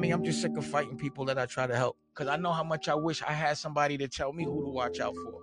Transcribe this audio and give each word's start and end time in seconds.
Me, 0.00 0.12
I'm 0.12 0.24
just 0.24 0.40
sick 0.40 0.56
of 0.56 0.64
fighting 0.64 0.96
people 0.96 1.26
that 1.26 1.38
I 1.38 1.44
try 1.44 1.66
to 1.66 1.76
help. 1.76 1.98
Cause 2.14 2.26
I 2.26 2.36
know 2.36 2.52
how 2.52 2.64
much 2.64 2.88
I 2.88 2.94
wish 2.94 3.22
I 3.22 3.32
had 3.32 3.58
somebody 3.58 3.98
to 3.98 4.08
tell 4.08 4.32
me 4.32 4.44
who 4.44 4.64
to 4.64 4.70
watch 4.70 4.98
out 4.98 5.14
for 5.14 5.42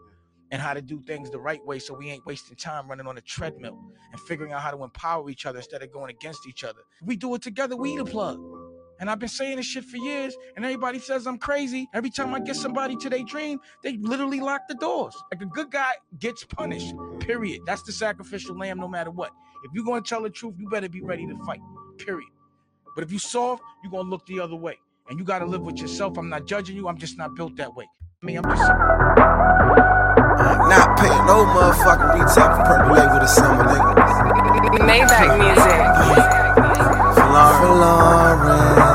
and 0.50 0.60
how 0.60 0.74
to 0.74 0.82
do 0.82 1.00
things 1.06 1.30
the 1.30 1.38
right 1.38 1.64
way 1.64 1.78
so 1.78 1.94
we 1.94 2.10
ain't 2.10 2.26
wasting 2.26 2.56
time 2.56 2.88
running 2.88 3.06
on 3.06 3.20
a 3.20 3.22
treadmill 3.22 3.80
and 4.12 4.20
figuring 4.22 4.54
out 4.54 4.62
how 4.62 4.72
to 4.72 4.84
empower 4.84 5.30
each 5.30 5.46
other 5.46 5.60
instead 5.60 5.84
of 5.84 5.92
going 5.92 6.10
against 6.10 6.48
each 6.48 6.64
other. 6.64 6.80
We 7.04 7.16
do 7.16 7.36
it 7.36 7.44
together, 7.44 7.76
we 7.76 7.98
the 7.98 8.06
plug. 8.06 8.40
And 9.00 9.12
I've 9.12 9.20
been 9.20 9.30
saying 9.30 9.58
this 9.58 9.68
shit 9.68 9.84
for 9.84 9.98
years, 9.98 10.36
and 10.56 10.66
everybody 10.66 10.98
says 10.98 11.28
I'm 11.28 11.38
crazy. 11.38 11.88
Every 11.94 12.10
time 12.10 12.34
I 12.34 12.40
get 12.40 12.56
somebody 12.56 12.96
to 12.96 13.12
their 13.12 13.24
dream, 13.24 13.60
they 13.84 13.98
literally 13.98 14.40
lock 14.40 14.62
the 14.68 14.74
doors. 14.74 15.16
Like 15.32 15.44
a 15.44 15.46
good 15.46 15.70
guy 15.70 15.92
gets 16.18 16.44
punished, 16.44 16.96
period. 17.20 17.62
That's 17.68 17.84
the 17.84 17.92
sacrificial 17.92 18.58
lamb 18.58 18.80
no 18.80 18.88
matter 18.88 19.12
what. 19.12 19.34
If 19.66 19.72
you're 19.76 19.86
gonna 19.86 20.02
tell 20.02 20.24
the 20.24 20.32
truth, 20.32 20.56
you 20.58 20.68
better 20.68 20.90
be 20.90 21.02
ready 21.02 21.28
to 21.28 21.38
fight, 21.46 21.62
period. 22.00 22.30
But 22.98 23.04
if 23.04 23.12
you 23.12 23.20
soft, 23.20 23.62
you're 23.84 23.92
gonna 23.92 24.10
look 24.10 24.26
the 24.26 24.40
other 24.40 24.56
way. 24.56 24.76
And 25.08 25.20
you 25.20 25.24
gotta 25.24 25.46
live 25.46 25.62
with 25.62 25.78
yourself. 25.78 26.18
I'm 26.18 26.30
not 26.30 26.48
judging 26.48 26.76
you, 26.76 26.88
I'm 26.88 26.98
just 26.98 27.16
not 27.16 27.36
built 27.36 27.56
that 27.58 27.76
way. 27.76 27.86
I 28.24 28.26
mean, 28.26 28.38
I'm 28.40 28.44
just. 28.46 28.68
Not 30.68 30.98
paying 30.98 31.26
no 31.28 31.46
motherfucking 31.46 32.14
retail 32.16 32.56
for 32.56 32.64
purple 32.66 32.96
label 32.96 33.20
this 33.20 33.36
summer, 33.36 33.66
nigga. 33.66 33.94
Maybach 34.80 35.38
music. 35.38 35.78
Folarin 37.62 38.87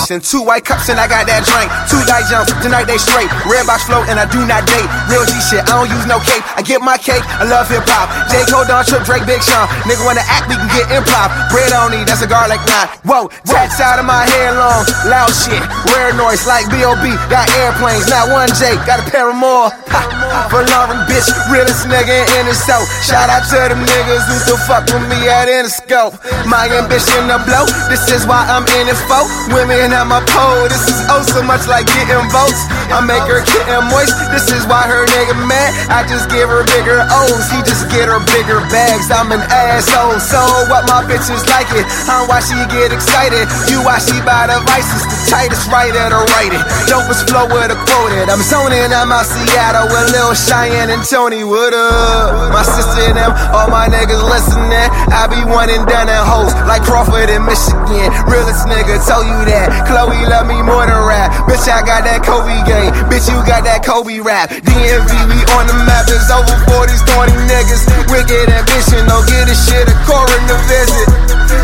ambition. 0.00 0.20
Two 0.20 0.44
white 0.44 0.64
cups 0.64 0.88
and 0.88 0.98
I 0.98 1.06
got 1.08 1.26
that 1.28 1.44
drink. 1.44 1.68
Two 1.88 2.00
die 2.08 2.24
jumps, 2.28 2.52
tonight 2.64 2.88
they 2.88 2.96
straight. 2.96 3.28
Red 3.44 3.66
box 3.66 3.84
flow 3.84 4.00
and 4.08 4.16
I 4.16 4.24
do 4.28 4.40
not 4.48 4.64
date. 4.64 4.88
Real 5.12 5.24
G 5.28 5.36
shit, 5.44 5.62
I 5.68 5.76
don't 5.76 5.90
use 5.90 6.06
no 6.08 6.18
cape. 6.24 6.42
I 6.56 6.62
get 6.62 6.80
my 6.80 6.96
cake, 6.96 7.22
I 7.36 7.44
love 7.44 7.68
hip 7.68 7.84
hop. 7.84 8.08
J. 8.32 8.44
Cole, 8.48 8.64
Don 8.64 8.84
Trip, 8.84 9.04
Drake, 9.04 9.26
Big 9.28 9.42
Sean. 9.44 9.68
Nigga 9.84 10.02
wanna 10.04 10.24
act, 10.24 10.48
we 10.48 10.56
can 10.56 10.70
get 10.72 10.88
improv. 10.92 11.28
Bread 11.52 11.72
on 11.76 11.92
me, 11.92 12.04
that's 12.04 12.22
a 12.24 12.28
garlic 12.28 12.60
knot. 12.64 12.88
Whoa, 13.04 13.28
tats 13.44 13.80
out 13.80 14.00
of 14.00 14.06
my 14.06 14.24
hair 14.24 14.56
long. 14.56 14.84
Loud 15.06 15.32
shit, 15.32 15.60
rare 15.92 16.12
noise 16.16 16.46
like 16.46 16.68
B.O.B. 16.72 17.04
Got 17.28 17.46
airplanes, 17.60 18.08
not 18.08 18.30
one 18.32 18.50
J, 18.56 18.76
got 18.88 19.02
a 19.02 19.06
pair 19.10 19.28
of 19.28 19.36
more. 19.36 19.70
Ha, 19.92 20.02
Lauren, 20.50 21.02
bitch, 21.08 21.26
realest 21.50 21.86
nigga 21.88 22.26
in 22.38 22.46
the 22.46 22.54
south. 22.54 22.86
Shout 23.02 23.30
out 23.30 23.46
to 23.48 23.58
them 23.70 23.82
niggas 23.82 24.24
who 24.28 24.36
still 24.44 24.60
fuck 24.68 24.86
with 24.86 25.02
me 25.08 25.28
at 25.28 25.48
Interscope. 25.48 26.14
My 26.46 26.68
ambition 26.68 27.26
to 27.32 27.38
blow, 27.42 27.66
this 27.88 28.06
is 28.10 28.26
why 28.26 28.44
I'm 28.46 28.66
in 28.78 28.86
it 28.86 28.98
for. 29.08 29.24
Women 29.50 29.89
at 29.92 30.06
my 30.06 30.22
pole. 30.22 30.66
This 30.70 30.86
is 30.86 30.98
oh 31.10 31.22
so 31.22 31.42
much 31.42 31.66
like 31.66 31.86
getting 31.86 32.26
votes. 32.30 32.62
I 32.90 33.02
make 33.02 33.22
her 33.30 33.42
kitten 33.42 33.86
moist. 33.90 34.14
This 34.34 34.50
is 34.50 34.66
why 34.66 34.82
her 34.86 35.06
nigga 35.06 35.38
mad. 35.46 35.70
I 35.90 36.02
just 36.06 36.30
give 36.30 36.50
her 36.50 36.66
bigger 36.66 37.02
O's. 37.06 37.46
He 37.50 37.62
just 37.62 37.86
get 37.90 38.10
her 38.10 38.18
bigger 38.34 38.58
bags. 38.70 39.10
I'm 39.10 39.30
an 39.30 39.42
asshole. 39.50 40.18
So 40.18 40.38
what 40.70 40.86
my 40.90 41.06
bitches 41.06 41.46
like 41.50 41.70
it. 41.74 41.86
I'm 42.10 42.26
why 42.26 42.42
she 42.42 42.58
get 42.70 42.90
excited. 42.90 43.46
You 43.70 43.82
why 43.82 44.02
she 44.02 44.18
buy 44.22 44.50
the 44.50 44.58
vices. 44.66 45.02
The 45.06 45.18
tightest 45.30 45.66
writer 45.70 46.02
to 46.02 46.20
write 46.34 46.54
it. 46.54 46.62
Dopest 46.90 47.30
flow 47.30 47.46
with 47.46 47.70
a 47.74 47.78
quoted. 47.86 48.26
I'm 48.30 48.42
zoning. 48.42 48.90
I'm 48.90 49.10
out 49.10 49.26
Seattle 49.26 49.86
with 49.90 50.10
Lil 50.14 50.34
Cheyenne 50.34 50.90
and 50.90 51.02
Tony. 51.06 51.42
What 51.46 51.74
up? 51.74 52.50
My 52.54 52.66
sister 52.66 53.10
and 53.10 53.18
them. 53.18 53.32
All 53.54 53.70
my 53.70 53.86
niggas 53.86 54.22
listening. 54.26 54.88
I 55.10 55.26
be 55.30 55.40
one 55.46 55.70
and 55.70 55.86
done 55.86 56.10
at 56.10 56.26
hoes. 56.26 56.54
Like 56.66 56.82
Crawford 56.82 57.30
in 57.30 57.46
Michigan. 57.46 58.10
Realest 58.26 58.66
nigga 58.66 58.98
tell 59.06 59.22
you 59.22 59.38
that. 59.50 59.79
Chloe 59.86 60.26
love 60.26 60.46
me 60.46 60.60
more 60.62 60.84
than 60.86 61.00
rap. 61.06 61.32
Bitch, 61.48 61.66
I 61.68 61.84
got 61.84 62.04
that 62.04 62.24
Kobe 62.24 62.56
game. 62.64 62.92
Bitch, 63.08 63.28
you 63.28 63.38
got 63.46 63.64
that 63.64 63.84
Kobe 63.84 64.20
rap. 64.20 64.50
DMV, 64.50 65.12
we 65.30 65.38
on 65.56 65.64
the 65.66 65.76
map. 65.86 66.08
It's 66.08 66.30
over 66.32 66.56
40s, 66.70 67.02
20 67.04 67.34
niggas. 67.48 67.82
Wicked 68.10 68.48
ambition, 68.50 69.06
don't 69.06 69.26
get 69.28 69.46
this 69.46 69.60
shit 69.68 69.88
a 69.88 69.94
coroner 70.04 70.60
visit. 70.68 71.08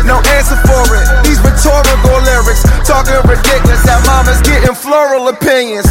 No 0.07 0.19
answer 0.39 0.59
for 0.63 0.83
it. 0.95 1.05
These 1.27 1.39
rhetorical 1.43 2.19
lyrics, 2.23 2.63
talking 2.87 3.19
ridiculous. 3.27 3.83
That 3.83 3.99
mama's 4.07 4.39
getting 4.43 4.75
floral 4.75 5.27
opinions. 5.27 5.87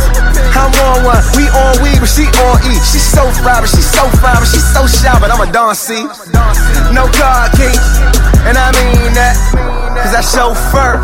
I'm 0.57 0.73
on 0.89 1.05
one, 1.05 1.21
we 1.37 1.45
on 1.53 1.77
weed, 1.85 2.01
but 2.01 2.09
she 2.09 2.25
on 2.49 2.57
E. 2.65 2.73
She's 2.81 3.05
so 3.05 3.29
fly, 3.41 3.61
she's 3.69 3.89
so 3.89 4.09
fine, 4.21 4.41
she's 4.48 4.65
so 4.65 4.89
shy, 4.89 5.13
but 5.20 5.29
I'm 5.29 5.41
a 5.41 5.48
Don 5.53 5.77
C. 5.77 6.05
No 6.97 7.05
car 7.13 7.53
key, 7.57 7.77
and 8.48 8.57
I 8.57 8.73
mean 8.73 9.13
that, 9.17 9.36
cause 10.02 10.14
I 10.14 10.23
show 10.23 10.52
fur. 10.73 10.96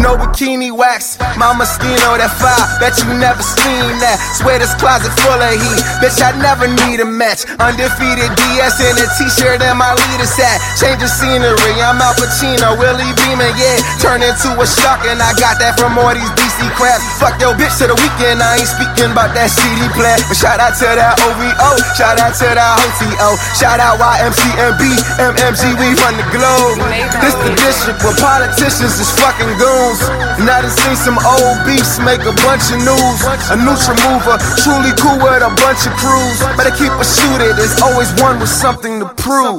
No 0.00 0.16
bikini 0.16 0.72
wax, 0.72 1.20
my 1.36 1.52
mosquito 1.52 2.16
that 2.16 2.32
fire. 2.40 2.64
Bet 2.80 2.96
you 3.04 3.12
never 3.20 3.42
seen 3.44 4.00
that. 4.00 4.16
Swear 4.38 4.56
this 4.56 4.72
closet 4.80 5.12
full 5.20 5.36
of 5.36 5.52
heat. 5.52 5.82
Bitch, 6.00 6.20
I 6.24 6.32
never 6.40 6.64
need 6.64 7.04
a 7.04 7.08
match. 7.08 7.44
Undefeated 7.60 8.32
DS 8.32 8.80
in 8.80 8.96
a 8.96 9.06
t-shirt 9.20 9.60
and 9.60 9.76
my 9.76 9.92
leader's 9.92 10.32
hat. 10.40 10.56
Change 10.80 11.04
the 11.04 11.10
scenery, 11.10 11.74
I'm 11.84 12.00
Al 12.00 12.16
Pacino, 12.16 12.80
Willie 12.80 13.12
Beamen, 13.24 13.52
yeah. 13.60 13.76
Turn 14.00 14.24
into 14.24 14.56
a 14.56 14.66
shark 14.66 15.04
and 15.04 15.20
I 15.20 15.36
got 15.36 15.60
that 15.60 15.76
from 15.76 16.00
all 16.00 16.14
these 16.16 16.32
DC 16.38 16.64
crabs. 16.80 17.04
Fuck 17.20 17.36
your 17.42 17.52
bitch 17.52 17.76
to 17.84 17.92
the 17.92 17.96
weekend, 18.00 18.40
I 18.40 18.62
ain't 18.62 18.70
speaking 18.70 19.12
about 19.12 19.36
that 19.36 19.52
CD 19.52 19.84
plan. 19.92 20.16
But 20.32 20.40
shout 20.40 20.62
out 20.62 20.80
to 20.80 20.88
that 20.88 21.20
OVO, 21.28 21.70
shout 21.92 22.16
out 22.16 22.32
to 22.40 22.48
that 22.48 22.70
HOTO, 22.80 23.36
shout 23.52 23.80
out 23.82 24.00
YMCMB, 24.00 24.82
MMG, 25.20 25.62
we 25.76 25.92
run 26.00 26.16
the 26.16 26.26
globe. 26.32 26.80
This 27.20 27.36
the 27.44 27.52
district 27.60 28.00
where 28.00 28.16
politicians 28.30 28.94
is 29.02 29.10
fucking 29.18 29.50
goons. 29.58 29.98
And 30.38 30.46
I 30.46 30.62
done 30.62 30.70
seen 30.70 30.94
some 30.94 31.18
old 31.18 31.58
beefs 31.66 31.98
make 31.98 32.22
a 32.22 32.34
bunch 32.46 32.70
of 32.70 32.78
news. 32.78 33.18
A 33.50 33.56
neutral 33.58 33.98
mover, 34.06 34.38
truly 34.62 34.94
cool 35.02 35.18
with 35.18 35.42
a 35.42 35.50
bunch 35.58 35.82
of 35.90 35.92
crews. 35.98 36.38
Better 36.54 36.70
keep 36.70 36.94
a 36.94 37.02
shooter, 37.02 37.50
there's 37.58 37.82
always 37.82 38.10
one 38.22 38.38
with 38.38 38.52
something 38.52 39.02
to 39.02 39.06
prove. 39.18 39.58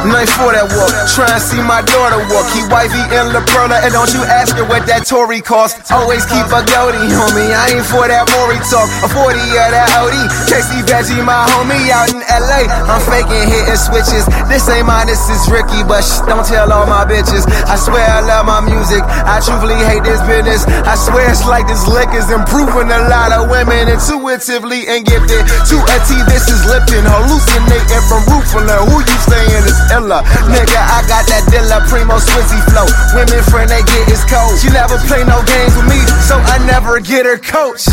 Night 0.00 0.32
for 0.32 0.52
that 0.52 0.64
walk, 0.76 0.92
try 1.12 1.28
and 1.28 1.42
see 1.42 1.60
my 1.60 1.84
daughter 1.84 2.20
walk. 2.32 2.48
Keep 2.52 2.72
wifey 2.72 3.00
in 3.12 3.32
La 3.32 3.44
Perla, 3.52 3.80
and 3.84 3.92
don't 3.92 4.08
you 4.12 4.24
ask 4.24 4.56
her 4.56 4.64
what 4.64 4.88
that 4.88 5.04
Tory 5.04 5.40
cost. 5.40 5.92
Always 5.92 6.24
keep 6.24 6.48
a 6.48 6.64
goatee 6.64 7.12
on 7.12 7.30
me, 7.36 7.52
I 7.52 7.76
ain't 7.76 7.84
for 7.84 8.08
that 8.08 8.24
Maury 8.32 8.60
talk. 8.68 8.88
A 9.04 9.08
40 9.08 9.36
of 9.40 9.70
that 9.72 9.88
OD, 10.00 10.28
Casey 10.48 10.80
Veggie, 10.84 11.20
my 11.24 11.44
homie 11.52 11.92
out 11.92 12.08
in 12.12 12.20
LA. 12.26 12.68
I'm 12.88 13.00
faking 13.06 13.44
hitting 13.48 13.80
switches. 13.80 14.24
This 14.48 14.66
ain't 14.72 14.88
mine, 14.88 15.08
this 15.08 15.20
is 15.28 15.46
Ricky, 15.52 15.84
but 15.84 16.00
shh, 16.00 16.24
don't 16.24 16.44
tell 16.44 16.72
all 16.72 16.88
my 16.88 17.04
bitches. 17.04 17.44
I 17.68 17.76
swear 17.76 18.04
I 18.04 18.24
love 18.24 18.48
my 18.48 18.64
music, 18.64 19.04
I 19.04 19.40
truthfully 19.44 19.78
hate 19.84 20.04
this 20.04 20.20
business. 20.24 20.64
I 20.84 20.96
swear 20.96 21.28
it's 21.28 21.44
like 21.44 21.68
this 21.68 21.84
liquor's 21.86 22.32
improving 22.32 22.88
a 22.88 23.00
lot 23.08 23.30
of 23.36 23.52
women 23.52 23.88
intuitively 23.88 24.88
and 24.88 25.04
gifted. 25.04 25.44
To 25.44 25.76
a 25.76 25.96
T, 26.08 26.16
this 26.28 26.48
is 26.48 26.64
Lipton, 26.66 27.04
hallucinating 27.04 28.04
from 28.08 28.24
roof 28.26 28.40
Rufala. 28.50 28.82
Who 28.88 28.98
you 28.98 29.18
saying 29.28 29.64
is 29.68 29.78
illa? 29.90 30.22
Nigga, 30.48 30.78
I 30.78 31.02
got 31.10 31.26
that 31.26 31.44
Dilla 31.50 31.82
Primo 31.90 32.16
Swizzy 32.22 32.60
flow. 32.70 32.86
Women 33.14 33.42
friend, 33.50 33.68
they 33.68 33.82
get 33.82 34.08
is 34.08 34.22
cold. 34.30 34.56
She 34.58 34.70
never 34.70 34.96
play 35.10 35.22
no 35.26 35.42
games 35.44 35.74
with 35.74 35.88
me, 35.90 36.00
so 36.24 36.38
I 36.38 36.62
never 36.66 37.00
get 37.00 37.26
her 37.26 37.38
coach. 37.38 37.86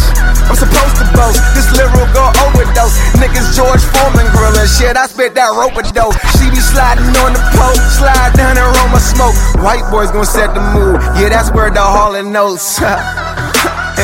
I'm 0.48 0.56
supposed 0.56 0.96
to 1.02 1.06
boast, 1.18 1.42
this 1.58 1.70
lyrical 1.76 2.30
overdose. 2.48 2.96
Niggas 3.18 3.58
George 3.58 3.84
Foreman 3.94 4.28
grillin' 4.32 4.70
shit. 4.70 4.96
I 4.96 5.08
spit 5.08 5.36
that 5.36 5.52
rope 5.58 5.76
a 5.76 5.84
dope. 5.92 6.16
She 6.38 6.48
be 6.50 6.62
sliding 6.62 7.12
on 7.26 7.34
the 7.34 7.44
pole, 7.58 7.78
slide 7.98 8.34
down 8.38 8.56
and 8.56 8.70
roll 8.78 8.90
my 8.94 9.02
smoke. 9.02 9.36
White 9.60 9.86
boys 9.92 10.12
gon' 10.12 10.26
set 10.26 10.54
the 10.54 10.62
mood. 10.74 11.02
Yeah, 11.18 11.30
that's 11.30 11.52
where 11.52 11.70
the 11.70 11.82
Hall 11.82 12.16
and 12.16 12.36
Oates. 12.36 12.80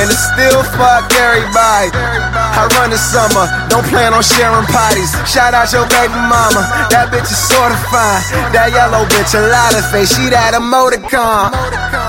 And 0.10 0.20
still 0.20 0.64
fuck 0.76 1.08
everybody. 1.16 1.92
I 1.94 2.68
run 2.80 2.92
the 2.92 3.00
summer, 3.00 3.48
don't 3.72 3.86
plan 3.88 4.14
on 4.14 4.24
sharing 4.24 4.68
potties. 4.68 5.12
Shout 5.24 5.54
out 5.54 5.72
your 5.72 5.88
baby 5.88 6.16
mama, 6.28 6.64
that 6.92 7.10
bitch 7.10 7.30
is 7.32 7.40
sorta 7.40 7.78
fine. 7.88 8.22
That 8.52 8.76
yellow 8.76 9.08
bitch, 9.08 9.34
a 9.34 9.44
lot 9.48 9.74
of 9.74 9.84
face, 9.90 10.12
she 10.12 10.28
that 10.30 10.54
emoticon. 10.54 11.52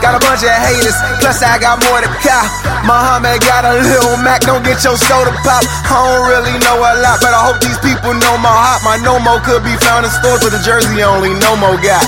Got 0.02 0.18
a 0.18 0.20
bunch 0.20 0.42
of 0.42 0.52
haters, 0.52 0.96
plus 1.22 1.40
I 1.40 1.56
got 1.62 1.80
more 1.86 2.02
to 2.02 2.10
cop. 2.20 2.46
Muhammad 2.84 3.40
got 3.40 3.64
a 3.64 3.80
little 3.80 4.18
Mac, 4.20 4.42
don't 4.44 4.64
get 4.64 4.82
your 4.84 4.98
soda 4.98 5.32
pop. 5.46 5.64
I 5.64 5.96
don't 5.96 6.24
really 6.28 6.56
know 6.60 6.76
a 6.82 6.92
lot, 7.00 7.22
but 7.24 7.32
I 7.32 7.40
hope 7.40 7.62
these 7.62 7.78
people 7.80 8.12
know 8.12 8.36
my 8.36 8.52
heart. 8.52 8.84
My 8.84 8.96
Nomo 9.00 9.40
could 9.40 9.64
be 9.64 9.72
found 9.80 10.04
in 10.04 10.12
stores 10.12 10.44
with 10.44 10.52
the 10.52 10.62
jersey 10.66 11.00
only 11.00 11.32
Nomo 11.40 11.78
got. 11.80 12.04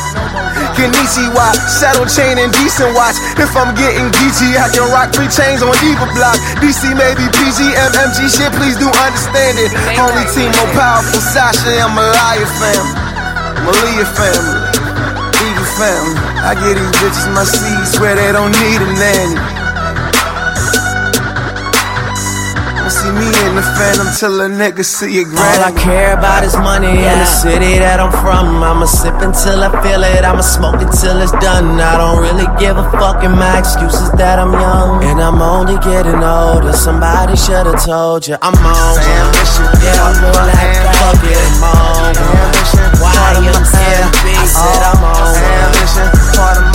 Konnichiwa, 0.77 1.57
saddle 1.67 2.05
chain 2.05 2.37
and 2.37 2.53
decent 2.53 2.93
watch. 2.93 3.17
If 3.41 3.57
I'm 3.57 3.73
getting 3.73 4.13
geeky, 4.13 4.61
I 4.61 4.69
can 4.69 4.85
rock 4.93 5.09
three 5.17 5.33
chains 5.33 5.65
on 5.65 5.73
either 5.81 6.11
block. 6.13 6.37
DC 6.61 6.93
maybe 6.93 7.25
PG, 7.33 7.59
MMG 7.97 8.29
shit, 8.29 8.53
please 8.61 8.77
do 8.77 8.87
understand 8.93 9.57
it. 9.57 9.73
Only 9.97 10.25
team 10.37 10.53
more 10.53 10.73
powerful, 10.77 11.21
Sasha 11.33 11.81
and 11.81 11.97
Malia 11.97 12.47
fam. 12.61 12.85
Malia 13.65 14.05
family, 14.05 14.61
Eagle 15.41 15.69
family. 15.81 16.15
I 16.45 16.53
get 16.55 16.77
these 16.77 16.95
bitches 17.01 17.27
my 17.33 17.49
seeds 17.49 17.99
where 17.99 18.15
they 18.15 18.31
don't 18.37 18.53
need 18.53 18.81
a 18.85 18.89
nanny. 19.01 19.66
See 23.07 23.13
me 23.19 23.27
in 23.47 23.55
the 23.55 23.63
phantom 23.63 24.09
till 24.19 24.41
a 24.41 24.49
nigga 24.49 24.85
see 24.85 25.23
a 25.23 25.25
All 25.27 25.63
I 25.71 25.73
care 25.73 26.15
about 26.19 26.45
is 26.45 26.57
money 26.57 26.89
and 27.07 27.21
the 27.21 27.27
city 27.27 27.79
that 27.79 28.01
I'm 28.01 28.11
from. 28.23 28.63
I'ma 28.63 28.87
sip 28.87 29.15
until 29.21 29.63
I 29.63 29.71
feel 29.83 30.03
it, 30.03 30.25
I'ma 30.25 30.43
smoke 30.43 30.81
it 30.83 30.91
till 31.01 31.21
it's 31.23 31.33
done. 31.39 31.81
I 31.81 31.97
don't 31.99 32.21
really 32.23 32.49
give 32.59 32.77
a 32.77 32.87
fuck, 32.99 33.23
and 33.23 33.35
my 33.35 33.59
excuse 33.59 33.95
is 33.95 34.11
that 34.13 34.39
I'm 34.39 34.53
young. 34.53 35.05
And 35.05 35.21
I'm 35.21 35.41
only 35.41 35.79
getting 35.85 36.23
older. 36.23 36.73
Somebody 36.73 37.37
should've 37.37 37.81
told 37.85 38.27
you 38.27 38.37
I'm 38.43 38.55
on. 38.55 38.95
Yeah, 39.83 40.07
I'm 40.07 40.17
more 40.23 40.45
like 40.51 40.75
fuck 40.99 41.23
it, 41.23 41.39
I'm 41.39 41.63
on. 41.63 42.15
YMCMB 42.97 44.27
said 44.47 44.83
I'm 44.91 45.05
on. 45.05 45.35
Ambition, 45.37 46.09
part 46.35 46.59
of 46.59 46.66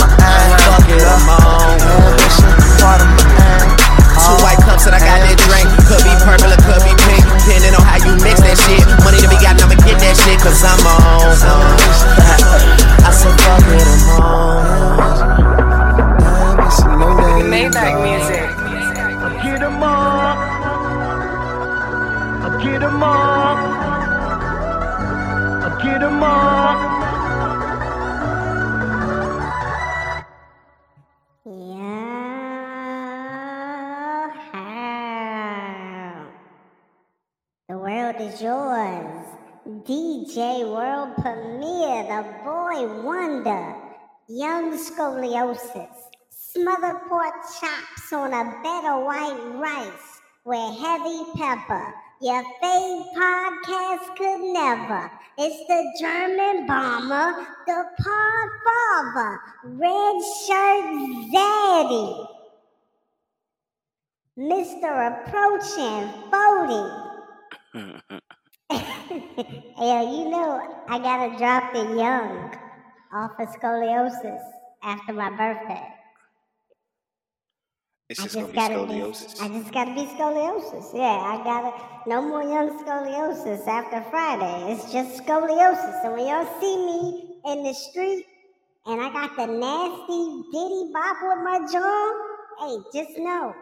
box 4.82 4.88
and 4.88 4.96
I 4.96 5.00
got 5.00 5.22
that 5.22 5.38
drink. 5.46 5.70
Could 5.86 6.02
be 6.02 6.14
purple 6.26 6.50
or 6.50 6.58
could 6.66 6.82
be 6.82 6.94
pink, 7.06 7.22
depending 7.22 7.76
on 7.78 7.84
how 7.86 8.02
you 8.02 8.18
mix 8.22 8.42
that 8.42 8.58
shit. 8.58 8.82
Money 9.06 9.22
to 9.22 9.30
be 9.30 9.38
got, 9.38 9.62
I'ma 9.62 9.76
get 9.86 10.00
that 10.02 10.18
shit, 10.18 10.40
cause 10.42 10.64
I'm 10.66 10.82
on. 10.86 11.22
I 13.06 13.12
said 13.14 13.34
fuck 13.42 13.62
it, 13.70 13.86
I'm 13.86 14.10
on. 14.22 14.62
Maybach 17.52 18.02
music. 18.02 18.50
Get 19.44 19.60
them 19.60 19.84
up. 19.84 20.38
Get 22.62 22.80
them 22.80 23.04
up. 23.04 23.58
Get 25.82 26.00
them 26.00 26.24
up. 26.24 26.91
Is 38.22 38.42
yours. 38.42 39.26
DJ 39.88 40.64
World 40.70 41.16
Premiere, 41.22 42.04
the 42.06 42.22
boy 42.46 43.02
wonder. 43.02 43.76
Young 44.28 44.78
scoliosis. 44.78 45.90
Smothered 46.30 47.02
pork 47.10 47.34
chops 47.60 48.14
on 48.14 48.32
a 48.32 48.44
bed 48.62 48.86
of 48.86 49.06
white 49.06 49.42
rice 49.56 50.22
with 50.46 50.78
heavy 50.78 51.24
pepper. 51.36 51.94
Your 52.22 52.44
fave 52.62 53.06
podcast 53.18 54.16
could 54.16 54.54
never. 54.54 55.12
It's 55.40 55.68
the 55.68 55.82
German 56.00 56.68
bomber, 56.68 57.48
the 57.66 57.84
pod 58.04 58.50
father, 58.66 59.40
red 59.64 60.18
shirt 60.46 60.86
zaddy. 61.34 62.28
Mr. 64.38 64.92
Approaching 65.10 66.30
40. 66.30 67.01
yeah, 68.72 70.02
you 70.04 70.30
know 70.30 70.84
I 70.90 71.00
gotta 71.00 71.38
drop 71.38 71.74
the 71.74 71.82
young 71.98 72.54
off 73.14 73.32
of 73.40 73.50
scoliosis 73.50 74.42
after 74.84 75.14
my 75.14 75.30
birthday. 75.32 75.88
It's 78.10 78.20
I 78.20 78.24
just 78.24 78.36
just 78.36 78.36
gonna 78.40 78.54
be 78.54 78.60
gotta 78.60 78.80
be. 78.80 78.94
scoliosis. 78.94 79.42
I 79.42 79.50
just 79.50 79.74
gotta 79.74 79.94
be 79.96 80.06
scoliosis. 80.08 80.94
Yeah, 80.96 81.04
I 81.34 81.44
gotta. 81.44 81.74
No 82.08 82.22
more 82.22 82.44
young 82.44 82.80
scoliosis 82.84 83.68
after 83.68 84.02
Friday. 84.12 84.74
It's 84.74 84.92
just 84.94 85.24
scoliosis. 85.26 86.06
And 86.06 86.14
when 86.14 86.28
y'all 86.28 86.62
see 86.62 86.78
me 86.78 87.38
in 87.46 87.64
the 87.64 87.74
street 87.74 88.26
and 88.86 89.02
I 89.02 89.12
got 89.14 89.36
the 89.38 89.48
nasty 89.48 90.44
bitty 90.52 90.92
bop 90.94 91.18
with 91.24 91.44
my 91.44 91.60
jaw, 91.72 92.14
hey, 92.62 93.02
just 93.06 93.20
know 93.20 93.56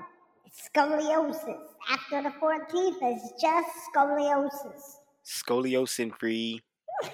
it's 0.45 0.69
scoliosis. 0.69 1.68
After 1.87 2.21
the 2.23 2.29
14th, 2.29 3.15
is 3.15 3.33
just 3.41 3.69
scoliosis. 3.93 4.97
Scoliosis 5.25 6.11
free. 6.19 6.61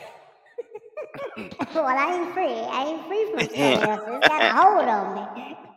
well, 1.74 1.86
I 1.86 2.16
ain't 2.16 2.34
free. 2.34 2.46
I 2.46 2.86
ain't 2.86 3.08
free 3.08 3.26
from 3.32 3.48
scoliosis. 3.56 4.18
It's 4.18 4.28
got 4.28 4.42
a 4.44 4.54
hold 4.54 4.90
on 4.90 5.16
me. 5.16 5.56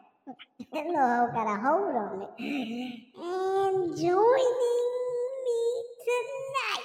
That 0.72 0.84
little 0.86 1.00
hoe 1.00 1.30
got 1.32 1.46
a 1.46 1.60
hold 1.60 1.96
on 1.96 2.18
me. 2.18 3.12
And 3.16 3.96
joining 3.96 4.82
me 5.44 5.82
tonight. 6.04 6.84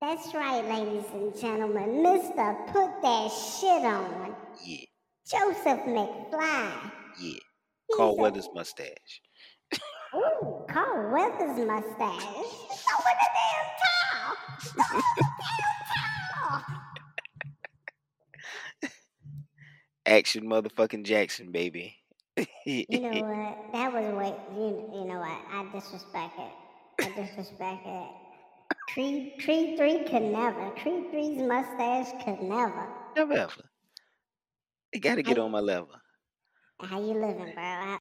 That's 0.00 0.34
right, 0.34 0.64
ladies 0.68 1.04
and 1.12 1.38
gentlemen. 1.38 2.02
Mr. 2.02 2.66
Put 2.72 3.00
That 3.02 3.28
Shit 3.30 3.84
On. 3.84 4.34
Yeah, 4.64 4.86
Joseph 5.26 5.80
McFly. 5.86 6.90
yeah. 7.20 7.38
Carl 7.94 8.16
Weathers 8.16 8.48
mustache. 8.54 9.20
Ooh, 10.16 10.64
Carl 10.68 11.12
Weathers 11.12 11.66
mustache. 11.66 12.22
Stop 12.70 13.00
with 13.04 13.18
the 13.20 13.28
damn 13.36 13.68
towel. 13.82 14.36
Stop 14.60 14.94
with 14.94 15.04
the 15.16 15.24
damn 15.92 16.14
towel. 16.34 16.64
Action 20.06 20.44
motherfucking 20.48 21.04
Jackson, 21.04 21.52
baby. 21.52 21.96
You 22.64 23.00
know 23.00 23.10
what? 23.10 23.72
That 23.72 23.92
was 23.92 24.14
what 24.14 24.50
You, 24.54 24.88
you 24.92 25.04
know 25.06 25.18
what? 25.18 25.40
I 25.52 25.66
disrespect 25.72 26.38
it. 26.38 26.52
I 27.04 27.10
disrespect 27.20 27.86
it. 27.86 28.08
Tree 28.88 29.34
Creed 29.44 29.76
three 29.76 30.04
could 30.04 30.22
never. 30.22 30.70
Tree 30.76 31.04
Three's 31.10 31.42
mustache 31.42 32.12
could 32.24 32.40
never. 32.40 32.88
Never 33.14 33.32
ever. 33.34 33.62
You 34.92 35.00
gotta 35.00 35.22
get 35.22 35.38
on 35.38 35.50
my 35.50 35.60
level. 35.60 35.90
How 36.80 37.00
you 37.00 37.14
living, 37.14 37.52
bro? 37.54 37.62
I, 37.62 37.98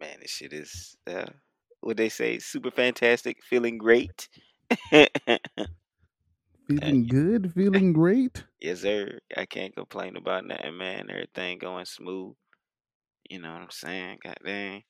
Man, 0.00 0.18
this 0.20 0.30
shit 0.30 0.52
is 0.52 0.96
uh 1.06 1.26
what 1.80 1.96
they 1.96 2.08
say, 2.08 2.38
super 2.38 2.70
fantastic, 2.70 3.42
feeling 3.44 3.78
great. 3.78 4.28
Feeling 6.68 7.06
good, 7.08 7.52
feeling 7.54 7.94
great. 7.94 8.44
yes, 8.60 8.80
sir. 8.82 9.20
I 9.36 9.46
can't 9.46 9.74
complain 9.74 10.16
about 10.16 10.46
nothing, 10.46 10.76
man. 10.76 11.10
Everything 11.10 11.58
going 11.58 11.84
smooth. 11.84 12.34
You 13.28 13.40
know 13.40 13.52
what 13.52 13.62
I'm 13.62 13.70
saying? 13.70 14.18
God 14.24 14.38
dang. 14.44 14.84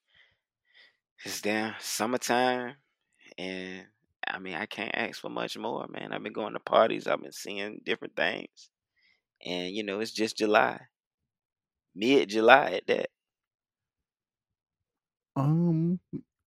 It's 1.25 1.41
down 1.41 1.75
summertime 1.81 2.77
and 3.39 3.87
I 4.27 4.39
mean 4.39 4.55
I 4.55 4.67
can't 4.67 4.95
ask 4.95 5.21
for 5.21 5.31
much 5.31 5.57
more, 5.59 5.87
man. 5.89 6.13
I've 6.13 6.23
been 6.23 6.33
going 6.33 6.55
to 6.55 6.61
parties, 6.61 7.07
I've 7.07 7.23
been 7.23 7.33
seeing 7.33 7.81
different 7.85 8.17
things. 8.17 8.71
And 9.45 9.71
you 9.75 9.85
know, 9.85 10.01
it's 10.01 10.13
just 10.13 10.39
July. 10.39 10.81
Mid 11.95 12.29
July 12.29 12.73
at 12.73 12.87
that. 12.89 13.11
Um, 15.37 16.01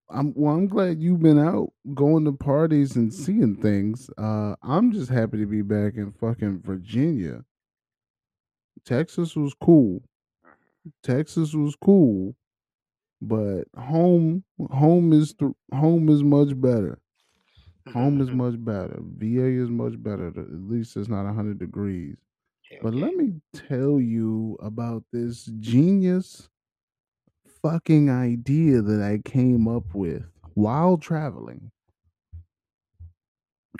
I'm 0.10 0.34
well. 0.36 0.56
I'm 0.56 0.68
glad 0.68 1.02
you've 1.02 1.22
been 1.22 1.40
out 1.40 1.74
going 1.94 2.26
to 2.26 2.32
parties 2.32 2.96
and 2.96 3.14
seeing 3.14 3.56
things. 3.58 4.10
Uh, 4.18 4.56
I'm 4.64 4.92
just 4.92 5.10
happy 5.10 5.38
to 5.38 5.46
be 5.46 5.62
back 5.62 5.96
in 5.96 6.14
fucking 6.14 6.62
Virginia. 6.62 7.44
Texas 8.86 9.36
was 9.36 9.54
cool. 9.62 10.02
Texas 11.04 11.54
was 11.54 11.76
cool, 11.76 12.36
but 13.22 13.64
home, 13.78 14.44
home 14.72 15.12
is 15.12 15.34
th- 15.34 15.52
home 15.74 16.08
is 16.10 16.24
much 16.24 16.60
better. 16.60 17.00
Home 17.94 18.22
is 18.22 18.32
much 18.32 18.56
better. 18.64 18.98
VA 19.02 19.48
is 19.62 19.70
much 19.70 20.02
better. 20.02 20.28
At 20.28 20.52
least 20.52 20.96
it's 20.96 21.10
not 21.10 21.34
hundred 21.34 21.60
degrees. 21.60 22.16
Hell 22.70 22.80
But 22.84 22.94
let 22.94 23.16
me 23.16 23.42
tell 23.54 24.00
you 24.00 24.58
about 24.62 25.04
this 25.12 25.46
genius 25.60 26.50
fucking 27.62 28.10
idea 28.10 28.82
that 28.82 29.02
I 29.02 29.20
came 29.30 29.68
up 29.68 29.94
with 29.94 30.24
while 30.54 30.98
traveling. 30.98 31.72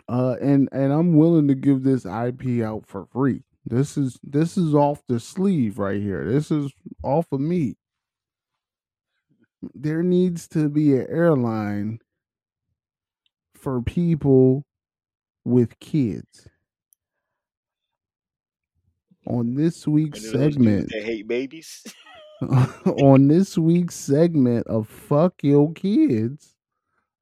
Uh 0.08 0.36
and 0.42 0.70
and 0.72 0.94
I'm 0.94 1.18
willing 1.18 1.48
to 1.48 1.56
give 1.56 1.84
this 1.84 2.06
IP 2.06 2.64
out 2.64 2.86
for 2.86 3.06
free. 3.06 3.44
This 3.66 3.98
is 3.98 4.18
this 4.24 4.58
is 4.58 4.74
off 4.74 5.02
the 5.08 5.20
sleeve 5.20 5.78
right 5.78 6.02
here. 6.02 6.24
This 6.30 6.52
is 6.52 6.72
off 7.04 7.32
of 7.32 7.42
me. 7.42 7.76
There 9.74 10.04
needs 10.04 10.48
to 10.50 10.70
be 10.70 10.96
an 10.96 11.08
airline 11.10 12.00
for 13.56 13.82
people 13.82 14.66
with 15.44 15.80
kids. 15.80 16.48
On 19.26 19.56
this 19.56 19.86
week's 19.86 20.22
One 20.22 20.28
of 20.28 20.40
those 20.42 20.56
dudes 20.56 20.56
segment, 20.56 20.90
that 20.92 21.04
hate 21.04 21.28
babies. 21.28 21.84
on 23.02 23.28
this 23.28 23.58
week's 23.58 23.96
segment 23.96 24.68
of 24.68 24.88
fuck 24.88 25.34
your 25.44 25.72
kids 25.74 26.56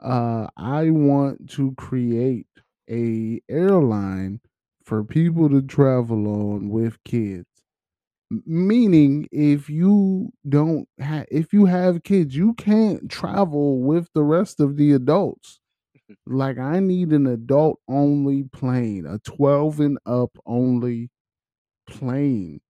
uh 0.01 0.47
i 0.57 0.89
want 0.89 1.49
to 1.49 1.73
create 1.75 2.47
a 2.89 3.41
airline 3.49 4.39
for 4.83 5.03
people 5.03 5.49
to 5.49 5.61
travel 5.61 6.27
on 6.27 6.69
with 6.69 7.03
kids. 7.03 7.47
Meaning 8.45 9.27
if 9.31 9.69
you 9.69 10.31
don't 10.49 10.87
have 10.99 11.27
if 11.31 11.53
you 11.53 11.65
have 11.65 12.03
kids 12.03 12.35
you 12.35 12.53
can't 12.55 13.09
travel 13.09 13.79
with 13.81 14.09
the 14.13 14.23
rest 14.23 14.59
of 14.59 14.77
the 14.77 14.93
adults. 14.93 15.59
Like 16.27 16.57
i 16.59 16.79
need 16.79 17.11
an 17.11 17.27
adult 17.27 17.79
only 17.87 18.43
plane 18.43 19.05
a 19.07 19.19
12 19.19 19.79
and 19.81 19.99
up 20.05 20.37
only 20.45 21.11
plane 21.87 22.61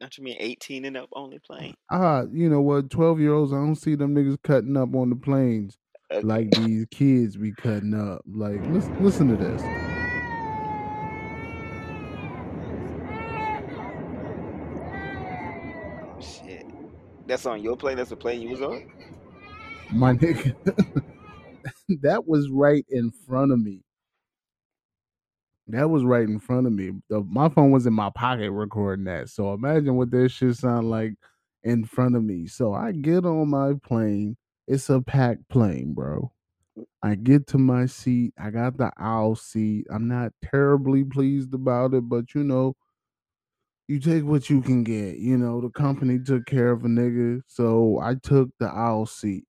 Don't 0.00 0.16
you 0.16 0.24
mean 0.24 0.36
18 0.40 0.86
and 0.86 0.96
up 0.96 1.10
only 1.12 1.38
playing? 1.38 1.74
ah, 1.90 2.22
you 2.32 2.48
know 2.48 2.60
what, 2.62 2.88
twelve 2.90 3.20
year 3.20 3.34
olds, 3.34 3.52
I 3.52 3.56
don't 3.56 3.74
see 3.76 3.94
them 3.94 4.14
niggas 4.14 4.42
cutting 4.42 4.76
up 4.76 4.94
on 4.94 5.10
the 5.10 5.16
planes 5.16 5.76
Okay. 6.12 6.26
like 6.26 6.50
these 6.54 6.86
kids 6.90 7.36
be 7.36 7.52
cutting 7.52 7.94
up. 7.94 8.22
Like, 8.26 8.60
listen, 8.68 8.96
listen 9.04 9.28
to 9.28 9.36
this. 9.36 9.62
Oh 16.02 16.20
shit. 16.20 16.66
That's 17.26 17.46
on 17.46 17.62
your 17.62 17.76
plane? 17.76 17.96
That's 17.96 18.10
the 18.10 18.16
plane 18.16 18.40
you 18.42 18.50
was 18.50 18.62
on? 18.62 18.90
My 19.92 20.12
nigga, 20.14 20.54
that 22.02 22.26
was 22.26 22.48
right 22.50 22.84
in 22.88 23.10
front 23.26 23.52
of 23.52 23.60
me. 23.60 23.82
That 25.72 25.90
was 25.90 26.04
right 26.04 26.28
in 26.28 26.38
front 26.38 26.66
of 26.66 26.72
me. 26.72 26.92
The, 27.08 27.22
my 27.22 27.48
phone 27.48 27.70
was 27.70 27.86
in 27.86 27.92
my 27.92 28.10
pocket 28.10 28.50
recording 28.50 29.04
that. 29.06 29.28
So 29.28 29.52
imagine 29.52 29.96
what 29.96 30.10
that 30.10 30.30
shit 30.30 30.56
sound 30.56 30.90
like 30.90 31.14
in 31.62 31.84
front 31.84 32.16
of 32.16 32.24
me. 32.24 32.46
So 32.46 32.72
I 32.74 32.92
get 32.92 33.24
on 33.24 33.48
my 33.50 33.74
plane. 33.82 34.36
It's 34.66 34.88
a 34.90 35.00
packed 35.00 35.48
plane, 35.48 35.94
bro. 35.94 36.32
I 37.02 37.14
get 37.16 37.46
to 37.48 37.58
my 37.58 37.86
seat. 37.86 38.32
I 38.38 38.50
got 38.50 38.76
the 38.76 38.92
aisle 38.96 39.34
seat. 39.34 39.86
I'm 39.92 40.08
not 40.08 40.32
terribly 40.42 41.04
pleased 41.04 41.52
about 41.54 41.94
it, 41.94 42.08
but 42.08 42.34
you 42.34 42.44
know, 42.44 42.76
you 43.88 43.98
take 43.98 44.24
what 44.24 44.48
you 44.48 44.62
can 44.62 44.84
get. 44.84 45.16
You 45.16 45.36
know, 45.36 45.60
the 45.60 45.70
company 45.70 46.18
took 46.20 46.46
care 46.46 46.70
of 46.70 46.84
a 46.84 46.88
nigga, 46.88 47.42
so 47.48 47.98
I 48.00 48.14
took 48.14 48.50
the 48.60 48.66
aisle 48.66 49.06
seat. 49.06 49.44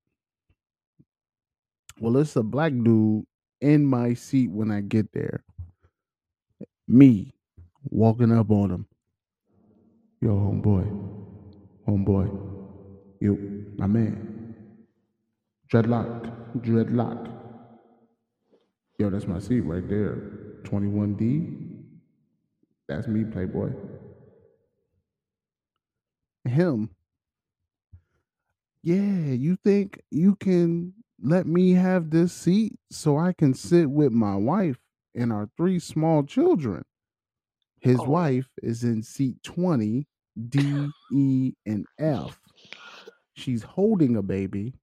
Well, 2.00 2.18
it's 2.18 2.36
a 2.36 2.42
black 2.44 2.74
dude 2.84 3.26
in 3.62 3.86
my 3.86 4.16
seat 4.16 4.50
when 4.50 4.72
I 4.72 4.82
get 4.82 5.12
there. 5.14 5.44
Me 6.92 7.34
walking 7.90 8.34
up 8.38 8.52
on 8.52 8.70
him. 8.70 8.86
Yo, 10.20 10.32
homeboy. 10.32 10.86
Homeboy. 11.88 12.28
You, 13.22 13.66
my 13.78 13.88
man. 13.88 14.56
Dreadlock. 15.72 16.58
Dreadlock. 16.58 17.32
Yo, 19.00 19.10
that's 19.10 19.26
my 19.26 19.40
seat 19.40 19.62
right 19.62 19.88
there. 19.88 20.18
21D. 20.64 21.78
That's 22.90 23.08
me, 23.08 23.24
Playboy. 23.24 23.72
Him. 26.44 26.90
Yeah, 28.84 29.32
you 29.32 29.58
think 29.64 30.02
you 30.12 30.36
can 30.36 30.94
let 31.24 31.48
me 31.48 31.72
have 31.72 32.10
this 32.10 32.34
seat 32.34 32.78
so 32.90 33.18
I 33.18 33.32
can 33.32 33.54
sit 33.54 33.90
with 33.90 34.12
my 34.12 34.36
wife 34.36 34.78
and 35.16 35.32
our 35.34 35.50
three 35.58 35.80
small 35.80 36.24
children? 36.24 36.84
His 37.80 38.00
Oh. 38.00 38.10
wife 38.10 38.50
is 38.62 38.84
in 38.84 39.02
seat 39.04 39.42
20, 39.44 40.08
D, 40.50 40.90
E, 41.12 41.54
and 41.66 41.86
F. 41.98 42.40
She's 43.34 43.64
holding 43.64 44.16
a 44.16 44.22
baby 44.22 44.74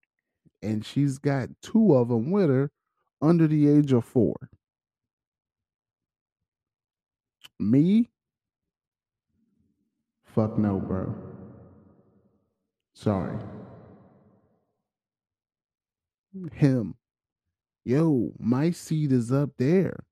and 0.62 0.84
she's 0.84 1.18
got 1.18 1.48
two 1.62 1.94
of 1.94 2.08
them 2.08 2.30
with 2.30 2.50
her 2.50 2.70
under 3.22 3.46
the 3.46 3.68
age 3.68 3.92
of 3.92 4.04
four. 4.04 4.50
Me? 7.58 8.10
Fuck 10.24 10.58
no, 10.58 10.78
bro. 10.80 11.14
Sorry. 12.94 13.36
Him. 16.52 16.94
Yo, 17.84 18.32
my 18.38 18.70
seat 18.70 19.12
is 19.12 19.32
up 19.32 19.50
there. 19.56 20.04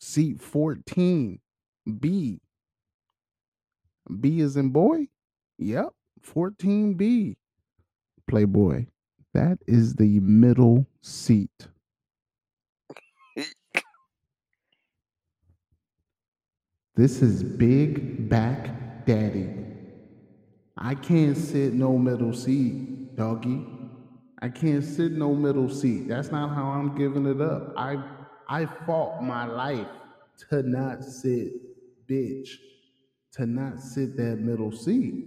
Seat 0.00 0.40
14. 0.40 1.40
B. 2.00 2.40
B 4.20 4.40
is 4.40 4.56
in 4.56 4.70
boy? 4.70 5.08
Yep. 5.58 5.90
14B. 6.26 7.36
Playboy. 8.28 8.86
That 9.34 9.58
is 9.66 9.94
the 9.94 10.20
middle 10.20 10.86
seat. 11.02 11.68
This 16.96 17.22
is 17.22 17.42
big 17.42 18.28
back 18.28 19.04
daddy. 19.04 19.50
I 20.76 20.94
can't 20.94 21.36
sit 21.36 21.72
no 21.74 21.98
middle 21.98 22.32
seat, 22.32 23.16
doggy. 23.16 23.66
I 24.40 24.48
can't 24.48 24.84
sit 24.84 25.12
no 25.12 25.34
middle 25.34 25.68
seat. 25.68 26.08
That's 26.08 26.30
not 26.30 26.54
how 26.54 26.66
I'm 26.66 26.94
giving 26.96 27.26
it 27.26 27.40
up. 27.40 27.72
I 27.76 27.96
I 28.48 28.66
fought 28.66 29.22
my 29.22 29.46
life 29.46 29.88
to 30.50 30.62
not 30.62 31.04
sit, 31.04 31.52
bitch, 32.08 32.50
to 33.32 33.46
not 33.46 33.80
sit 33.80 34.16
that 34.16 34.36
middle 34.40 34.72
seat. 34.72 35.24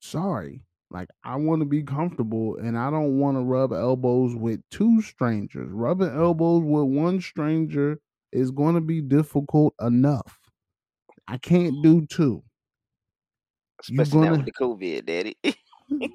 Sorry. 0.00 0.62
Like 0.90 1.08
I 1.24 1.36
want 1.36 1.60
to 1.60 1.66
be 1.66 1.82
comfortable 1.82 2.56
and 2.58 2.78
I 2.78 2.90
don't 2.90 3.18
want 3.18 3.36
to 3.38 3.42
rub 3.42 3.72
elbows 3.72 4.34
with 4.36 4.60
two 4.70 5.00
strangers. 5.00 5.70
Rubbing 5.70 6.10
elbows 6.14 6.62
with 6.64 6.94
one 6.94 7.20
stranger 7.20 7.98
is 8.30 8.50
going 8.50 8.74
to 8.74 8.80
be 8.82 9.00
difficult 9.00 9.74
enough. 9.80 10.38
I 11.28 11.38
can't 11.38 11.82
do 11.82 12.04
two. 12.06 12.42
Especially 13.80 14.20
now 14.20 14.26
gonna- 14.30 14.36
with 14.38 14.46
the 14.46 14.52
COVID, 14.52 15.06
daddy. 15.06 15.36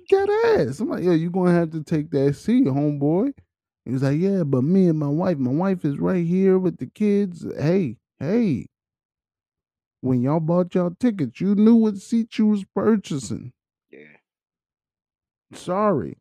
Dead 0.09 0.29
ass. 0.45 0.79
I'm 0.79 0.89
like, 0.89 1.03
yeah, 1.03 1.12
you're 1.12 1.29
gonna 1.31 1.51
have 1.53 1.71
to 1.71 1.83
take 1.83 2.09
that 2.12 2.36
seat, 2.36 2.65
homeboy. 2.65 3.33
He 3.88 3.94
was 3.94 4.03
like, 4.03 4.20
Yeah, 4.20 4.44
but 4.44 4.63
me 4.63 4.89
and 4.89 5.00
my 5.00 5.08
wife, 5.08 5.38
my 5.38 5.51
wife 5.51 5.86
is 5.86 5.98
right 5.98 6.25
here 6.25 6.60
with 6.60 6.77
the 6.77 6.88
kids. 6.88 7.48
Hey, 7.58 7.96
hey. 8.20 8.67
When 10.01 10.22
y'all 10.22 10.41
bought 10.41 10.75
y'all 10.75 10.94
tickets, 11.00 11.39
you 11.39 11.56
knew 11.56 11.75
what 11.75 11.96
seat 11.96 12.38
you 12.38 12.48
was 12.48 12.65
purchasing. 12.75 13.53
yeah. 13.89 14.17
Sorry. 15.53 16.17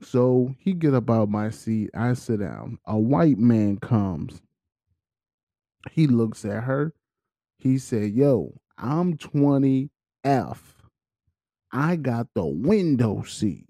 So 0.00 0.54
he 0.60 0.74
get 0.74 0.94
up 0.94 1.10
out 1.10 1.28
my 1.28 1.50
seat. 1.50 1.90
I 1.92 2.12
sit 2.14 2.38
down. 2.38 2.78
A 2.86 2.96
white 2.96 3.38
man 3.38 3.78
comes. 3.78 4.42
He 5.90 6.06
looks 6.06 6.44
at 6.44 6.62
her. 6.64 6.94
He 7.58 7.78
said, 7.78 8.12
Yo, 8.12 8.60
I'm 8.78 9.16
20F. 9.16 10.58
I 11.72 11.96
got 11.96 12.28
the 12.34 12.46
window 12.46 13.24
seat. 13.24 13.66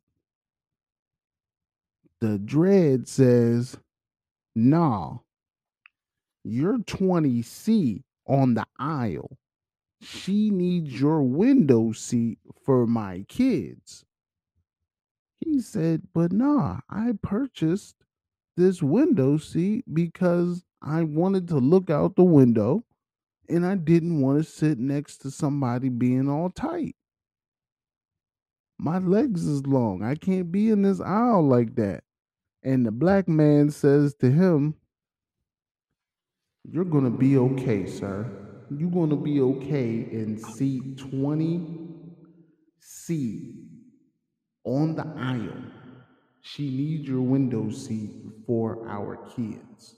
The 2.24 2.38
dread 2.38 3.06
says, 3.06 3.76
Nah, 4.54 5.18
you're 6.42 6.78
20C 6.78 8.02
on 8.26 8.54
the 8.54 8.64
aisle. 8.78 9.36
She 10.00 10.48
needs 10.48 10.98
your 10.98 11.20
window 11.20 11.92
seat 11.92 12.38
for 12.64 12.86
my 12.86 13.26
kids. 13.28 14.06
He 15.36 15.60
said, 15.60 16.04
But 16.14 16.32
nah, 16.32 16.78
I 16.88 17.12
purchased 17.20 17.96
this 18.56 18.82
window 18.82 19.36
seat 19.36 19.84
because 19.92 20.64
I 20.80 21.02
wanted 21.02 21.46
to 21.48 21.58
look 21.58 21.90
out 21.90 22.16
the 22.16 22.24
window 22.24 22.84
and 23.50 23.66
I 23.66 23.74
didn't 23.74 24.22
want 24.22 24.38
to 24.38 24.50
sit 24.50 24.78
next 24.78 25.18
to 25.18 25.30
somebody 25.30 25.90
being 25.90 26.30
all 26.30 26.48
tight. 26.48 26.96
My 28.78 28.96
legs 28.96 29.44
is 29.44 29.66
long. 29.66 30.02
I 30.02 30.14
can't 30.14 30.50
be 30.50 30.70
in 30.70 30.80
this 30.80 31.02
aisle 31.02 31.46
like 31.46 31.74
that. 31.74 32.02
And 32.64 32.84
the 32.86 32.90
black 32.90 33.28
man 33.28 33.70
says 33.70 34.14
to 34.20 34.30
him, 34.30 34.74
You're 36.64 36.86
going 36.86 37.04
to 37.04 37.10
be 37.10 37.36
okay, 37.36 37.84
sir. 37.86 38.26
You're 38.70 38.90
going 38.90 39.10
to 39.10 39.16
be 39.16 39.42
okay 39.42 40.08
in 40.10 40.38
seat 40.38 40.96
20C 40.96 43.54
on 44.64 44.96
the 44.96 45.06
aisle. 45.18 45.62
She 46.40 46.70
needs 46.70 47.06
your 47.06 47.20
window 47.20 47.68
seat 47.70 48.12
for 48.46 48.88
our 48.88 49.18
kids. 49.36 49.96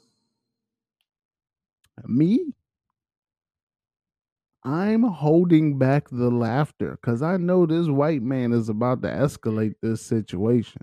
Me? 2.04 2.52
I'm 4.64 5.04
holding 5.04 5.78
back 5.78 6.08
the 6.10 6.30
laughter 6.30 6.98
because 7.00 7.22
I 7.22 7.36
know 7.36 7.66
this 7.66 7.86
white 7.86 8.22
man 8.22 8.52
is 8.52 8.68
about 8.68 9.02
to 9.02 9.08
escalate 9.08 9.76
this 9.80 10.02
situation. 10.02 10.82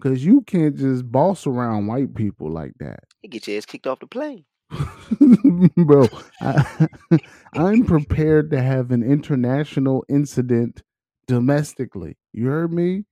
Because 0.00 0.24
you 0.24 0.42
can't 0.42 0.76
just 0.76 1.10
boss 1.10 1.46
around 1.46 1.86
white 1.86 2.14
people 2.14 2.50
like 2.50 2.72
that. 2.80 3.00
He 3.22 3.28
get 3.28 3.46
your 3.46 3.56
ass 3.56 3.66
kicked 3.66 3.86
off 3.86 4.00
the 4.00 4.06
plane. 4.06 4.44
Bro, 5.76 6.08
I, 6.40 6.88
I'm 7.54 7.84
prepared 7.84 8.50
to 8.50 8.60
have 8.60 8.90
an 8.90 9.02
international 9.02 10.04
incident 10.08 10.82
domestically. 11.26 12.16
You 12.32 12.46
heard 12.46 12.72
me? 12.72 13.04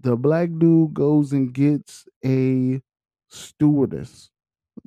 The 0.00 0.16
black 0.16 0.50
dude 0.58 0.94
goes 0.94 1.32
and 1.32 1.52
gets 1.52 2.06
a 2.24 2.82
stewardess. 3.28 4.30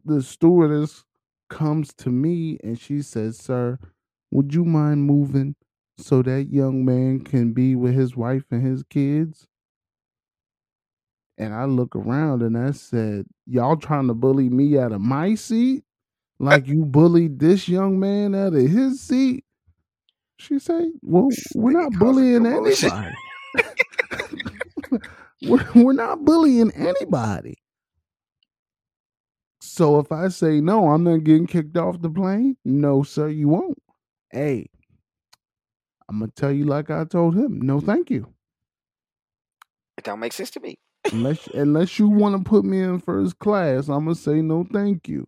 The 0.03 0.21
stewardess 0.21 1.05
comes 1.49 1.93
to 1.95 2.09
me 2.09 2.57
and 2.63 2.79
she 2.79 3.01
says, 3.01 3.37
Sir, 3.37 3.79
would 4.31 4.53
you 4.53 4.65
mind 4.65 5.03
moving 5.03 5.55
so 5.97 6.21
that 6.23 6.51
young 6.51 6.83
man 6.83 7.21
can 7.21 7.53
be 7.53 7.75
with 7.75 7.93
his 7.93 8.15
wife 8.15 8.43
and 8.51 8.65
his 8.65 8.83
kids? 8.83 9.47
And 11.37 11.53
I 11.53 11.65
look 11.65 11.95
around 11.95 12.41
and 12.41 12.57
I 12.57 12.71
said, 12.71 13.25
Y'all 13.45 13.77
trying 13.77 14.07
to 14.07 14.13
bully 14.13 14.49
me 14.49 14.77
out 14.77 14.91
of 14.91 15.01
my 15.01 15.35
seat? 15.35 15.83
Like 16.37 16.67
you 16.67 16.83
bullied 16.83 17.39
this 17.39 17.69
young 17.69 17.97
man 17.97 18.35
out 18.35 18.53
of 18.53 18.61
his 18.69 18.99
seat? 18.99 19.45
She 20.37 20.59
said, 20.59 20.89
Well, 21.01 21.29
we're 21.55 21.71
not 21.71 21.93
bullying 21.93 22.45
anybody. 22.45 23.15
we're, 25.47 25.65
we're 25.73 25.93
not 25.93 26.25
bullying 26.25 26.71
anybody. 26.71 27.57
So 29.61 29.99
if 29.99 30.11
I 30.11 30.27
say 30.27 30.61
no, 30.61 30.89
I'm 30.89 31.03
not 31.05 31.23
getting 31.23 31.47
kicked 31.47 31.77
off 31.77 32.01
the 32.01 32.09
plane. 32.09 32.57
No, 32.65 33.03
sir, 33.03 33.29
you 33.29 33.47
won't. 33.47 33.81
Hey, 34.31 34.67
I'm 36.09 36.19
gonna 36.19 36.31
tell 36.35 36.51
you 36.51 36.65
like 36.65 36.89
I 36.89 37.05
told 37.05 37.35
him. 37.35 37.61
No, 37.61 37.79
thank 37.79 38.09
you. 38.09 38.27
It 39.97 40.03
don't 40.03 40.19
make 40.19 40.33
sense 40.33 40.49
to 40.51 40.59
me. 40.59 40.75
Unless 41.11 41.47
unless 41.47 41.99
you 41.99 42.09
want 42.09 42.35
to 42.37 42.49
put 42.49 42.65
me 42.65 42.81
in 42.81 42.99
first 42.99 43.39
class, 43.39 43.87
I'm 43.89 44.05
gonna 44.05 44.15
say 44.15 44.41
no, 44.41 44.65
thank 44.71 45.07
you. 45.07 45.27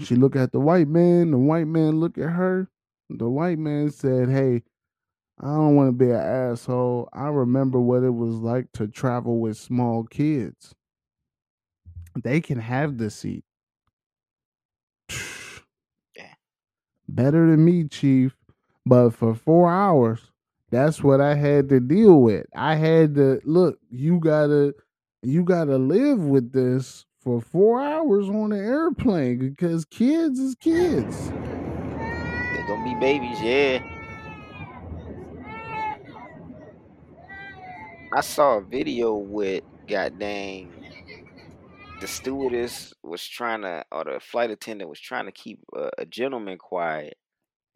She 0.00 0.16
look 0.16 0.36
at 0.36 0.52
the 0.52 0.60
white 0.60 0.88
man. 0.88 1.30
The 1.30 1.38
white 1.38 1.66
man 1.66 2.00
look 2.00 2.18
at 2.18 2.30
her. 2.30 2.68
The 3.10 3.28
white 3.28 3.58
man 3.58 3.90
said, 3.90 4.28
"Hey, 4.28 4.62
I 5.40 5.46
don't 5.46 5.76
want 5.76 5.88
to 5.88 5.92
be 5.92 6.10
an 6.10 6.16
asshole. 6.20 7.08
I 7.12 7.28
remember 7.28 7.80
what 7.80 8.04
it 8.04 8.10
was 8.14 8.36
like 8.36 8.72
to 8.74 8.88
travel 8.88 9.40
with 9.40 9.56
small 9.56 10.04
kids. 10.04 10.74
They 12.22 12.40
can 12.40 12.58
have 12.60 12.98
the 12.98 13.10
seat. 13.10 13.44
Yeah. 16.16 16.34
Better 17.08 17.50
than 17.50 17.64
me, 17.64 17.88
chief. 17.88 18.36
But 18.86 19.10
for 19.10 19.34
four 19.34 19.70
hours, 19.70 20.31
that's 20.72 21.04
what 21.04 21.20
I 21.20 21.34
had 21.34 21.68
to 21.68 21.78
deal 21.78 22.20
with. 22.20 22.46
I 22.56 22.74
had 22.74 23.14
to 23.16 23.40
look. 23.44 23.78
You 23.90 24.18
gotta, 24.18 24.74
you 25.22 25.44
gotta 25.44 25.76
live 25.76 26.18
with 26.18 26.52
this 26.52 27.04
for 27.20 27.40
four 27.40 27.80
hours 27.80 28.28
on 28.28 28.52
an 28.52 28.64
airplane 28.64 29.38
because 29.38 29.84
kids 29.84 30.38
is 30.38 30.56
kids. 30.56 31.28
They're 31.28 32.66
gonna 32.66 32.84
be 32.84 32.98
babies, 32.98 33.40
yeah. 33.40 33.86
I 38.14 38.20
saw 38.20 38.58
a 38.58 38.62
video 38.62 39.14
with 39.14 39.62
goddamn 39.86 40.72
the 42.02 42.08
stewardess 42.08 42.92
was 43.04 43.24
trying 43.24 43.62
to, 43.62 43.84
or 43.92 44.04
the 44.04 44.18
flight 44.18 44.50
attendant 44.50 44.90
was 44.90 44.98
trying 44.98 45.26
to 45.26 45.32
keep 45.32 45.60
a, 45.72 45.88
a 45.98 46.04
gentleman 46.04 46.58
quiet, 46.58 47.14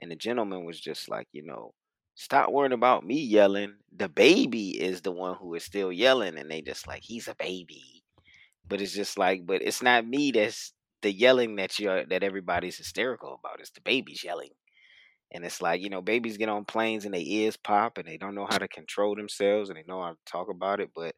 and 0.00 0.11
the 0.11 0.17
gentleman 0.17 0.65
was 0.65 0.81
just 0.81 1.09
like, 1.09 1.29
you 1.33 1.45
know, 1.47 1.73
stop 2.17 2.51
worrying 2.51 2.73
about 2.73 3.07
me 3.07 3.21
yelling. 3.21 3.75
The 3.95 4.09
baby 4.09 4.71
is 4.71 5.03
the 5.03 5.13
one 5.13 5.37
who 5.37 5.55
is 5.55 5.63
still 5.63 5.93
yelling, 5.93 6.37
and 6.37 6.51
they 6.51 6.63
just 6.63 6.89
like, 6.89 7.03
he's 7.05 7.29
a 7.29 7.37
baby. 7.37 8.03
But 8.69 8.81
it's 8.81 8.95
just 8.95 9.17
like, 9.17 9.47
but 9.47 9.63
it's 9.63 9.83
not 9.83 10.09
me 10.09 10.33
that's 10.33 10.73
the 11.03 11.13
yelling 11.13 11.57
that 11.57 11.79
you're 11.79 12.05
that 12.07 12.25
everybody's 12.25 12.79
hysterical 12.79 13.39
about. 13.39 13.61
It's 13.61 13.71
the 13.71 13.81
baby's 13.83 14.25
yelling. 14.25 14.51
And 15.33 15.45
it's 15.45 15.61
like, 15.61 15.81
you 15.83 15.91
know, 15.91 16.01
babies 16.01 16.37
get 16.37 16.49
on 16.49 16.65
planes 16.65 17.05
and 17.05 17.13
their 17.13 17.21
ears 17.21 17.57
pop 17.57 17.99
and 17.99 18.09
they 18.09 18.17
don't 18.17 18.35
know 18.35 18.47
how 18.49 18.59
to 18.59 18.69
control 18.69 19.15
themselves 19.15 19.69
and 19.69 19.77
they 19.77 19.85
know 19.87 20.01
how 20.01 20.11
to 20.11 20.19
talk 20.25 20.49
about 20.49 20.81
it. 20.81 20.91
But 20.95 21.15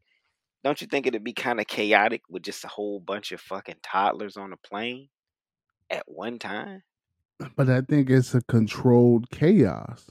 don't 0.65 0.81
you 0.81 0.87
think 0.87 1.07
it'd 1.07 1.23
be 1.23 1.35
kind 1.35 1.61
of 1.61 1.67
chaotic 1.67 2.23
with 2.29 2.43
just 2.43 2.65
a 2.65 2.69
whole 2.69 3.01
bunch 3.01 3.33
of 3.33 3.41
fucking 3.41 3.77
toddlers 3.83 4.37
on 4.37 4.53
a 4.53 4.57
plane 4.57 5.09
at 5.91 6.03
one 6.07 6.39
time? 6.39 6.83
But 7.55 7.71
I 7.71 7.83
think 7.83 8.11
it's 8.11 8.35
a 8.35 8.43
controlled 8.43 9.31
chaos. 9.31 10.11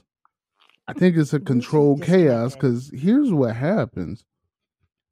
I 0.88 0.94
think 0.94 1.18
it's 1.18 1.34
a 1.34 1.40
controlled 1.40 2.02
chaos 2.02 2.54
because 2.54 2.90
here's 2.94 3.30
what 3.30 3.54
happens. 3.54 4.24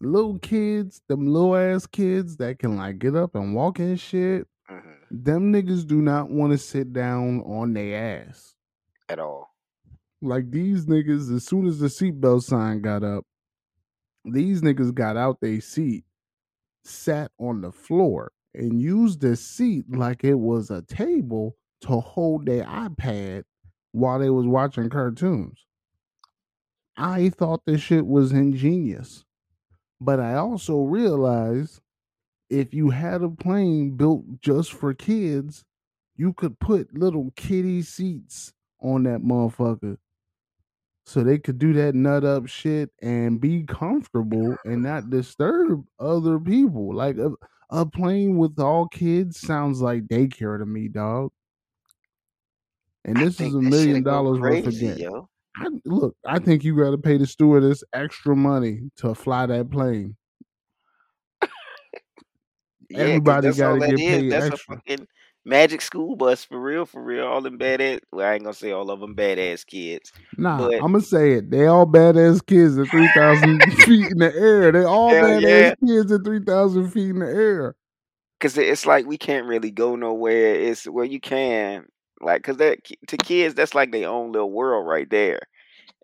Little 0.00 0.38
kids, 0.38 1.02
them 1.06 1.26
little 1.26 1.54
ass 1.54 1.86
kids 1.86 2.38
that 2.38 2.58
can 2.58 2.76
like 2.76 2.98
get 2.98 3.14
up 3.14 3.34
and 3.34 3.54
walk 3.54 3.78
and 3.78 4.00
shit, 4.00 4.46
hmm 4.68 4.96
them 5.10 5.52
niggas 5.52 5.86
do 5.86 6.02
not 6.02 6.30
want 6.30 6.52
to 6.52 6.58
sit 6.58 6.92
down 6.92 7.40
on 7.42 7.72
their 7.74 8.26
ass. 8.26 8.54
At 9.08 9.20
all. 9.20 9.54
Like 10.20 10.50
these 10.50 10.86
niggas, 10.86 11.32
as 11.32 11.44
soon 11.44 11.66
as 11.66 11.78
the 11.78 11.86
seatbelt 11.86 12.42
sign 12.42 12.80
got 12.80 13.04
up, 13.04 13.24
these 14.24 14.62
niggas 14.62 14.92
got 14.92 15.16
out 15.16 15.40
their 15.40 15.60
seat, 15.60 16.04
sat 16.84 17.30
on 17.38 17.60
the 17.60 17.70
floor, 17.70 18.32
and 18.54 18.80
used 18.82 19.20
the 19.20 19.36
seat 19.36 19.84
like 19.88 20.24
it 20.24 20.34
was 20.40 20.70
a 20.70 20.82
table 20.82 21.56
to 21.82 22.00
hold 22.00 22.46
their 22.46 22.64
iPad 22.64 23.44
while 23.92 24.18
they 24.18 24.30
was 24.30 24.46
watching 24.46 24.90
cartoons. 24.90 25.65
I 26.96 27.30
thought 27.30 27.62
this 27.66 27.80
shit 27.80 28.06
was 28.06 28.32
ingenious. 28.32 29.24
But 30.00 30.20
I 30.20 30.34
also 30.34 30.82
realized 30.82 31.80
if 32.50 32.74
you 32.74 32.90
had 32.90 33.22
a 33.22 33.28
plane 33.28 33.96
built 33.96 34.24
just 34.40 34.72
for 34.72 34.94
kids, 34.94 35.64
you 36.16 36.32
could 36.32 36.58
put 36.58 36.96
little 36.96 37.32
kiddie 37.36 37.82
seats 37.82 38.52
on 38.80 39.04
that 39.04 39.20
motherfucker 39.20 39.98
so 41.06 41.22
they 41.22 41.38
could 41.38 41.58
do 41.58 41.72
that 41.72 41.94
nut 41.94 42.24
up 42.24 42.48
shit 42.48 42.90
and 43.00 43.40
be 43.40 43.62
comfortable 43.62 44.56
and 44.64 44.82
not 44.82 45.08
disturb 45.08 45.84
other 46.00 46.38
people. 46.38 46.94
Like 46.94 47.16
a, 47.16 47.30
a 47.70 47.86
plane 47.86 48.36
with 48.36 48.58
all 48.58 48.88
kids 48.88 49.40
sounds 49.40 49.80
like 49.80 50.06
daycare 50.06 50.58
to 50.58 50.66
me, 50.66 50.88
dog. 50.88 51.30
And 53.04 53.16
this 53.16 53.40
is 53.40 53.54
a 53.54 53.60
million 53.60 54.02
dollars 54.02 54.40
worth 54.40 54.58
of 54.58 54.64
crazy, 54.64 54.88
gas. 54.88 54.98
yo. 54.98 55.28
I, 55.58 55.68
look, 55.84 56.16
I 56.26 56.38
think 56.38 56.64
you 56.64 56.76
got 56.76 56.90
to 56.90 56.98
pay 56.98 57.16
the 57.16 57.26
stewardess 57.26 57.82
extra 57.92 58.36
money 58.36 58.90
to 58.98 59.14
fly 59.14 59.46
that 59.46 59.70
plane. 59.70 60.16
Yeah, 62.88 63.18
Everybody 63.18 63.52
got 63.52 63.74
to 63.74 63.80
that 63.80 63.88
get 63.88 64.00
is. 64.00 64.22
paid 64.22 64.30
That's 64.30 64.50
a 64.50 64.56
fucking 64.58 65.06
magic 65.44 65.80
school 65.80 66.16
bus 66.16 66.44
for 66.44 66.60
real, 66.60 66.86
for 66.86 67.02
real. 67.02 67.26
All 67.26 67.40
them 67.40 67.58
badass. 67.58 68.00
Well, 68.12 68.26
I 68.26 68.34
ain't 68.34 68.44
gonna 68.44 68.54
say 68.54 68.72
all 68.72 68.90
of 68.90 69.00
them 69.00 69.14
badass 69.16 69.66
kids, 69.66 70.12
Nah, 70.36 70.58
but 70.58 70.72
I'm 70.78 70.92
gonna 70.92 71.00
say 71.00 71.34
it. 71.34 71.50
They 71.50 71.66
all 71.66 71.86
badass 71.86 72.44
kids 72.46 72.78
at 72.78 72.90
three 72.90 73.08
thousand 73.08 73.72
feet 73.84 74.10
in 74.10 74.18
the 74.18 74.32
air. 74.34 74.72
They 74.72 74.84
all 74.84 75.14
hell 75.14 75.22
badass 75.22 75.40
yeah, 75.40 75.74
kids 75.84 76.12
at 76.12 76.24
three 76.24 76.40
thousand 76.44 76.90
feet 76.90 77.10
in 77.10 77.20
the 77.20 77.26
air. 77.26 77.74
cause 78.40 78.56
it's 78.58 78.86
like 78.86 79.06
we 79.06 79.18
can't 79.18 79.46
really 79.46 79.70
go 79.70 79.96
nowhere. 79.96 80.54
It's 80.54 80.84
where 80.84 81.04
you 81.04 81.20
can, 81.20 81.86
like, 82.20 82.42
cause 82.42 82.56
that 82.58 82.78
to 83.08 83.16
kids 83.16 83.54
that's 83.54 83.74
like 83.74 83.92
their 83.92 84.08
own 84.08 84.32
little 84.32 84.50
world 84.50 84.86
right 84.86 85.08
there. 85.08 85.40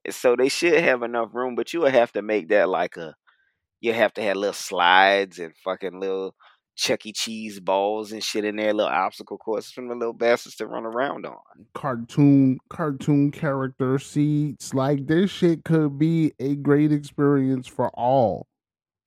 Eh, 0.05 0.11
so 0.11 0.37
they 0.37 0.48
should 0.48 0.83
have 0.83 1.03
enough 1.03 1.31
room, 1.35 1.55
but 1.55 1.72
you 1.72 1.81
would 1.81 1.94
have 1.94 2.12
to 2.12 2.22
make 2.22 2.48
that 2.48 2.68
like 2.68 2.96
a. 2.96 3.14
You 3.81 3.92
have 3.92 4.14
to 4.14 4.22
have 4.22 4.37
little 4.37 4.53
slides 4.53 5.40
and 5.40 5.53
fucking 5.64 5.98
little 5.98 6.37
Chuck 6.77 7.05
E. 7.05 7.12
Cheese 7.12 7.61
balls 7.61 8.12
and 8.12 8.22
shit 8.22 8.44
in 8.44 8.57
there, 8.57 8.72
little 8.72 8.90
obstacle 8.90 9.38
courses 9.38 9.72
from 9.72 9.88
the 9.88 9.94
little 9.94 10.12
bastards 10.12 10.57
to 10.57 10.66
run 10.66 10.85
around 10.85 11.27
on. 11.27 11.37
Cartoon, 11.75 12.59
cartoon 12.70 13.31
character 13.31 13.98
seats. 13.98 14.72
Like 14.72 15.07
this 15.07 15.31
shit 15.31 15.64
could 15.64 15.98
be 15.98 16.33
a 16.38 16.55
great 16.57 16.92
experience 16.92 17.66
for 17.66 17.88
all. 17.90 18.46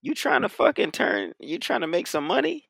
You 0.02 0.14
trying 0.14 0.44
to 0.44 0.50
fucking 0.50 0.92
turn? 0.92 1.34
You 1.40 1.58
trying 1.58 1.82
to 1.82 1.88
make 1.88 2.08
some 2.08 2.26
money? 2.28 2.70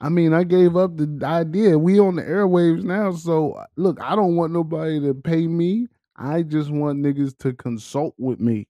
I 0.00 0.08
mean, 0.08 0.32
I 0.32 0.44
gave 0.44 0.76
up 0.76 0.96
the 0.96 1.20
idea. 1.24 1.78
We 1.78 1.98
on 1.98 2.16
the 2.16 2.22
airwaves 2.22 2.82
now, 2.82 3.12
so 3.12 3.62
look, 3.76 4.00
I 4.00 4.16
don't 4.16 4.36
want 4.36 4.52
nobody 4.52 5.00
to 5.00 5.14
pay 5.14 5.46
me. 5.46 5.86
I 6.16 6.42
just 6.42 6.70
want 6.70 7.00
niggas 7.00 7.38
to 7.38 7.52
consult 7.52 8.14
with 8.18 8.40
me. 8.40 8.68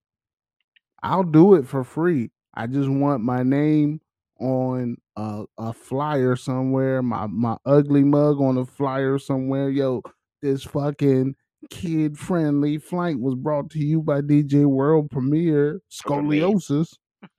I'll 1.03 1.25
do 1.25 1.55
it 1.55 1.67
for 1.67 1.85
free. 1.85 2.31
I 2.55 2.67
just 2.67 2.89
want 2.89 3.23
my 3.23 3.43
name 3.43 4.01
on 4.41 4.97
a, 5.17 5.45
a 5.59 5.73
flyer 5.73 6.37
somewhere, 6.37 7.03
my 7.03 7.27
my 7.27 7.57
ugly 7.67 8.05
mug 8.05 8.41
on 8.41 8.57
a 8.59 8.65
flyer 8.65 9.19
somewhere. 9.19 9.69
Yo, 9.71 10.03
this 10.43 10.63
fucking 10.65 11.35
kid 11.71 12.19
friendly 12.19 12.79
flight 12.79 13.19
was 13.19 13.35
brought 13.35 13.71
to 13.71 13.79
you 13.79 14.03
by 14.03 14.21
DJ 14.21 14.67
World 14.67 15.11
Premiere 15.11 15.81
Scoliosis. 15.91 16.95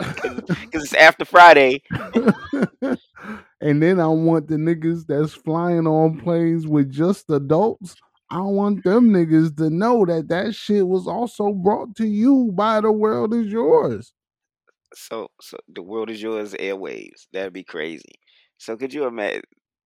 cause, 0.00 0.40
'cause 0.72 0.82
it's 0.84 0.94
after 0.94 1.24
Friday. 1.24 1.82
and 3.60 3.82
then 3.82 4.00
I 4.00 4.08
want 4.08 4.48
the 4.48 4.56
niggas 4.56 5.06
that's 5.06 5.32
flying 5.34 5.86
on 5.86 6.18
planes 6.20 6.66
with 6.66 6.90
just 6.90 7.30
adults. 7.30 7.96
I 8.30 8.40
want 8.40 8.84
them 8.84 9.10
niggas 9.10 9.56
to 9.58 9.70
know 9.70 10.04
that 10.06 10.28
that 10.28 10.54
shit 10.54 10.86
was 10.86 11.06
also 11.06 11.52
brought 11.52 11.94
to 11.96 12.06
you 12.06 12.50
by 12.54 12.80
the 12.80 12.90
world 12.90 13.32
is 13.34 13.46
yours. 13.46 14.12
So, 14.94 15.28
so 15.40 15.58
the 15.68 15.82
world 15.82 16.10
is 16.10 16.22
yours, 16.22 16.52
airwaves. 16.54 17.26
That'd 17.32 17.52
be 17.52 17.64
crazy. 17.64 18.14
So, 18.58 18.76
could 18.76 18.94
you 18.94 19.04
imagine? 19.04 19.42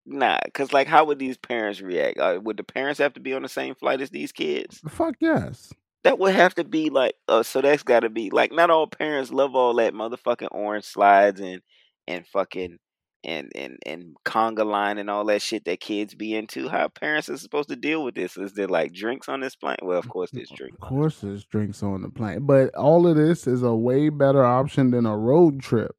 Nah, 0.06 0.40
cause 0.54 0.74
like, 0.74 0.88
how 0.88 1.06
would 1.06 1.20
these 1.20 1.38
parents 1.38 1.82
react? 1.82 2.18
Uh, 2.20 2.40
would 2.44 2.58
the 2.58 2.64
parents 2.64 3.00
have 3.00 3.14
to 3.14 3.20
be 3.20 3.34
on 3.34 3.44
the 3.44 3.50
same 3.50 3.76
flight 3.76 4.02
as 4.02 4.10
these 4.10 4.32
kids? 4.32 4.84
Fuck 4.90 5.16
yes. 5.20 5.72
That 6.04 6.18
would 6.20 6.34
have 6.34 6.56
to 6.56 6.64
be 6.64 6.90
like, 6.90 7.16
uh, 7.28 7.44
so 7.44 7.62
that's 7.62 7.84
got 7.84 8.02
to 8.02 8.10
be 8.10 8.30
like, 8.30 8.52
not 8.52 8.70
all 8.70 8.88
parents 8.88 9.32
love 9.32 9.56
all 9.56 9.76
that 9.76 9.94
motherfucking 9.94 10.48
orange 10.52 10.86
slides 10.86 11.42
and 11.42 11.62
and 12.08 12.26
fucking 12.28 12.78
and 13.24 13.52
and 13.56 13.78
and 13.86 14.16
conga 14.26 14.66
line 14.66 14.98
and 14.98 15.10
all 15.10 15.26
that 15.26 15.42
shit 15.42 15.66
that 15.66 15.80
kids 15.80 16.16
be 16.16 16.36
into. 16.36 16.70
How 16.70 16.88
parents 16.88 17.30
are 17.30 17.38
supposed 17.38 17.70
to 17.70 17.76
deal 17.76 18.04
with 18.04 18.16
this? 18.16 18.38
Is 18.38 18.54
there 18.54 18.68
like 18.68 18.94
drinks 18.94 19.28
on 19.28 19.42
this 19.42 19.56
plane? 19.56 19.78
Well, 19.82 20.00
of 20.00 20.08
course 20.08 20.32
there's 20.32 20.50
drinks 20.50 20.78
this 20.80 20.90
course, 20.90 21.20
there's 21.22 21.46
drinks 21.46 21.84
on 21.84 22.02
the 22.02 22.10
plane, 22.10 22.46
but 22.46 22.74
all 22.76 23.08
of 23.08 23.16
this 23.16 23.48
is 23.48 23.64
a 23.64 23.76
way 23.76 24.10
better 24.10 24.44
option 24.44 24.92
than 24.92 25.06
a 25.06 25.18
road 25.18 25.62
trip. 25.62 25.96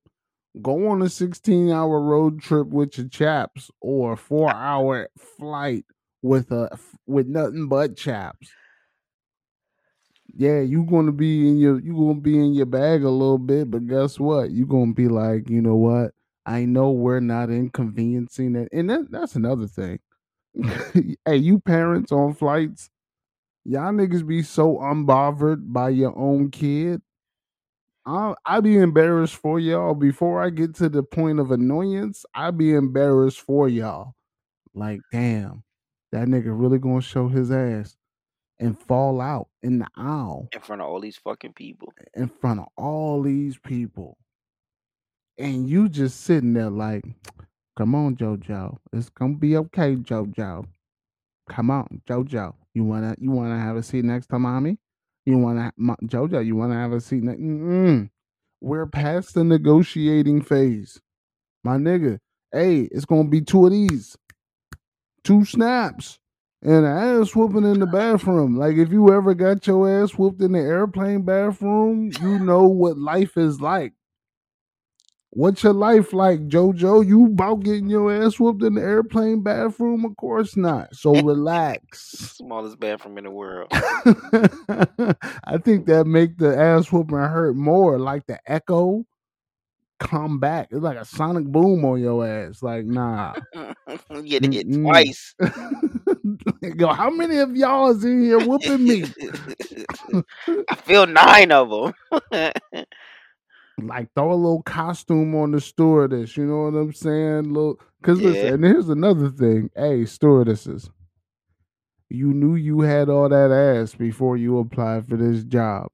Go 0.61 0.89
on 0.89 1.03
a 1.03 1.09
16 1.09 1.71
hour 1.71 2.01
road 2.01 2.41
trip 2.41 2.69
with 2.69 2.99
your 2.99 3.09
chaps, 3.09 3.71
or 3.81 4.15
a 4.15 4.17
four 4.17 4.53
hour 4.53 5.09
flight 5.39 5.85
with 6.23 6.51
a 6.51 6.77
with 7.07 7.27
nothing 7.27 7.69
but 7.69 7.97
chaps. 7.97 8.51
Yeah, 10.37 10.61
you 10.61 10.85
gonna 10.85 11.13
be 11.13 11.49
in 11.49 11.59
your 11.59 11.81
you 11.81 11.95
gonna 11.95 12.21
be 12.21 12.39
in 12.39 12.53
your 12.55 12.67
bag 12.67 13.03
a 13.05 13.11
little 13.11 13.39
bit, 13.39 13.71
but 13.71 13.87
guess 13.87 14.19
what? 14.21 14.51
You 14.51 14.67
gonna 14.67 14.93
be 14.95 15.09
like, 15.09 15.49
you 15.51 15.61
know 15.61 15.77
what? 15.77 16.13
I 16.47 16.65
know 16.65 16.91
we're 16.91 17.21
not 17.21 17.51
inconveniencing 17.51 18.57
it, 18.57 18.69
and 18.73 18.89
that, 18.91 19.11
that's 19.11 19.37
another 19.37 19.67
thing. 19.67 19.99
hey, 21.27 21.37
you 21.37 21.61
parents 21.61 22.13
on 22.13 22.35
flights, 22.35 22.91
y'all 23.65 23.93
niggas 23.93 24.27
be 24.27 24.43
so 24.43 24.77
unbothered 24.79 25.73
by 25.73 25.91
your 25.91 26.17
own 26.19 26.51
kid. 26.51 27.03
I 28.07 28.35
I 28.47 28.61
be 28.61 28.79
embarrassed 28.79 29.37
for 29.37 29.61
y'all 29.61 29.95
before 29.95 30.43
I 30.43 30.51
get 30.51 30.75
to 30.77 30.89
the 30.89 31.03
point 31.03 31.41
of 31.41 31.51
annoyance. 31.51 32.25
I 32.35 32.51
be 32.51 32.73
embarrassed 32.75 33.41
for 33.41 33.69
y'all. 33.69 34.15
Like, 34.75 35.01
damn, 35.13 35.65
that 36.13 36.29
nigga 36.29 36.47
really 36.49 36.79
gonna 36.79 37.03
show 37.03 37.29
his 37.29 37.51
ass 37.53 37.97
and 38.61 38.79
fall 38.79 39.21
out 39.21 39.49
in 39.63 39.81
the 39.81 39.89
aisle 39.97 40.49
in 40.55 40.61
front 40.61 40.83
of 40.83 40.89
all 40.89 41.01
these 41.01 41.17
fucking 41.17 41.55
people. 41.55 41.93
in 42.15 42.29
front 42.29 42.61
of 42.61 42.67
all 42.77 43.23
these 43.23 43.59
people, 43.59 44.19
and 45.39 45.69
you 45.69 45.89
just 45.89 46.21
sitting 46.23 46.55
there 46.55 46.71
like, 46.71 47.05
come 47.77 47.95
on, 47.97 48.17
JoJo, 48.17 48.79
it's 48.93 49.11
gonna 49.11 49.35
be 49.37 49.57
okay, 49.57 49.97
JoJo. 49.97 50.67
Come 51.51 51.71
on, 51.71 52.03
JoJo. 52.09 52.55
You 52.75 52.85
wanna 52.85 53.17
you 53.19 53.33
wanna 53.33 53.59
have 53.61 53.77
a 53.77 53.83
seat 53.83 54.05
next 54.05 54.29
to 54.29 54.39
mommy? 54.39 54.79
You 55.27 55.39
wanna 55.39 55.73
JoJo? 55.79 56.47
You 56.47 56.57
wanna 56.57 56.77
have 56.77 56.93
a 56.93 57.01
seat 57.01 57.25
next? 57.25 57.41
Mm-mm. 57.41 58.11
We're 58.61 58.87
past 58.87 59.35
the 59.35 59.45
negotiating 59.45 60.43
phase. 60.43 61.01
my 61.65 61.79
nigga, 61.79 62.21
hey, 62.53 62.83
it's 62.93 63.07
gonna 63.07 63.29
be 63.29 63.43
two 63.43 63.67
of 63.67 63.73
these, 63.73 64.17
two 65.25 65.45
snaps, 65.45 66.20
and 66.63 66.85
an 66.85 67.21
ass 67.21 67.35
whooping 67.35 67.65
in 67.65 67.81
the 67.81 67.87
bathroom. 67.87 68.57
Like 68.57 68.77
if 68.77 68.91
you 68.91 69.13
ever 69.13 69.35
got 69.35 69.67
your 69.67 70.03
ass 70.03 70.13
whooped 70.13 70.43
in 70.43 70.53
the 70.53 70.59
airplane 70.59 71.23
bathroom, 71.23 72.11
you 72.21 72.39
know 72.39 72.65
what 72.65 72.99
life 72.99 73.37
is 73.37 73.61
like. 73.61 73.93
What's 75.33 75.63
your 75.63 75.75
life 75.75 76.13
like, 76.13 76.49
JoJo? 76.49 77.07
You 77.07 77.27
about 77.27 77.61
getting 77.61 77.89
your 77.89 78.13
ass 78.13 78.41
whooped 78.41 78.65
in 78.65 78.75
the 78.75 78.83
airplane 78.83 79.43
bathroom? 79.43 80.05
Of 80.05 80.17
course 80.17 80.57
not. 80.57 80.95
So 80.95 81.15
relax. 81.23 82.01
Smallest 82.37 82.81
bathroom 82.81 83.17
in 83.17 83.25
the 83.25 83.31
world. 83.31 83.69
I 83.73 85.59
think 85.65 85.87
that 85.87 86.07
make 86.09 86.37
the 86.37 86.59
ass 86.59 86.91
whooping 86.91 87.17
hurt 87.17 87.55
more. 87.55 88.01
Like 88.01 88.27
the 88.27 88.41
echo 88.45 89.07
come 90.01 90.41
back. 90.41 90.69
It's 90.71 90.83
like 90.83 90.97
a 90.97 91.05
sonic 91.05 91.45
boom 91.45 91.85
on 91.85 92.01
your 92.01 92.27
ass. 92.27 92.63
Like, 92.63 92.85
nah. 92.85 93.35
you 94.11 94.23
get 94.23 94.53
hit 94.53 94.69
Mm-mm. 94.69 94.83
twice. 94.83 95.35
Yo, 96.79 96.89
how 96.89 97.11
many 97.11 97.39
of 97.39 97.55
y'all 97.55 97.91
is 97.91 98.05
in 98.05 98.23
here 98.23 98.39
whooping 98.41 98.83
me? 98.83 99.05
I 100.69 100.75
feel 100.75 101.07
nine 101.07 101.53
of 101.53 101.71
them. 101.71 102.53
like 103.83 104.09
throw 104.15 104.33
a 104.33 104.35
little 104.35 104.63
costume 104.63 105.35
on 105.37 105.53
the 105.53 105.61
stewardess. 105.61 106.37
You 106.37 106.47
know 106.47 106.65
what 106.65 106.79
I'm 106.79 106.93
saying? 106.93 107.53
Little, 107.53 107.79
cause 108.03 108.21
listen, 108.21 108.55
and 108.55 108.65
here's 108.65 108.89
another 108.89 109.31
thing. 109.31 109.71
Hey, 109.77 110.05
stewardesses, 110.07 110.91
you 112.09 112.33
knew 112.35 112.57
you 112.57 112.81
had 112.81 113.09
all 113.09 113.29
that 113.29 113.53
ass 113.53 113.95
before 113.95 114.37
you 114.37 114.59
applied 114.59 115.07
for 115.07 115.17
this 115.17 115.45
job. 115.45 115.89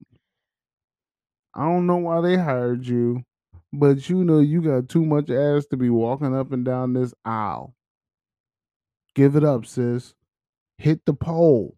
I 1.53 1.63
don't 1.63 1.87
know 1.87 1.97
why 1.97 2.21
they 2.21 2.37
hired 2.37 2.85
you, 2.85 3.23
but 3.73 4.09
you 4.09 4.23
know 4.23 4.39
you 4.39 4.61
got 4.61 4.89
too 4.89 5.05
much 5.05 5.29
ass 5.29 5.65
to 5.67 5.77
be 5.77 5.89
walking 5.89 6.35
up 6.35 6.51
and 6.51 6.65
down 6.65 6.93
this 6.93 7.13
aisle. 7.25 7.75
Give 9.15 9.35
it 9.35 9.43
up, 9.43 9.65
sis. 9.65 10.15
Hit 10.77 11.05
the 11.05 11.13
pole. 11.13 11.77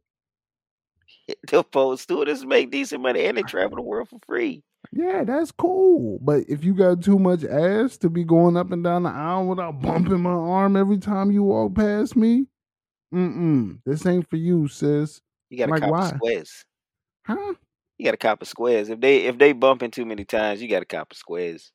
the 1.51 1.63
post 1.63 2.03
stewardess 2.03 2.43
make 2.45 2.71
decent 2.71 3.01
money 3.01 3.25
and 3.25 3.37
they 3.37 3.43
travel 3.43 3.75
the 3.75 3.81
world 3.81 4.09
for 4.09 4.19
free. 4.25 4.63
Yeah, 4.91 5.23
that's 5.23 5.51
cool. 5.51 6.19
But 6.21 6.45
if 6.49 6.63
you 6.63 6.73
got 6.73 7.03
too 7.03 7.19
much 7.19 7.43
ass 7.43 7.97
to 7.99 8.09
be 8.09 8.23
going 8.23 8.57
up 8.57 8.71
and 8.71 8.83
down 8.83 9.03
the 9.03 9.09
aisle 9.09 9.47
without 9.47 9.81
bumping 9.81 10.21
my 10.21 10.31
arm 10.31 10.75
every 10.75 10.97
time 10.97 11.31
you 11.31 11.43
walk 11.43 11.75
past 11.75 12.15
me, 12.15 12.47
mm-mm. 13.13 13.79
This 13.85 14.05
ain't 14.05 14.29
for 14.29 14.37
you, 14.37 14.67
sis. 14.67 15.21
You 15.49 15.57
got 15.57 15.67
to 15.67 15.73
Like 15.73 15.81
cop 15.81 15.91
why? 15.91 16.09
squares. 16.15 16.65
Huh? 17.25 17.55
You 17.97 18.05
got 18.05 18.11
to 18.11 18.17
cop 18.17 18.41
a 18.41 18.45
squares. 18.45 18.89
If 18.89 18.99
they 18.99 19.25
if 19.25 19.37
they 19.37 19.51
bumping 19.53 19.91
too 19.91 20.05
many 20.05 20.25
times, 20.25 20.61
you 20.61 20.69
got 20.69 20.79
to 20.79 20.85
cop 20.85 21.11
a 21.11 21.15
squares. 21.15 21.71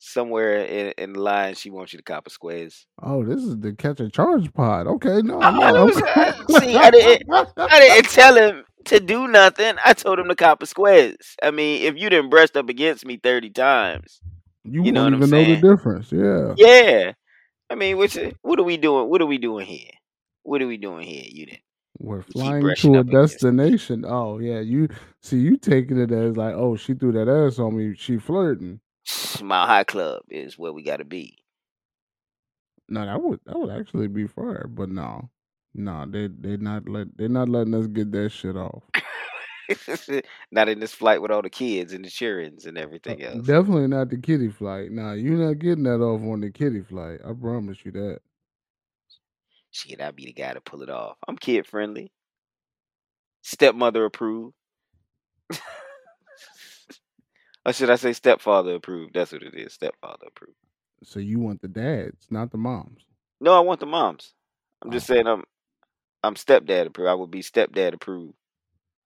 Somewhere 0.00 0.64
in, 0.64 0.92
in 0.96 1.12
the 1.14 1.20
line, 1.20 1.54
she 1.54 1.70
wants 1.70 1.92
you 1.92 1.96
to 1.98 2.02
cop 2.04 2.26
a 2.26 2.30
squares. 2.30 2.86
Oh, 3.02 3.24
this 3.24 3.42
is 3.42 3.58
the 3.58 3.72
catch 3.72 3.98
a 4.00 4.08
charge 4.08 4.52
pod. 4.54 4.86
Okay, 4.86 5.22
no, 5.22 5.40
I- 5.42 5.72
no. 5.72 5.86
was- 5.86 6.02
I- 6.04 6.34
see, 6.60 6.76
I 6.76 6.90
didn't- 6.90 7.28
I 7.56 7.80
didn't 7.80 8.08
tell 8.10 8.36
him 8.36 8.64
to 8.84 9.00
do 9.00 9.26
nothing. 9.26 9.74
I 9.84 9.92
told 9.94 10.20
him 10.20 10.28
to 10.28 10.36
cop 10.36 10.62
a 10.62 10.66
squares. 10.66 11.34
I 11.42 11.50
mean, 11.50 11.82
if 11.82 11.96
you 11.96 12.08
didn't 12.10 12.30
brushed 12.30 12.56
up 12.56 12.68
against 12.68 13.04
me 13.04 13.16
thirty 13.16 13.50
times, 13.50 14.20
You, 14.64 14.84
You 14.84 14.92
know 14.92 15.02
won't 15.02 15.14
what 15.20 15.24
I'm 15.24 15.34
even 15.34 15.48
know 15.60 15.60
the 15.60 15.76
difference. 15.76 16.12
Yeah. 16.12 16.54
yeah. 16.56 17.12
I 17.70 17.74
mean, 17.74 17.96
which 17.98 18.16
what 18.42 18.58
are 18.60 18.64
we 18.64 18.76
doing? 18.76 19.08
What 19.10 19.20
are 19.20 19.26
we 19.26 19.38
doing 19.38 19.66
here? 19.66 19.90
What 20.44 20.62
are 20.62 20.66
we 20.68 20.76
doing 20.76 21.06
here? 21.06 21.24
You 21.26 21.46
didn't. 21.46 21.60
We're 21.98 22.22
flying 22.22 22.62
to 22.62 22.68
a 22.68 23.00
up 23.00 23.08
against 23.08 23.08
me. 23.08 23.20
destination. 23.20 24.04
Oh, 24.06 24.38
yeah. 24.38 24.60
You 24.60 24.88
see, 25.22 25.38
you 25.38 25.56
taking 25.56 25.98
it 25.98 26.12
as 26.12 26.36
like, 26.36 26.54
oh, 26.54 26.76
she 26.76 26.94
threw 26.94 27.10
that 27.12 27.28
ass 27.28 27.58
on 27.58 27.76
me. 27.76 27.96
She 27.96 28.16
flirting. 28.18 28.78
Mile 29.42 29.66
High 29.66 29.84
Club 29.84 30.22
is 30.30 30.58
where 30.58 30.72
we 30.72 30.82
got 30.82 30.98
to 30.98 31.04
be. 31.04 31.38
No, 32.88 33.06
that 33.06 33.22
would 33.22 33.40
that 33.46 33.58
would 33.58 33.70
actually 33.70 34.08
be 34.08 34.28
fair, 34.28 34.66
but 34.68 34.90
no, 34.90 35.30
no, 35.74 36.06
they 36.10 36.28
they 36.28 36.56
not 36.58 36.88
let 36.88 37.16
they're 37.18 37.28
not 37.28 37.48
letting 37.48 37.74
us 37.74 37.88
get 37.88 38.12
that 38.12 38.30
shit 38.30 38.56
off. 38.56 38.84
Not 40.52 40.68
in 40.68 40.80
this 40.80 40.94
flight 40.94 41.22
with 41.22 41.30
all 41.30 41.42
the 41.42 41.50
kids 41.50 41.92
and 41.92 42.04
the 42.04 42.10
childrens 42.10 42.66
and 42.66 42.78
Uh, 43.08 43.16
everything 43.16 43.22
else. 43.22 43.46
Definitely 43.46 43.88
not 43.88 44.10
the 44.10 44.18
kitty 44.18 44.50
flight. 44.50 44.92
Nah, 44.92 45.12
you're 45.14 45.36
not 45.46 45.58
getting 45.58 45.84
that 45.84 46.00
off 46.02 46.22
on 46.22 46.40
the 46.40 46.50
kitty 46.50 46.82
flight. 46.82 47.20
I 47.26 47.32
promise 47.34 47.78
you 47.84 47.92
that. 47.92 48.20
Shit, 49.72 50.00
I'd 50.00 50.16
be 50.16 50.26
the 50.26 50.32
guy 50.32 50.54
to 50.54 50.60
pull 50.60 50.82
it 50.82 50.90
off. 50.90 51.18
I'm 51.28 51.36
kid 51.38 51.66
friendly. 51.66 52.12
Stepmother 53.42 54.04
approved. 54.04 54.54
or 57.66 57.72
should 57.72 57.90
I 57.90 57.96
say 57.96 58.12
stepfather 58.12 58.74
approved? 58.74 59.14
That's 59.14 59.32
what 59.32 59.42
it 59.42 59.54
is. 59.54 59.72
Stepfather 59.74 60.26
approved. 60.28 60.56
So 61.04 61.20
you 61.20 61.38
want 61.38 61.62
the 61.62 61.68
dads, 61.68 62.26
not 62.30 62.50
the 62.50 62.58
moms. 62.58 63.02
No, 63.40 63.52
I 63.52 63.60
want 63.60 63.80
the 63.80 63.86
moms. 63.86 64.34
I'm 64.82 64.90
just 64.90 65.08
Oh. 65.10 65.14
saying 65.14 65.26
I'm 65.26 65.44
I'm 66.24 66.34
stepdad 66.34 66.86
approved. 66.86 67.08
I 67.08 67.14
would 67.14 67.30
be 67.30 67.40
stepdad 67.42 67.94
approved. 67.94 68.34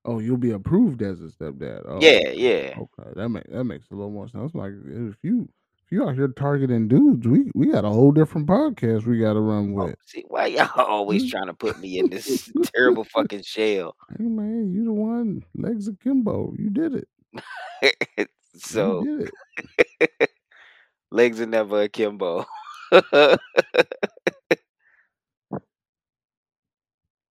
Oh, 0.05 0.19
you'll 0.19 0.37
be 0.37 0.51
approved 0.51 1.01
as 1.01 1.21
a 1.21 1.27
stepdad. 1.27 1.83
Oh, 1.87 1.99
Yeah, 2.01 2.29
yeah. 2.31 2.75
Okay, 2.77 3.09
that 3.15 3.29
makes 3.29 3.49
that 3.51 3.63
makes 3.63 3.89
a 3.91 3.95
little 3.95 4.11
more 4.11 4.27
sense. 4.27 4.53
Like 4.55 4.71
if 4.85 5.15
you 5.21 5.47
if 5.85 5.91
you 5.91 6.03
out 6.07 6.15
here 6.15 6.27
targeting 6.29 6.87
dudes, 6.87 7.27
we 7.27 7.51
we 7.53 7.67
got 7.71 7.85
a 7.85 7.89
whole 7.89 8.11
different 8.11 8.47
podcast 8.47 9.05
we 9.05 9.19
got 9.19 9.33
to 9.33 9.39
run 9.39 9.71
Oh, 9.77 9.85
with. 9.85 9.95
see, 10.05 10.25
why 10.27 10.47
y'all 10.47 10.67
always 10.77 11.29
trying 11.29 11.47
to 11.47 11.53
put 11.53 11.77
me 11.79 11.99
in 11.99 12.09
this 12.09 12.51
terrible 12.75 13.03
fucking 13.03 13.43
shell? 13.43 13.95
Hey 14.17 14.25
man, 14.25 14.71
you 14.73 14.83
the 14.85 14.91
one 14.93 15.45
legs 15.55 15.87
akimbo. 15.87 16.53
You 16.57 16.69
did 16.71 16.95
it. 16.95 18.29
So 18.55 19.03
you 19.03 19.19
did 19.19 19.31
it. 19.99 20.29
legs 21.11 21.39
are 21.39 21.45
never 21.45 21.83
akimbo. 21.83 22.45
but 22.91 23.39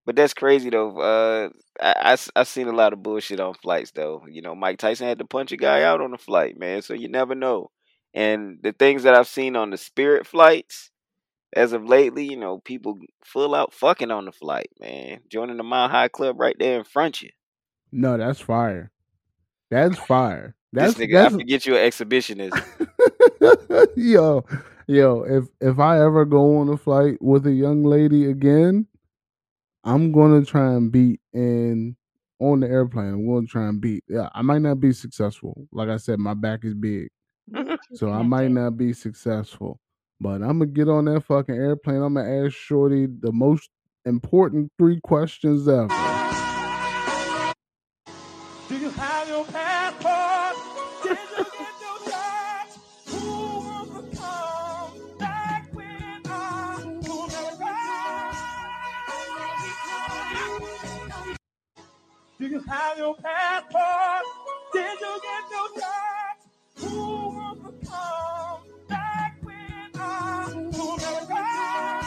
that's 0.06 0.34
crazy 0.34 0.70
though. 0.70 0.98
Uh, 0.98 1.48
I, 1.80 2.14
I 2.14 2.40
I 2.40 2.42
seen 2.44 2.68
a 2.68 2.72
lot 2.72 2.92
of 2.92 3.02
bullshit 3.02 3.40
on 3.40 3.54
flights 3.54 3.92
though. 3.92 4.24
You 4.28 4.42
know, 4.42 4.54
Mike 4.54 4.78
Tyson 4.78 5.06
had 5.06 5.18
to 5.18 5.24
punch 5.24 5.52
a 5.52 5.56
guy 5.56 5.82
out 5.82 6.00
on 6.00 6.14
a 6.14 6.18
flight, 6.18 6.58
man. 6.58 6.82
So 6.82 6.94
you 6.94 7.08
never 7.08 7.34
know. 7.34 7.70
And 8.14 8.58
the 8.62 8.72
things 8.72 9.04
that 9.04 9.14
I've 9.14 9.28
seen 9.28 9.56
on 9.56 9.70
the 9.70 9.78
Spirit 9.78 10.26
flights, 10.26 10.90
as 11.54 11.72
of 11.72 11.84
lately, 11.84 12.24
you 12.24 12.36
know, 12.36 12.58
people 12.58 12.98
full 13.24 13.54
out 13.54 13.72
fucking 13.72 14.10
on 14.10 14.26
the 14.26 14.32
flight, 14.32 14.70
man. 14.80 15.20
Joining 15.30 15.56
the 15.56 15.62
Mile 15.62 15.88
High 15.88 16.08
Club 16.08 16.38
right 16.38 16.56
there 16.58 16.78
in 16.78 16.84
front 16.84 17.18
of 17.18 17.22
you. 17.22 17.30
No, 17.90 18.16
that's 18.18 18.40
fire. 18.40 18.90
That's 19.70 19.98
fire. 19.98 20.54
That's 20.72 20.94
this 20.94 21.06
nigga, 21.06 21.18
I 21.18 21.22
that's 21.22 21.34
forget 21.34 21.66
you 21.66 21.76
an 21.76 21.90
exhibitionist. 21.90 22.58
yo, 23.96 24.44
yo, 24.86 25.22
if 25.22 25.44
if 25.60 25.78
I 25.78 26.02
ever 26.02 26.24
go 26.24 26.58
on 26.58 26.68
a 26.70 26.76
flight 26.78 27.20
with 27.20 27.46
a 27.46 27.52
young 27.52 27.84
lady 27.84 28.30
again, 28.30 28.86
I'm 29.84 30.12
gonna 30.12 30.44
try 30.44 30.72
and 30.72 30.90
beat 30.90 31.20
and 31.34 31.94
on 32.38 32.60
the 32.60 32.68
airplane. 32.68 33.12
I'm 33.12 33.26
gonna 33.26 33.46
try 33.46 33.68
and 33.68 33.80
beat. 33.80 34.04
Yeah, 34.08 34.30
I 34.34 34.40
might 34.42 34.62
not 34.62 34.80
be 34.80 34.92
successful. 34.92 35.68
Like 35.72 35.90
I 35.90 35.98
said, 35.98 36.18
my 36.18 36.34
back 36.34 36.64
is 36.64 36.74
big, 36.74 37.08
so 37.94 38.10
I 38.10 38.22
might 38.22 38.50
not 38.50 38.78
be 38.78 38.94
successful. 38.94 39.78
But 40.20 40.42
I'm 40.42 40.58
gonna 40.58 40.66
get 40.66 40.88
on 40.88 41.04
that 41.06 41.24
fucking 41.24 41.54
airplane. 41.54 42.00
I'm 42.00 42.14
gonna 42.14 42.46
ask 42.46 42.54
Shorty 42.54 43.06
the 43.06 43.32
most 43.32 43.68
important 44.06 44.72
three 44.78 45.00
questions 45.02 45.68
ever. 45.68 45.88
Do 48.68 48.78
you 48.78 48.88
have 48.90 49.28
your 49.28 49.44
passport? 49.44 49.81
You 62.52 62.60
have 62.60 62.98
your 62.98 63.14
passport? 63.14 64.24
Did 64.74 65.00
you 65.00 65.20
get 65.22 65.50
your 65.50 65.68
jobs? 65.80 66.44
Who 66.76 67.28
wants 67.34 67.62
to 67.62 67.72
come 67.90 68.60
back 68.88 69.38
with 69.42 69.98
us 69.98 70.52
to 70.52 70.58
America? 70.58 72.06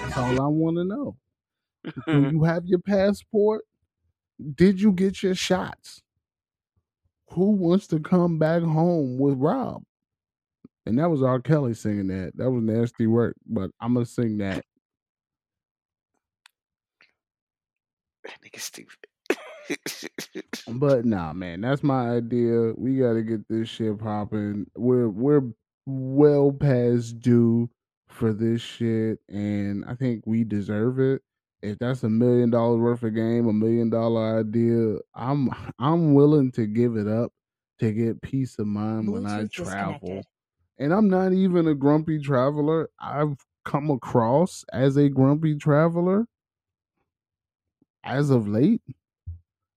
That's 0.00 0.16
all 0.16 0.40
I 0.40 0.46
want 0.46 0.76
to 0.78 0.84
know. 0.84 1.16
Do 2.06 2.30
you 2.32 2.44
have 2.44 2.64
your 2.64 2.78
passport? 2.78 3.66
Did 4.54 4.80
you 4.80 4.90
get 4.90 5.22
your 5.22 5.34
shots? 5.34 6.00
Who 7.32 7.50
wants 7.50 7.86
to 7.88 8.00
come 8.00 8.38
back 8.38 8.62
home 8.62 9.18
with 9.18 9.36
Rob? 9.36 9.82
And 10.86 10.98
that 10.98 11.10
was 11.10 11.22
R. 11.22 11.38
Kelly 11.38 11.74
singing 11.74 12.06
that. 12.06 12.32
That 12.36 12.50
was 12.50 12.62
nasty 12.62 13.06
work, 13.06 13.36
but 13.46 13.70
I'm 13.78 13.92
gonna 13.92 14.06
sing 14.06 14.38
that. 14.38 14.64
Nigga 18.44 18.60
stupid. 18.60 19.08
But 20.66 21.04
nah, 21.04 21.32
man, 21.32 21.60
that's 21.62 21.82
my 21.82 22.10
idea. 22.10 22.72
We 22.76 22.98
got 22.98 23.14
to 23.14 23.22
get 23.22 23.48
this 23.48 23.68
shit 23.68 23.98
popping. 23.98 24.66
We're 24.76 25.08
we're 25.08 25.42
well 25.86 26.52
past 26.52 27.20
due 27.20 27.70
for 28.08 28.32
this 28.32 28.60
shit, 28.60 29.20
and 29.28 29.84
I 29.86 29.94
think 29.94 30.22
we 30.26 30.44
deserve 30.44 30.98
it. 30.98 31.22
If 31.62 31.78
that's 31.78 32.02
a 32.02 32.10
million 32.10 32.50
dollars 32.50 32.80
worth 32.80 33.02
of 33.02 33.14
game, 33.14 33.48
a 33.48 33.52
million 33.52 33.90
dollar 33.90 34.40
idea, 34.40 34.98
I'm 35.14 35.50
I'm 35.78 36.14
willing 36.14 36.52
to 36.52 36.66
give 36.66 36.96
it 36.96 37.08
up 37.08 37.32
to 37.80 37.92
get 37.92 38.22
peace 38.22 38.58
of 38.58 38.66
mind 38.66 39.10
when 39.10 39.26
I 39.26 39.46
travel. 39.46 40.22
And 40.78 40.92
I'm 40.92 41.08
not 41.08 41.32
even 41.32 41.68
a 41.68 41.74
grumpy 41.74 42.18
traveler. 42.18 42.90
I've 43.00 43.36
come 43.64 43.90
across 43.90 44.64
as 44.72 44.96
a 44.96 45.08
grumpy 45.08 45.56
traveler 45.56 46.26
as 48.04 48.30
of 48.30 48.48
late. 48.48 48.82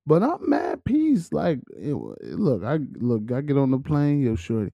But 0.06 0.24
I'm 0.24 0.50
mad 0.50 0.84
peace. 0.86 1.34
Like, 1.34 1.60
it, 1.76 1.94
look, 1.96 2.63
I 2.63 2.80
look, 3.00 3.32
I 3.32 3.42
get 3.42 3.58
on 3.58 3.72
the 3.72 3.80
plane, 3.80 4.22
yo, 4.22 4.36
shorty. 4.36 4.74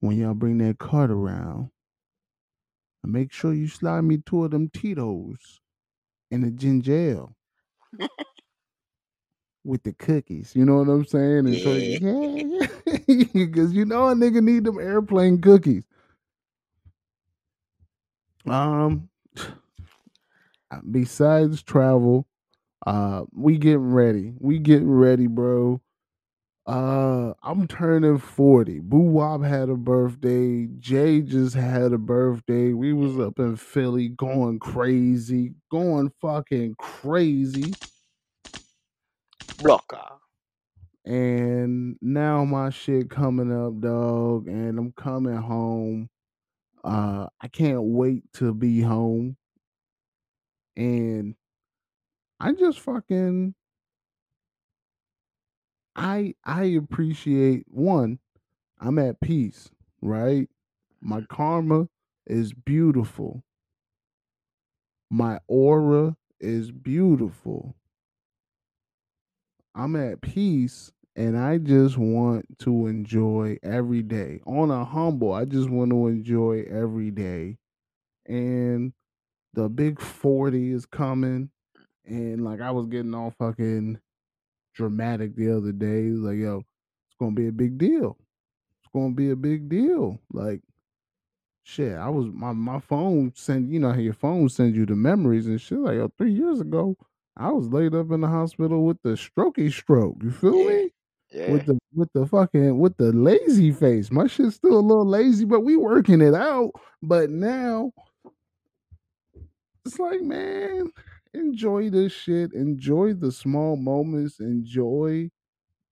When 0.00 0.18
y'all 0.18 0.34
bring 0.34 0.58
that 0.58 0.78
cart 0.78 1.10
around, 1.10 1.70
make 3.04 3.32
sure 3.32 3.54
you 3.54 3.68
slide 3.68 4.02
me 4.02 4.18
two 4.18 4.44
of 4.44 4.52
them 4.52 4.70
Tito's 4.70 5.60
and 6.30 6.44
the 6.44 6.50
ginger 6.50 6.94
ale 6.94 7.36
with 9.64 9.82
the 9.84 9.92
cookies. 9.94 10.54
You 10.56 10.64
know 10.64 10.76
what 10.78 10.88
I'm 10.92 11.04
saying? 11.06 11.46
And 11.46 11.60
so, 11.60 11.76
Yeah. 11.76 12.00
yeah, 12.00 12.66
because 13.34 13.72
you 13.74 13.84
know 13.84 14.08
a 14.08 14.14
nigga 14.14 14.42
need 14.42 14.64
them 14.64 14.78
airplane 14.80 15.40
cookies. 15.40 15.84
Um, 18.46 19.08
besides 20.90 21.62
travel, 21.62 22.26
uh, 22.86 23.24
we 23.32 23.58
getting 23.58 23.92
ready. 23.92 24.34
We 24.38 24.58
getting 24.58 24.90
ready, 24.90 25.26
bro. 25.26 25.80
Uh, 26.66 27.32
I'm 27.42 27.66
turning 27.66 28.18
40. 28.18 28.80
Boo 28.80 28.98
Wop 28.98 29.42
had 29.42 29.70
a 29.70 29.74
birthday. 29.74 30.66
Jay 30.78 31.22
just 31.22 31.54
had 31.54 31.94
a 31.94 31.98
birthday. 31.98 32.74
We 32.74 32.92
was 32.92 33.18
up 33.18 33.38
in 33.38 33.56
Philly 33.56 34.10
going 34.10 34.58
crazy, 34.58 35.54
going 35.70 36.12
fucking 36.20 36.74
crazy. 36.78 37.72
Blocker. 39.62 40.18
And 41.06 41.96
now 42.02 42.44
my 42.44 42.68
shit 42.68 43.08
coming 43.08 43.50
up, 43.50 43.80
dog, 43.80 44.46
and 44.46 44.78
I'm 44.78 44.92
coming 44.92 45.36
home. 45.36 46.10
Uh, 46.84 47.28
I 47.40 47.48
can't 47.48 47.82
wait 47.82 48.24
to 48.34 48.52
be 48.52 48.82
home. 48.82 49.38
And 50.76 51.34
I 52.40 52.52
just 52.52 52.80
fucking 52.80 53.54
I 55.96 56.34
I 56.44 56.64
appreciate 56.64 57.66
one, 57.68 58.20
I'm 58.78 58.98
at 58.98 59.20
peace, 59.20 59.70
right? 60.00 60.48
My 61.00 61.22
karma 61.22 61.88
is 62.26 62.52
beautiful. 62.52 63.42
My 65.10 65.40
aura 65.48 66.16
is 66.40 66.70
beautiful. 66.70 67.74
I'm 69.74 69.96
at 69.96 70.20
peace 70.20 70.92
and 71.16 71.36
I 71.36 71.58
just 71.58 71.98
want 71.98 72.58
to 72.60 72.86
enjoy 72.86 73.58
every 73.62 74.02
day. 74.02 74.40
On 74.46 74.70
a 74.70 74.84
humble, 74.84 75.32
I 75.32 75.44
just 75.44 75.68
want 75.68 75.90
to 75.90 76.06
enjoy 76.06 76.64
every 76.70 77.10
day. 77.10 77.58
And 78.26 78.92
the 79.54 79.68
big 79.68 80.00
40 80.00 80.72
is 80.72 80.86
coming. 80.86 81.50
And 82.08 82.42
like 82.42 82.60
I 82.60 82.70
was 82.70 82.86
getting 82.86 83.14
all 83.14 83.32
fucking 83.38 84.00
dramatic 84.74 85.36
the 85.36 85.56
other 85.56 85.72
day. 85.72 86.04
Like, 86.10 86.38
yo, 86.38 86.58
it's 87.06 87.16
gonna 87.20 87.32
be 87.32 87.48
a 87.48 87.52
big 87.52 87.78
deal. 87.78 88.16
It's 88.80 88.90
gonna 88.94 89.14
be 89.14 89.30
a 89.30 89.36
big 89.36 89.68
deal. 89.68 90.18
Like, 90.32 90.62
shit, 91.64 91.96
I 91.96 92.08
was 92.08 92.26
my 92.32 92.52
my 92.52 92.80
phone 92.80 93.32
send 93.34 93.70
you 93.70 93.78
know 93.78 93.92
how 93.92 93.98
your 93.98 94.14
phone 94.14 94.48
sends 94.48 94.76
you 94.76 94.86
the 94.86 94.96
memories 94.96 95.46
and 95.46 95.60
shit. 95.60 95.78
Like, 95.78 95.96
yo, 95.96 96.10
three 96.16 96.32
years 96.32 96.60
ago, 96.60 96.96
I 97.36 97.50
was 97.52 97.68
laid 97.68 97.94
up 97.94 98.10
in 98.10 98.22
the 98.22 98.28
hospital 98.28 98.84
with 98.84 99.02
the 99.02 99.10
strokey 99.10 99.70
stroke. 99.70 100.16
You 100.22 100.30
feel 100.30 100.56
Yeah. 100.56 100.66
me? 100.66 100.90
Yeah. 101.30 101.52
With 101.52 101.66
the 101.66 101.78
with 101.94 102.08
the 102.14 102.26
fucking 102.26 102.78
with 102.78 102.96
the 102.96 103.12
lazy 103.12 103.70
face. 103.70 104.10
My 104.10 104.26
shit's 104.28 104.54
still 104.54 104.78
a 104.78 104.80
little 104.80 105.04
lazy, 105.06 105.44
but 105.44 105.60
we 105.60 105.76
working 105.76 106.22
it 106.22 106.32
out. 106.34 106.70
But 107.02 107.28
now 107.28 107.92
it's 109.84 109.98
like, 109.98 110.22
man, 110.22 110.90
enjoy 111.34 111.90
this 111.90 112.12
shit. 112.12 112.52
Enjoy 112.52 113.14
the 113.14 113.32
small 113.32 113.76
moments. 113.76 114.40
Enjoy 114.40 115.30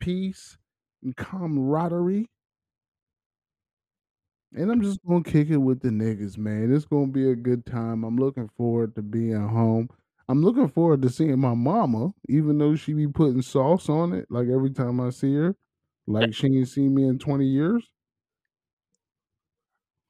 peace 0.00 0.58
and 1.02 1.16
camaraderie. 1.16 2.28
And 4.54 4.70
I'm 4.70 4.80
just 4.80 5.00
gonna 5.06 5.22
kick 5.22 5.50
it 5.50 5.58
with 5.58 5.80
the 5.80 5.90
niggas, 5.90 6.38
man. 6.38 6.74
It's 6.74 6.84
gonna 6.86 7.08
be 7.08 7.28
a 7.30 7.36
good 7.36 7.66
time. 7.66 8.04
I'm 8.04 8.16
looking 8.16 8.48
forward 8.56 8.94
to 8.96 9.02
being 9.02 9.48
home. 9.48 9.88
I'm 10.28 10.42
looking 10.42 10.68
forward 10.68 11.02
to 11.02 11.10
seeing 11.10 11.38
my 11.38 11.54
mama, 11.54 12.12
even 12.28 12.58
though 12.58 12.74
she 12.74 12.92
be 12.94 13.06
putting 13.06 13.42
sauce 13.42 13.88
on 13.88 14.12
it, 14.12 14.26
like 14.30 14.48
every 14.48 14.70
time 14.70 15.00
I 15.00 15.10
see 15.10 15.34
her. 15.34 15.56
Like 16.06 16.34
she 16.34 16.46
ain't 16.46 16.68
seen 16.68 16.94
me 16.94 17.04
in 17.06 17.18
20 17.18 17.46
years. 17.46 17.84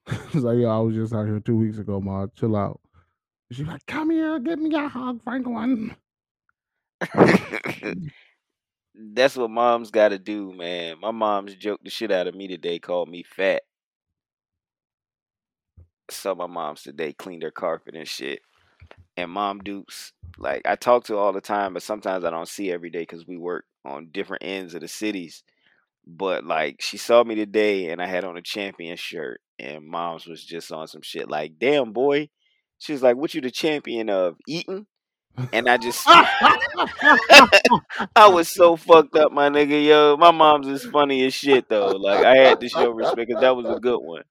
it's 0.07 0.35
like, 0.35 0.57
yo, 0.57 0.69
I 0.69 0.79
was 0.79 0.95
just 0.95 1.13
out 1.13 1.25
here 1.25 1.39
two 1.39 1.57
weeks 1.57 1.77
ago, 1.77 1.99
ma. 1.99 2.27
Chill 2.35 2.55
out. 2.55 2.79
She's 3.51 3.67
like, 3.67 3.85
come 3.87 4.11
here, 4.11 4.39
give 4.39 4.59
me 4.59 4.75
a 4.75 4.87
hug, 4.89 5.21
Franklin. 5.23 5.95
That's 8.95 9.37
what 9.37 9.51
moms 9.51 9.91
got 9.91 10.09
to 10.09 10.19
do, 10.19 10.53
man. 10.53 10.97
My 11.01 11.11
mom's 11.11 11.55
joked 11.55 11.83
the 11.83 11.89
shit 11.89 12.11
out 12.11 12.27
of 12.27 12.35
me 12.35 12.47
today, 12.47 12.79
called 12.79 13.09
me 13.09 13.23
fat. 13.23 13.63
So 16.09 16.35
my 16.35 16.47
mom's 16.47 16.83
today 16.83 17.13
cleaned 17.13 17.43
her 17.43 17.51
carpet 17.51 17.95
and 17.95 18.07
shit. 18.07 18.41
And 19.17 19.31
mom 19.31 19.59
Dukes, 19.59 20.13
like 20.37 20.61
I 20.65 20.75
talk 20.75 21.05
to 21.05 21.17
all 21.17 21.33
the 21.33 21.41
time, 21.41 21.73
but 21.73 21.83
sometimes 21.83 22.25
I 22.25 22.29
don't 22.31 22.47
see 22.47 22.71
every 22.71 22.89
day 22.89 23.01
because 23.01 23.27
we 23.27 23.37
work 23.37 23.65
on 23.85 24.09
different 24.11 24.43
ends 24.43 24.73
of 24.75 24.81
the 24.81 24.87
cities. 24.87 25.43
But 26.07 26.45
like 26.45 26.77
she 26.81 26.97
saw 26.97 27.23
me 27.23 27.35
today 27.35 27.89
and 27.89 28.01
I 28.01 28.07
had 28.07 28.23
on 28.25 28.37
a 28.37 28.41
champion 28.41 28.97
shirt 28.97 29.41
and 29.59 29.85
mom's 29.85 30.27
was 30.27 30.43
just 30.43 30.71
on 30.71 30.87
some 30.87 31.01
shit 31.03 31.29
like, 31.29 31.59
damn 31.59 31.93
boy. 31.93 32.29
She 32.79 32.93
was 32.93 33.01
like, 33.01 33.17
What 33.17 33.33
you 33.33 33.41
the 33.41 33.51
champion 33.51 34.09
of? 34.09 34.37
Eating? 34.47 34.85
And 35.53 35.69
I 35.69 35.77
just 35.77 36.01
I 36.07 36.57
was 38.27 38.49
so 38.49 38.75
fucked 38.75 39.15
up, 39.15 39.31
my 39.31 39.49
nigga. 39.49 39.85
Yo, 39.85 40.17
my 40.17 40.31
mom's 40.31 40.67
is 40.67 40.83
funny 40.85 41.23
as 41.25 41.33
shit 41.33 41.69
though. 41.69 41.89
Like 41.89 42.25
I 42.25 42.37
had 42.37 42.59
to 42.61 42.69
show 42.69 42.89
respect 42.89 43.27
because 43.27 43.41
that 43.41 43.55
was 43.55 43.69
a 43.69 43.79
good 43.79 43.99
one. 43.99 44.23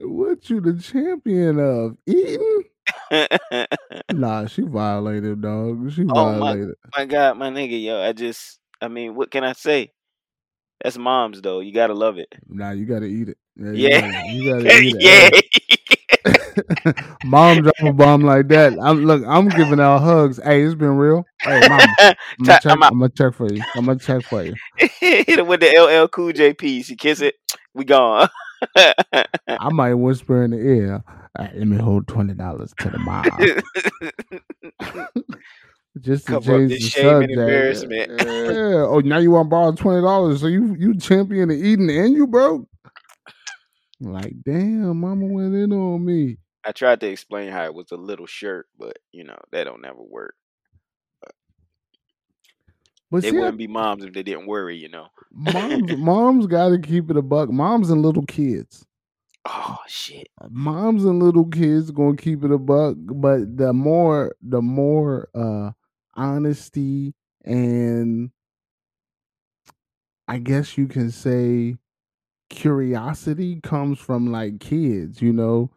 What 0.00 0.50
you 0.50 0.60
the 0.60 0.74
champion 0.74 1.58
of? 1.58 1.96
Eating? 2.06 2.64
Nah, 4.12 4.46
she 4.46 4.62
violated, 4.62 5.40
dog. 5.40 5.90
She 5.92 6.02
oh 6.02 6.32
my, 6.32 6.38
violated. 6.38 6.74
my 6.96 7.04
God, 7.06 7.38
my 7.38 7.50
nigga, 7.50 7.82
yo. 7.82 8.00
I 8.00 8.12
just, 8.12 8.58
I 8.80 8.88
mean, 8.88 9.14
what 9.14 9.30
can 9.30 9.44
I 9.44 9.52
say? 9.52 9.92
That's 10.82 10.98
moms 10.98 11.40
though. 11.40 11.60
You 11.60 11.72
gotta 11.72 11.94
love 11.94 12.18
it. 12.18 12.28
Nah, 12.46 12.72
you 12.72 12.84
gotta 12.84 13.06
eat 13.06 13.30
it. 13.30 13.38
Yeah, 13.56 13.70
you 13.70 13.90
gotta, 13.90 14.32
you 14.32 14.52
gotta 14.52 14.80
eat 14.80 14.96
yeah. 14.98 15.30
it. 15.32 15.44
Mom 17.24 17.62
drop 17.62 17.74
a 17.80 17.92
bomb 17.92 18.22
like 18.22 18.48
that. 18.48 18.72
I'm 18.80 19.04
look. 19.04 19.22
I'm 19.26 19.48
giving 19.48 19.80
out 19.80 20.00
hugs. 20.00 20.40
Hey, 20.42 20.62
it's 20.62 20.74
been 20.74 20.96
real. 20.96 21.24
Hey, 21.42 21.60
mom, 21.68 21.80
I'm 21.98 22.14
gonna 22.42 22.60
check. 22.60 22.72
I'm. 22.72 22.82
I'm 22.82 22.98
gonna 22.98 23.08
check 23.10 23.34
for 23.34 23.52
you. 23.52 23.62
I'm 23.76 23.86
gonna 23.86 23.98
check 23.98 24.22
for 24.24 24.42
you. 24.42 24.54
Hit 24.76 25.28
it 25.28 25.46
with 25.46 25.60
the 25.60 25.68
LL 25.68 26.08
Cool 26.08 26.32
J 26.32 26.54
piece. 26.54 26.88
You 26.88 26.96
kiss 26.96 27.20
it, 27.20 27.34
we 27.74 27.84
gone. 27.84 28.28
I 28.76 29.68
might 29.70 29.94
whisper 29.94 30.44
in 30.44 30.52
the 30.52 30.58
ear. 30.58 31.02
"All 31.06 31.44
right, 31.44 31.56
let 31.56 31.66
me 31.66 31.76
hold 31.76 32.08
twenty 32.08 32.34
dollars 32.34 32.72
to 32.78 32.90
the 32.90 32.98
mom, 32.98 33.24
just 36.00 36.26
to 36.26 36.36
up 36.36 36.44
change 36.44 36.70
the 36.70 36.80
shame 36.80 37.06
and 37.06 37.14
subject. 37.22 37.38
embarrassment. 37.38 38.10
Yeah. 38.20 38.86
Oh, 38.88 39.00
now 39.00 39.18
you 39.18 39.30
want 39.32 39.46
to 39.46 39.50
borrow 39.50 39.72
twenty 39.72 40.02
dollars? 40.02 40.40
So 40.40 40.46
you 40.46 40.74
you 40.78 40.96
champion 40.98 41.50
of 41.50 41.56
eating 41.56 41.90
and 41.90 42.14
you 42.14 42.26
broke? 42.26 42.68
Like, 44.00 44.34
damn, 44.44 45.00
mama 45.00 45.26
went 45.26 45.54
in 45.54 45.72
on 45.72 46.04
me. 46.04 46.36
I 46.64 46.72
tried 46.72 47.00
to 47.00 47.08
explain 47.08 47.50
how 47.52 47.64
it 47.64 47.74
was 47.74 47.92
a 47.92 47.96
little 47.96 48.26
shirt, 48.26 48.68
but 48.78 48.98
you 49.12 49.24
know 49.24 49.38
that 49.52 49.64
don't 49.64 49.82
never 49.82 50.02
work. 50.02 50.36
But 53.10 53.22
They 53.22 53.32
see, 53.32 53.32
wouldn't 53.32 53.58
be 53.58 53.66
moms 53.66 54.04
if 54.04 54.12
they 54.12 54.22
didn't 54.22 54.46
worry, 54.46 54.76
you 54.76 54.88
know. 54.88 55.08
moms, 55.30 55.90
moms 55.96 56.46
got 56.46 56.70
to 56.70 56.78
keep 56.78 57.10
it 57.10 57.16
a 57.16 57.22
buck. 57.22 57.50
Moms 57.50 57.90
and 57.90 58.02
little 58.02 58.24
kids. 58.24 58.86
Oh 59.46 59.78
shit. 59.86 60.28
moms 60.50 61.04
and 61.04 61.22
little 61.22 61.46
kids 61.46 61.90
gonna 61.90 62.16
keep 62.16 62.44
it 62.44 62.50
a 62.52 62.58
buck 62.58 62.96
but 62.98 63.56
the 63.56 63.72
more 63.72 64.34
the 64.42 64.60
more 64.60 65.28
uh 65.34 65.70
honesty 66.14 67.14
and 67.44 68.30
i 70.28 70.38
guess 70.38 70.76
you 70.78 70.86
can 70.86 71.10
say 71.10 71.76
curiosity 72.50 73.60
comes 73.62 73.98
from 73.98 74.30
like 74.32 74.60
kids 74.60 75.22
you 75.22 75.32
know 75.32 75.70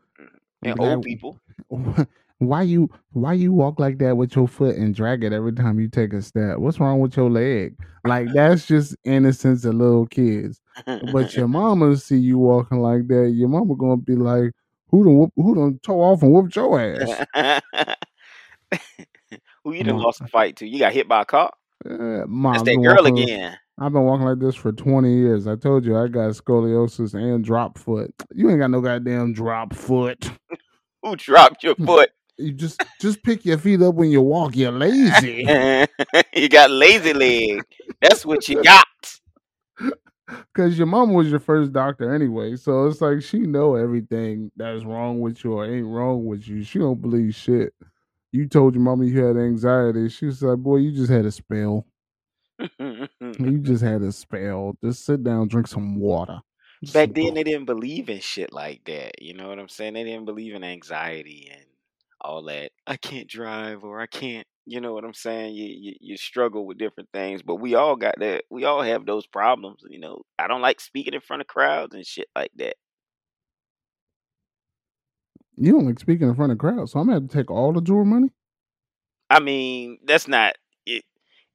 And 0.64 0.80
old 0.80 1.04
people. 1.04 1.40
why 2.40 2.62
you 2.62 2.90
why 3.14 3.34
you 3.34 3.52
walk 3.52 3.80
like 3.80 3.98
that 3.98 4.16
with 4.16 4.36
your 4.36 4.48
foot 4.48 4.76
and 4.76 4.94
drag 4.94 5.24
it 5.24 5.34
every 5.34 5.54
time 5.54 5.80
you 5.80 5.88
take 5.88 6.14
a 6.14 6.22
step 6.22 6.58
what's 6.60 6.80
wrong 6.80 7.00
with 7.00 7.18
your 7.18 7.32
leg 7.32 7.76
like 8.06 8.28
that's 8.34 8.68
just 8.68 8.96
innocence 9.06 9.66
of 9.66 9.74
little 9.74 10.06
kids 10.06 10.62
but 11.12 11.36
your 11.36 11.48
mama 11.48 11.96
see 11.98 12.18
you 12.18 12.38
walking 12.38 12.80
like 12.80 13.08
that, 13.08 13.32
your 13.32 13.50
mama 13.50 13.76
gonna 13.76 13.98
be 13.98 14.16
like, 14.16 14.52
"Who 14.90 15.04
done 15.04 15.18
whoop, 15.18 15.34
who 15.36 15.56
done 15.56 15.80
toe 15.84 16.02
off 16.02 16.22
and 16.22 16.32
whooped 16.32 16.56
your 16.56 16.80
ass?" 16.80 17.26
Who 19.64 19.74
you 19.74 19.84
done 19.84 19.98
lost 19.98 20.22
a 20.22 20.28
fight 20.28 20.58
to? 20.58 20.68
You 20.68 20.80
got 20.80 20.94
hit 20.94 21.08
by 21.08 21.22
a 21.22 21.26
car? 21.26 21.52
Uh, 21.90 22.26
Mom, 22.28 22.54
That's 22.54 22.64
that 22.64 22.76
girl 22.76 22.96
walking- 23.04 23.20
again. 23.24 23.58
I've 23.80 23.94
been 23.94 24.04
walking 24.04 24.26
like 24.26 24.40
this 24.40 24.56
for 24.56 24.72
20 24.72 25.14
years. 25.14 25.46
I 25.46 25.56
told 25.56 25.86
you 25.86 25.96
I 25.98 26.08
got 26.08 26.32
scoliosis 26.32 27.14
and 27.14 27.44
drop 27.46 27.78
foot. 27.78 28.12
You 28.34 28.50
ain't 28.50 28.60
got 28.60 28.72
no 28.72 28.82
goddamn 28.82 29.34
drop 29.34 29.74
foot. 29.76 30.32
Who 31.04 31.16
dropped 31.16 31.64
your 31.64 31.76
foot? 31.76 32.10
You 32.40 32.54
just 32.54 32.84
just 33.00 33.22
pick 33.24 33.46
your 33.46 33.60
feet 33.60 33.82
up 33.84 33.94
when 33.96 34.10
you 34.10 34.22
walk. 34.22 34.56
You're 34.56 34.72
lazy. 34.72 35.46
you 36.36 36.50
got 36.50 36.72
lazy 36.72 37.14
leg. 37.14 37.64
That's 38.02 38.26
what 38.26 38.48
you 38.50 38.64
got. 38.64 38.86
Cause 40.54 40.78
your 40.78 40.88
mom 40.88 41.14
was 41.14 41.30
your 41.30 41.40
first 41.40 41.72
doctor 41.72 42.14
anyway. 42.14 42.56
So 42.58 42.88
it's 42.88 43.00
like 43.00 43.22
she 43.22 43.40
know 43.40 43.76
everything 43.76 44.52
that's 44.56 44.84
wrong 44.84 45.20
with 45.22 45.44
you 45.44 45.54
or 45.54 45.66
ain't 45.66 45.86
wrong 45.86 46.26
with 46.26 46.48
you. 46.48 46.64
She 46.64 46.80
don't 46.80 47.02
believe 47.02 47.34
shit. 47.34 47.74
You 48.38 48.48
told 48.48 48.76
your 48.76 48.84
mama 48.84 49.04
you 49.06 49.26
had 49.26 49.36
anxiety. 49.36 50.10
She 50.10 50.28
was 50.28 50.44
like, 50.44 50.60
Boy, 50.60 50.76
you 50.78 50.92
just 50.92 51.12
had 51.12 51.26
a 51.26 51.32
spell. 51.32 51.88
You 53.40 53.58
just 53.58 53.84
had 53.84 54.04
a 54.04 54.12
spell. 54.12 54.78
Just 54.84 55.06
sit 55.06 55.24
down, 55.24 55.48
drink 55.48 55.68
some 55.68 55.96
water. 55.96 56.42
Back 56.94 57.14
then, 57.16 57.34
they 57.34 57.44
didn't 57.44 57.66
believe 57.66 58.10
in 58.10 58.20
shit 58.20 58.54
like 58.54 58.84
that. 58.86 59.24
You 59.24 59.34
know 59.34 59.48
what 59.48 59.58
I'm 59.58 59.70
saying? 59.70 59.96
They 59.96 60.04
didn't 60.04 60.26
believe 60.26 60.54
in 60.54 60.64
anxiety 60.64 61.50
and 61.52 61.66
all 62.22 62.44
that. 62.44 62.72
I 62.86 62.98
can't 62.98 63.28
drive 63.28 63.84
or 63.84 64.00
I 64.00 64.06
can't. 64.06 64.46
You 64.68 64.82
know 64.82 64.94
what 64.94 65.04
I'm 65.04 65.16
saying? 65.16 65.56
You, 65.56 65.66
you 65.66 65.94
you 66.00 66.18
struggle 66.18 66.68
with 66.68 66.78
different 66.78 67.10
things, 67.12 67.42
but 67.42 67.56
we 67.56 67.74
all 67.74 67.96
got 67.96 68.16
that. 68.20 68.44
We 68.52 68.66
all 68.66 68.84
have 68.84 69.08
those 69.08 69.26
problems. 69.26 69.82
You 69.90 70.00
know, 70.00 70.22
I 70.38 70.48
don't 70.48 70.62
like 70.62 70.80
speaking 70.80 71.16
in 71.16 71.22
front 71.22 71.42
of 71.42 71.48
crowds 71.48 71.96
and 71.96 72.06
shit 72.06 72.28
like 72.36 72.52
that. 72.58 72.76
You 75.58 75.74
don't 75.74 75.86
like 75.86 76.00
speaking 76.00 76.30
in 76.30 76.36
front 76.36 76.52
of 76.52 76.58
crowds, 76.58 76.92
so 76.92 77.00
I'm 77.00 77.08
gonna 77.08 77.20
have 77.20 77.30
to 77.30 77.36
take 77.36 77.50
all 77.52 77.74
the 77.74 77.82
tour 77.82 78.06
money. 78.06 78.30
I 79.30 79.40
mean, 79.40 79.98
that's 80.06 80.28
not 80.28 80.56
it. 80.86 81.04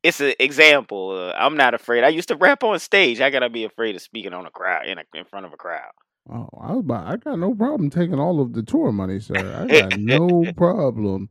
It's 0.03 0.21
an 0.21 0.35
example. 0.41 1.11
Uh, 1.11 1.33
I'm 1.38 1.57
not 1.57 1.75
afraid. 1.75 2.05
I 2.05 2.09
used 2.09 2.29
to 2.29 2.37
rap 2.37 2.65
on 2.65 2.79
stage. 2.81 3.21
I 3.21 3.31
gotta 3.31 3.49
be 3.49 3.65
afraid 3.65 3.95
of 3.95 4.03
speaking 4.03 4.35
on 4.35 4.45
a 4.45 4.51
crowd 4.51 4.87
in 4.87 4.99
a, 4.99 5.05
in 5.15 5.25
front 5.25 5.47
of 5.47 5.53
a 5.53 5.57
crowd. 5.57 5.93
Oh, 6.31 6.49
I 6.61 6.73
was 6.73 6.81
about, 6.81 7.07
I 7.07 7.17
got 7.17 7.38
no 7.38 7.55
problem 7.55 7.91
taking 7.91 8.19
all 8.19 8.41
of 8.41 8.53
the 8.53 8.62
tour 8.62 8.93
money, 8.93 9.19
sir. 9.19 9.35
I 9.35 9.67
got 9.67 9.99
no 9.99 10.53
problem 10.57 11.29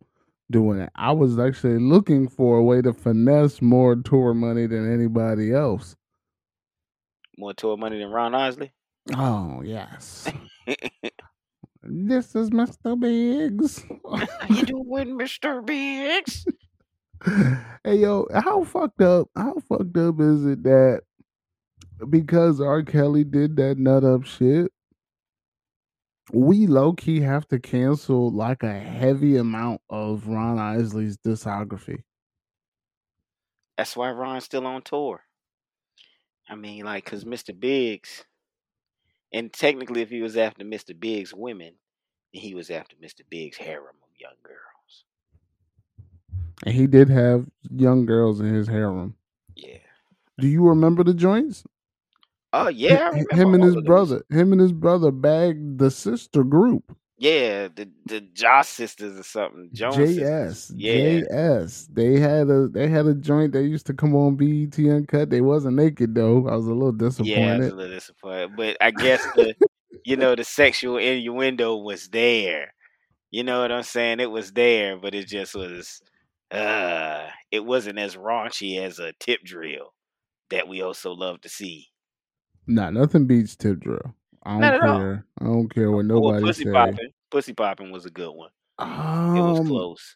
doing 0.49 0.79
it. 0.79 0.89
I 0.95 1.11
was 1.13 1.39
actually 1.39 1.79
looking 1.79 2.27
for 2.27 2.57
a 2.57 2.63
way 2.63 2.81
to 2.81 2.93
finesse 2.93 3.61
more 3.61 3.95
tour 3.95 4.33
money 4.33 4.67
than 4.67 4.91
anybody 4.91 5.53
else. 5.53 5.95
More 7.37 7.53
tour 7.53 7.77
money 7.77 7.99
than 7.99 8.09
Ron 8.09 8.35
Isley. 8.35 8.73
Oh 9.15 9.61
yes. 9.63 10.27
This 11.83 12.35
is 12.35 12.51
Mr. 12.51 12.99
Biggs. 12.99 13.83
How 14.05 14.55
you 14.55 14.63
doing, 14.63 15.17
Mister 15.17 15.61
Biggs? 15.61 16.45
hey 17.83 17.95
yo, 17.95 18.27
how 18.33 18.63
fucked 18.63 19.01
up? 19.01 19.29
How 19.35 19.55
fucked 19.67 19.97
up 19.97 20.19
is 20.19 20.45
it 20.45 20.63
that 20.63 21.01
because 22.09 22.61
R. 22.61 22.83
Kelly 22.83 23.23
did 23.23 23.55
that 23.55 23.77
nut 23.77 24.03
up 24.03 24.25
shit, 24.25 24.71
we 26.31 26.67
low 26.67 26.93
key 26.93 27.19
have 27.21 27.47
to 27.47 27.59
cancel 27.59 28.31
like 28.31 28.63
a 28.63 28.79
heavy 28.79 29.37
amount 29.37 29.81
of 29.89 30.27
Ron 30.27 30.59
Isley's 30.59 31.17
discography. 31.17 32.03
That's 33.77 33.95
why 33.95 34.11
Ron's 34.11 34.45
still 34.45 34.67
on 34.67 34.83
tour. 34.83 35.21
I 36.47 36.55
mean, 36.55 36.85
like, 36.85 37.05
cause 37.05 37.23
Mr. 37.23 37.57
Biggs, 37.57 38.25
and 39.31 39.51
technically, 39.53 40.01
if 40.01 40.09
he 40.09 40.21
was 40.21 40.37
after 40.37 40.63
Mr. 40.65 40.97
Biggs' 40.99 41.33
women, 41.33 41.75
he 42.31 42.55
was 42.55 42.69
after 42.69 42.95
Mr. 42.97 43.21
Biggs' 43.29 43.57
harem 43.57 43.95
of 44.03 44.09
young 44.19 44.37
girls. 44.43 45.05
And 46.65 46.75
he 46.75 46.87
did 46.87 47.09
have 47.09 47.47
young 47.71 48.05
girls 48.05 48.39
in 48.39 48.53
his 48.53 48.67
harem. 48.67 49.15
Yeah. 49.55 49.79
Do 50.39 50.47
you 50.47 50.67
remember 50.67 51.03
the 51.03 51.13
joints? 51.13 51.63
Oh 52.53 52.69
yeah, 52.69 53.05
I 53.05 53.09
H- 53.13 53.27
remember 53.29 53.31
him 53.31 53.53
and 53.53 53.63
his 53.63 53.77
brother, 53.77 54.23
him 54.29 54.51
and 54.51 54.61
his 54.61 54.73
brother 54.73 55.11
bagged 55.11 55.79
the 55.79 55.91
sister 55.91 56.43
group. 56.43 56.95
Yeah, 57.21 57.67
the 57.67 57.87
the 58.07 58.21
Joss 58.33 58.67
sisters 58.67 59.19
or 59.19 59.21
something. 59.21 59.69
Jones 59.73 59.95
sisters. 59.95 60.73
Yeah. 60.75 61.21
JS. 61.21 61.87
They 61.93 62.19
had 62.19 62.49
a 62.49 62.67
they 62.67 62.87
had 62.87 63.05
a 63.05 63.13
joint 63.13 63.51
that 63.53 63.61
used 63.61 63.85
to 63.85 63.93
come 63.93 64.15
on 64.15 64.35
BET 64.35 64.75
Uncut. 64.79 65.29
They 65.29 65.41
wasn't 65.41 65.75
naked 65.75 66.15
though. 66.15 66.47
I 66.47 66.55
was 66.55 66.65
a 66.65 66.73
little 66.73 66.91
disappointed. 66.91 67.37
Yeah, 67.37 67.53
I 67.53 67.57
was 67.59 67.67
a 67.67 67.75
little 67.75 67.93
disappointed, 67.93 68.55
but 68.57 68.77
I 68.81 68.89
guess 68.89 69.23
the 69.35 69.53
you 70.03 70.15
know 70.15 70.33
the 70.35 70.43
sexual 70.43 70.97
innuendo 70.97 71.75
was 71.75 72.07
there. 72.07 72.73
You 73.29 73.43
know 73.43 73.61
what 73.61 73.71
I'm 73.71 73.83
saying? 73.83 74.19
It 74.19 74.31
was 74.31 74.51
there, 74.53 74.97
but 74.97 75.13
it 75.13 75.27
just 75.27 75.53
was. 75.53 76.01
Uh, 76.49 77.27
it 77.51 77.63
wasn't 77.63 77.99
as 77.99 78.15
raunchy 78.15 78.81
as 78.81 78.97
a 78.97 79.13
tip 79.19 79.41
drill 79.43 79.93
that 80.49 80.67
we 80.67 80.81
also 80.81 81.11
love 81.11 81.39
to 81.41 81.49
see. 81.49 81.85
Nah, 82.65 82.89
nothing 82.89 83.27
beats 83.27 83.55
tip 83.55 83.79
drill. 83.79 84.15
I 84.43 84.59
don't 84.59 84.81
all. 84.83 84.97
care. 84.99 85.25
I 85.39 85.45
don't 85.45 85.69
care 85.73 85.91
what 85.91 86.05
Well, 86.05 86.21
nobody 86.21 86.45
pussy 86.45 86.63
say. 86.65 86.71
popping, 86.71 87.09
pussy 87.29 87.53
popping 87.53 87.91
was 87.91 88.05
a 88.05 88.09
good 88.09 88.31
one. 88.31 88.49
It 88.79 89.41
was 89.41 89.59
Um, 89.59 89.67
close. 89.67 90.15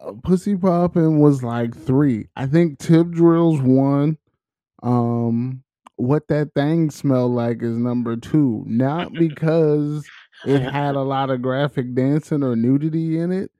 uh, 0.00 0.12
Pussy 0.22 0.56
popping 0.56 1.20
was 1.20 1.42
like 1.42 1.76
three. 1.76 2.28
I 2.36 2.46
think 2.46 2.78
Tip 2.78 3.10
Drill's 3.10 3.60
one. 3.60 4.16
Um, 4.82 5.62
what 5.96 6.28
that 6.28 6.54
thing 6.54 6.90
smelled 6.90 7.32
like 7.32 7.62
is 7.62 7.76
number 7.76 8.16
two. 8.16 8.64
Not 8.66 9.12
because 9.12 10.06
it 10.46 10.60
had 10.62 10.94
a 10.94 11.02
lot 11.02 11.30
of 11.30 11.42
graphic 11.42 11.94
dancing 11.94 12.42
or 12.42 12.56
nudity 12.56 13.18
in 13.18 13.32
it, 13.32 13.50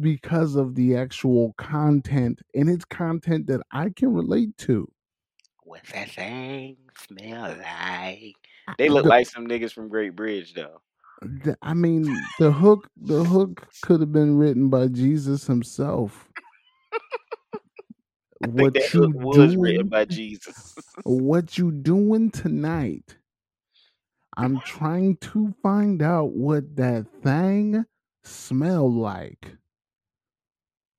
because 0.00 0.56
of 0.56 0.74
the 0.74 0.96
actual 0.96 1.52
content, 1.54 2.40
and 2.54 2.68
it's 2.68 2.84
content 2.84 3.46
that 3.46 3.60
I 3.70 3.90
can 3.90 4.12
relate 4.12 4.56
to. 4.58 4.90
What 5.62 5.82
that 5.94 6.10
thing 6.10 6.76
smell 7.08 7.56
like? 7.56 8.36
They 8.78 8.88
look 8.88 9.04
the- 9.04 9.08
like 9.08 9.26
some 9.28 9.46
niggas 9.46 9.72
from 9.72 9.88
Great 9.88 10.14
Bridge 10.16 10.54
though. 10.54 10.80
the- 11.22 11.56
I 11.62 11.74
mean, 11.74 12.04
the 12.38 12.50
hook, 12.52 12.88
the 12.96 13.24
hook 13.24 13.66
could 13.82 14.00
have 14.00 14.12
been 14.12 14.36
written 14.36 14.68
by 14.70 14.88
Jesus 14.88 15.46
himself. 15.46 16.26
What 18.40 18.72
that 18.74 18.94
you 18.94 19.00
hook 19.02 19.12
was 19.16 19.56
written 19.56 19.80
doing? 19.82 19.88
by 19.88 20.04
Jesus. 20.06 20.74
what 21.04 21.58
you 21.58 21.70
doing 21.70 22.30
tonight? 22.30 23.16
I'm 24.36 24.60
trying 24.60 25.16
to 25.18 25.52
find 25.62 26.00
out 26.02 26.32
what 26.32 26.76
that 26.76 27.06
thing 27.22 27.84
smelled 28.24 28.94
like. 28.94 29.56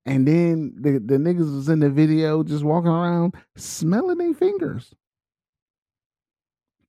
And 0.06 0.28
then 0.28 0.74
the, 0.80 0.92
the 1.00 1.18
niggas 1.18 1.56
was 1.56 1.70
in 1.70 1.80
the 1.80 1.90
video 1.90 2.44
just 2.44 2.64
walking 2.64 2.92
around 2.92 3.34
smelling 3.56 4.18
their 4.20 4.34
fingers. 4.34 4.94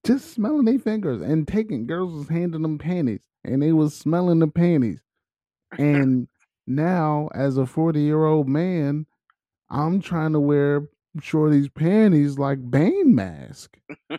Just 0.05 0.33
smelling 0.33 0.65
their 0.65 0.79
fingers 0.79 1.23
and 1.23 1.47
taking 1.47 1.87
girls 1.87 2.13
was 2.13 2.29
handing 2.29 2.63
them 2.63 2.79
panties 2.79 3.21
and 3.45 3.63
they 3.63 3.73
was 3.73 3.95
smelling 3.95 4.41
the 4.41 4.49
panties. 4.49 5.01
And 5.79 6.29
now 6.67 7.29
as 7.35 7.57
a 7.57 7.67
40 7.67 8.01
year 8.01 8.25
old 8.25 8.49
man, 8.49 9.07
I'm 9.71 10.01
trying 10.01 10.33
to 10.33 10.41
wear 10.41 10.89
shorty's 11.21 11.69
panties 11.69 12.39
like 12.39 12.71
Bane 12.71 13.15
mask. 13.15 13.79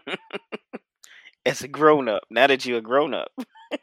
As 1.46 1.62
a 1.62 1.68
grown 1.68 2.08
up, 2.08 2.24
now 2.30 2.48
that 2.48 2.66
you're 2.66 2.78
a 2.78 2.82
grown 2.82 3.14
up, 3.14 3.30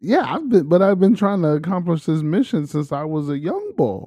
Yeah, 0.00 0.32
I've 0.32 0.48
been, 0.48 0.68
but 0.68 0.80
I've 0.80 1.00
been 1.00 1.16
trying 1.16 1.42
to 1.42 1.48
accomplish 1.48 2.04
this 2.04 2.22
mission 2.22 2.66
since 2.66 2.92
I 2.92 3.04
was 3.04 3.28
a 3.28 3.38
young 3.38 3.72
boy. 3.76 4.06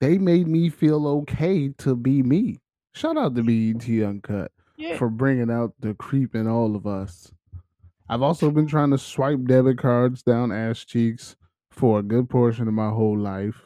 They 0.00 0.18
made 0.18 0.46
me 0.46 0.68
feel 0.68 1.06
okay 1.06 1.68
to 1.78 1.96
be 1.96 2.22
me. 2.22 2.60
Shout 2.92 3.16
out 3.16 3.34
to 3.36 3.42
BET 3.42 3.88
Uncut 4.06 4.52
yeah. 4.76 4.96
for 4.96 5.08
bringing 5.08 5.50
out 5.50 5.72
the 5.80 5.94
creep 5.94 6.34
in 6.34 6.46
all 6.48 6.76
of 6.76 6.86
us. 6.86 7.32
I've 8.08 8.22
also 8.22 8.50
been 8.50 8.66
trying 8.66 8.90
to 8.90 8.98
swipe 8.98 9.44
debit 9.44 9.78
cards 9.78 10.22
down 10.22 10.52
ass 10.52 10.84
cheeks 10.84 11.36
for 11.70 11.98
a 12.00 12.02
good 12.02 12.28
portion 12.28 12.68
of 12.68 12.74
my 12.74 12.90
whole 12.90 13.18
life. 13.18 13.56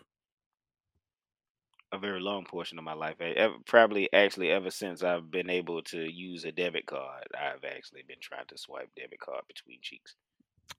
a 1.92 1.98
very 1.98 2.20
long 2.20 2.44
portion 2.44 2.78
of 2.78 2.84
my 2.84 2.92
life. 2.92 3.16
eh, 3.20 3.48
Probably 3.66 4.12
actually 4.12 4.50
ever 4.50 4.70
since 4.70 5.02
I've 5.02 5.30
been 5.30 5.50
able 5.50 5.82
to 5.84 6.00
use 6.10 6.44
a 6.44 6.52
debit 6.52 6.86
card, 6.86 7.24
I've 7.34 7.64
actually 7.64 8.02
been 8.06 8.18
trying 8.20 8.46
to 8.48 8.58
swipe 8.58 8.90
debit 8.96 9.20
card 9.20 9.42
between 9.48 9.78
cheeks. 9.82 10.14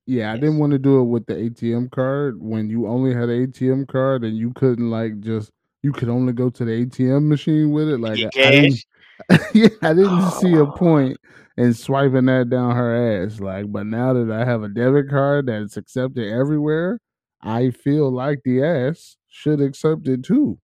Yeah, 0.05 0.31
I 0.31 0.35
didn't 0.35 0.59
want 0.59 0.71
to 0.73 0.79
do 0.79 1.01
it 1.01 1.05
with 1.05 1.25
the 1.25 1.35
ATM 1.35 1.91
card 1.91 2.39
when 2.39 2.69
you 2.69 2.87
only 2.87 3.13
had 3.13 3.29
an 3.29 3.47
ATM 3.47 3.87
card 3.87 4.23
and 4.23 4.37
you 4.37 4.51
couldn't 4.53 4.89
like 4.89 5.19
just 5.19 5.51
you 5.83 5.91
could 5.91 6.09
only 6.09 6.33
go 6.33 6.49
to 6.49 6.65
the 6.65 6.85
ATM 6.85 7.27
machine 7.27 7.71
with 7.71 7.89
it. 7.89 7.99
Like 7.99 8.17
Get 8.17 8.31
I 8.43 8.51
didn't 8.51 8.71
cash. 8.71 8.85
yeah, 9.53 9.69
I 9.81 9.93
didn't 9.93 10.31
see 10.31 10.53
a 10.53 10.63
oh. 10.63 10.71
point 10.71 11.17
in 11.57 11.73
swiping 11.73 12.25
that 12.25 12.49
down 12.49 12.75
her 12.75 13.23
ass. 13.23 13.39
Like, 13.39 13.71
but 13.71 13.85
now 13.85 14.13
that 14.13 14.31
I 14.31 14.45
have 14.45 14.63
a 14.63 14.69
debit 14.69 15.09
card 15.09 15.47
that's 15.47 15.77
accepted 15.77 16.31
everywhere, 16.31 16.99
I 17.41 17.71
feel 17.71 18.11
like 18.11 18.39
the 18.43 18.63
ass 18.63 19.17
should 19.27 19.61
accept 19.61 20.07
it 20.07 20.23
too. 20.23 20.59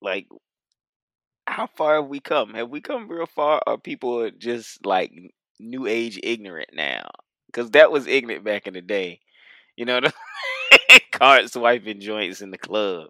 Like, 0.00 0.26
how 1.46 1.66
far 1.66 1.96
have 1.96 2.06
we 2.06 2.20
come? 2.20 2.54
Have 2.54 2.70
we 2.70 2.80
come 2.80 3.08
real 3.08 3.26
far? 3.26 3.60
Are 3.66 3.78
people 3.78 4.30
just 4.30 4.84
like 4.84 5.12
new 5.60 5.86
age 5.86 6.18
ignorant 6.22 6.70
now? 6.72 7.06
Because 7.46 7.70
that 7.70 7.92
was 7.92 8.06
ignorant 8.06 8.44
back 8.44 8.66
in 8.66 8.74
the 8.74 8.82
day. 8.82 9.20
You 9.76 9.84
know, 9.84 10.00
the 10.00 10.12
card 11.12 11.50
swiping 11.50 12.00
joints 12.00 12.40
in 12.40 12.50
the 12.50 12.58
club. 12.58 13.08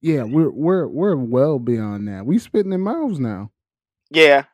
Yeah, 0.00 0.22
we're 0.24 0.50
we're 0.50 0.86
we're 0.86 1.16
well 1.16 1.58
beyond 1.58 2.08
that. 2.08 2.26
We 2.26 2.38
spitting 2.38 2.72
in 2.72 2.80
mouths 2.80 3.18
now. 3.18 3.50
Yeah, 4.10 4.44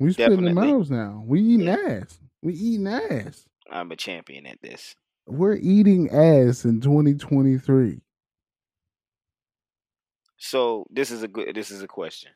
We 0.00 0.12
spitting 0.12 0.46
in 0.46 0.54
mouths 0.54 0.90
now. 0.90 1.22
We 1.26 1.40
eating 1.40 1.68
ass. 1.68 2.18
We 2.42 2.54
eating 2.54 2.86
ass. 2.86 3.46
I'm 3.70 3.90
a 3.92 3.96
champion 3.96 4.46
at 4.46 4.60
this. 4.62 4.94
We're 5.26 5.56
eating 5.56 6.10
ass 6.10 6.64
in 6.64 6.80
2023. 6.80 8.00
So 10.38 10.86
this 10.90 11.10
is 11.10 11.22
a 11.22 11.28
good. 11.28 11.54
This 11.54 11.70
is 11.70 11.82
a 11.82 11.88
question. 11.88 12.32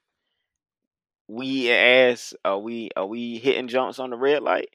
We 1.29 1.71
ass. 1.71 2.35
Are 2.45 2.59
we? 2.59 2.91
Are 2.97 3.07
we 3.07 3.39
hitting 3.39 3.69
jumps 3.69 3.99
on 3.99 4.11
the 4.11 4.17
red 4.17 4.43
light? 4.43 4.71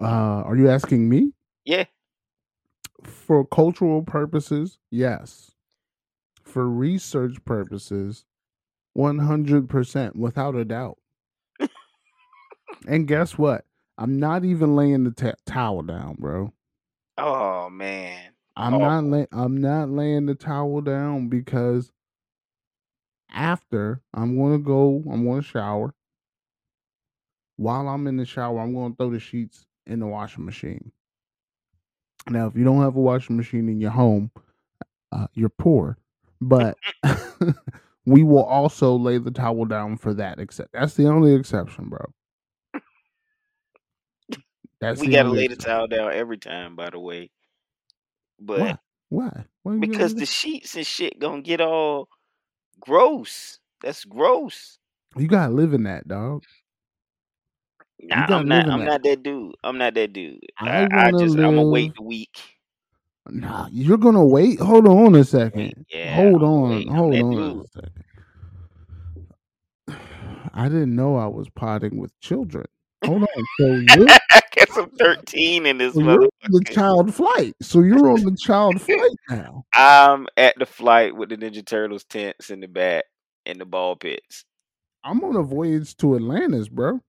Uh, 0.00 0.42
are 0.46 0.56
you 0.56 0.68
asking 0.70 1.08
me? 1.08 1.32
Yeah. 1.64 1.84
For 3.04 3.44
cultural 3.46 4.02
purposes, 4.02 4.78
yes. 4.90 5.52
For 6.42 6.68
research 6.68 7.44
purposes, 7.44 8.24
100% 8.96 10.16
without 10.16 10.54
a 10.56 10.64
doubt. 10.64 10.98
and 12.86 13.06
guess 13.06 13.36
what? 13.38 13.64
I'm 13.96 14.18
not 14.18 14.44
even 14.44 14.74
laying 14.76 15.04
the 15.04 15.10
ta- 15.10 15.32
towel 15.46 15.82
down, 15.82 16.16
bro. 16.18 16.52
Oh 17.16 17.68
man. 17.70 18.32
I'm 18.56 18.74
Oh. 18.74 18.78
not 18.78 19.04
lay- 19.04 19.26
I'm 19.32 19.56
not 19.60 19.88
laying 19.90 20.26
the 20.26 20.34
towel 20.34 20.80
down 20.80 21.28
because 21.28 21.92
after 23.30 24.00
I'm 24.14 24.36
going 24.36 24.58
to 24.58 24.64
go, 24.64 25.02
I'm 25.10 25.24
going 25.24 25.42
to 25.42 25.46
shower. 25.46 25.94
While 27.56 27.88
I'm 27.88 28.06
in 28.06 28.16
the 28.16 28.24
shower, 28.24 28.60
I'm 28.60 28.72
going 28.72 28.92
to 28.92 28.96
throw 28.96 29.10
the 29.10 29.18
sheets 29.20 29.66
in 29.86 29.98
the 30.00 30.06
washing 30.06 30.44
machine. 30.44 30.92
Now, 32.30 32.46
if 32.46 32.56
you 32.56 32.64
don't 32.64 32.82
have 32.82 32.96
a 32.96 33.00
washing 33.00 33.36
machine 33.36 33.68
in 33.68 33.80
your 33.80 33.90
home, 33.90 34.30
uh, 35.12 35.26
you're 35.34 35.48
poor. 35.48 35.98
But 36.40 36.76
we 38.06 38.22
will 38.22 38.44
also 38.44 38.94
lay 38.94 39.18
the 39.18 39.30
towel 39.30 39.64
down 39.64 39.96
for 39.96 40.14
that. 40.14 40.38
Except 40.38 40.72
that's 40.72 40.94
the 40.94 41.06
only 41.06 41.34
exception, 41.34 41.88
bro. 41.88 42.04
That's 44.80 45.00
we 45.00 45.08
gotta 45.08 45.30
lay 45.30 45.48
the 45.48 45.56
towel 45.56 45.88
down 45.88 46.12
every 46.12 46.38
time. 46.38 46.76
By 46.76 46.90
the 46.90 47.00
way. 47.00 47.30
But 48.38 48.60
Why? 48.60 48.78
Why? 49.08 49.44
Why 49.64 49.76
because 49.78 50.14
the 50.14 50.26
sheets 50.26 50.76
and 50.76 50.86
shit 50.86 51.18
gonna 51.18 51.42
get 51.42 51.60
all 51.60 52.08
gross. 52.80 53.58
That's 53.82 54.04
gross. 54.04 54.78
you 55.16 55.26
gotta 55.26 55.52
live 55.52 55.74
in 55.74 55.84
that, 55.84 56.06
dog. 56.06 56.44
Nah, 58.00 58.26
I'm 58.28 58.48
not. 58.48 58.68
I'm 58.68 58.80
that. 58.80 58.84
not 58.84 59.02
that 59.02 59.22
dude. 59.22 59.54
I'm 59.64 59.78
not 59.78 59.94
that 59.94 60.12
dude. 60.12 60.40
I 60.58 60.84
I, 60.84 61.06
I 61.06 61.10
just. 61.12 61.36
I'm 61.36 61.56
gonna 61.56 61.62
wait 61.62 61.88
live- 61.88 61.94
the 61.96 62.02
week. 62.02 62.38
Nah, 63.30 63.68
you're 63.70 63.98
gonna 63.98 64.24
wait. 64.24 64.58
Hold 64.60 64.86
on 64.86 65.14
a 65.14 65.24
second. 65.24 65.84
Yeah, 65.90 66.14
hold 66.14 66.42
on. 66.42 66.86
Hold 66.88 67.14
on 67.14 67.60
a 67.60 67.68
second. 67.68 68.04
I 70.54 70.68
didn't 70.68 70.96
know 70.96 71.16
I 71.16 71.26
was 71.26 71.48
potting 71.50 71.98
with 71.98 72.18
children. 72.20 72.64
Hold 73.04 73.22
on. 73.22 73.44
So 73.58 74.06
I 74.30 74.40
guess 74.52 74.76
I'm 74.76 74.90
13 74.90 75.66
in 75.66 75.78
this 75.78 75.94
so 75.94 76.00
you're 76.00 76.22
on 76.22 76.28
the 76.50 76.64
child 76.72 77.14
flight. 77.14 77.54
So 77.62 77.80
you're 77.80 78.08
on 78.08 78.24
the 78.24 78.36
child 78.40 78.80
flight 78.80 79.16
now. 79.28 79.64
I'm 79.74 80.26
at 80.36 80.58
the 80.58 80.66
flight 80.66 81.14
with 81.16 81.28
the 81.28 81.36
Ninja 81.36 81.64
Turtles 81.64 82.04
tents 82.04 82.50
in 82.50 82.60
the 82.60 82.68
back 82.68 83.04
and 83.46 83.60
the 83.60 83.64
ball 83.64 83.96
pits. 83.96 84.44
I'm 85.04 85.22
on 85.22 85.36
a 85.36 85.42
voyage 85.42 85.96
to 85.98 86.16
Atlantis, 86.16 86.68
bro. 86.68 87.00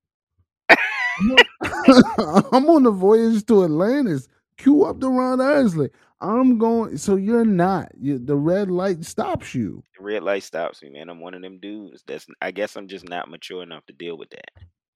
I'm 1.62 2.04
on, 2.20 2.46
I'm 2.54 2.70
on 2.70 2.86
a 2.86 2.92
voyage 2.92 3.46
to 3.48 3.64
Atlantis. 3.64 4.28
Cue 4.58 4.84
up 4.84 5.00
the 5.00 5.10
Ron 5.10 5.42
Isley. 5.42 5.90
I'm 6.22 6.58
going. 6.58 6.98
So 6.98 7.16
you're 7.16 7.46
not. 7.46 7.92
You, 8.00 8.20
the 8.20 8.36
red 8.36 8.70
light 8.70 9.06
stops 9.06 9.56
you. 9.56 9.84
The 9.98 10.04
red 10.04 10.24
light 10.24 10.44
stops 10.44 10.82
me, 10.82 10.90
man. 10.90 11.10
I'm 11.10 11.20
one 11.20 11.34
of 11.34 11.42
them 11.42 11.60
dudes. 11.60 12.04
That's. 12.06 12.28
I 12.42 12.52
guess 12.52 12.76
I'm 12.76 12.88
just 12.88 13.08
not 13.08 13.30
mature 13.30 13.64
enough 13.64 13.86
to 13.86 13.94
deal 13.94 14.18
with 14.18 14.30
that. 14.32 14.52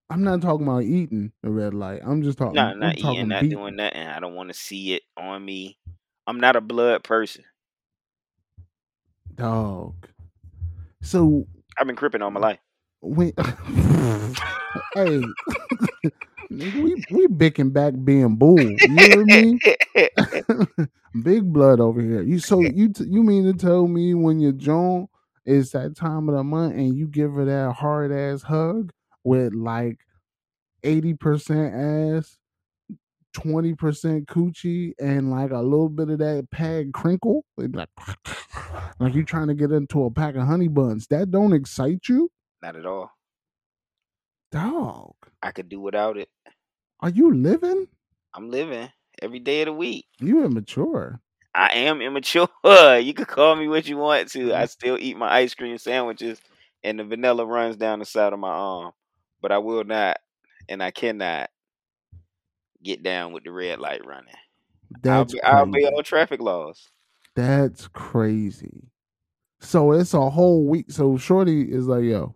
I'm 0.10 0.24
not 0.24 0.42
talking 0.42 0.68
about 0.68 0.84
eating 0.84 1.32
the 1.42 1.50
red 1.50 1.74
light. 1.74 2.02
I'm 2.04 2.22
just 2.22 2.38
talking. 2.38 2.56
No, 2.56 2.64
I'm 2.64 2.80
not 2.80 2.98
talking 2.98 3.16
eating, 3.16 3.28
not 3.30 3.42
beating. 3.42 3.58
doing 3.58 3.76
nothing. 3.78 4.02
I 4.02 4.20
don't 4.20 4.36
want 4.36 4.50
to 4.50 4.54
see 4.54 4.94
it 4.94 5.04
on 5.18 5.44
me. 5.44 5.78
I'm 6.28 6.40
not 6.40 6.56
a 6.56 6.62
blood 6.62 7.04
person. 7.04 7.46
Dog. 9.36 10.08
So 11.02 11.48
I've 11.78 11.88
been 11.88 11.96
cripping 11.96 12.22
all 12.22 12.32
my 12.32 12.40
life. 12.40 12.60
when 13.02 13.34
hey 14.94 15.22
nigga, 16.54 16.84
we 16.84 17.04
we 17.12 17.28
bicking 17.28 17.72
back 17.72 17.94
being 18.04 18.36
bull. 18.36 18.60
You 18.60 18.88
know 18.88 19.08
what 19.08 19.20
I 19.20 19.24
mean? 19.24 19.60
Big 21.24 21.52
blood 21.52 21.80
over 21.80 22.02
here. 22.02 22.22
You 22.22 22.40
so 22.40 22.60
you 22.62 22.90
t- 22.90 23.06
you 23.06 23.24
mean 23.24 23.46
to 23.46 23.54
tell 23.54 23.88
me 23.88 24.14
when 24.14 24.40
your 24.40 24.52
Joan 24.54 25.08
is 25.46 25.72
that 25.72 25.96
time 25.96 26.30
of 26.30 26.36
the 26.36 26.44
month 26.44 26.74
and 26.74 26.96
you 26.96 27.08
give 27.08 27.34
her 27.34 27.46
that 27.46 27.74
hard 27.74 28.12
ass 28.12 28.42
hug 28.44 28.92
with 29.24 29.54
like 29.54 30.00
eighty 30.84 31.14
percent 31.14 31.74
ass, 31.76 32.38
twenty 33.34 33.76
percent 33.76 34.28
coochie, 34.28 34.94
and 35.00 35.32
like 35.32 35.52
a 35.52 35.60
little 35.60 35.90
bit 35.90 36.10
of 36.10 36.20
that 36.20 36.48
pad 36.52 36.94
crinkle, 36.94 37.46
like 37.58 37.90
like 39.00 39.14
you 39.14 39.24
trying 39.24 39.48
to 39.48 39.54
get 39.56 39.72
into 39.72 40.04
a 40.06 40.12
pack 40.12 40.36
of 40.36 40.48
honey 40.48 40.68
buns. 40.68 41.08
That 41.08 41.32
don't 41.32 41.54
excite 41.54 42.08
you, 42.10 42.32
not 42.62 42.76
at 42.76 42.86
all. 42.86 43.12
dog. 44.52 45.14
I 45.44 45.52
could 45.52 45.70
do 45.70 45.80
without 45.82 46.18
it. 46.18 46.30
Are 47.02 47.10
you 47.10 47.34
living? 47.34 47.88
I'm 48.34 48.50
living 48.50 48.90
every 49.22 49.40
day 49.40 49.62
of 49.62 49.66
the 49.68 49.74
week. 49.74 50.06
You 50.20 50.46
immature. 50.46 51.20
I 51.54 51.74
am 51.74 52.02
immature. 52.02 52.48
You 52.64 53.14
could 53.14 53.28
call 53.28 53.56
me 53.56 53.68
what 53.68 53.88
you 53.88 53.98
want 53.98 54.30
to. 54.30 54.40
Mm-hmm. 54.40 54.56
I 54.56 54.66
still 54.66 54.98
eat 55.00 55.18
my 55.18 55.32
ice 55.32 55.54
cream 55.54 55.78
sandwiches 55.78 56.42
and 56.84 56.98
the 56.98 57.04
vanilla 57.04 57.46
runs 57.46 57.76
down 57.76 58.00
the 58.00 58.06
side 58.06 58.34
of 58.34 58.40
my 58.40 58.50
arm. 58.50 58.94
But 59.42 59.52
I 59.52 59.58
will 59.58 59.84
not 59.84 60.18
and 60.70 60.82
I 60.82 60.92
cannot 60.92 61.50
get 62.82 63.04
down 63.04 63.34
with 63.34 63.44
the 63.44 63.52
red 63.52 63.80
light 63.80 64.06
running. 64.06 64.34
I'll 65.06 65.26
That's 65.26 65.34
be 65.34 65.42
I'll 65.44 65.66
be 65.66 65.86
all 65.86 66.04
traffic 66.04 66.42
laws. 66.42 66.90
That's 67.36 67.88
crazy. 67.90 68.90
So 69.60 69.92
it's 69.92 70.14
a 70.14 70.30
whole 70.30 70.66
week. 70.66 70.92
So 70.92 71.18
Shorty 71.18 71.64
is 71.64 71.88
like, 71.88 72.04
yo, 72.04 72.36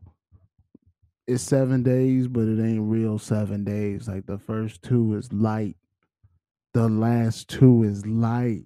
it's 1.28 1.43
seven 1.43 1.84
days, 1.84 2.28
but 2.28 2.47
it 2.47 2.63
ain't 2.63 2.89
real 2.89 3.19
seven 3.19 3.65
days. 3.65 4.07
Like 4.07 4.25
the 4.25 4.38
first 4.38 4.82
two 4.82 5.15
is 5.15 5.32
light. 5.34 5.75
The 6.73 6.88
last 6.88 7.49
two 7.49 7.84
is 7.84 8.05
light. 8.05 8.63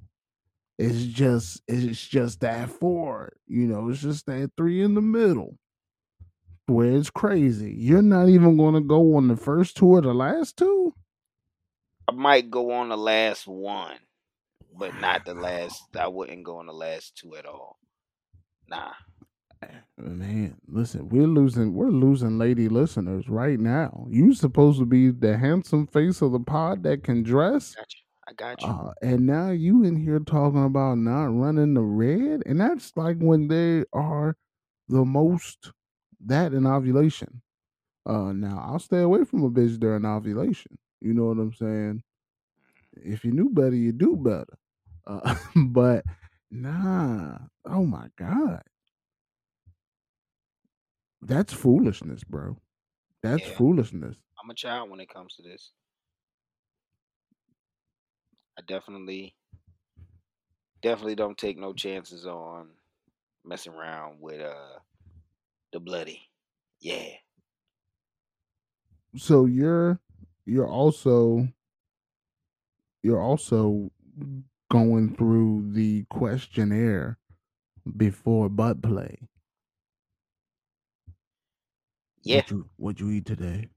It's 0.77 1.03
just 1.03 1.61
it's 1.67 2.07
just 2.07 2.41
that 2.41 2.69
four. 2.69 3.33
You 3.47 3.67
know, 3.67 3.89
it's 3.89 4.01
just 4.01 4.27
that 4.27 4.51
three 4.55 4.81
in 4.81 4.93
the 4.93 5.01
middle. 5.01 5.57
Where 6.67 6.91
it's 6.91 7.09
crazy. 7.09 7.73
You're 7.77 8.01
not 8.01 8.29
even 8.29 8.57
gonna 8.57 8.81
go 8.81 9.15
on 9.15 9.27
the 9.27 9.35
first 9.35 9.75
two 9.75 9.87
or 9.87 10.01
the 10.01 10.13
last 10.13 10.57
two? 10.57 10.93
I 12.07 12.13
might 12.13 12.51
go 12.51 12.71
on 12.71 12.89
the 12.89 12.97
last 12.97 13.47
one, 13.47 13.97
but 14.77 14.99
not 14.99 15.25
the 15.25 15.33
last 15.33 15.83
I 15.97 16.07
wouldn't 16.07 16.43
go 16.43 16.57
on 16.57 16.67
the 16.67 16.73
last 16.73 17.17
two 17.17 17.35
at 17.35 17.45
all. 17.45 17.77
Nah. 18.67 18.93
Man, 19.97 20.57
listen, 20.67 21.09
we're 21.09 21.27
losing 21.27 21.73
we're 21.73 21.89
losing 21.89 22.39
lady 22.39 22.67
listeners 22.67 23.29
right 23.29 23.59
now. 23.59 24.07
You 24.09 24.33
supposed 24.33 24.79
to 24.79 24.85
be 24.85 25.11
the 25.11 25.37
handsome 25.37 25.85
face 25.87 26.21
of 26.21 26.31
the 26.31 26.39
pod 26.39 26.83
that 26.83 27.03
can 27.03 27.21
dress. 27.21 27.75
I 28.27 28.33
got 28.33 28.61
you. 28.61 28.67
Uh, 28.67 28.93
and 29.01 29.27
now 29.27 29.51
you 29.51 29.83
in 29.83 29.95
here 29.95 30.19
talking 30.19 30.63
about 30.63 30.97
not 30.97 31.25
running 31.25 31.75
the 31.75 31.81
red, 31.81 32.41
and 32.45 32.59
that's 32.59 32.91
like 32.95 33.17
when 33.19 33.47
they 33.47 33.83
are 33.93 34.35
the 34.89 35.05
most 35.05 35.71
that 36.25 36.53
in 36.53 36.65
ovulation. 36.65 37.41
Uh, 38.05 38.31
now 38.33 38.63
I'll 38.65 38.79
stay 38.79 39.01
away 39.01 39.23
from 39.23 39.43
a 39.43 39.49
bitch 39.51 39.79
during 39.79 40.05
ovulation. 40.05 40.77
You 41.01 41.13
know 41.13 41.25
what 41.25 41.37
I'm 41.37 41.53
saying? 41.53 42.03
If 42.93 43.23
you 43.23 43.31
knew 43.31 43.49
better, 43.49 43.75
you 43.75 43.91
do 43.91 44.15
better. 44.15 44.57
Uh, 45.05 45.35
but 45.55 46.03
nah, 46.49 47.37
oh 47.65 47.85
my 47.85 48.07
god, 48.17 48.63
that's 51.21 51.53
foolishness, 51.53 52.23
bro. 52.23 52.57
That's 53.23 53.47
Yeah. 53.47 53.49
foolishness. 53.49 54.17
I'm 54.41 54.49
a 54.49 54.55
child 54.55 54.89
when 54.91 54.99
it 54.99 55.09
comes 55.09 55.35
to 55.35 55.41
this. 55.43 55.73
I 58.57 58.61
definitely 58.61 59.35
definitely 60.81 61.15
don't 61.15 61.37
take 61.37 61.57
no 61.57 61.73
chances 61.73 62.25
on 62.25 62.75
messing 63.43 63.73
around 63.73 64.21
with 64.21 64.41
uh 64.41 64.79
the 65.73 65.79
bloody. 65.79 66.29
Yeah. 66.79 67.17
so 69.15 69.45
you're 69.45 69.99
you're 70.45 70.67
also 70.67 71.47
you're 73.03 73.21
also 73.21 73.91
going 74.69 75.15
through 75.15 75.71
the 75.73 76.05
questionnaire 76.09 77.17
before 77.97 78.49
butt 78.49 78.81
play. 78.81 79.19
Yeah. 82.23 82.37
What 82.37 82.51
you 82.51 82.69
what 82.77 82.99
you 82.99 83.09
eat 83.11 83.25
today? 83.25 83.69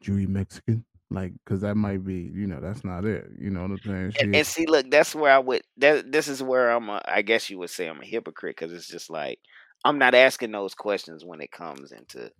Did 0.00 0.08
you 0.08 0.18
eat 0.18 0.28
Mexican? 0.28 0.84
Like, 1.10 1.32
cause 1.46 1.62
that 1.62 1.76
might 1.76 2.04
be, 2.04 2.30
you 2.34 2.46
know, 2.46 2.60
that's 2.60 2.84
not 2.84 3.06
it. 3.06 3.28
You 3.38 3.48
know 3.50 3.62
what 3.62 3.70
I'm 3.70 3.78
saying? 3.78 4.12
And, 4.20 4.36
and 4.36 4.46
see, 4.46 4.66
look, 4.66 4.90
that's 4.90 5.14
where 5.14 5.32
I 5.32 5.38
would. 5.38 5.62
That 5.78 6.12
this 6.12 6.28
is 6.28 6.42
where 6.42 6.70
I'm. 6.70 6.90
A, 6.90 7.00
I 7.06 7.22
guess 7.22 7.48
you 7.48 7.58
would 7.58 7.70
say 7.70 7.86
I'm 7.88 8.02
a 8.02 8.06
hypocrite 8.06 8.56
because 8.58 8.74
it's 8.74 8.88
just 8.88 9.08
like 9.08 9.38
I'm 9.84 9.98
not 9.98 10.14
asking 10.14 10.52
those 10.52 10.74
questions 10.74 11.24
when 11.24 11.40
it 11.40 11.50
comes 11.50 11.92
into. 11.92 12.30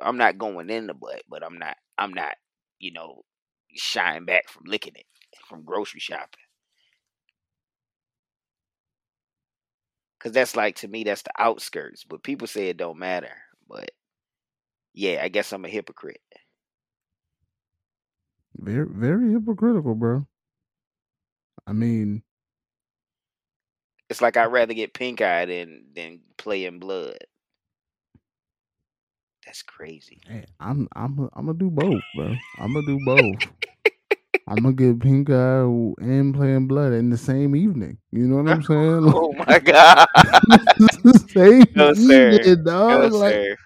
I'm 0.00 0.16
not 0.16 0.38
going 0.38 0.70
in 0.70 0.86
the 0.86 0.94
butt, 0.94 1.22
but 1.28 1.44
I'm 1.44 1.58
not. 1.58 1.76
I'm 1.98 2.14
not. 2.14 2.36
You 2.78 2.92
know, 2.92 3.24
shying 3.74 4.24
back 4.24 4.48
from 4.48 4.64
licking 4.66 4.94
it 4.96 5.06
from 5.48 5.64
grocery 5.64 6.00
shopping. 6.00 6.40
Cause 10.18 10.32
that's 10.32 10.56
like 10.56 10.76
to 10.76 10.88
me, 10.88 11.04
that's 11.04 11.22
the 11.22 11.30
outskirts. 11.38 12.04
But 12.04 12.22
people 12.22 12.46
say 12.46 12.68
it 12.68 12.78
don't 12.78 12.98
matter. 12.98 13.32
But 13.68 13.90
yeah, 14.96 15.20
I 15.22 15.28
guess 15.28 15.52
I'm 15.52 15.64
a 15.66 15.68
hypocrite. 15.70 16.22
very, 18.58 18.86
very 18.88 19.32
hypocritical, 19.32 19.94
bro. 19.94 20.26
I 21.66 21.72
mean, 21.72 22.24
It's 24.10 24.20
like 24.22 24.36
I'd 24.36 24.46
rather 24.52 24.74
get 24.74 24.94
pink 24.94 25.20
eye 25.22 25.46
than 25.46 25.92
than 25.94 26.20
play 26.38 26.64
in 26.66 26.78
blood. 26.80 27.18
That's 29.46 29.62
crazy. 29.62 30.22
hey, 30.28 30.44
I'm, 30.60 30.88
I'm, 30.96 31.28
I'm 31.34 31.46
gonna 31.46 31.58
do 31.58 31.70
both, 31.70 32.04
bro. 32.14 32.42
I'm 32.58 32.74
gonna 32.74 32.86
do 32.86 33.00
both. 33.00 33.40
I'm 34.48 34.62
gonna 34.62 34.74
get 34.74 35.00
pink 35.00 35.30
eye 35.30 35.60
and 35.62 36.34
playing 36.34 36.68
blood 36.68 36.92
in 36.92 37.10
the 37.10 37.18
same 37.18 37.56
evening. 37.56 37.98
You 38.12 38.28
know 38.28 38.36
what 38.36 38.48
I'm 38.48 38.62
saying? 38.62 39.14
Oh 39.22 39.32
my 39.34 39.58
god. 39.60 40.06
same 41.34 41.64
No, 41.74 41.94
sir. 41.94 42.38
evening, 42.40 42.64
No, 42.88 43.08
dog. 43.08 43.12
like, 43.12 43.36
sir. 43.36 43.56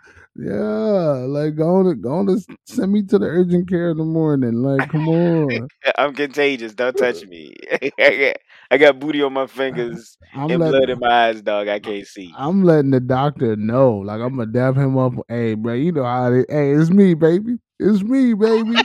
Yeah, 0.40 1.24
like 1.28 1.54
go 1.56 1.76
on, 1.76 2.00
go 2.00 2.12
on 2.12 2.26
to 2.26 2.40
send 2.64 2.92
me 2.92 3.02
to 3.02 3.18
the 3.18 3.26
urgent 3.26 3.68
care 3.68 3.90
in 3.90 3.98
the 3.98 4.04
morning. 4.04 4.54
Like, 4.54 4.88
come 4.90 5.06
on. 5.08 5.68
I'm 5.98 6.14
contagious. 6.14 6.72
Don't 6.72 6.96
touch 6.96 7.26
me. 7.26 7.54
I 7.98 8.78
got, 8.78 8.98
booty 8.98 9.22
on 9.22 9.34
my 9.34 9.46
fingers 9.46 10.16
I'm 10.34 10.50
and 10.50 10.58
blood 10.58 10.88
in 10.88 10.98
my 10.98 11.28
eyes, 11.28 11.42
dog. 11.42 11.68
I 11.68 11.78
can't 11.78 12.06
see. 12.06 12.32
I'm 12.38 12.64
letting 12.64 12.90
the 12.90 13.00
doctor 13.00 13.56
know. 13.56 13.98
Like, 13.98 14.20
I'm 14.20 14.36
gonna 14.36 14.46
dap 14.46 14.76
him 14.76 14.96
up. 14.96 15.12
Hey, 15.28 15.54
bro, 15.54 15.74
you 15.74 15.92
know 15.92 16.04
how 16.04 16.32
it. 16.32 16.46
Hey, 16.48 16.72
it's 16.72 16.90
me, 16.90 17.14
baby. 17.14 17.58
It's 17.78 18.02
me, 18.02 18.32
baby. 18.34 18.76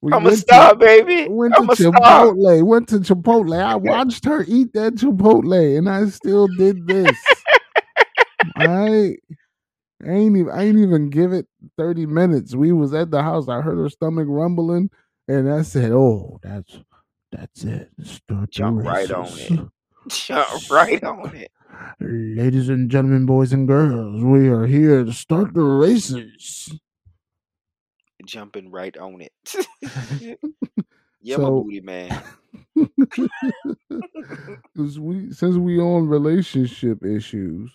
We 0.05 0.13
I'm 0.13 0.27
a 0.27 0.37
star, 0.37 0.73
to, 0.73 0.77
baby. 0.77 1.27
went 1.31 1.55
to 1.55 1.63
I'm 1.63 1.75
star. 1.75 1.93
Chipotle. 2.27 2.63
Went 2.63 2.89
to 2.91 2.99
Chipotle. 2.99 3.59
I 3.59 3.75
watched 3.77 4.27
her 4.27 4.45
eat 4.47 4.75
that 4.75 4.97
Chipotle, 4.97 5.79
and 5.79 5.89
I 5.89 6.05
still 6.11 6.47
did 6.47 6.87
this. 6.87 7.17
I 8.57 9.17
I 10.05 10.11
ain't 10.11 10.37
even 10.37 10.51
I 10.53 10.65
ain't 10.65 10.79
even 10.79 11.11
give 11.11 11.33
it 11.33 11.47
30 11.79 12.07
minutes. 12.07 12.55
We 12.55 12.73
was 12.73 12.95
at 12.95 13.11
the 13.11 13.23
house. 13.23 13.49
I 13.49 13.61
heard 13.63 13.79
her 13.79 13.89
stomach 13.89 14.27
rumbling, 14.29 14.91
and 15.29 15.51
I 15.53 15.63
said, 15.63 15.93
Oh, 15.93 16.39
that's 16.43 16.79
that's 17.33 17.65
it. 17.65 17.91
Start 18.03 18.51
Jump 18.51 18.85
right 18.85 19.11
on 19.11 19.27
it. 19.29 19.61
Jump 20.09 20.71
right 20.71 21.03
on 21.03 21.35
it. 21.35 21.51
Ladies 22.01 22.69
and 22.69 22.91
gentlemen, 22.91 23.27
boys 23.27 23.53
and 23.53 23.67
girls, 23.67 24.23
we 24.23 24.49
are 24.49 24.67
here 24.67 25.05
to 25.05 25.13
start 25.13 25.55
the 25.55 25.63
races. 25.63 26.73
Jumping 28.25 28.71
right 28.71 28.97
on 28.97 29.21
it. 29.21 29.33
yeah, 31.21 31.37
my 31.39 31.45
So- 31.45 31.63
booty 31.63 31.81
man. 31.81 32.23
we 34.77 35.31
since 35.33 35.57
we 35.57 35.79
on 35.81 36.09
relationship 36.09 37.05
issues, 37.05 37.73